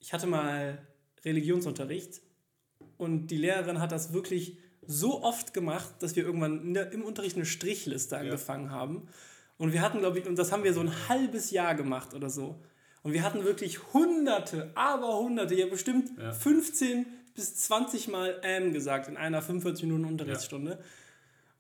Ich 0.01 0.13
hatte 0.13 0.27
mal 0.27 0.79
Religionsunterricht 1.25 2.21
und 2.99 3.29
die 3.29 3.39
Lehrerin 3.39 3.81
hat 3.81 3.91
das 3.93 4.13
wirklich 4.13 4.59
so 4.87 5.23
oft 5.23 5.55
gemacht, 5.55 5.95
dass 6.01 6.15
wir 6.15 6.25
irgendwann 6.25 6.61
in 6.63 6.75
der, 6.75 6.93
im 6.93 7.05
Unterricht 7.05 7.37
eine 7.37 7.47
Strichliste 7.47 8.19
angefangen 8.19 8.71
haben. 8.71 9.09
Und 9.63 9.73
wir 9.73 9.81
hatten, 9.81 10.01
glaube 10.01 10.19
ich, 10.19 10.27
und 10.27 10.37
das 10.37 10.51
haben 10.51 10.65
wir 10.65 10.75
so 10.75 10.81
ein 10.81 10.93
halbes 11.09 11.51
Jahr 11.53 11.75
gemacht 11.77 12.15
oder 12.15 12.29
so. 12.29 12.57
Und 13.05 13.13
wir 13.13 13.23
hatten 13.23 13.45
wirklich 13.45 13.93
hunderte, 13.93 14.71
aber 14.75 15.19
hunderte, 15.19 15.55
ja 15.55 15.67
bestimmt 15.67 16.11
Ja. 16.19 16.33
15 16.33 17.07
bis 17.37 17.55
20 17.57 18.09
Mal 18.09 18.41
ähm 18.43 18.73
gesagt 18.73 19.07
in 19.09 19.17
einer 19.17 19.41
45 19.41 19.85
Minuten 19.85 20.05
Unterrichtsstunde. 20.05 20.79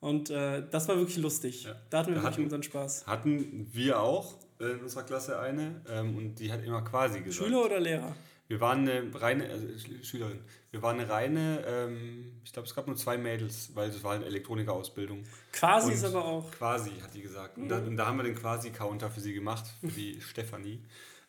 Und 0.00 0.30
äh, 0.30 0.64
das 0.70 0.88
war 0.88 0.96
wirklich 0.96 1.18
lustig. 1.18 1.64
Ja. 1.64 1.76
Da 1.90 1.98
hatten 1.98 2.08
wir 2.08 2.16
Da 2.16 2.22
wirklich 2.22 2.32
hatten- 2.34 2.44
unseren 2.44 2.62
Spaß. 2.64 3.06
Hatten 3.06 3.68
wir 3.72 4.00
auch 4.00 4.34
äh, 4.60 4.72
in 4.72 4.80
unserer 4.80 5.04
Klasse 5.04 5.38
eine 5.38 5.80
ähm, 5.88 6.16
und 6.16 6.34
die 6.40 6.50
hat 6.52 6.64
immer 6.64 6.82
quasi 6.82 7.20
gesagt. 7.20 7.46
Schüler 7.46 7.64
oder 7.64 7.78
Lehrer? 7.78 8.14
Wir 8.48 8.60
waren 8.60 8.86
eine 8.88 9.08
reine, 9.14 9.48
also 9.48 9.66
Sch- 9.66 10.04
Schülerin, 10.04 10.40
wir 10.70 10.82
waren 10.82 10.98
eine 11.00 11.08
reine, 11.08 11.64
ähm, 11.66 12.40
ich 12.44 12.52
glaube, 12.52 12.68
es 12.68 12.74
gab 12.74 12.86
nur 12.86 12.96
zwei 12.96 13.16
Mädels, 13.16 13.70
weil 13.74 13.88
es 13.88 14.02
war 14.04 14.14
eine 14.14 14.26
Elektronikerausbildung. 14.26 15.22
Quasi 15.52 15.86
Und 15.88 15.92
ist 15.94 16.04
aber 16.04 16.24
auch. 16.24 16.50
Quasi, 16.50 16.90
hat 17.02 17.14
die 17.14 17.22
gesagt. 17.22 17.56
Und, 17.56 17.68
da, 17.68 17.78
und 17.78 17.96
da 17.96 18.06
haben 18.06 18.16
wir 18.18 18.24
den 18.24 18.34
Quasi-Counter 18.34 19.10
für 19.10 19.20
sie 19.20 19.32
gemacht, 19.32 19.64
für 19.80 19.86
die 19.88 20.20
Stefanie. 20.20 20.82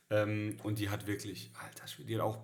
Ähm, 0.09 0.57
und 0.63 0.79
die 0.79 0.89
hat 0.89 1.07
wirklich, 1.07 1.51
alter 1.63 1.87
Schwede, 1.87 2.07
die 2.09 2.15
hat 2.15 2.23
auch, 2.23 2.39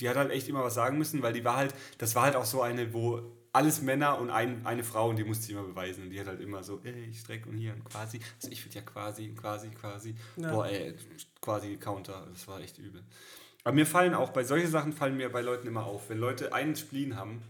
die 0.00 0.08
hat 0.08 0.16
halt 0.16 0.30
echt 0.32 0.48
immer 0.48 0.64
was 0.64 0.74
sagen 0.74 0.98
müssen, 0.98 1.22
weil 1.22 1.32
die 1.32 1.44
war 1.44 1.56
halt, 1.56 1.74
das 1.98 2.14
war 2.14 2.24
halt 2.24 2.34
auch 2.36 2.44
so 2.46 2.62
eine, 2.62 2.92
wo 2.92 3.20
alles 3.52 3.80
Männer 3.80 4.18
und 4.18 4.30
ein, 4.30 4.66
eine 4.66 4.82
Frau 4.84 5.08
und 5.08 5.16
die 5.16 5.24
musste 5.24 5.44
sie 5.46 5.52
immer 5.52 5.62
beweisen. 5.62 6.04
Und 6.04 6.10
die 6.10 6.20
hat 6.20 6.26
halt 6.26 6.40
immer 6.40 6.62
so, 6.62 6.80
ey, 6.84 7.04
ich 7.10 7.20
streck 7.20 7.46
und 7.46 7.56
hier 7.56 7.72
und 7.74 7.84
quasi. 7.84 8.20
Also 8.36 8.50
ich 8.50 8.60
finde 8.60 8.76
ja 8.76 8.82
quasi, 8.82 9.28
quasi, 9.34 9.68
quasi. 9.70 10.14
Ja. 10.36 10.50
Boah, 10.50 10.66
ey, 10.66 10.94
quasi 11.40 11.76
Counter, 11.76 12.26
das 12.32 12.46
war 12.48 12.60
echt 12.60 12.76
übel. 12.78 13.02
Aber 13.66 13.74
mir 13.74 13.84
fallen 13.84 14.14
auch, 14.14 14.30
bei 14.30 14.44
solchen 14.44 14.70
Sachen 14.70 14.92
fallen 14.92 15.16
mir 15.16 15.28
bei 15.28 15.40
Leuten 15.40 15.66
immer 15.66 15.86
auf. 15.86 16.08
Wenn 16.08 16.18
Leute 16.18 16.54
einen 16.54 16.76
Spleen 16.76 17.16
haben, 17.16 17.42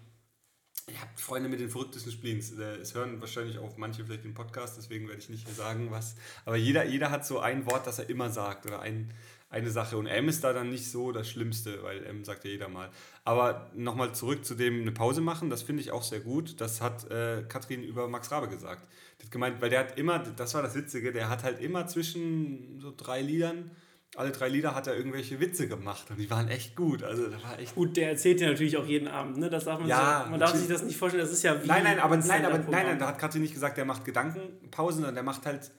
ich 0.86 0.98
habe 0.98 1.10
Freunde 1.16 1.50
mit 1.50 1.60
den 1.60 1.68
verrücktesten 1.68 2.10
Spleens. 2.10 2.58
Äh, 2.58 2.76
Es 2.76 2.94
hören 2.94 3.20
wahrscheinlich 3.20 3.58
auch 3.58 3.76
manche 3.76 4.02
vielleicht 4.02 4.24
den 4.24 4.32
Podcast, 4.32 4.78
deswegen 4.78 5.08
werde 5.08 5.20
ich 5.20 5.28
nicht 5.28 5.46
sagen, 5.54 5.90
was. 5.90 6.16
Aber 6.46 6.56
jeder, 6.56 6.86
jeder 6.86 7.10
hat 7.10 7.26
so 7.26 7.40
ein 7.40 7.66
Wort, 7.66 7.86
das 7.86 7.98
er 7.98 8.08
immer 8.08 8.30
sagt 8.30 8.64
oder 8.64 8.80
ein, 8.80 9.12
eine 9.50 9.70
Sache. 9.70 9.98
Und 9.98 10.06
M 10.06 10.30
ist 10.30 10.42
da 10.42 10.54
dann 10.54 10.70
nicht 10.70 10.90
so 10.90 11.12
das 11.12 11.28
Schlimmste, 11.28 11.82
weil 11.82 12.02
M 12.06 12.24
sagt 12.24 12.46
ja 12.46 12.50
jeder 12.50 12.70
mal. 12.70 12.88
Aber 13.24 13.70
nochmal 13.74 14.14
zurück 14.14 14.42
zu 14.42 14.54
dem 14.54 14.80
eine 14.80 14.92
Pause 14.92 15.20
machen, 15.20 15.50
das 15.50 15.64
finde 15.64 15.82
ich 15.82 15.90
auch 15.92 16.02
sehr 16.02 16.20
gut. 16.20 16.62
Das 16.62 16.80
hat 16.80 17.10
äh, 17.10 17.44
Katrin 17.46 17.82
über 17.82 18.08
Max 18.08 18.30
Rabe 18.32 18.48
gesagt. 18.48 18.88
Die 19.20 19.24
hat 19.24 19.30
gemeint, 19.32 19.60
weil 19.60 19.68
der 19.68 19.80
hat 19.80 19.98
immer, 19.98 20.20
das 20.20 20.54
war 20.54 20.62
das 20.62 20.74
Witzige, 20.74 21.12
der 21.12 21.28
hat 21.28 21.42
halt 21.42 21.60
immer 21.60 21.86
zwischen 21.86 22.80
so 22.80 22.90
drei 22.96 23.20
Liedern, 23.20 23.70
alle 24.16 24.32
drei 24.32 24.48
Lieder 24.48 24.74
hat 24.74 24.86
er 24.86 24.96
irgendwelche 24.96 25.40
Witze 25.40 25.68
gemacht 25.68 26.10
und 26.10 26.18
die 26.18 26.30
waren 26.30 26.48
echt 26.48 26.74
gut. 26.74 27.02
Also 27.02 27.28
das 27.28 27.42
war 27.42 27.58
echt 27.58 27.74
Gut, 27.74 27.96
der 27.96 28.10
erzählt 28.10 28.40
dir 28.40 28.48
natürlich 28.48 28.76
auch 28.76 28.86
jeden 28.86 29.08
Abend, 29.08 29.36
ne? 29.36 29.50
Das 29.50 29.64
darf 29.64 29.78
man, 29.78 29.88
Ja, 29.88 30.22
sich, 30.22 30.30
man 30.30 30.40
darf 30.40 30.54
sich 30.54 30.68
das 30.68 30.82
nicht 30.82 30.96
vorstellen, 30.96 31.22
das 31.22 31.32
ist 31.32 31.42
ja 31.42 31.62
wie 31.62 31.66
Nein, 31.66 31.84
nein, 31.84 31.98
aber, 31.98 32.14
ein 32.14 32.26
nein, 32.26 32.44
aber 32.44 32.58
nein, 32.58 32.86
nein, 32.86 32.98
da 32.98 33.08
hat 33.08 33.18
Katrin 33.18 33.42
nicht 33.42 33.54
gesagt, 33.54 33.76
der 33.76 33.84
macht 33.84 34.04
Gedankenpausen, 34.04 35.00
sondern 35.00 35.14
der 35.14 35.24
macht 35.24 35.46
halt 35.46 35.70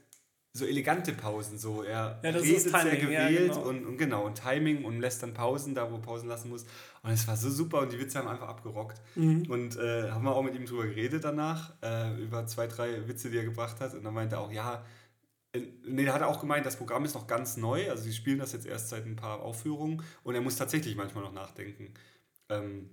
so 0.58 0.66
elegante 0.66 1.14
Pausen. 1.14 1.58
So. 1.58 1.84
Er 1.84 2.20
Ja, 2.24 2.32
das 2.32 2.42
redet 2.42 2.58
ist 2.58 2.72
Timing, 2.72 2.82
sehr 2.82 3.12
ja, 3.12 3.28
gewählt 3.28 3.54
genau. 3.54 3.68
Und, 3.68 3.86
und 3.86 3.98
genau, 3.98 4.26
und 4.26 4.42
Timing 4.42 4.86
und 4.86 5.00
lässt 5.00 5.24
dann 5.24 5.34
Pausen 5.34 5.76
da, 5.76 5.90
wo 5.90 5.96
er 5.96 6.02
Pausen 6.02 6.28
lassen 6.28 6.50
muss. 6.50 6.66
Und 7.04 7.12
es 7.12 7.28
war 7.28 7.38
so 7.38 7.50
super 7.50 7.82
und 7.82 7.94
die 7.94 8.00
Witze 8.00 8.20
haben 8.20 8.28
einfach 8.28 8.48
abgerockt. 8.48 9.02
Mhm. 9.16 9.46
Und 9.50 9.78
äh, 9.78 10.12
haben 10.12 10.24
wir 10.24 10.36
auch 10.36 10.44
mit 10.44 10.56
ihm 10.56 10.66
drüber 10.66 10.88
geredet 10.88 11.24
danach, 11.24 11.74
äh, 11.82 12.22
über 12.22 12.46
zwei, 12.48 12.68
drei 12.68 13.08
Witze, 13.08 13.30
die 13.30 13.38
er 13.38 13.46
gebracht 13.46 13.80
hat. 13.80 13.94
Und 13.94 14.04
dann 14.04 14.14
meinte 14.14 14.36
er 14.36 14.42
auch, 14.42 14.52
ja, 14.52 14.84
nee, 15.86 16.06
da 16.06 16.14
hat 16.14 16.22
er 16.22 16.28
auch 16.28 16.40
gemeint, 16.40 16.66
das 16.66 16.78
Programm 16.78 17.06
ist 17.06 17.16
noch 17.16 17.28
ganz 17.28 17.58
neu. 17.58 17.90
Also 17.90 18.04
sie 18.04 18.14
spielen 18.14 18.40
das 18.40 18.54
jetzt 18.54 18.66
erst 18.66 18.90
seit 18.90 19.06
ein 19.06 19.16
paar 19.16 19.42
Aufführungen 19.42 20.04
und 20.24 20.36
er 20.36 20.42
muss 20.42 20.56
tatsächlich 20.58 20.96
manchmal 20.96 21.24
noch 21.24 21.34
nachdenken. 21.34 21.94
Ähm, 22.50 22.90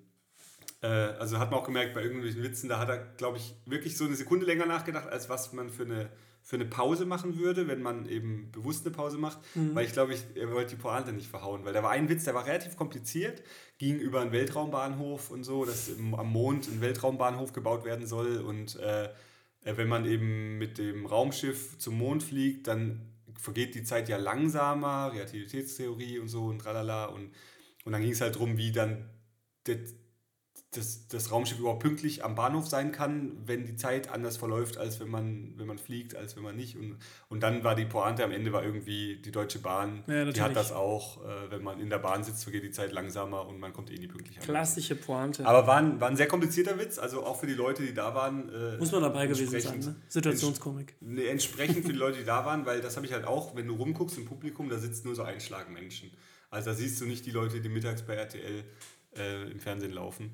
Äh, 0.84 0.86
also 1.18 1.38
hat 1.38 1.50
man 1.50 1.60
auch 1.60 1.64
gemerkt 1.64 1.94
bei 1.94 2.02
irgendwelchen 2.02 2.42
Witzen, 2.42 2.68
da 2.68 2.78
hat 2.78 2.90
er, 2.90 2.98
glaube 2.98 3.38
ich, 3.38 3.54
wirklich 3.64 3.96
so 3.96 4.04
eine 4.04 4.14
Sekunde 4.16 4.44
länger 4.44 4.66
nachgedacht, 4.66 5.08
als 5.08 5.28
was 5.30 5.52
man 5.54 5.70
für 5.70 5.84
eine, 5.84 6.10
für 6.42 6.56
eine 6.56 6.66
Pause 6.66 7.06
machen 7.06 7.38
würde, 7.38 7.66
wenn 7.68 7.80
man 7.80 8.06
eben 8.06 8.50
bewusst 8.52 8.84
eine 8.84 8.94
Pause 8.94 9.16
macht. 9.16 9.38
Weil 9.74 9.86
ich 9.86 9.92
glaube, 9.92 10.12
ich, 10.12 10.22
er 10.34 10.50
wollte 10.52 10.76
die 10.76 10.82
Pointe 10.82 11.12
nicht 11.12 11.28
verhauen. 11.28 11.64
Weil 11.64 11.72
da 11.72 11.82
war 11.82 11.90
ein 11.90 12.08
Witz, 12.10 12.24
der 12.24 12.34
war 12.34 12.44
relativ 12.44 12.76
kompliziert, 12.76 13.42
ging 13.78 13.98
über 13.98 14.20
einen 14.20 14.32
Weltraumbahnhof 14.32 15.30
und 15.30 15.44
so, 15.44 15.64
dass 15.64 15.88
im, 15.88 16.14
am 16.14 16.30
Mond 16.30 16.68
ein 16.68 16.82
Weltraumbahnhof 16.82 17.54
gebaut 17.54 17.86
werden 17.86 18.06
soll. 18.06 18.36
Und 18.42 18.76
äh, 18.76 19.04
äh, 19.04 19.08
wenn 19.64 19.88
man 19.88 20.04
eben 20.04 20.58
mit 20.58 20.78
dem 20.78 21.06
Raumschiff 21.06 21.78
zum 21.78 21.98
Mond 21.98 22.22
fliegt, 22.22 22.66
dann 22.66 23.00
vergeht 23.38 23.74
die 23.74 23.82
Zeit 23.82 24.08
ja 24.08 24.16
langsamer, 24.16 25.12
Relativitätstheorie 25.12 26.18
und 26.18 26.28
so 26.28 26.46
und 26.46 26.58
tralala. 26.58 27.06
Und, 27.06 27.30
und 27.84 27.92
dann 27.92 28.02
ging 28.02 28.12
es 28.12 28.20
halt 28.20 28.34
darum, 28.34 28.56
wie 28.56 28.72
dann 28.72 29.08
das, 30.76 31.08
das, 31.08 31.30
Raumschiff 31.30 31.58
überhaupt 31.58 31.82
pünktlich 31.82 32.24
am 32.24 32.34
Bahnhof 32.34 32.66
sein 32.66 32.92
kann, 32.92 33.32
wenn 33.46 33.64
die 33.64 33.76
Zeit 33.76 34.10
anders 34.10 34.36
verläuft, 34.36 34.78
als 34.78 35.00
wenn 35.00 35.08
man, 35.08 35.54
wenn 35.56 35.66
man 35.66 35.78
fliegt, 35.78 36.16
als 36.16 36.36
wenn 36.36 36.42
man 36.42 36.56
nicht. 36.56 36.76
Und, 36.76 36.96
und 37.28 37.42
dann 37.42 37.64
war 37.64 37.74
die 37.74 37.84
Pointe 37.84 38.24
am 38.24 38.32
Ende 38.32 38.52
war 38.52 38.64
irgendwie 38.64 39.16
die 39.16 39.30
Deutsche 39.30 39.58
Bahn, 39.58 40.04
Ja, 40.06 40.24
die 40.24 40.40
hat 40.40 40.56
das 40.56 40.72
auch. 40.72 41.24
Äh, 41.24 41.50
wenn 41.50 41.62
man 41.62 41.80
in 41.80 41.90
der 41.90 41.98
Bahn 41.98 42.24
sitzt, 42.24 42.44
vergeht 42.44 42.64
die 42.64 42.70
Zeit 42.70 42.92
langsamer 42.92 43.46
und 43.46 43.58
man 43.58 43.72
kommt 43.72 43.90
eh 43.90 43.96
nie 43.96 44.08
pünktlich 44.08 44.38
an. 44.38 44.44
Klassische 44.44 44.96
Pointe. 44.96 45.46
Aber 45.46 45.66
war 45.66 45.76
ein, 45.76 46.00
war 46.00 46.08
ein 46.08 46.16
sehr 46.16 46.28
komplizierter 46.28 46.78
Witz, 46.78 46.98
also 46.98 47.24
auch 47.24 47.38
für 47.38 47.46
die 47.46 47.54
Leute, 47.54 47.82
die 47.82 47.94
da 47.94 48.14
waren. 48.14 48.48
Äh, 48.48 48.78
Muss 48.78 48.92
man 48.92 49.02
dabei 49.02 49.26
gewesen 49.26 49.60
sein, 49.60 49.78
ne? 49.80 49.96
Situationskomik. 50.08 50.94
Nee, 51.00 51.26
entsprechend 51.26 51.84
für 51.84 51.92
die 51.92 51.98
Leute, 51.98 52.18
die 52.18 52.24
da 52.24 52.44
waren, 52.44 52.66
weil 52.66 52.80
das 52.80 52.96
habe 52.96 53.06
ich 53.06 53.12
halt 53.12 53.26
auch, 53.26 53.54
wenn 53.56 53.66
du 53.66 53.74
rumguckst 53.74 54.18
im 54.18 54.26
Publikum, 54.26 54.68
da 54.68 54.78
sitzt 54.78 55.04
nur 55.04 55.14
so 55.14 55.22
ein 55.22 55.40
Schlag 55.40 55.70
Menschen. 55.70 56.10
Also 56.50 56.70
da 56.70 56.76
siehst 56.76 57.00
du 57.00 57.06
nicht 57.06 57.26
die 57.26 57.32
Leute, 57.32 57.60
die 57.60 57.68
mittags 57.68 58.02
bei 58.02 58.14
RTL 58.14 58.64
äh, 59.16 59.50
im 59.50 59.60
Fernsehen 59.60 59.92
laufen. 59.92 60.30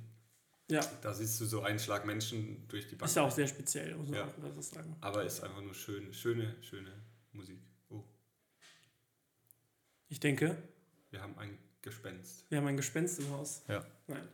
Ja, 0.70 0.80
Da 1.02 1.12
siehst 1.12 1.40
du 1.40 1.44
so 1.46 1.62
einen 1.62 1.78
Schlag 1.78 2.06
Menschen 2.06 2.66
durch 2.68 2.86
die 2.88 2.94
Bank. 2.96 3.08
ist 3.10 3.16
ja 3.16 3.22
auch 3.22 3.30
sehr 3.30 3.46
speziell, 3.46 3.94
muss 3.96 4.08
man 4.08 4.18
Ja. 4.18 4.24
auch 4.24 4.56
was 4.56 4.70
sagen. 4.70 4.96
Aber 5.00 5.24
ist 5.24 5.42
einfach 5.42 5.60
nur 5.62 5.74
schön, 5.74 6.12
schöne, 6.14 6.54
schöne 6.62 6.90
Musik. 7.32 7.58
Oh, 7.90 8.02
Ich 10.08 10.20
denke, 10.20 10.56
wir 11.10 11.20
haben 11.22 11.36
ein 11.38 11.58
Gespenst. 11.82 12.44
wir 12.48 12.58
haben 12.58 12.66
ein 12.66 12.76
Gespenst 12.76 13.18
im 13.20 13.30
Haus. 13.30 13.62
Ja. 13.68 13.84
Nein. 14.06 14.26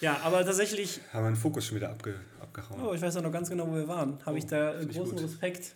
Ja, 0.00 0.20
aber 0.22 0.44
tatsächlich, 0.44 1.00
Haben 1.12 1.24
wir 1.24 1.30
den 1.32 1.36
Fokus 1.36 1.66
schon 1.66 1.76
wieder 1.76 1.90
abge, 1.90 2.20
abgehauen. 2.40 2.80
oh, 2.80 2.92
ich 2.94 3.00
weiß 3.02 3.16
auch 3.16 3.22
noch 3.22 3.32
ganz 3.32 3.48
genau, 3.48 3.66
wo 3.68 3.74
wir 3.74 3.88
waren. 3.88 4.24
Habe 4.24 4.38
ich 4.38 4.46
da 4.46 4.78
äh, 4.80 4.86
großen 4.86 5.16
gut. 5.16 5.24
Respekt. 5.24 5.74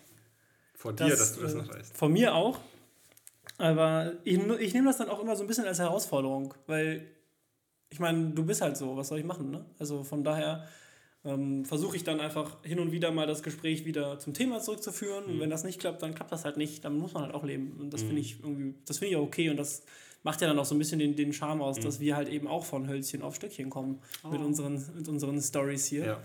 Vor 0.75 0.93
dir, 0.93 1.09
dass 1.09 1.35
du 1.35 1.43
das 1.43 1.55
äh, 1.55 1.57
noch 1.59 1.69
weißt. 1.69 1.97
Von 1.97 2.13
mir 2.13 2.35
auch. 2.35 2.61
Aber 3.59 4.13
ich, 4.25 4.39
ich 4.39 4.75
nehme 4.75 4.87
das 4.89 4.99
dann 4.99 5.09
auch 5.09 5.21
immer 5.21 5.37
so 5.37 5.43
ein 5.43 5.47
bisschen 5.49 5.65
als 5.67 5.79
Herausforderung, 5.81 6.55
weil 6.67 7.07
ich 7.93 8.01
meine, 8.01 8.31
du 8.31 8.45
bist 8.45 8.63
halt 8.63 8.77
so, 8.77 8.97
was 8.97 9.09
soll 9.09 9.19
ich 9.19 9.25
machen, 9.25 9.51
ne? 9.51 9.65
Also 9.79 10.03
von 10.03 10.25
daher 10.25 10.67
ähm, 11.25 11.65
versuche 11.65 11.95
ich 11.97 12.05
dann 12.05 12.21
einfach 12.21 12.57
hin 12.65 12.81
und 12.81 12.91
wieder 12.91 13.13
mal 13.13 13.27
das 13.27 13.43
Gespräch 13.43 13.85
wieder 13.85 14.19
zum 14.19 14.33
Thema 14.33 14.61
zurückzuführen. 14.61 15.25
Mhm. 15.27 15.33
Und 15.33 15.41
wenn 15.41 15.51
das 15.51 15.63
nicht 15.63 15.79
klappt, 15.79 16.03
dann 16.03 16.15
klappt 16.15 16.33
das 16.33 16.45
halt 16.45 16.57
nicht. 16.57 16.85
Dann 16.85 16.97
muss 16.99 17.13
man 17.13 17.23
halt 17.25 17.35
auch 17.35 17.45
leben. 17.45 17.77
Und 17.79 17.93
das 17.93 18.03
finde 18.03 18.21
ich 18.21 18.41
irgendwie, 18.43 18.75
das 18.87 18.99
finde 18.99 19.11
ich 19.11 19.17
auch 19.17 19.23
okay. 19.23 19.51
Und 19.51 19.59
das 19.59 19.85
macht 20.23 20.41
ja 20.41 20.47
dann 20.49 20.59
auch 20.59 20.65
so 20.65 20.75
ein 20.75 20.79
bisschen 20.79 20.99
den, 20.99 21.15
den 21.15 21.33
Charme 21.33 21.61
aus, 21.61 21.79
Mhm. 21.79 21.83
dass 21.83 22.01
wir 22.01 22.17
halt 22.17 22.29
eben 22.29 22.49
auch 22.49 22.65
von 22.65 22.89
Hölzchen 22.89 23.21
auf 23.23 23.37
Stöckchen 23.37 23.69
kommen 23.71 24.01
mit 24.31 24.41
unseren, 24.41 24.83
mit 24.97 25.07
unseren 25.07 25.41
Stories 25.41 25.85
hier. 25.87 26.03
Oh. 26.03 26.07
Ja. 26.07 26.21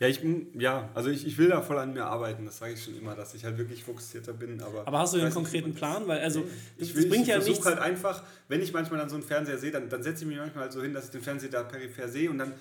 Ja, 0.00 0.08
ich, 0.08 0.22
ja, 0.58 0.88
also 0.94 1.10
ich, 1.10 1.26
ich 1.26 1.36
will 1.36 1.48
da 1.50 1.60
voll 1.60 1.78
an 1.78 1.92
mir 1.92 2.06
arbeiten, 2.06 2.46
das 2.46 2.56
sage 2.56 2.72
ich 2.72 2.82
schon 2.82 2.96
immer, 2.96 3.14
dass 3.14 3.34
ich 3.34 3.44
halt 3.44 3.58
wirklich 3.58 3.84
fokussierter 3.84 4.32
bin. 4.32 4.58
Aber, 4.62 4.88
Aber 4.88 4.98
hast 4.98 5.12
du 5.12 5.18
nicht, 5.18 5.34
konkreten 5.34 5.74
Plan? 5.74 6.08
Weil 6.08 6.20
also 6.20 6.42
Ich, 6.78 6.96
will, 6.96 7.06
bringt 7.06 7.24
ich 7.24 7.28
ja 7.28 7.38
versuche 7.38 7.68
halt 7.68 7.80
einfach, 7.80 8.22
wenn 8.48 8.62
ich 8.62 8.72
manchmal 8.72 8.98
dann 8.98 9.10
so 9.10 9.16
einen 9.16 9.24
Fernseher 9.24 9.58
sehe, 9.58 9.70
dann, 9.70 9.90
dann 9.90 10.02
setze 10.02 10.24
ich 10.24 10.28
mich 10.30 10.38
manchmal 10.38 10.64
halt 10.64 10.72
so 10.72 10.80
hin, 10.80 10.94
dass 10.94 11.04
ich 11.04 11.10
den 11.10 11.20
Fernseher 11.20 11.50
da 11.50 11.64
peripher 11.64 12.08
sehe 12.08 12.30
und 12.30 12.38
dann 12.38 12.54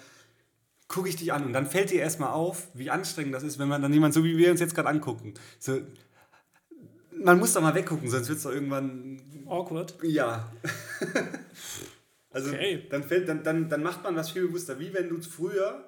gucke 0.90 1.08
ich 1.08 1.16
dich 1.16 1.32
an 1.32 1.46
und 1.46 1.54
dann 1.54 1.66
fällt 1.66 1.92
dir 1.92 2.02
erstmal 2.02 2.32
auf, 2.32 2.68
wie 2.74 2.90
anstrengend 2.90 3.34
das 3.34 3.44
ist, 3.44 3.58
wenn 3.58 3.70
man 3.70 3.82
dann 3.82 3.94
jemand 3.94 4.14
so 4.14 4.26
wie 4.26 4.38
wir 4.38 4.52
uns 4.52 4.60
jetzt 4.60 4.76
gerade 4.76 4.90
angucken. 4.90 5.34
So, 5.60 5.80
man 7.24 7.40
muss 7.40 7.54
doch 7.54 7.62
mal 7.62 7.74
weggucken, 7.74 8.10
sonst 8.10 8.28
wird 8.28 8.40
es 8.40 8.44
doch 8.44 8.52
irgendwann 8.52 9.22
Awkward. 9.48 9.96
ja. 10.04 10.52
also 12.32 12.50
Okay. 12.50 12.86
dann, 12.90 13.04
fällt, 13.06 13.30
dann, 13.30 13.44
dann, 13.44 13.70
dann 13.70 13.82
macht 13.82 14.04
man 14.04 14.18
was 14.18 14.32
viel 14.32 14.48
bewusster, 14.48 14.78
wie 14.78 14.94
wenn 14.94 15.08
du 15.08 15.22
früher 15.22 15.86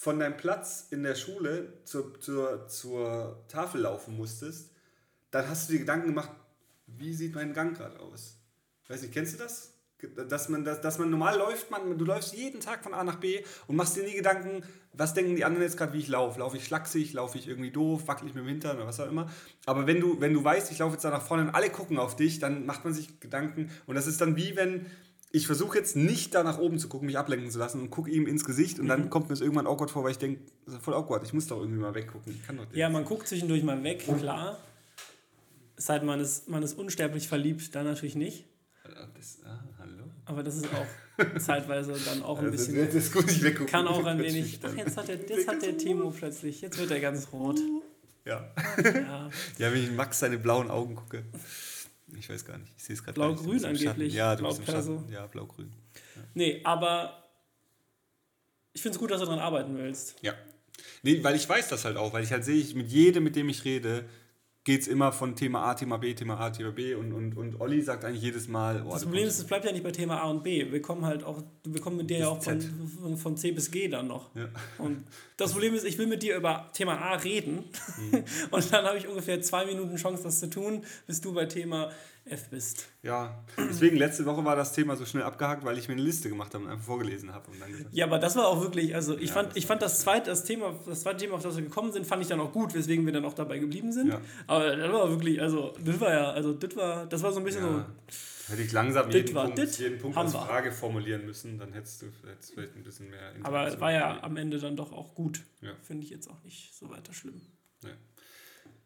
von 0.00 0.18
deinem 0.18 0.38
Platz 0.38 0.86
in 0.88 1.02
der 1.02 1.14
Schule 1.14 1.74
zur, 1.84 2.18
zur, 2.20 2.66
zur 2.68 3.44
Tafel 3.48 3.82
laufen 3.82 4.16
musstest, 4.16 4.70
dann 5.30 5.46
hast 5.46 5.68
du 5.68 5.74
dir 5.74 5.80
Gedanken 5.80 6.06
gemacht, 6.06 6.30
wie 6.86 7.12
sieht 7.12 7.34
mein 7.34 7.52
Gang 7.52 7.76
gerade 7.76 8.00
aus? 8.00 8.38
Weiß 8.88 9.02
nicht, 9.02 9.12
kennst 9.12 9.34
du 9.34 9.38
das? 9.38 9.74
Dass 10.26 10.48
man, 10.48 10.64
dass, 10.64 10.80
dass 10.80 10.98
man 10.98 11.10
normal 11.10 11.36
läuft, 11.36 11.70
man, 11.70 11.98
du 11.98 12.04
läufst 12.06 12.32
jeden 12.32 12.60
Tag 12.60 12.82
von 12.82 12.94
A 12.94 13.04
nach 13.04 13.16
B 13.16 13.44
und 13.66 13.76
machst 13.76 13.94
dir 13.94 14.02
nie 14.02 14.14
Gedanken, 14.14 14.62
was 14.94 15.12
denken 15.12 15.36
die 15.36 15.44
anderen 15.44 15.64
jetzt 15.64 15.76
gerade, 15.76 15.92
wie 15.92 15.98
ich 15.98 16.08
laufe. 16.08 16.40
Laufe 16.40 16.56
ich 16.56 16.64
schlaksig, 16.64 17.12
laufe 17.12 17.36
ich 17.36 17.46
irgendwie 17.46 17.70
doof, 17.70 18.08
wackel 18.08 18.26
ich 18.26 18.34
mit 18.34 18.42
dem 18.42 18.48
Hintern 18.48 18.78
oder 18.78 18.86
was 18.86 19.00
auch 19.00 19.08
immer. 19.08 19.30
Aber 19.66 19.86
wenn 19.86 20.00
du, 20.00 20.18
wenn 20.18 20.32
du 20.32 20.42
weißt, 20.42 20.72
ich 20.72 20.78
laufe 20.78 20.94
jetzt 20.94 21.04
da 21.04 21.10
nach 21.10 21.20
vorne 21.20 21.42
und 21.42 21.50
alle 21.50 21.68
gucken 21.68 21.98
auf 21.98 22.16
dich, 22.16 22.38
dann 22.38 22.64
macht 22.64 22.84
man 22.84 22.94
sich 22.94 23.20
Gedanken. 23.20 23.70
Und 23.84 23.96
das 23.96 24.06
ist 24.06 24.22
dann 24.22 24.34
wie 24.36 24.56
wenn, 24.56 24.86
ich 25.32 25.46
versuche 25.46 25.78
jetzt 25.78 25.94
nicht 25.96 26.34
da 26.34 26.42
nach 26.42 26.58
oben 26.58 26.78
zu 26.78 26.88
gucken, 26.88 27.06
mich 27.06 27.16
ablenken 27.18 27.50
zu 27.50 27.58
lassen 27.58 27.80
und 27.80 27.90
gucke 27.90 28.10
ihm 28.10 28.26
ins 28.26 28.44
Gesicht 28.44 28.78
und 28.80 28.88
dann 28.88 29.10
kommt 29.10 29.28
mir 29.28 29.34
es 29.34 29.40
irgendwann 29.40 29.66
awkward 29.66 29.90
vor, 29.90 30.02
weil 30.04 30.10
ich 30.10 30.18
denke, 30.18 30.40
das 30.66 30.74
ist 30.74 30.82
voll 30.82 30.94
awkward, 30.94 31.24
ich 31.24 31.32
muss 31.32 31.46
doch 31.46 31.58
irgendwie 31.60 31.80
mal 31.80 31.94
weggucken. 31.94 32.32
Ich 32.32 32.46
kann 32.46 32.56
doch 32.56 32.66
Ja, 32.72 32.88
man 32.88 33.04
guckt 33.04 33.28
zwischendurch 33.28 33.62
mal 33.62 33.82
weg, 33.84 34.04
klar. 34.18 34.58
Es 35.76 35.86
sei 35.86 35.98
denn, 35.98 36.06
man 36.06 36.20
ist, 36.20 36.48
man 36.48 36.62
ist 36.62 36.76
unsterblich 36.78 37.28
verliebt, 37.28 37.74
dann 37.74 37.86
natürlich 37.86 38.16
nicht. 38.16 38.44
Das, 39.16 39.38
ah, 39.44 39.62
hallo? 39.78 40.04
Aber 40.24 40.42
das 40.42 40.56
ist 40.56 40.66
auch 40.66 41.36
zeitweise 41.38 41.94
dann 42.04 42.22
auch 42.22 42.38
ein 42.38 42.46
Das, 42.50 42.66
bisschen. 42.66 42.84
das 42.86 42.94
ist 42.94 43.12
gut, 43.12 43.30
ich 43.30 43.42
weggucken. 43.42 43.66
Kann 43.70 43.86
auch 43.86 44.04
ein 44.04 44.18
wenig. 44.18 44.58
Ach, 44.62 44.74
jetzt 44.76 44.96
hat 44.96 45.08
der, 45.08 45.16
jetzt 45.28 45.48
hat 45.48 45.62
der 45.62 45.78
Timo 45.78 46.10
plötzlich. 46.10 46.60
Jetzt 46.60 46.78
wird 46.78 46.90
er 46.90 47.00
ganz 47.00 47.28
rot. 47.32 47.58
Ja. 48.24 48.50
Ja. 48.84 49.30
ja, 49.58 49.72
wenn 49.72 49.82
ich 49.82 49.90
Max 49.92 50.18
seine 50.18 50.38
blauen 50.38 50.70
Augen 50.70 50.96
gucke. 50.96 51.24
Ich 52.18 52.28
weiß 52.28 52.44
gar 52.44 52.58
nicht. 52.58 52.72
Ich 52.76 52.84
sehe 52.84 52.94
es 52.94 53.02
gerade 53.02 53.14
Blau-grün 53.14 53.64
angeblich, 53.64 54.14
Ja, 54.14 54.36
du 54.36 54.44
bist 54.46 54.60
im. 54.60 54.66
Schatten. 54.66 55.08
Ja, 55.10 55.26
blau-grün. 55.26 55.70
Nee, 56.34 56.60
aber 56.64 57.24
ich 58.72 58.82
finde 58.82 58.94
es 58.96 59.00
gut, 59.00 59.10
dass 59.10 59.20
du 59.20 59.26
daran 59.26 59.40
arbeiten 59.40 59.76
willst. 59.76 60.16
Ja. 60.22 60.34
Nee, 61.02 61.22
weil 61.22 61.36
ich 61.36 61.48
weiß 61.48 61.68
das 61.68 61.84
halt 61.84 61.96
auch, 61.96 62.12
weil 62.12 62.24
ich 62.24 62.32
halt 62.32 62.44
sehe, 62.44 62.60
ich, 62.60 62.74
mit 62.74 62.88
jedem, 62.88 63.24
mit 63.24 63.36
dem 63.36 63.48
ich 63.48 63.64
rede, 63.64 64.04
geht 64.70 64.82
es 64.82 64.86
immer 64.86 65.10
von 65.10 65.34
Thema 65.34 65.64
A, 65.64 65.74
Thema 65.74 65.96
B, 65.96 66.14
Thema 66.14 66.38
A, 66.38 66.50
Thema 66.50 66.70
B 66.70 66.94
und, 66.94 67.12
und, 67.12 67.36
und 67.36 67.60
Olli 67.60 67.82
sagt 67.82 68.04
eigentlich 68.04 68.22
jedes 68.22 68.46
Mal, 68.46 68.84
oh, 68.86 68.92
Das 68.92 69.02
Problem 69.02 69.26
ist, 69.26 69.36
es 69.36 69.44
bleibt 69.44 69.64
ja 69.64 69.72
nicht 69.72 69.82
bei 69.82 69.90
Thema 69.90 70.22
A 70.22 70.30
und 70.30 70.44
B. 70.44 70.70
Wir 70.70 70.80
kommen 70.80 71.04
halt 71.04 71.24
auch, 71.24 71.42
wir 71.64 71.80
kommen 71.80 71.96
mit 71.96 72.08
dir 72.08 72.18
ja 72.18 72.28
auch 72.28 72.40
von, 72.40 73.16
von, 73.16 73.36
C 73.36 73.50
bis 73.50 73.72
G 73.72 73.88
dann 73.88 74.06
noch. 74.06 74.32
Ja. 74.36 74.48
Und 74.78 75.04
das 75.36 75.50
Problem 75.50 75.74
ist, 75.74 75.84
ich 75.84 75.98
will 75.98 76.06
mit 76.06 76.22
dir 76.22 76.36
über 76.36 76.70
Thema 76.72 77.00
A 77.00 77.16
reden 77.16 77.64
und 78.52 78.72
dann 78.72 78.84
habe 78.84 78.96
ich 78.96 79.08
ungefähr 79.08 79.42
zwei 79.42 79.66
Minuten 79.66 79.96
Chance, 79.96 80.22
das 80.22 80.38
zu 80.38 80.48
tun, 80.48 80.84
bis 81.08 81.20
du 81.20 81.34
bei 81.34 81.46
Thema 81.46 81.90
F 82.30 82.48
bist. 82.50 82.88
Ja, 83.02 83.44
deswegen 83.58 83.96
letzte 83.96 84.24
Woche 84.26 84.44
war 84.44 84.56
das 84.56 84.72
Thema 84.72 84.96
so 84.96 85.04
schnell 85.04 85.22
abgehakt, 85.22 85.64
weil 85.64 85.76
ich 85.78 85.88
mir 85.88 85.94
eine 85.94 86.02
Liste 86.02 86.28
gemacht 86.28 86.54
habe 86.54 86.64
und 86.64 86.70
einfach 86.70 86.84
vorgelesen 86.84 87.32
habe 87.32 87.50
und 87.50 87.60
dann 87.60 87.70
gesagt, 87.70 87.90
Ja, 87.92 88.06
aber 88.06 88.18
das 88.18 88.36
war 88.36 88.46
auch 88.46 88.60
wirklich, 88.60 88.94
also 88.94 89.16
ich 89.16 89.28
Ja, 89.28 89.34
fand, 89.34 89.50
das 89.50 89.56
ich 89.56 89.66
fand 89.66 89.82
das 89.82 90.00
zweite, 90.00 90.30
das 90.30 90.44
Thema, 90.44 90.74
das 90.86 91.02
zweite 91.02 91.18
Thema, 91.18 91.34
auf 91.34 91.42
das 91.42 91.56
wir 91.56 91.64
gekommen 91.64 91.92
sind, 91.92 92.06
fand 92.06 92.22
ich 92.22 92.28
dann 92.28 92.40
auch 92.40 92.52
gut, 92.52 92.74
weswegen 92.74 93.04
wir 93.04 93.12
dann 93.12 93.24
auch 93.24 93.34
dabei 93.34 93.58
geblieben 93.58 93.92
sind. 93.92 94.08
Ja. 94.08 94.20
Aber 94.46 94.76
das 94.76 94.92
war 94.92 95.10
wirklich, 95.10 95.40
also 95.40 95.74
das 95.84 96.00
war 96.00 96.12
ja, 96.12 96.30
also 96.30 96.52
das 96.52 96.76
war, 96.76 97.06
das 97.06 97.22
war 97.22 97.32
so 97.32 97.38
ein 97.40 97.44
bisschen 97.44 97.64
ja, 97.64 97.86
hätte 98.48 98.62
ich 98.62 98.72
langsam 98.72 99.10
jeden 99.10 99.34
war 99.34 99.46
Punkt, 99.46 99.78
jeden 99.78 99.98
Punkt 99.98 100.16
als. 100.16 100.32
Frage 100.32 100.72
formulieren 100.72 101.24
müssen, 101.26 101.58
dann 101.58 101.72
hättest 101.72 102.02
du 102.02 102.06
hättest 102.28 102.54
vielleicht 102.54 102.76
ein 102.76 102.82
bisschen 102.82 103.10
mehr 103.10 103.32
so, 103.36 103.44
aber 103.44 103.80
war 103.80 103.92
ja 103.92 104.22
am 104.22 104.36
Ende 104.36 104.58
dann 104.58 104.76
doch 104.76 104.92
auch 104.92 105.14
gut. 105.14 105.42
Finde 105.82 106.04
ich 106.04 106.10
jetzt 106.10 106.28
auch 106.28 106.42
nicht 106.42 106.74
so 106.74 106.90
weiter 106.90 107.12
schlimm. 107.12 107.40
Ja. 107.82 107.90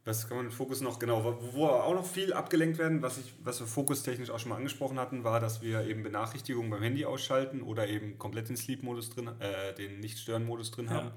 Was 0.07 0.29
kann 0.29 0.37
man 0.37 0.47
mit 0.47 0.55
Fokus 0.55 0.83
noch 0.83 0.99
genau, 0.99 1.25
wo, 1.25 1.39
wo 1.55 1.67
auch 1.67 1.95
noch 1.95 2.05
viel 2.07 2.35
abgelenkt 2.35 2.77
werden, 2.79 3.01
was, 3.01 3.17
ich, 3.17 3.33
was 3.43 3.61
wir 3.61 3.67
fokustechnisch 3.67 4.29
auch 4.29 4.39
schon 4.39 4.51
mal 4.51 4.57
angesprochen 4.57 4.99
hatten, 4.99 5.25
war, 5.25 5.41
dass 5.41 5.63
wir 5.63 5.87
eben 5.87 6.03
Benachrichtigungen 6.03 6.71
beim 6.71 6.83
Handy 6.83 7.07
ausschalten 7.07 7.63
oder 7.63 7.89
eben 7.89 8.19
komplett 8.19 8.51
den 8.51 8.57
Sleep-Modus 8.59 9.11
drin, 9.11 9.29
äh, 9.41 9.75
den 9.75 10.01
Nicht-Stören-Modus 10.01 10.73
drin 10.73 10.87
Ja. 10.87 10.93
haben. 10.93 11.11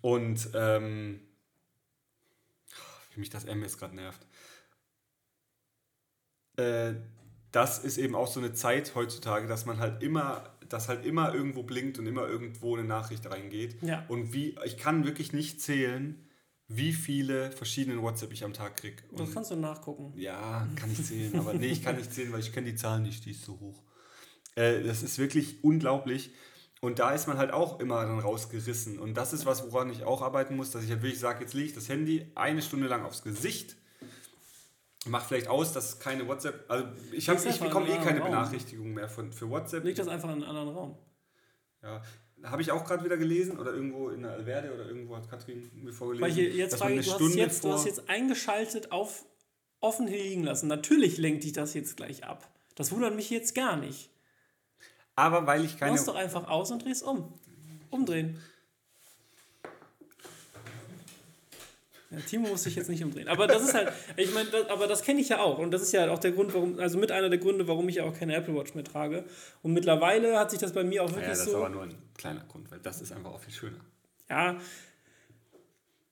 Und 0.00 0.48
ähm, 0.54 1.20
wie 3.12 3.20
mich 3.20 3.30
das 3.30 3.44
M 3.44 3.62
jetzt 3.62 3.78
gerade 3.78 3.96
nervt. 3.96 4.24
Äh, 6.56 6.94
das 7.50 7.78
ist 7.80 7.98
eben 7.98 8.14
auch 8.14 8.26
so 8.26 8.40
eine 8.40 8.52
Zeit 8.52 8.94
heutzutage, 8.94 9.46
dass 9.46 9.66
man 9.66 9.78
halt 9.78 10.02
immer, 10.02 10.56
dass 10.68 10.88
halt 10.88 11.04
immer 11.04 11.34
irgendwo 11.34 11.62
blinkt 11.62 11.98
und 11.98 12.06
immer 12.06 12.26
irgendwo 12.26 12.76
eine 12.76 12.84
Nachricht 12.86 13.28
reingeht. 13.30 13.82
Ja. 13.82 14.04
Und 14.08 14.32
wie, 14.32 14.56
ich 14.64 14.76
kann 14.76 15.04
wirklich 15.04 15.32
nicht 15.32 15.60
zählen, 15.60 16.28
wie 16.76 16.92
viele 16.92 17.50
verschiedene 17.52 18.00
WhatsApp 18.02 18.32
ich 18.32 18.44
am 18.44 18.52
Tag 18.52 18.76
kriege. 18.76 19.02
Das 19.16 19.32
kannst 19.32 19.50
du 19.50 19.56
nachgucken. 19.56 20.12
Ja, 20.16 20.68
kann 20.76 20.90
ich 20.90 21.04
zählen, 21.04 21.38
aber 21.38 21.54
nee, 21.54 21.66
ich 21.66 21.82
kann 21.82 21.96
nicht 21.96 22.12
zählen, 22.12 22.32
weil 22.32 22.40
ich 22.40 22.52
kenne 22.52 22.70
die 22.70 22.76
Zahl 22.76 23.00
nicht, 23.00 23.24
die 23.24 23.32
ist 23.32 23.44
so 23.44 23.58
hoch. 23.60 23.82
Äh, 24.54 24.82
das 24.82 25.02
ist 25.02 25.18
wirklich 25.18 25.62
unglaublich. 25.62 26.30
Und 26.80 26.98
da 26.98 27.12
ist 27.12 27.26
man 27.26 27.38
halt 27.38 27.50
auch 27.50 27.80
immer 27.80 28.04
dann 28.04 28.18
rausgerissen. 28.18 28.98
Und 28.98 29.14
das 29.14 29.32
ist 29.32 29.46
was, 29.46 29.72
woran 29.72 29.90
ich 29.90 30.04
auch 30.04 30.20
arbeiten 30.20 30.54
muss, 30.56 30.70
dass 30.70 30.84
ich 30.84 30.90
halt 30.90 31.02
wirklich 31.02 31.18
sage, 31.18 31.40
jetzt 31.40 31.54
lege 31.54 31.68
ich 31.68 31.74
das 31.74 31.88
Handy 31.88 32.30
eine 32.34 32.60
Stunde 32.60 32.88
lang 32.88 33.04
aufs 33.04 33.22
Gesicht, 33.22 33.76
mache 35.06 35.28
vielleicht 35.28 35.48
aus, 35.48 35.72
dass 35.72 35.98
keine 35.98 36.28
WhatsApp, 36.28 36.70
also 36.70 36.86
ich, 37.12 37.28
hab, 37.28 37.44
ich 37.44 37.58
bekomme 37.58 37.88
eh 37.88 37.96
keine 37.98 38.20
Raum. 38.20 38.30
Benachrichtigung 38.30 38.92
mehr 38.92 39.08
von, 39.08 39.32
für 39.32 39.48
WhatsApp. 39.48 39.84
Leg 39.84 39.96
das 39.96 40.08
einfach 40.08 40.28
in 40.28 40.34
einen 40.34 40.44
anderen 40.44 40.68
Raum. 40.70 40.98
Ja, 41.82 42.02
habe 42.42 42.62
ich 42.62 42.70
auch 42.72 42.84
gerade 42.84 43.04
wieder 43.04 43.16
gelesen 43.16 43.58
oder 43.58 43.72
irgendwo 43.72 44.10
in 44.10 44.22
der 44.22 44.32
Alverde 44.32 44.74
oder 44.74 44.86
irgendwo 44.86 45.16
hat 45.16 45.30
Katrin 45.30 45.70
mir 45.74 45.92
vorgelesen. 45.92 46.24
Weil 46.24 46.32
hier, 46.32 46.50
jetzt 46.50 46.76
frage 46.76 46.94
ich, 46.94 47.06
du 47.06 47.12
hast, 47.12 47.16
Stunde 47.16 47.38
jetzt, 47.38 47.64
du 47.64 47.72
hast 47.72 47.86
jetzt 47.86 48.08
eingeschaltet 48.08 48.92
auf 48.92 49.24
offen 49.80 50.06
liegen 50.06 50.44
lassen. 50.44 50.66
Natürlich 50.66 51.18
lenkt 51.18 51.44
dich 51.44 51.52
das 51.52 51.74
jetzt 51.74 51.96
gleich 51.96 52.24
ab. 52.24 52.48
Das 52.74 52.90
wundert 52.92 53.14
mich 53.14 53.30
jetzt 53.30 53.54
gar 53.54 53.76
nicht. 53.76 54.10
Aber 55.14 55.46
weil 55.46 55.64
ich 55.64 55.72
Du 55.74 55.78
keine. 55.78 55.92
machst 55.92 56.08
doch 56.08 56.16
einfach 56.16 56.48
aus 56.48 56.70
und 56.70 56.84
drehst 56.84 57.02
um. 57.02 57.32
Umdrehen. 57.90 58.38
Ja, 62.14 62.20
Timo 62.20 62.48
muss 62.48 62.62
sich 62.62 62.76
jetzt 62.76 62.88
nicht 62.88 63.02
umdrehen. 63.02 63.28
Aber 63.28 63.46
das 63.46 63.62
ist 63.62 63.74
halt, 63.74 63.92
ich 64.16 64.32
meine, 64.32 64.48
aber 64.70 64.86
das 64.86 65.02
kenne 65.02 65.20
ich 65.20 65.28
ja 65.28 65.40
auch. 65.40 65.58
Und 65.58 65.70
das 65.70 65.82
ist 65.82 65.92
ja 65.92 66.10
auch 66.10 66.18
der 66.18 66.32
Grund, 66.32 66.54
warum, 66.54 66.78
also 66.78 66.98
mit 66.98 67.10
einer 67.10 67.28
der 67.28 67.38
Gründe, 67.38 67.66
warum 67.66 67.88
ich 67.88 67.96
ja 67.96 68.04
auch 68.04 68.14
keine 68.16 68.34
Apple 68.34 68.54
Watch 68.54 68.74
mehr 68.74 68.84
trage. 68.84 69.24
Und 69.62 69.72
mittlerweile 69.72 70.38
hat 70.38 70.50
sich 70.50 70.60
das 70.60 70.72
bei 70.72 70.84
mir 70.84 71.02
auch 71.02 71.10
Ja, 71.10 71.16
wirklich 71.16 71.30
das 71.30 71.40
ist 71.40 71.50
so. 71.50 71.56
aber 71.56 71.68
nur 71.70 71.82
ein 71.82 71.94
kleiner 72.16 72.44
Grund, 72.44 72.70
weil 72.70 72.78
das 72.80 73.00
ist 73.00 73.12
einfach 73.12 73.32
auch 73.32 73.40
viel 73.40 73.52
schöner. 73.52 73.80
Ja. 74.30 74.56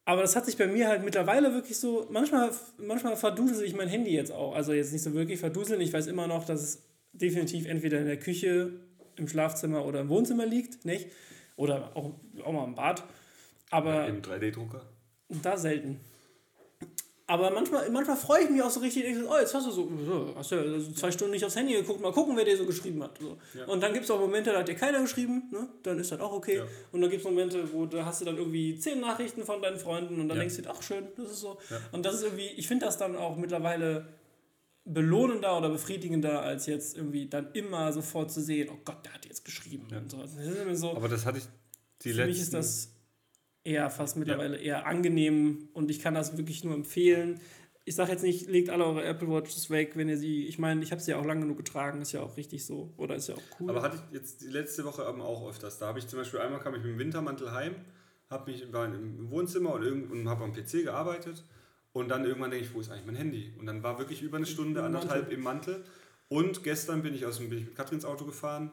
Aber 0.04 0.22
das 0.22 0.34
hat 0.34 0.46
sich 0.46 0.56
bei 0.56 0.66
mir 0.66 0.88
halt 0.88 1.04
mittlerweile 1.04 1.54
wirklich 1.54 1.78
so, 1.78 2.08
manchmal, 2.10 2.50
manchmal 2.78 3.16
verdusel 3.16 3.64
ich 3.64 3.74
mein 3.74 3.88
Handy 3.88 4.10
jetzt 4.10 4.32
auch. 4.32 4.54
Also 4.54 4.72
jetzt 4.72 4.92
nicht 4.92 5.02
so 5.02 5.14
wirklich 5.14 5.38
verduseln. 5.38 5.80
Ich 5.80 5.92
weiß 5.92 6.08
immer 6.08 6.26
noch, 6.26 6.44
dass 6.44 6.60
es 6.60 6.82
definitiv 7.12 7.66
entweder 7.66 7.98
in 8.00 8.06
der 8.06 8.18
Küche, 8.18 8.72
im 9.16 9.28
Schlafzimmer 9.28 9.84
oder 9.84 10.00
im 10.00 10.08
Wohnzimmer 10.08 10.46
liegt, 10.46 10.84
nicht? 10.84 11.08
Oder 11.56 11.92
auch, 11.94 12.10
auch 12.44 12.52
mal 12.52 12.64
im 12.64 12.74
Bad. 12.74 13.04
Aber 13.70 14.06
Im 14.08 14.22
3D-Drucker. 14.22 14.82
Da 15.40 15.56
selten. 15.56 16.00
Aber 17.28 17.50
manchmal, 17.50 17.88
manchmal 17.90 18.16
freue 18.16 18.42
ich 18.44 18.50
mich 18.50 18.60
auch 18.62 18.68
so 18.68 18.80
richtig, 18.80 19.04
ich 19.04 19.16
so, 19.16 19.30
oh, 19.30 19.38
jetzt 19.38 19.54
hast 19.54 19.66
du 19.66 19.70
so, 19.70 19.88
so 20.04 20.34
hast 20.36 20.50
du 20.50 20.56
ja 20.56 20.78
so 20.80 20.92
zwei 20.92 21.10
Stunden 21.10 21.32
nicht 21.32 21.44
aufs 21.44 21.56
Handy 21.56 21.72
geguckt, 21.72 22.00
mal 22.02 22.12
gucken, 22.12 22.36
wer 22.36 22.44
dir 22.44 22.56
so 22.58 22.66
geschrieben 22.66 23.02
hat. 23.02 23.16
So. 23.18 23.38
Und 23.72 23.80
dann 23.82 23.92
gibt 23.94 24.04
es 24.04 24.10
auch 24.10 24.18
Momente, 24.20 24.50
da 24.52 24.58
hat 24.58 24.68
dir 24.68 24.74
keiner 24.74 25.00
geschrieben, 25.00 25.44
ne? 25.50 25.66
dann 25.82 25.98
ist 25.98 26.10
das 26.12 26.20
auch 26.20 26.32
okay. 26.32 26.56
Ja. 26.58 26.64
Und 26.90 27.00
dann 27.00 27.08
gibt 27.08 27.24
es 27.24 27.30
Momente, 27.30 27.72
wo 27.72 27.86
da 27.86 28.04
hast 28.04 28.20
du 28.20 28.24
dann 28.26 28.36
irgendwie 28.36 28.76
zehn 28.78 29.00
Nachrichten 29.00 29.44
von 29.44 29.62
deinen 29.62 29.78
Freunden 29.78 30.20
und 30.20 30.28
dann 30.28 30.36
Ja. 30.36 30.42
denkst 30.42 30.56
du 30.60 30.68
ach 30.68 30.82
schön, 30.82 31.04
das 31.16 31.30
ist 31.30 31.40
so. 31.40 31.56
Ja. 31.70 31.78
Und 31.92 32.04
das 32.04 32.16
ist 32.16 32.24
irgendwie, 32.24 32.48
ich 32.48 32.66
finde 32.68 32.84
das 32.86 32.98
dann 32.98 33.16
auch 33.16 33.36
mittlerweile 33.36 34.08
belohnender 34.84 35.56
oder 35.56 35.70
befriedigender, 35.70 36.42
als 36.42 36.66
jetzt 36.66 36.96
irgendwie 36.96 37.28
dann 37.28 37.52
immer 37.52 37.92
sofort 37.92 38.30
zu 38.32 38.42
sehen, 38.42 38.68
oh 38.72 38.78
Gott, 38.84 39.04
der 39.06 39.14
hat 39.14 39.24
jetzt 39.26 39.44
geschrieben 39.44 39.86
und 39.96 40.10
so. 40.10 40.18
Das 40.18 40.80
so. 40.80 40.90
Aber 40.96 41.08
das 41.08 41.24
hatte 41.24 41.38
ich 41.38 41.44
die 42.02 42.10
Für 42.10 42.16
letzten. 42.16 42.30
mich 42.32 42.40
ist 42.42 42.52
das 42.52 42.88
eher 43.64 43.90
fast 43.90 44.16
mittlerweile 44.16 44.56
eher 44.56 44.86
angenehm 44.86 45.68
und 45.72 45.90
ich 45.90 46.00
kann 46.00 46.14
das 46.14 46.36
wirklich 46.36 46.64
nur 46.64 46.74
empfehlen. 46.74 47.40
Ich 47.84 47.96
sage 47.96 48.12
jetzt 48.12 48.22
nicht, 48.22 48.48
legt 48.48 48.70
alle 48.70 48.84
eure 48.84 49.04
Apple 49.04 49.28
Watches 49.28 49.68
weg, 49.70 49.96
wenn 49.96 50.08
ihr 50.08 50.16
sie, 50.16 50.46
ich 50.46 50.58
meine, 50.58 50.82
ich 50.82 50.92
habe 50.92 51.00
sie 51.00 51.10
ja 51.12 51.18
auch 51.18 51.24
lange 51.24 51.42
genug 51.42 51.58
getragen, 51.58 52.00
ist 52.00 52.12
ja 52.12 52.20
auch 52.20 52.36
richtig 52.36 52.64
so 52.64 52.92
oder 52.96 53.16
ist 53.16 53.28
ja 53.28 53.34
auch 53.34 53.60
cool. 53.60 53.70
Aber 53.70 53.82
hatte 53.82 53.96
ich 53.96 54.14
jetzt 54.14 54.40
die 54.42 54.48
letzte 54.48 54.84
Woche 54.84 55.04
eben 55.08 55.20
auch 55.20 55.48
öfters. 55.48 55.78
Da 55.78 55.88
habe 55.88 55.98
ich 55.98 56.06
zum 56.06 56.18
Beispiel 56.18 56.40
einmal 56.40 56.60
kam 56.60 56.74
ich 56.74 56.82
mit 56.82 56.92
dem 56.92 56.98
Wintermantel 56.98 57.52
heim, 57.52 57.74
habe 58.30 58.50
mich 58.50 58.72
war 58.72 58.86
im 58.86 59.30
Wohnzimmer 59.30 59.74
und, 59.74 59.82
irgend- 59.82 60.10
und 60.12 60.28
habe 60.28 60.44
am 60.44 60.52
PC 60.52 60.84
gearbeitet 60.84 61.44
und 61.92 62.08
dann 62.08 62.24
irgendwann 62.24 62.50
denke 62.50 62.66
ich, 62.66 62.74
wo 62.74 62.80
ist 62.80 62.90
eigentlich 62.90 63.06
mein 63.06 63.16
Handy? 63.16 63.52
Und 63.58 63.66
dann 63.66 63.82
war 63.82 63.98
wirklich 63.98 64.22
über 64.22 64.36
eine 64.36 64.46
Stunde, 64.46 64.82
anderthalb 64.82 65.30
im 65.30 65.42
Mantel. 65.42 65.84
Und 66.28 66.62
gestern 66.62 67.02
bin 67.02 67.14
ich 67.14 67.26
aus 67.26 67.38
dem 67.38 67.50
bin 67.50 67.58
ich 67.58 67.66
mit 67.66 67.74
Katrins 67.74 68.04
Auto 68.04 68.24
gefahren 68.24 68.72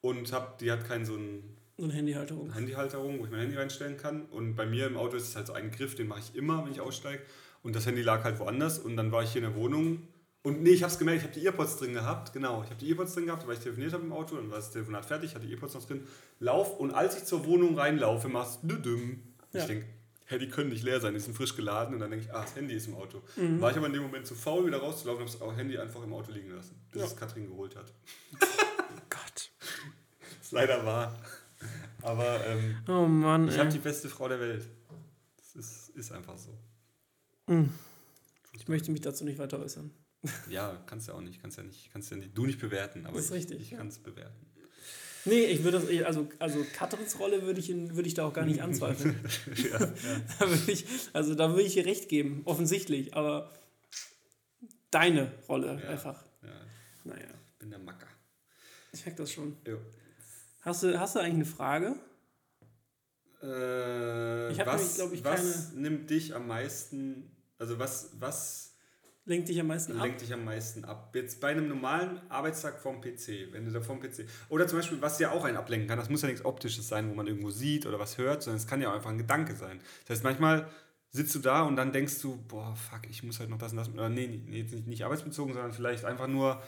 und 0.00 0.32
hab, 0.32 0.58
die 0.58 0.72
hat 0.72 0.86
keinen 0.86 1.04
so 1.04 1.14
einen 1.14 1.57
so 1.78 1.84
eine 1.84 1.92
Handyhalterung. 1.94 2.52
Handyhalterung, 2.52 3.20
wo 3.20 3.24
ich 3.24 3.30
mein 3.30 3.40
Handy 3.40 3.56
reinstellen 3.56 3.96
kann. 3.96 4.26
Und 4.26 4.56
bei 4.56 4.66
mir 4.66 4.86
im 4.88 4.96
Auto 4.96 5.16
ist 5.16 5.28
es 5.28 5.36
halt 5.36 5.46
so 5.46 5.52
ein 5.52 5.70
Griff, 5.70 5.94
den 5.94 6.08
mache 6.08 6.20
ich 6.20 6.34
immer, 6.34 6.64
wenn 6.64 6.72
ich 6.72 6.80
aussteige. 6.80 7.22
Und 7.62 7.74
das 7.76 7.86
Handy 7.86 8.02
lag 8.02 8.24
halt 8.24 8.38
woanders. 8.40 8.78
Und 8.78 8.96
dann 8.96 9.12
war 9.12 9.22
ich 9.22 9.30
hier 9.32 9.42
in 9.44 9.50
der 9.52 9.56
Wohnung. 9.60 10.02
Und 10.42 10.62
nee, 10.62 10.70
ich 10.70 10.82
habe 10.82 10.92
es 10.92 10.98
gemerkt, 10.98 11.20
ich 11.20 11.24
habe 11.28 11.34
die 11.38 11.46
Earpods 11.46 11.76
drin 11.76 11.92
gehabt. 11.94 12.32
Genau, 12.32 12.62
ich 12.64 12.70
habe 12.70 12.80
die 12.80 12.88
Earpods 12.90 13.14
drin 13.14 13.26
gehabt, 13.26 13.46
weil 13.46 13.54
ich 13.54 13.60
telefoniert 13.60 13.92
habe 13.92 14.02
im 14.04 14.12
Auto. 14.12 14.36
Dann 14.36 14.50
war 14.50 14.56
das 14.58 14.72
Telefonat 14.72 15.06
fertig, 15.06 15.34
hatte 15.34 15.46
die 15.46 15.52
Earpods 15.52 15.74
noch 15.74 15.84
drin. 15.86 16.04
Lauf 16.40 16.78
und 16.78 16.90
als 16.92 17.16
ich 17.16 17.24
zur 17.24 17.46
Wohnung 17.46 17.78
reinlaufe, 17.78 18.28
machst 18.28 18.60
du 18.62 18.74
düdüm. 18.76 19.22
Ja. 19.52 19.60
Ich 19.60 19.66
denke, 19.66 19.86
hey, 20.26 20.38
die 20.38 20.48
können 20.48 20.70
nicht 20.70 20.82
leer 20.82 21.00
sein, 21.00 21.14
die 21.14 21.20
sind 21.20 21.36
frisch 21.36 21.54
geladen. 21.54 21.94
Und 21.94 22.00
dann 22.00 22.10
denke 22.10 22.26
ich, 22.26 22.32
ah, 22.34 22.42
das 22.42 22.56
Handy 22.56 22.74
ist 22.74 22.86
im 22.88 22.94
Auto. 22.96 23.22
Mhm. 23.36 23.60
War 23.60 23.70
ich 23.70 23.76
aber 23.76 23.86
in 23.86 23.92
dem 23.92 24.02
Moment 24.02 24.26
zu 24.26 24.34
faul, 24.34 24.66
wieder 24.66 24.78
rauszulaufen 24.78 25.24
und 25.24 25.32
habe 25.40 25.50
das 25.50 25.56
Handy 25.58 25.78
einfach 25.78 26.02
im 26.02 26.12
Auto 26.12 26.32
liegen 26.32 26.50
lassen, 26.50 26.74
bis 26.92 27.02
Ja. 27.02 27.06
es 27.06 27.16
Katrin 27.16 27.46
geholt 27.48 27.76
hat. 27.76 27.92
Gott. 29.10 29.50
Das 30.20 30.42
ist 30.42 30.52
leider 30.52 30.84
wahr. 30.84 31.16
Aber 32.08 32.46
ähm, 32.46 32.76
Oh 32.88 33.06
Mann. 33.06 33.48
ich 33.48 33.58
habe 33.58 33.68
die 33.70 33.78
beste 33.78 34.08
Frau 34.08 34.28
der 34.28 34.40
Welt. 34.40 34.68
Das 35.36 35.54
ist, 35.56 35.90
ist 35.90 36.12
einfach 36.12 36.36
so. 36.38 36.56
Ich 38.52 38.68
möchte 38.68 38.90
mich 38.90 39.00
dazu 39.00 39.24
nicht 39.24 39.38
weiter 39.38 39.58
äußern. 39.60 39.90
Ja, 40.50 40.82
kannst 40.86 41.06
ja 41.08 41.14
auch 41.14 41.20
nicht, 41.20 41.40
kannst 41.40 41.58
ja 41.58 41.62
nicht, 41.64 41.92
kannst 41.92 42.10
ja 42.10 42.16
nicht, 42.16 42.36
du 42.36 42.44
nicht 42.44 42.58
bewerten, 42.58 43.06
aber 43.06 43.16
Das 43.16 43.26
ist 43.26 43.30
ich, 43.30 43.36
richtig, 43.36 43.60
ich 43.60 43.70
ja. 43.70 43.78
kann 43.78 43.86
es 43.88 43.98
bewerten. 44.00 44.46
Nee, 45.24 45.44
ich 45.44 45.62
würde 45.62 45.78
das, 45.80 46.06
also, 46.06 46.28
also 46.40 46.64
Katrins 46.74 47.18
Rolle 47.20 47.42
würde 47.42 47.60
ich, 47.60 47.70
in, 47.70 47.94
würde 47.94 48.08
ich 48.08 48.14
da 48.14 48.24
auch 48.26 48.32
gar 48.32 48.44
nicht 48.44 48.60
anzweifeln. 48.62 49.14
ja, 49.54 49.78
da 50.38 50.48
würde 50.48 50.72
ich, 50.72 50.84
also 51.12 51.34
da 51.36 51.50
würde 51.50 51.62
ich 51.62 51.76
ihr 51.76 51.86
recht 51.86 52.08
geben, 52.08 52.42
offensichtlich, 52.46 53.14
aber 53.14 53.50
deine 54.90 55.30
Rolle 55.48 55.80
Ja. 55.82 55.88
einfach. 55.90 56.24
ja, 56.42 56.48
Naja, 57.04 57.26
ich 57.52 57.58
bin 57.58 57.70
der 57.70 57.78
Macker. 57.78 58.08
ich 58.92 59.04
merke 59.06 59.22
das 59.22 59.32
schon. 59.32 59.56
Ja. 59.66 59.74
Hast 60.68 60.82
du, 60.82 61.00
hast 61.00 61.14
du 61.14 61.20
eigentlich 61.20 61.34
eine 61.34 61.44
Frage? 61.46 61.94
Äh, 63.42 64.52
Ich 64.52 64.58
was 64.58 64.76
nämlich, 64.76 64.94
glaub 64.96 65.12
ich, 65.14 65.24
was 65.24 65.72
nimmt 65.72 66.10
dich 66.10 66.34
am 66.34 66.46
meisten, 66.46 67.34
also 67.56 67.78
was, 67.78 68.10
was 68.18 68.74
Lenkt 69.24 69.48
dich 69.48 69.58
am 69.60 69.66
meisten 69.66 69.92
ab? 69.96 70.02
lenkt 70.02 70.20
dich 70.20 70.30
am 70.30 70.44
meisten 70.44 70.84
ab? 70.84 71.10
Jetzt 71.14 71.40
bei 71.40 71.48
einem 71.48 71.68
normalen 71.68 72.20
Arbeitstag 72.28 72.80
vom 72.80 73.00
PC, 73.00 73.52
wenn 73.52 73.64
du 73.64 73.70
da 73.70 73.80
vom 73.80 73.98
PC. 73.98 74.26
Oder 74.50 74.66
zum 74.68 74.78
Beispiel, 74.78 75.00
was 75.00 75.18
ja 75.18 75.30
auch 75.30 75.44
einen 75.44 75.56
ablenken 75.56 75.88
kann, 75.88 75.98
das 75.98 76.10
muss 76.10 76.20
ja 76.20 76.28
nichts 76.28 76.44
Optisches 76.44 76.86
sein, 76.86 77.08
wo 77.08 77.14
man 77.14 77.26
irgendwo 77.26 77.48
sieht 77.48 77.86
oder 77.86 77.98
was 77.98 78.18
hört, 78.18 78.42
sondern 78.42 78.58
es 78.58 78.66
kann 78.66 78.82
ja 78.82 78.90
auch 78.90 78.94
einfach 78.94 79.10
ein 79.10 79.18
Gedanke 79.18 79.56
sein. 79.56 79.80
Das 80.06 80.16
heißt, 80.16 80.24
manchmal 80.24 80.68
sitzt 81.10 81.34
du 81.34 81.38
da 81.38 81.62
und 81.62 81.76
dann 81.76 81.92
denkst 81.92 82.20
du, 82.20 82.36
boah, 82.46 82.76
fuck, 82.76 83.08
ich 83.08 83.22
muss 83.22 83.40
halt 83.40 83.48
noch 83.48 83.58
das 83.58 83.72
und 83.72 83.78
das. 83.78 83.88
Oder 83.88 84.10
nee, 84.10 84.42
nee 84.46 84.60
jetzt 84.60 84.74
nicht, 84.74 84.86
nicht 84.86 85.04
arbeitsbezogen, 85.04 85.54
sondern 85.54 85.72
vielleicht 85.72 86.04
einfach 86.04 86.26
nur, 86.26 86.62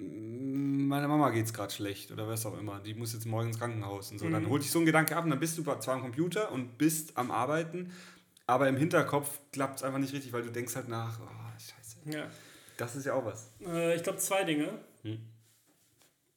meiner 0.00 1.08
Mama 1.08 1.30
geht 1.30 1.46
es 1.46 1.52
gerade 1.52 1.72
schlecht 1.72 2.10
oder 2.10 2.26
was 2.28 2.46
auch 2.46 2.58
immer. 2.58 2.80
Die 2.80 2.94
muss 2.94 3.12
jetzt 3.12 3.26
morgen 3.26 3.48
ins 3.48 3.58
Krankenhaus 3.58 4.10
und 4.10 4.18
so. 4.18 4.28
Dann 4.28 4.48
holt 4.48 4.62
dich 4.62 4.70
so 4.70 4.80
ein 4.80 4.86
Gedanke 4.86 5.16
ab 5.16 5.24
und 5.24 5.30
dann 5.30 5.40
bist 5.40 5.58
du 5.58 5.62
zwar 5.62 5.94
am 5.94 6.02
Computer 6.02 6.50
und 6.52 6.78
bist 6.78 7.16
am 7.16 7.30
Arbeiten, 7.30 7.92
aber 8.46 8.68
im 8.68 8.76
Hinterkopf 8.76 9.40
klappt 9.52 9.76
es 9.76 9.82
einfach 9.82 9.98
nicht 9.98 10.12
richtig, 10.12 10.32
weil 10.32 10.42
du 10.42 10.50
denkst 10.50 10.74
halt 10.74 10.88
nach, 10.88 11.20
oh, 11.20 11.58
scheiße. 11.58 11.98
Ja. 12.16 12.26
Das 12.76 12.96
ist 12.96 13.06
ja 13.06 13.14
auch 13.14 13.24
was. 13.24 13.52
Äh, 13.64 13.94
ich 13.94 14.02
glaube 14.02 14.18
zwei 14.18 14.44
Dinge. 14.44 14.78
Hm. 15.02 15.20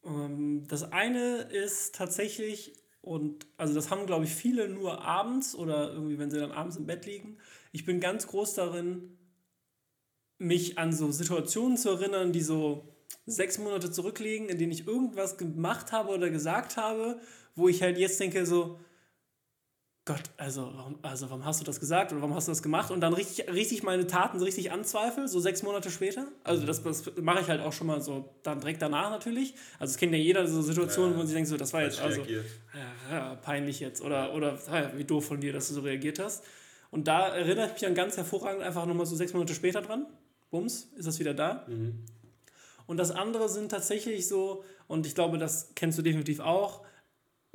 Ähm, 0.06 0.64
das 0.68 0.92
eine 0.92 1.38
ist 1.42 1.96
tatsächlich, 1.96 2.74
und 3.02 3.48
also 3.58 3.74
das 3.74 3.90
haben, 3.90 4.06
glaube 4.06 4.26
ich, 4.26 4.36
viele 4.36 4.70
nur 4.70 5.04
abends 5.04 5.56
oder 5.56 5.92
irgendwie, 5.92 6.20
wenn 6.20 6.30
sie 6.30 6.40
dann 6.40 6.52
abends 6.52 6.76
im 6.76 6.86
Bett 6.86 7.06
liegen. 7.06 7.38
Ich 7.72 7.86
bin 7.86 8.00
ganz 8.00 8.28
groß 8.28 8.54
darin, 8.56 9.18
mich 10.38 10.78
an 10.78 10.94
so 10.94 11.12
Situationen 11.12 11.78
zu 11.78 11.90
erinnern, 11.90 12.34
die 12.34 12.42
so 12.42 12.93
sechs 13.26 13.58
Monate 13.58 13.92
zurückliegen, 13.92 14.50
in 14.50 14.58
denen 14.58 14.72
ich 14.72 14.88
irgendwas 14.88 15.38
gemacht 15.38 15.92
habe 15.92 16.10
oder 16.10 16.30
gesagt 16.30 16.78
habe, 16.78 17.20
wo 17.56 17.70
ich 17.70 17.82
halt 17.82 17.98
jetzt 17.98 18.20
denke, 18.20 18.46
so, 18.46 18.80
Gott, 20.06 20.24
also 20.36 20.70
warum, 20.76 21.00
also 21.02 21.30
warum 21.30 21.46
hast 21.46 21.62
du 21.62 21.64
das 21.64 21.80
gesagt 21.80 22.12
oder 22.12 22.20
warum 22.22 22.36
hast 22.36 22.50
du 22.50 22.52
das 22.52 22.62
gemacht? 22.62 22.92
Und 22.92 23.00
dann 23.00 23.14
richtig, 23.14 23.50
richtig 23.50 23.84
meine 23.84 24.06
Taten 24.06 24.38
so 24.38 24.44
richtig 24.44 24.70
anzweifle, 24.70 25.30
so 25.30 25.40
sechs 25.40 25.64
Monate 25.64 25.90
später. 25.92 26.28
Also 26.44 26.66
das, 26.66 26.84
das 26.84 27.10
mache 27.22 27.40
ich 27.40 27.48
halt 27.48 27.62
auch 27.62 27.72
schon 27.72 27.88
mal 27.88 28.02
so 28.02 28.36
dann 28.44 28.60
direkt 28.60 28.82
danach 28.82 29.12
natürlich. 29.12 29.56
Also 29.80 29.92
es 29.92 29.98
kennt 29.98 30.12
ja 30.12 30.18
jeder 30.18 30.46
so 30.46 30.62
Situationen, 30.62 31.12
Ja, 31.12 31.16
wo 31.16 31.18
man 31.20 31.28
sich 31.28 31.36
denkt, 31.36 31.48
so, 31.48 31.56
das 31.56 31.72
war 31.72 31.84
jetzt 31.84 32.02
also 32.02 32.22
ja, 32.22 32.42
ja, 33.10 33.36
peinlich 33.36 33.80
jetzt 33.80 34.02
oder, 34.02 34.34
oder 34.34 34.60
ja, 34.70 34.92
wie 34.98 35.06
doof 35.06 35.26
von 35.26 35.40
dir, 35.40 35.54
dass 35.54 35.70
du 35.70 35.76
so 35.76 35.82
reagiert 35.82 36.20
hast. 36.20 36.44
Und 36.92 37.08
da 37.08 37.30
erinnere 37.30 37.68
ich 37.68 37.72
mich 37.72 37.82
dann 37.82 37.96
ganz 37.96 38.18
hervorragend 38.18 38.62
einfach 38.62 38.86
nochmal 38.86 39.06
so 39.06 39.16
sechs 39.16 39.32
Monate 39.32 39.56
später 39.56 39.82
dran. 39.82 40.06
Bums, 40.52 40.92
ist 40.98 41.08
das 41.08 41.18
wieder 41.18 41.34
da. 41.34 41.66
Und 42.88 42.98
das 42.98 43.12
andere 43.12 43.50
sind 43.50 43.70
tatsächlich 43.70 44.28
so, 44.28 44.64
und 44.88 45.06
ich 45.08 45.16
glaube, 45.16 45.38
das 45.38 45.70
kennst 45.76 45.98
du 45.98 46.02
definitiv 46.02 46.40
auch, 46.40 46.86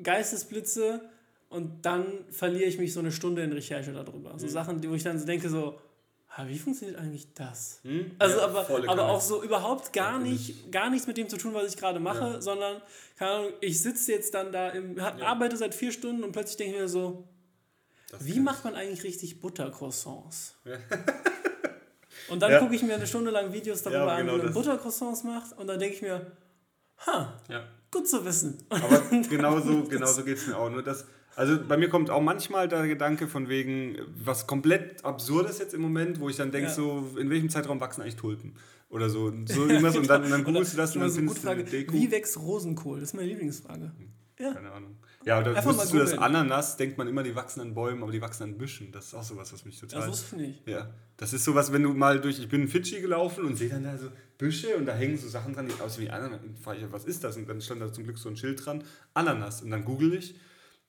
Geistesblitze 0.03 1.01
und 1.49 1.85
dann 1.85 2.07
verliere 2.31 2.65
ich 2.69 2.79
mich 2.79 2.93
so 2.93 3.01
eine 3.01 3.13
Stunde 3.13 3.43
in 3.43 3.53
Recherche 3.53 3.93
darüber. 3.93 4.39
So 4.39 4.47
Sachen, 4.49 4.83
wo 4.89 4.95
ich 4.95 5.03
dann 5.03 5.19
so 5.19 5.27
denke, 5.27 5.49
so, 5.49 5.81
"Ha, 6.31 6.47
wie 6.47 6.59
funktioniert 6.59 6.99
eigentlich 6.99 7.33
das? 7.35 7.81
Hm? 7.83 8.13
Also 8.19 8.39
Ja, 8.39 8.45
aber, 8.45 8.89
aber 8.89 9.09
auch 9.09 9.21
so 9.21 9.43
überhaupt 9.43 9.93
gar 9.93 10.13
Ja, 10.13 10.19
nicht, 10.19 10.71
gar 10.71 10.89
nichts 10.91 11.07
mit 11.07 11.17
dem 11.17 11.29
zu 11.29 11.37
tun, 11.37 11.53
was 11.55 11.69
ich 11.73 11.77
gerade 11.79 12.01
mache, 12.01 12.35
Ja. 12.35 12.41
sondern, 12.41 12.81
keine 13.19 13.31
Ahnung, 13.33 13.53
ich 13.61 13.81
sitze 13.83 14.13
jetzt 14.13 14.35
dann 14.35 14.53
da, 14.53 14.71
im, 14.71 15.01
hab- 15.03 15.21
arbeite 15.23 15.57
seit 15.57 15.75
vier 15.75 15.91
Stunden 15.93 16.23
und 16.23 16.33
plötzlich 16.33 16.59
denke 16.59 16.75
ich 16.77 16.81
mir 16.83 16.89
so, 16.89 17.25
Das 18.11 18.25
wie 18.25 18.39
macht 18.41 18.65
man 18.65 18.75
eigentlich 18.75 19.03
richtig 19.03 19.41
Buttercroissants? 19.41 20.55
Und 22.31 22.41
dann 22.43 22.51
Ja. 22.53 22.59
gucke 22.61 22.75
ich 22.75 22.83
mir 22.83 22.95
eine 22.95 23.07
Stunde 23.07 23.31
lang 23.31 23.53
Videos 23.53 23.83
darüber 23.83 24.07
Ja, 24.07 24.15
an, 24.17 24.27
genau 24.27 24.39
wie 24.39 24.45
man. 24.45 24.53
Buttercroissants 24.55 25.25
macht 25.25 25.57
und 25.59 25.67
dann 25.67 25.79
denke 25.79 25.95
ich 25.97 26.03
mir, 26.03 26.27
ha. 27.07 27.41
Ja. 27.49 27.65
gut 27.91 28.07
zu 28.09 28.25
wissen. 28.25 28.59
Aber 28.69 29.01
genauso, 29.31 29.85
genauso 29.85 30.25
geht 30.25 30.37
es 30.39 30.47
mir 30.47 30.57
auch. 30.59 30.69
Nur 30.71 30.83
das, 30.83 31.07
also 31.37 31.59
bei 31.67 31.77
mir 31.77 31.89
kommt 31.89 32.11
auch 32.11 32.21
manchmal 32.21 32.69
der 32.69 32.87
Gedanke 32.87 33.29
von 33.29 33.49
wegen, 33.49 33.97
was 34.23 34.47
komplett 34.47 35.05
Absurdes 35.05 35.59
jetzt 35.59 35.73
im 35.75 35.81
Moment, 35.81 36.21
wo 36.21 36.29
ich 36.29 36.37
dann 36.37 36.51
denke, 36.51 36.69
Ja. 36.69 36.75
so, 36.75 37.09
in 37.19 37.31
welchem 37.31 37.49
Zeitraum 37.49 37.81
wachsen 37.81 38.03
eigentlich 38.03 38.17
Tulpen? 38.17 38.55
Oder 38.91 39.09
so, 39.09 39.33
so 39.47 39.67
irgendwas 39.67 39.97
und 39.97 40.09
dann, 40.09 40.25
und 40.25 40.31
dann 40.31 40.45
googelst 40.45 40.73
du 40.73 40.77
das 40.77 40.91
und 40.91 40.97
immer 40.97 41.05
dann 41.07 41.13
so 41.13 41.19
eine 41.21 41.29
findest 41.29 41.37
gute 41.37 41.41
du 41.41 41.47
Frage, 41.47 41.61
eine 41.63 41.71
Deko. 41.71 41.93
wie 41.95 42.11
wächst 42.11 42.39
Rosenkohl? 42.39 43.01
Das 43.01 43.11
ist 43.11 43.15
meine 43.15 43.29
Lieblingsfrage. 43.29 43.93
Ja. 44.39 44.53
Keine 44.55 44.71
Ahnung. 44.73 44.97
Ja, 45.25 45.41
oder 45.41 45.51
Einfach 45.51 45.71
wusstest 45.71 45.93
du, 45.93 45.99
dass. 45.99 46.17
Ananas, 46.17 46.77
denkt 46.77 46.97
man 46.97 47.09
immer, 47.09 47.23
die 47.23 47.35
wachsen 47.35 47.61
an 47.61 47.75
Bäumen, 47.75 48.03
aber 48.03 48.13
die 48.13 48.21
wachsen 48.21 48.45
an 48.45 48.59
Büschen. 48.59 48.93
Das 48.93 49.07
ist 49.07 49.15
auch 49.15 49.23
sowas, 49.23 49.53
was 49.53 49.65
mich 49.65 49.79
total... 49.79 50.01
Das 50.01 50.09
wusste 50.09 50.37
ich 50.37 50.43
nicht. 50.43 50.69
Ja, 50.69 50.91
das 51.17 51.33
ist 51.33 51.45
sowas, 51.45 51.73
wenn 51.73 51.83
du 51.83 51.93
mal 51.93 52.21
durch, 52.21 52.39
ich 52.39 52.49
bin 52.49 52.63
in 52.63 52.69
Fidschi 52.69 53.01
gelaufen 53.01 53.45
und 53.45 53.57
sehe 53.57 53.69
dann 53.69 53.85
da 53.85 53.99
so 53.99 54.09
Büsche 54.39 54.77
und 54.77 54.87
da 54.87 54.95
hängen 54.95 55.19
so 55.19 55.29
Sachen 55.29 55.55
dran, 55.55 55.69
die 55.69 55.81
aussehen 55.83 56.07
wie 56.07 56.11
Ananas. 56.11 56.41
Und 56.43 56.59
frage 56.59 56.79
ich, 56.81 56.93
was 56.93 57.05
ist 57.05 57.25
das? 57.25 57.37
Und 57.37 57.49
dann 57.49 57.61
stand 57.61 57.81
da 57.81 57.93
zum 57.93 58.05
Glück 58.05 58.19
so 58.19 58.29
ein 58.29 58.37
Schild 58.37 58.65
dran, 58.65 58.85
Ananas. 59.15 59.63
Und 59.63 59.71
dann 59.71 59.85
google 59.85 60.15
ich 60.15 60.37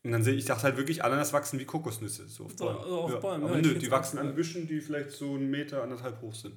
und 0.03 0.11
dann 0.11 0.23
sehe 0.23 0.33
ich, 0.33 0.39
ich 0.39 0.45
dachte 0.45 0.63
halt 0.63 0.77
wirklich, 0.77 1.03
Ananas 1.03 1.33
wachsen 1.33 1.59
wie 1.59 1.65
Kokosnüsse. 1.65 2.27
So 2.27 2.45
auf 2.45 2.55
Bäumen. 2.55 2.83
so 2.83 2.99
auf 3.01 3.19
Bäumen, 3.19 3.43
Aber 3.43 3.55
ja, 3.55 3.61
nö, 3.61 3.73
die 3.75 3.91
wachsen 3.91 4.17
an 4.17 4.33
Büschen, 4.33 4.65
die 4.65 4.79
vielleicht 4.79 5.11
so 5.11 5.33
einen 5.33 5.49
Meter, 5.49 5.83
anderthalb 5.83 6.21
hoch 6.21 6.33
sind. 6.33 6.55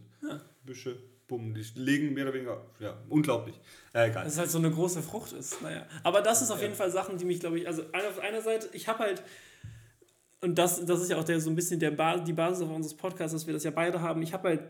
Büsche, 0.65 0.97
bumm, 1.33 1.55
die 1.55 1.65
legen 1.77 2.13
mehr 2.13 2.25
oder 2.25 2.35
weniger, 2.35 2.61
ja, 2.79 2.95
unglaublich. 3.09 3.59
Äh, 3.95 4.11
egal. 4.11 4.25
Dass 4.25 4.35
es 4.35 4.39
halt 4.39 4.51
so 4.51 4.59
eine 4.59 4.71
große 4.71 5.03
Frucht 5.03 5.33
ist. 5.33 5.63
Naja. 5.63 5.87
Aber 6.03 6.21
das 6.21 6.43
ist 6.43 6.51
auf 6.51 6.61
jeden 6.61 6.75
Fall 6.75 6.91
Sachen, 6.91 7.17
die 7.17 7.25
mich, 7.25 7.41
glaube 7.41 7.59
ich, 7.59 7.67
also 7.67 7.83
auf 7.85 8.19
einer 8.21 8.43
Seite, 8.43 8.69
ich 8.75 8.87
habe 8.87 8.99
halt, 8.99 9.23
und 10.43 10.59
das, 10.59 10.85
das 10.85 11.01
ist 11.01 11.11
ja 11.11 11.17
auch 11.17 11.25
der, 11.25 11.41
so 11.41 11.49
ein 11.49 11.57
bisschen 11.57 11.81
der 11.81 11.91
ba 11.91 12.19
die 12.19 12.35
Basis 12.35 12.63
auf 12.65 12.71
unseres 12.71 12.95
Podcasts, 12.95 13.33
dass 13.33 13.47
wir 13.47 13.55
das 13.55 13.65
ja 13.65 13.71
beide 13.71 14.03
haben, 14.03 14.21
ich 14.21 14.35
habe 14.35 14.49
halt 14.49 14.61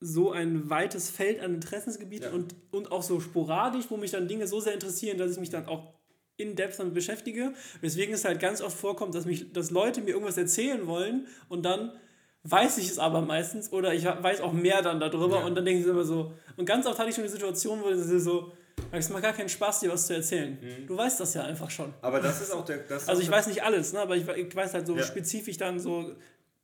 so 0.00 0.32
ein 0.32 0.68
weites 0.68 1.08
Feld 1.08 1.40
an 1.40 1.54
Interessensgebieten 1.54 2.28
Ja. 2.28 2.34
und, 2.34 2.54
und 2.72 2.92
auch 2.92 3.02
so 3.02 3.18
sporadisch, 3.18 3.86
wo 3.88 3.96
mich 3.96 4.10
dann 4.10 4.28
Dinge 4.28 4.46
so 4.46 4.60
sehr 4.60 4.74
interessieren, 4.74 5.16
dass 5.16 5.30
ich 5.30 5.38
mich 5.38 5.50
dann 5.50 5.64
auch 5.66 5.94
in 6.36 6.56
Depth 6.56 6.78
damit 6.78 6.92
beschäftige. 6.92 7.54
Weswegen 7.80 8.12
es 8.14 8.24
halt 8.24 8.38
ganz 8.38 8.60
oft 8.60 8.76
vorkommt, 8.76 9.14
dass, 9.14 9.24
mich, 9.24 9.52
dass 9.52 9.70
Leute 9.70 10.02
mir 10.02 10.10
irgendwas 10.10 10.36
erzählen 10.36 10.86
wollen 10.86 11.26
und 11.48 11.64
dann 11.64 11.92
weiß 12.44 12.78
ich 12.78 12.88
es 12.90 12.98
aber 12.98 13.20
meistens 13.22 13.72
oder 13.72 13.94
ich 13.94 14.04
weiß 14.04 14.40
auch 14.40 14.52
mehr 14.52 14.82
dann 14.82 14.98
darüber 15.00 15.40
Ja. 15.40 15.46
und 15.46 15.54
dann 15.54 15.64
denken 15.64 15.82
sie 15.84 15.90
immer 15.90 16.04
so. 16.04 16.32
Und 16.56 16.64
ganz 16.66 16.86
oft 16.86 16.98
hatte 16.98 17.08
ich 17.08 17.14
schon 17.14 17.24
die 17.24 17.30
Situation, 17.30 17.80
wo 17.82 17.94
sie 17.94 18.18
so, 18.20 18.52
es 18.90 19.08
macht 19.10 19.22
gar 19.22 19.32
keinen 19.32 19.48
Spaß, 19.48 19.80
dir 19.80 19.92
was 19.92 20.06
zu 20.06 20.14
erzählen. 20.14 20.58
Du 20.86 20.96
weißt 20.96 21.20
das 21.20 21.34
ja 21.34 21.42
einfach 21.44 21.70
schon. 21.70 21.94
Aber 22.02 22.20
das 22.20 22.40
ist 22.40 22.50
auch 22.52 22.64
der. 22.64 22.80
Also 23.06 23.22
ich 23.22 23.30
weiß 23.30 23.46
nicht 23.46 23.62
alles, 23.62 23.92
ne, 23.92 24.00
aber 24.00 24.16
ich, 24.16 24.26
ich 24.28 24.54
weiß 24.56 24.74
halt 24.74 24.86
so 24.86 24.96
Ja. 24.96 25.02
spezifisch 25.02 25.56
dann 25.56 25.78
so 25.78 26.14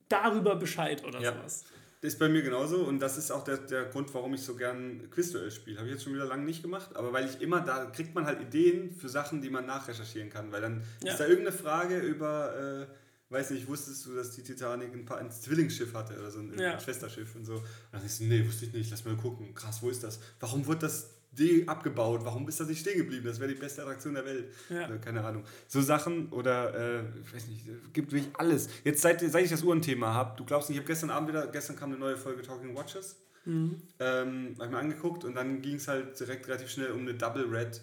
darüber 0.09 0.55
Bescheid 0.55 1.03
oder 1.05 1.19
Ja. 1.21 1.33
sowas. 1.33 1.63
Das 2.01 2.13
ist 2.13 2.19
bei 2.19 2.29
mir 2.29 2.41
genauso 2.41 2.77
und 2.85 2.99
das 2.99 3.17
ist 3.17 3.29
auch 3.29 3.43
der, 3.43 3.57
der 3.57 3.85
Grund, 3.85 4.13
warum 4.13 4.33
ich 4.33 4.41
so 4.41 4.55
gern 4.55 5.09
Quizduell 5.11 5.51
spiele. 5.51 5.77
Habe 5.79 5.87
ich 5.89 5.95
jetzt 5.95 6.03
schon 6.05 6.13
wieder 6.13 6.25
lange 6.25 6.43
nicht 6.45 6.61
gemacht, 6.61 6.95
aber 6.95 7.11
weil 7.11 7.25
ich 7.25 7.41
immer, 7.41 7.59
da 7.59 7.85
kriegt 7.87 8.15
man 8.15 8.25
halt 8.25 8.39
Ideen 8.41 8.93
für 8.95 9.09
Sachen, 9.09 9.41
die 9.41 9.49
man 9.49 9.65
nachrecherchieren 9.65 10.29
kann, 10.29 10.49
weil 10.51 10.61
dann 10.61 10.81
Ja. 11.03 11.11
ist 11.11 11.19
da 11.19 11.25
irgendeine 11.25 11.51
Frage 11.55 11.99
über, 11.99 12.87
äh, 12.87 12.93
weiß 13.29 13.51
nicht, 13.51 13.67
wusstest 13.67 14.05
du, 14.05 14.15
dass 14.15 14.31
die 14.31 14.43
Titanic 14.43 14.93
ein, 14.93 15.05
paar, 15.05 15.17
ein 15.19 15.31
Zwillingsschiff 15.31 15.93
hatte 15.93 16.17
oder 16.17 16.31
so 16.31 16.39
ein, 16.39 16.57
Ja. 16.57 16.73
ein 16.73 16.79
Schwesterschiff 16.79 17.35
und 17.35 17.45
so. 17.45 17.55
Und 17.55 17.63
dann 17.91 18.03
ist 18.05 18.19
nee, 18.21 18.45
wusste 18.45 18.65
ich 18.65 18.73
nicht, 18.73 18.89
lass 18.91 19.05
mal 19.05 19.15
gucken. 19.15 19.53
Krass, 19.53 19.81
wo 19.81 19.89
ist 19.89 20.03
das? 20.03 20.19
Warum 20.39 20.65
wird 20.67 20.81
das 20.83 21.11
D 21.31 21.67
abgebaut? 21.67 22.21
Warum 22.23 22.47
ist 22.49 22.59
das 22.59 22.67
nicht 22.67 22.79
stehen 22.81 22.97
geblieben? 22.97 23.25
Das 23.27 23.39
wäre 23.39 23.53
die 23.53 23.59
beste 23.59 23.83
Attraktion 23.83 24.15
der 24.15 24.25
Welt. 24.25 24.51
Ja. 24.69 24.87
Oder 24.87 24.97
keine 24.97 25.23
Ahnung. 25.23 25.43
So 25.67 25.79
Sachen 25.81 26.29
oder, 26.29 26.73
äh, 27.01 27.03
ich 27.23 27.33
weiß 27.33 27.47
nicht, 27.47 27.65
gibt 27.93 28.11
wirklich 28.11 28.35
alles. 28.35 28.67
Jetzt, 28.83 29.01
seit, 29.03 29.21
seit 29.21 29.43
ich 29.45 29.51
das 29.51 29.61
Uhrenthema 29.61 30.11
habe, 30.13 30.35
du 30.37 30.43
glaubst 30.45 30.69
nicht, 30.69 30.77
ich 30.77 30.81
habe 30.81 30.87
gestern 30.91 31.11
Abend 31.11 31.29
wieder, 31.29 31.45
gestern 31.47 31.75
kam 31.75 31.89
eine 31.91 31.99
neue 31.99 32.17
Folge 32.17 32.41
Talking 32.41 32.75
Watches. 32.75 33.15
Mhm. 33.45 33.81
Ähm, 33.99 34.55
habe 34.55 34.65
ich 34.65 34.71
mir 34.71 34.77
angeguckt 34.79 35.23
und 35.23 35.35
dann 35.35 35.61
ging 35.61 35.75
es 35.75 35.87
halt 35.87 36.19
direkt 36.19 36.47
relativ 36.47 36.69
schnell 36.69 36.91
um 36.91 37.01
eine 37.01 37.13
Double 37.13 37.45
Red 37.45 37.79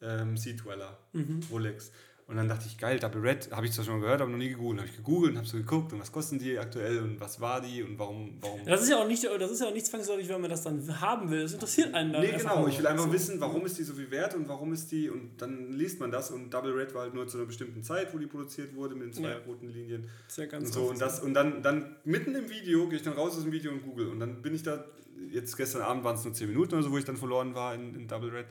ähm, 0.00 0.36
Sea 0.36 0.54
Dweller 0.56 0.98
Mhm. 1.12 1.40
Rolex. 1.50 1.90
Und 2.28 2.34
dann 2.36 2.48
dachte 2.48 2.64
ich, 2.66 2.76
geil, 2.76 2.98
Double 2.98 3.20
Red, 3.20 3.52
habe 3.52 3.66
ich 3.66 3.72
zwar 3.72 3.84
schon 3.84 3.94
mal 3.94 4.00
gehört, 4.00 4.20
aber 4.20 4.28
noch 4.32 4.36
nie 4.38 4.48
gegoogelt. 4.48 4.80
Habe 4.80 4.88
ich 4.90 4.96
gegoogelt 4.96 5.30
und 5.32 5.38
habe 5.38 5.46
so 5.46 5.56
geguckt 5.58 5.92
und 5.92 6.00
was 6.00 6.10
kosten 6.10 6.40
die 6.40 6.58
aktuell 6.58 6.98
und 6.98 7.20
was 7.20 7.40
war 7.40 7.60
die 7.60 7.84
und 7.84 7.96
warum. 8.00 8.36
warum 8.40 8.64
Das 8.66 8.82
ist 8.82 8.88
ja 8.88 8.96
auch 8.96 9.06
nicht, 9.06 9.22
das 9.22 9.48
ist 9.52 9.60
ja 9.60 9.68
auch 9.68 9.72
nicht 9.72 9.86
zwangsläufig, 9.86 10.28
wenn 10.28 10.40
man 10.40 10.50
das 10.50 10.64
dann 10.64 11.00
haben 11.00 11.30
will. 11.30 11.42
Das 11.42 11.52
interessiert 11.52 11.94
einen 11.94 12.12
dann. 12.12 12.22
Nee, 12.22 12.32
genau. 12.36 12.66
Ich 12.66 12.78
will 12.80 12.86
einfach 12.88 13.04
So. 13.04 13.12
wissen, 13.12 13.40
warum 13.40 13.64
ist 13.64 13.78
die 13.78 13.84
so 13.84 13.94
viel 13.94 14.10
wert 14.10 14.34
und 14.34 14.48
warum 14.48 14.72
ist 14.72 14.90
die, 14.90 15.08
und 15.08 15.40
dann 15.40 15.70
liest 15.72 16.00
man 16.00 16.10
das 16.10 16.32
und 16.32 16.52
Double 16.52 16.72
Red 16.72 16.94
war 16.94 17.02
halt 17.02 17.14
nur 17.14 17.28
zu 17.28 17.36
einer 17.38 17.46
bestimmten 17.46 17.84
Zeit, 17.84 18.12
wo 18.12 18.18
die 18.18 18.26
produziert 18.26 18.74
wurde, 18.74 18.96
mit 18.96 19.04
den 19.06 19.12
zwei 19.12 19.30
Ja. 19.30 19.36
roten 19.46 19.68
Linien. 19.68 20.08
Das 20.26 20.32
ist 20.32 20.38
ja 20.38 20.46
ganz 20.46 20.66
Und 20.66 20.72
so, 20.74 20.82
und, 20.90 21.00
das, 21.00 21.20
und 21.20 21.32
dann, 21.32 21.62
dann 21.62 21.94
mitten 22.02 22.34
im 22.34 22.50
Video 22.50 22.88
gehe 22.88 22.96
ich 22.98 23.04
dann 23.04 23.12
raus 23.14 23.36
aus 23.36 23.44
dem 23.44 23.52
Video 23.52 23.70
und 23.70 23.84
google. 23.84 24.08
Und 24.08 24.18
dann 24.18 24.42
bin 24.42 24.52
ich 24.52 24.64
da, 24.64 24.84
jetzt 25.30 25.56
gestern 25.56 25.82
Abend 25.82 26.02
waren 26.02 26.16
es 26.16 26.24
nur 26.24 26.34
10 26.34 26.48
Minuten 26.48 26.74
oder 26.74 26.82
so, 26.82 26.90
wo 26.90 26.98
ich 26.98 27.04
dann 27.04 27.16
verloren 27.16 27.54
war 27.54 27.72
in, 27.76 27.94
in 27.94 28.08
Double 28.08 28.30
Red. 28.30 28.46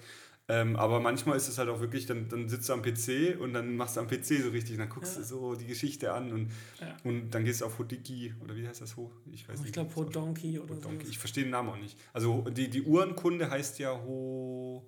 Ähm, 0.48 0.76
aber 0.76 1.00
manchmal 1.00 1.38
ist 1.38 1.48
es 1.48 1.58
halt 1.58 1.70
auch 1.70 1.80
wirklich, 1.80 2.06
dann, 2.06 2.30
dann 2.30 2.48
sitzt 2.50 2.70
du 2.70 2.74
am 2.74 2.84
PC 2.84 3.36
und 3.40 3.54
dann 3.54 3.76
machst 3.76 3.96
du 3.98 4.02
am 4.02 4.08
PC 4.08 4.44
so 4.44 4.50
richtig, 4.50 4.74
und 4.74 4.78
dann 4.80 4.90
guckst 4.90 5.16
Ja. 5.16 5.22
du 5.22 5.28
so 5.28 5.56
die 5.56 5.66
Geschichte 5.66 6.14
an 6.14 6.32
und, 6.32 6.52
Ja. 6.80 6.96
und 7.04 7.32
dann 7.32 7.44
gehst 7.46 7.62
du 7.62 7.66
auf 7.66 7.80
Hodiki 7.80 8.32
oder 8.44 8.56
wie 8.56 8.68
heißt 8.68 8.80
das 8.82 8.96
ho? 8.96 9.12
Ich 9.32 9.50
weiß 9.50 9.56
Ich 9.56 9.62
nicht. 9.64 9.74
glaube, 9.74 9.90
das 9.90 9.98
ausspricht. 9.98 10.16
Donkey 10.16 10.60
oder 10.60 10.76
so. 10.76 10.92
Ich 11.10 11.18
verstehe 11.18 11.46
den 11.46 11.50
Namen 11.52 11.70
auch 11.70 11.78
nicht. 11.78 11.98
Also 12.14 12.42
die, 12.52 12.70
die 12.70 12.84
Uhrenkunde 12.84 13.50
heißt 13.50 13.80
ja 13.80 14.00
Ho. 14.04 14.88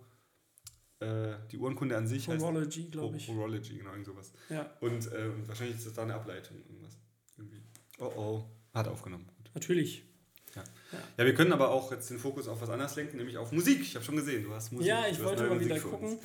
Äh, 0.99 1.35
die 1.51 1.57
Uhrenkunde 1.57 1.97
an 1.97 2.07
sich 2.07 2.27
heißt. 2.27 2.39
Horology, 2.41 2.89
glaube 2.89 3.17
ich. 3.17 3.27
Horology, 3.27 3.77
genau, 3.77 3.91
irgend 3.91 4.05
sowas. 4.05 4.33
Ja, 4.49 4.71
Und, 4.81 5.11
äh, 5.11 5.29
wahrscheinlich 5.47 5.77
ist 5.77 5.85
das 5.87 5.93
da 5.93 6.03
eine 6.03 6.13
Ableitung. 6.15 6.57
Irgendwas. 6.67 6.97
Irgendwie. 7.37 7.61
Oh 7.99 8.05
oh. 8.15 8.45
Hat 8.73 8.87
aufgenommen. 8.87 9.25
Gut. 9.37 9.51
natürlich. 9.55 10.03
Ja, 11.17 11.25
wir 11.25 11.33
können 11.33 11.51
aber 11.51 11.69
auch 11.71 11.91
jetzt 11.91 12.09
den 12.09 12.17
Fokus 12.19 12.47
auf 12.47 12.61
was 12.61 12.69
anderes 12.69 12.95
lenken, 12.95 13.17
nämlich 13.17 13.37
auf 13.37 13.51
Musik. 13.51 13.81
Ich 13.81 13.95
habe 13.95 14.05
schon 14.05 14.15
gesehen, 14.15 14.43
du 14.43 14.53
hast 14.53 14.71
Musik. 14.71 14.87
Ja, 14.87 15.05
ich 15.09 15.21
wollte 15.23 15.43
mal 15.43 15.55
Musik 15.55 15.65
wieder 15.69 15.79
gucken. 15.79 16.17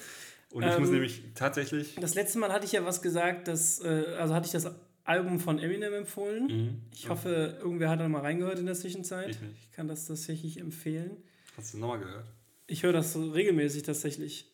Und 0.51 0.62
ich 0.64 0.78
muss 0.78 0.89
Ähm, 0.89 0.95
nämlich 0.95 1.22
tatsächlich. 1.35 1.95
Das 2.01 2.14
letzte 2.14 2.39
Mal 2.39 2.53
hatte 2.53 2.66
ich 2.66 2.72
ja 2.72 2.85
was 2.85 3.01
gesagt, 3.03 3.49
dass, 3.49 3.80
äh, 3.80 4.05
also 4.18 4.35
hatte 4.35 4.47
ich 4.47 4.53
das 4.53 4.70
Album 5.05 5.41
von 5.41 5.59
Eminem 5.59 5.95
empfohlen. 5.95 6.47
Mhm. 6.47 6.83
Ich 6.93 7.09
hoffe, 7.09 7.59
irgendwer 7.61 7.89
hat 7.89 8.01
da 8.01 8.09
mal 8.09 8.20
reingehört 8.20 8.59
in 8.59 8.66
der 8.66 8.74
Zwischenzeit. 8.74 9.30
Ich 9.30 9.41
nicht. 9.41 9.57
Ich 9.62 9.72
kann 9.72 9.89
das 9.89 10.07
tatsächlich 10.07 10.61
empfehlen. 10.61 11.16
Hast 11.57 11.74
du 11.74 11.78
nochmal 11.78 11.99
gehört? 11.99 12.26
Ich 12.66 12.83
höre 12.83 12.93
das 12.93 13.12
so 13.12 13.30
regelmäßig 13.30 13.83
tatsächlich. 13.83 14.47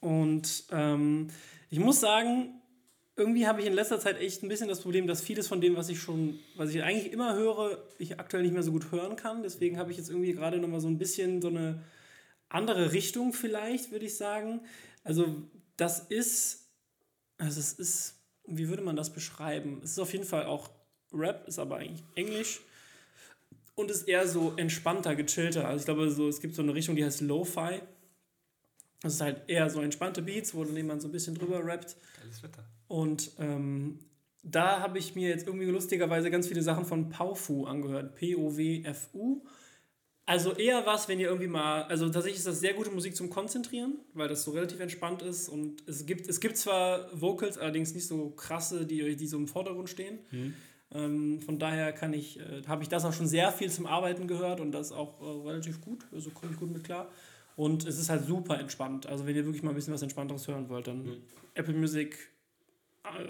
Und 0.00 0.64
ähm, 0.70 1.28
ich 1.70 1.78
muss 1.80 2.00
sagen, 2.00 2.60
irgendwie 3.16 3.46
habe 3.46 3.60
ich 3.60 3.66
in 3.66 3.72
letzter 3.72 4.00
Zeit 4.00 4.20
echt 4.20 4.42
ein 4.42 4.48
bisschen 4.48 4.68
das 4.68 4.80
Problem, 4.80 5.06
dass 5.06 5.22
vieles 5.22 5.46
von 5.46 5.60
dem, 5.60 5.76
was 5.76 5.88
ich 5.88 6.00
schon, 6.00 6.40
was 6.56 6.70
ich 6.70 6.82
eigentlich 6.82 7.12
immer 7.12 7.34
höre, 7.34 7.82
ich 7.98 8.18
aktuell 8.18 8.42
nicht 8.42 8.52
mehr 8.52 8.62
so 8.62 8.72
gut 8.72 8.90
hören 8.90 9.16
kann. 9.16 9.42
Deswegen 9.42 9.78
habe 9.78 9.92
ich 9.92 9.98
jetzt 9.98 10.10
irgendwie 10.10 10.32
gerade 10.32 10.58
nochmal 10.58 10.80
so 10.80 10.88
ein 10.88 10.98
bisschen 10.98 11.40
so 11.40 11.48
eine 11.48 11.84
andere 12.48 12.92
Richtung 12.92 13.32
vielleicht, 13.32 13.92
würde 13.92 14.06
ich 14.06 14.16
sagen. 14.16 14.62
Also 15.04 15.42
das 15.76 16.00
ist, 16.00 16.68
also 17.38 17.60
es 17.60 17.72
ist, 17.74 18.16
wie 18.46 18.68
würde 18.68 18.82
man 18.82 18.96
das 18.96 19.12
beschreiben? 19.12 19.80
Es 19.84 19.92
ist 19.92 19.98
auf 20.00 20.12
jeden 20.12 20.24
Fall 20.24 20.46
auch 20.46 20.70
Rap, 21.12 21.46
ist 21.46 21.60
aber 21.60 21.76
eigentlich 21.76 22.02
Englisch 22.16 22.60
und 23.76 23.90
ist 23.90 24.08
eher 24.08 24.26
so 24.26 24.54
entspannter, 24.56 25.14
gechillter. 25.14 25.68
Also 25.68 25.80
ich 25.80 25.84
glaube, 25.84 26.10
so, 26.10 26.28
es 26.28 26.40
gibt 26.40 26.56
so 26.56 26.62
eine 26.62 26.74
Richtung, 26.74 26.96
die 26.96 27.04
heißt 27.04 27.20
Lo-Fi. 27.20 27.80
Das 29.02 29.14
ist 29.14 29.20
halt 29.20 29.48
eher 29.48 29.68
so 29.70 29.80
entspannte 29.82 30.22
Beats, 30.22 30.54
wo 30.54 30.64
dann 30.64 30.76
jemand 30.76 31.02
so 31.02 31.08
ein 31.08 31.12
bisschen 31.12 31.34
drüber 31.34 31.64
rappt. 31.64 31.96
Geiles 32.20 32.42
Wetter. 32.42 32.64
Und 32.88 33.32
ähm, 33.38 33.98
da 34.42 34.80
habe 34.80 34.98
ich 34.98 35.14
mir 35.14 35.28
jetzt 35.28 35.46
irgendwie 35.46 35.66
lustigerweise 35.66 36.30
ganz 36.30 36.48
viele 36.48 36.62
Sachen 36.62 36.84
von 36.84 37.08
Paufu 37.08 37.64
angehört. 37.64 38.14
P-O-W-F-U. 38.16 39.42
Also 40.26 40.52
eher 40.52 40.86
was, 40.86 41.06
wenn 41.08 41.20
ihr 41.20 41.26
irgendwie 41.26 41.48
mal, 41.48 41.82
also 41.82 42.08
tatsächlich 42.08 42.38
ist 42.38 42.46
das 42.46 42.60
sehr 42.60 42.72
gute 42.72 42.90
Musik 42.90 43.14
zum 43.14 43.28
Konzentrieren, 43.28 43.98
weil 44.14 44.28
das 44.28 44.42
so 44.42 44.52
relativ 44.52 44.80
entspannt 44.80 45.20
ist 45.20 45.50
und 45.50 45.86
es 45.86 46.06
gibt, 46.06 46.28
es 46.28 46.40
gibt 46.40 46.56
zwar 46.56 47.08
Vocals, 47.12 47.58
allerdings 47.58 47.94
nicht 47.94 48.06
so 48.06 48.30
krasse, 48.30 48.86
die, 48.86 49.16
die 49.16 49.26
so 49.26 49.36
im 49.36 49.48
Vordergrund 49.48 49.90
stehen. 49.90 50.18
Ähm, 50.92 51.42
von 51.42 51.58
daher 51.58 51.92
kann 51.92 52.14
ich, 52.14 52.40
äh, 52.40 52.62
habe 52.66 52.82
ich 52.82 52.88
das 52.88 53.04
auch 53.04 53.12
schon 53.12 53.26
sehr 53.26 53.52
viel 53.52 53.70
zum 53.70 53.86
Arbeiten 53.86 54.26
gehört 54.26 54.60
und 54.60 54.72
das 54.72 54.92
auch 54.92 55.20
äh, 55.20 55.48
relativ 55.48 55.82
gut, 55.82 56.06
also 56.10 56.30
komme 56.30 56.52
ich 56.52 56.58
gut 56.58 56.72
mit 56.72 56.84
klar. 56.84 57.10
Und 57.56 57.86
es 57.86 57.98
ist 57.98 58.08
halt 58.08 58.24
super 58.24 58.58
entspannt. 58.58 59.06
Also 59.06 59.26
wenn 59.26 59.36
ihr 59.36 59.44
wirklich 59.44 59.62
mal 59.62 59.70
ein 59.70 59.76
bisschen 59.76 59.94
was 59.94 60.02
Entspannteres 60.02 60.48
hören 60.48 60.68
wollt, 60.68 60.86
dann 60.86 61.18
Apple 61.54 61.74
Music, 61.74 62.30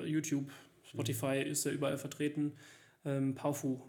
YouTube, 0.04 0.50
Spotify 0.84 1.42
ist 1.42 1.64
ja 1.64 1.72
überall 1.72 1.98
vertreten. 1.98 2.52
Ähm, 3.04 3.34
Paufu. 3.34 3.80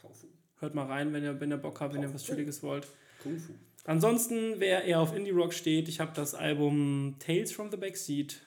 Paufu. 0.00 0.26
Hört 0.58 0.74
mal 0.74 0.86
rein, 0.86 1.12
wenn 1.12 1.22
ihr, 1.24 1.38
wenn 1.40 1.50
ihr 1.50 1.56
Bock 1.58 1.80
habt, 1.80 1.94
wenn 1.94 2.02
ihr 2.02 2.12
was 2.12 2.24
Chilliges 2.24 2.62
wollt. 2.62 2.86
Kung 3.22 3.38
Fu. 3.38 3.52
Ansonsten, 3.86 4.54
wer 4.58 4.84
eher 4.84 5.00
auf 5.00 5.14
Indie-Rock 5.14 5.52
steht, 5.52 5.88
ich 5.88 6.00
habe 6.00 6.12
das 6.14 6.34
Album 6.34 7.16
Tales 7.18 7.52
from 7.52 7.70
the 7.70 7.76
Backseat 7.76 8.40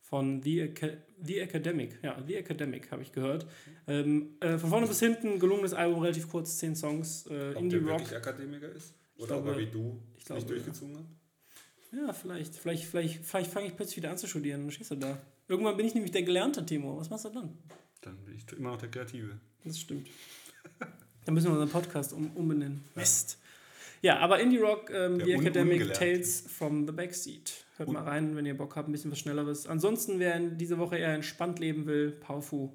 von 0.00 0.40
The, 0.42 0.62
Aca 0.62 0.88
the 1.22 1.40
Academic. 1.40 1.98
Ja, 2.02 2.22
The 2.26 2.36
Academic 2.36 2.90
habe 2.90 3.02
ich 3.02 3.12
gehört. 3.12 3.46
Ähm, 3.86 4.36
äh, 4.40 4.56
von 4.56 4.70
vorne 4.70 4.86
bis 4.86 5.00
hinten 5.00 5.38
gelungenes 5.38 5.74
Album, 5.74 6.00
relativ 6.00 6.28
kurz, 6.30 6.56
10 6.58 6.74
Songs. 6.76 7.26
Äh, 7.26 7.30
Ob 7.30 7.32
der 7.52 7.56
Indie-Rock. 7.56 8.00
wirklich 8.00 8.16
Akademiker 8.16 8.68
ist? 8.70 8.94
Oder 9.18 9.26
glaube- 9.26 9.50
ob 9.50 9.56
er 9.56 9.60
wie 9.60 9.66
du 9.66 10.00
ich 10.16 10.24
glaube, 10.24 10.40
nicht 10.40 10.50
durchgezogen 10.50 10.96
hat? 10.96 11.04
Ja, 11.92 12.12
vielleicht. 12.12 12.54
Vielleicht, 12.54 12.84
vielleicht, 12.84 13.24
vielleicht 13.24 13.50
fange 13.50 13.66
ich 13.66 13.76
plötzlich 13.76 13.98
wieder 13.98 14.10
an 14.10 14.18
zu 14.18 14.26
studieren. 14.26 14.62
Dann 14.62 14.70
stehst 14.70 14.90
du 14.90 14.96
da. 14.96 15.18
Irgendwann 15.48 15.76
bin 15.76 15.86
ich 15.86 15.94
nämlich 15.94 16.12
der 16.12 16.22
Gelernte, 16.22 16.64
Timo. 16.66 16.98
Was 16.98 17.10
machst 17.10 17.24
du 17.24 17.30
dann? 17.30 17.56
Dann 18.00 18.16
bin 18.24 18.34
ich 18.34 18.50
immer 18.56 18.70
noch 18.70 18.78
der 18.78 18.90
Kreative. 18.90 19.38
Das 19.64 19.78
stimmt. 19.80 20.08
Dann 21.24 21.34
müssen 21.34 21.46
wir 21.46 21.52
unseren 21.52 21.70
Podcast 21.70 22.12
um, 22.12 22.30
umbenennen. 22.36 22.84
Mist. 22.94 23.38
Ja, 24.02 24.18
aber 24.18 24.38
Indie 24.40 24.58
Rock, 24.58 24.90
ähm, 24.90 25.20
The 25.24 25.34
Un- 25.34 25.40
Academic. 25.40 25.92
Tales 25.94 26.40
from 26.42 26.86
the 26.86 26.92
Backseat. 26.92 27.64
Hört 27.76 27.90
mal 27.90 28.02
rein, 28.02 28.36
wenn 28.36 28.46
ihr 28.46 28.56
Bock 28.56 28.76
habt, 28.76 28.88
ein 28.88 28.92
bisschen 28.92 29.10
was 29.10 29.18
Schnelleres. 29.18 29.66
Ansonsten, 29.66 30.18
wer 30.18 30.36
in 30.36 30.58
diese 30.58 30.78
Woche 30.78 30.96
eher 30.98 31.14
entspannt 31.14 31.58
leben 31.58 31.86
will, 31.86 32.10
Paufu. 32.10 32.70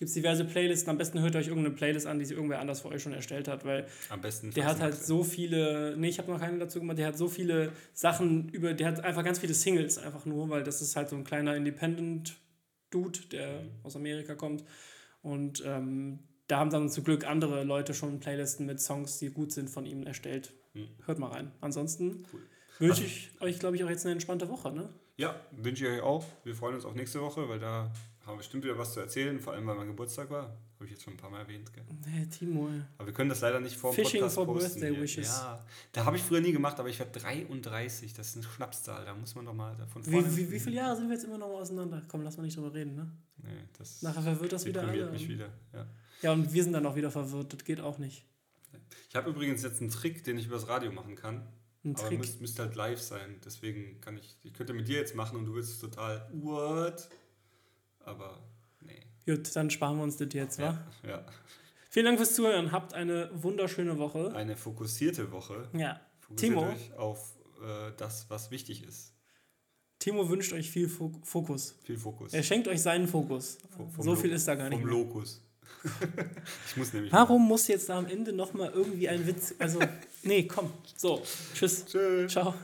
Gibt 0.00 0.08
es 0.08 0.14
diverse 0.14 0.46
Playlisten. 0.46 0.88
Am 0.88 0.96
besten 0.96 1.20
hört 1.20 1.36
euch 1.36 1.48
irgendeine 1.48 1.76
Playlist 1.76 2.06
an, 2.06 2.18
die 2.18 2.24
sich 2.24 2.34
irgendwer 2.34 2.58
anders 2.58 2.80
für 2.80 2.88
euch 2.88 3.02
schon 3.02 3.12
erstellt 3.12 3.48
hat, 3.48 3.66
weil 3.66 3.86
Am 4.08 4.22
besten. 4.22 4.50
der 4.50 4.64
hat 4.64 4.80
halt 4.80 4.94
so 4.94 5.22
viele, 5.22 5.94
nee, 5.98 6.08
ich 6.08 6.18
habe 6.18 6.32
noch 6.32 6.40
keine 6.40 6.58
dazu 6.58 6.80
gemacht, 6.80 6.96
der 6.96 7.08
hat 7.08 7.18
so 7.18 7.28
viele 7.28 7.70
Sachen 7.92 8.48
über, 8.48 8.72
der 8.72 8.86
hat 8.86 9.04
einfach 9.04 9.22
ganz 9.22 9.40
viele 9.40 9.52
Singles 9.52 9.98
einfach 9.98 10.24
nur, 10.24 10.48
weil 10.48 10.62
das 10.62 10.80
ist 10.80 10.96
halt 10.96 11.10
so 11.10 11.16
ein 11.16 11.24
kleiner 11.24 11.54
Independent-Dude, 11.54 13.18
der 13.30 13.60
aus 13.82 13.94
Amerika 13.94 14.34
kommt. 14.36 14.64
Und 15.20 15.62
ähm, 15.66 16.20
da 16.46 16.60
haben 16.60 16.70
dann 16.70 16.88
zum 16.88 17.04
Glück 17.04 17.26
andere 17.26 17.62
Leute 17.64 17.92
schon 17.92 18.20
Playlisten 18.20 18.64
mit 18.64 18.80
Songs, 18.80 19.18
die 19.18 19.28
gut 19.28 19.52
sind, 19.52 19.68
von 19.68 19.84
ihm 19.84 20.04
erstellt. 20.04 20.54
Hört 21.04 21.18
mal 21.18 21.28
rein. 21.28 21.52
Ansonsten 21.60 22.24
wünsche 22.78 23.04
ich 23.04 23.32
euch, 23.40 23.58
glaube 23.58 23.76
ich, 23.76 23.84
auch 23.84 23.90
jetzt 23.90 24.06
eine 24.06 24.12
entspannte 24.12 24.48
Woche, 24.48 24.72
ne? 24.72 24.88
Ja, 25.18 25.38
wünsche 25.50 25.86
ich 25.86 25.92
euch 25.92 26.00
auch. 26.00 26.24
Wir 26.44 26.54
freuen 26.54 26.74
uns 26.76 26.86
auf 26.86 26.94
nächste 26.94 27.20
Woche, 27.20 27.46
weil 27.50 27.58
da 27.58 27.92
haben 28.30 28.36
wir 28.36 28.38
bestimmt 28.38 28.64
wieder 28.64 28.78
was 28.78 28.94
zu 28.94 29.00
erzählen, 29.00 29.38
vor 29.40 29.52
allem 29.52 29.66
weil 29.66 29.76
mein 29.76 29.88
Geburtstag 29.88 30.30
war. 30.30 30.56
Habe 30.76 30.86
ich 30.86 30.92
jetzt 30.92 31.02
schon 31.02 31.12
ein 31.12 31.16
paar 31.18 31.28
Mal 31.30 31.40
erwähnt. 31.40 31.70
Gell? 31.74 31.84
Hey, 32.06 32.26
Timo. 32.26 32.70
Aber 32.96 33.06
wir 33.06 33.12
können 33.12 33.28
das 33.28 33.42
leider 33.42 33.60
nicht 33.60 33.76
vor 33.76 33.92
dem 33.92 33.96
Fishing 33.96 34.20
Podcast 34.20 34.34
for 34.34 34.46
posten. 34.46 34.80
birthday 34.80 34.94
hier. 34.94 35.02
wishes. 35.02 35.28
Ja, 35.28 35.66
da 35.92 36.04
habe 36.06 36.16
ich 36.16 36.22
früher 36.22 36.40
nie 36.40 36.52
gemacht, 36.52 36.80
aber 36.80 36.88
ich 36.88 36.98
werde 36.98 37.18
33. 37.18 38.14
Das 38.14 38.28
ist 38.28 38.36
eine 38.36 38.44
Schnapszahl. 38.44 39.04
Da 39.04 39.14
muss 39.14 39.34
man 39.34 39.44
doch 39.44 39.52
mal 39.52 39.76
davon 39.76 40.06
wie, 40.06 40.36
wie, 40.36 40.50
wie 40.50 40.60
viele 40.60 40.76
Jahre 40.76 40.96
sind 40.96 41.08
wir 41.08 41.16
jetzt 41.16 41.24
immer 41.24 41.36
noch 41.36 41.48
mal 41.48 41.60
auseinander? 41.60 42.02
Komm, 42.08 42.22
lass 42.22 42.38
mal 42.38 42.44
nicht 42.44 42.56
drüber 42.56 42.72
reden, 42.72 42.94
ne? 42.94 43.10
Nee, 43.42 43.50
das 43.76 44.00
Nachher 44.00 44.22
verwirrt 44.22 44.52
das 44.52 44.64
wieder 44.64 44.86
alle. 44.86 45.10
mich 45.10 45.28
wieder. 45.28 45.50
Ja. 45.74 45.86
Ja, 46.22 46.32
und 46.32 46.52
wir 46.52 46.64
sind 46.64 46.72
dann 46.72 46.86
auch 46.86 46.96
wieder 46.96 47.10
verwirrt. 47.10 47.52
Das 47.52 47.64
geht 47.64 47.80
auch 47.80 47.98
nicht. 47.98 48.24
Ich 49.08 49.16
habe 49.16 49.30
übrigens 49.30 49.62
jetzt 49.62 49.80
einen 49.80 49.90
Trick, 49.90 50.24
den 50.24 50.38
ich 50.38 50.46
übers 50.46 50.68
Radio 50.68 50.92
machen 50.92 51.14
kann. 51.14 51.46
Ein 51.84 51.96
aber 51.96 52.08
Trick. 52.08 52.18
müsste 52.18 52.40
müsst 52.40 52.58
halt 52.58 52.74
live 52.74 53.00
sein. 53.00 53.40
Deswegen 53.44 54.00
kann 54.00 54.16
ich, 54.16 54.36
ich 54.42 54.52
könnte 54.52 54.72
mit 54.72 54.88
dir 54.88 54.98
jetzt 54.98 55.14
machen 55.14 55.38
und 55.38 55.46
du 55.46 55.54
würdest 55.54 55.80
total, 55.80 56.28
what? 56.32 57.08
Aber 58.10 58.38
nee. 58.80 59.02
Gut, 59.26 59.54
dann 59.54 59.70
sparen 59.70 59.96
wir 59.98 60.02
uns 60.04 60.16
das 60.16 60.28
jetzt, 60.32 60.58
wa? 60.58 60.78
Ja. 61.06 61.24
Vielen 61.90 62.06
Dank 62.06 62.18
fürs 62.18 62.34
Zuhören. 62.34 62.72
Habt 62.72 62.94
eine 62.94 63.30
wunderschöne 63.34 63.98
Woche. 63.98 64.34
Eine 64.34 64.56
fokussierte 64.56 65.30
Woche. 65.32 65.68
Ja. 65.72 66.00
Fokussiert 66.20 66.52
Timo, 66.52 66.68
euch 66.68 66.92
auf 66.96 67.34
äh, 67.62 67.92
das, 67.96 68.26
was 68.28 68.50
wichtig 68.50 68.84
ist. 68.84 69.12
Timo 69.98 70.28
wünscht 70.28 70.52
euch 70.52 70.70
viel 70.70 70.88
Fo 70.88 71.12
Fokus. 71.24 71.74
Viel 71.84 71.98
Fokus. 71.98 72.32
Er 72.32 72.42
schenkt 72.42 72.68
euch 72.68 72.80
seinen 72.80 73.06
Fokus. 73.06 73.58
Vom 73.76 73.90
so 74.02 74.10
Lo- 74.14 74.16
viel 74.16 74.32
ist 74.32 74.46
da 74.48 74.54
gar 74.54 74.68
nicht. 74.70 74.80
Vom 74.80 74.88
Mehr. 74.88 74.98
Lokus. 74.98 75.42
ich 76.68 76.76
muss 76.76 76.92
nämlich. 76.92 77.12
Warum 77.12 77.46
muss 77.46 77.66
jetzt 77.68 77.88
da 77.88 77.98
am 77.98 78.06
Ende 78.06 78.32
nochmal 78.32 78.70
irgendwie 78.74 79.08
ein 79.08 79.26
Witz. 79.26 79.54
Also, 79.58 79.78
nee, 80.22 80.44
komm. 80.44 80.72
So, 80.96 81.22
tschüss. 81.54 81.84
Tschüss. 81.86 82.32
Ciao. 82.32 82.54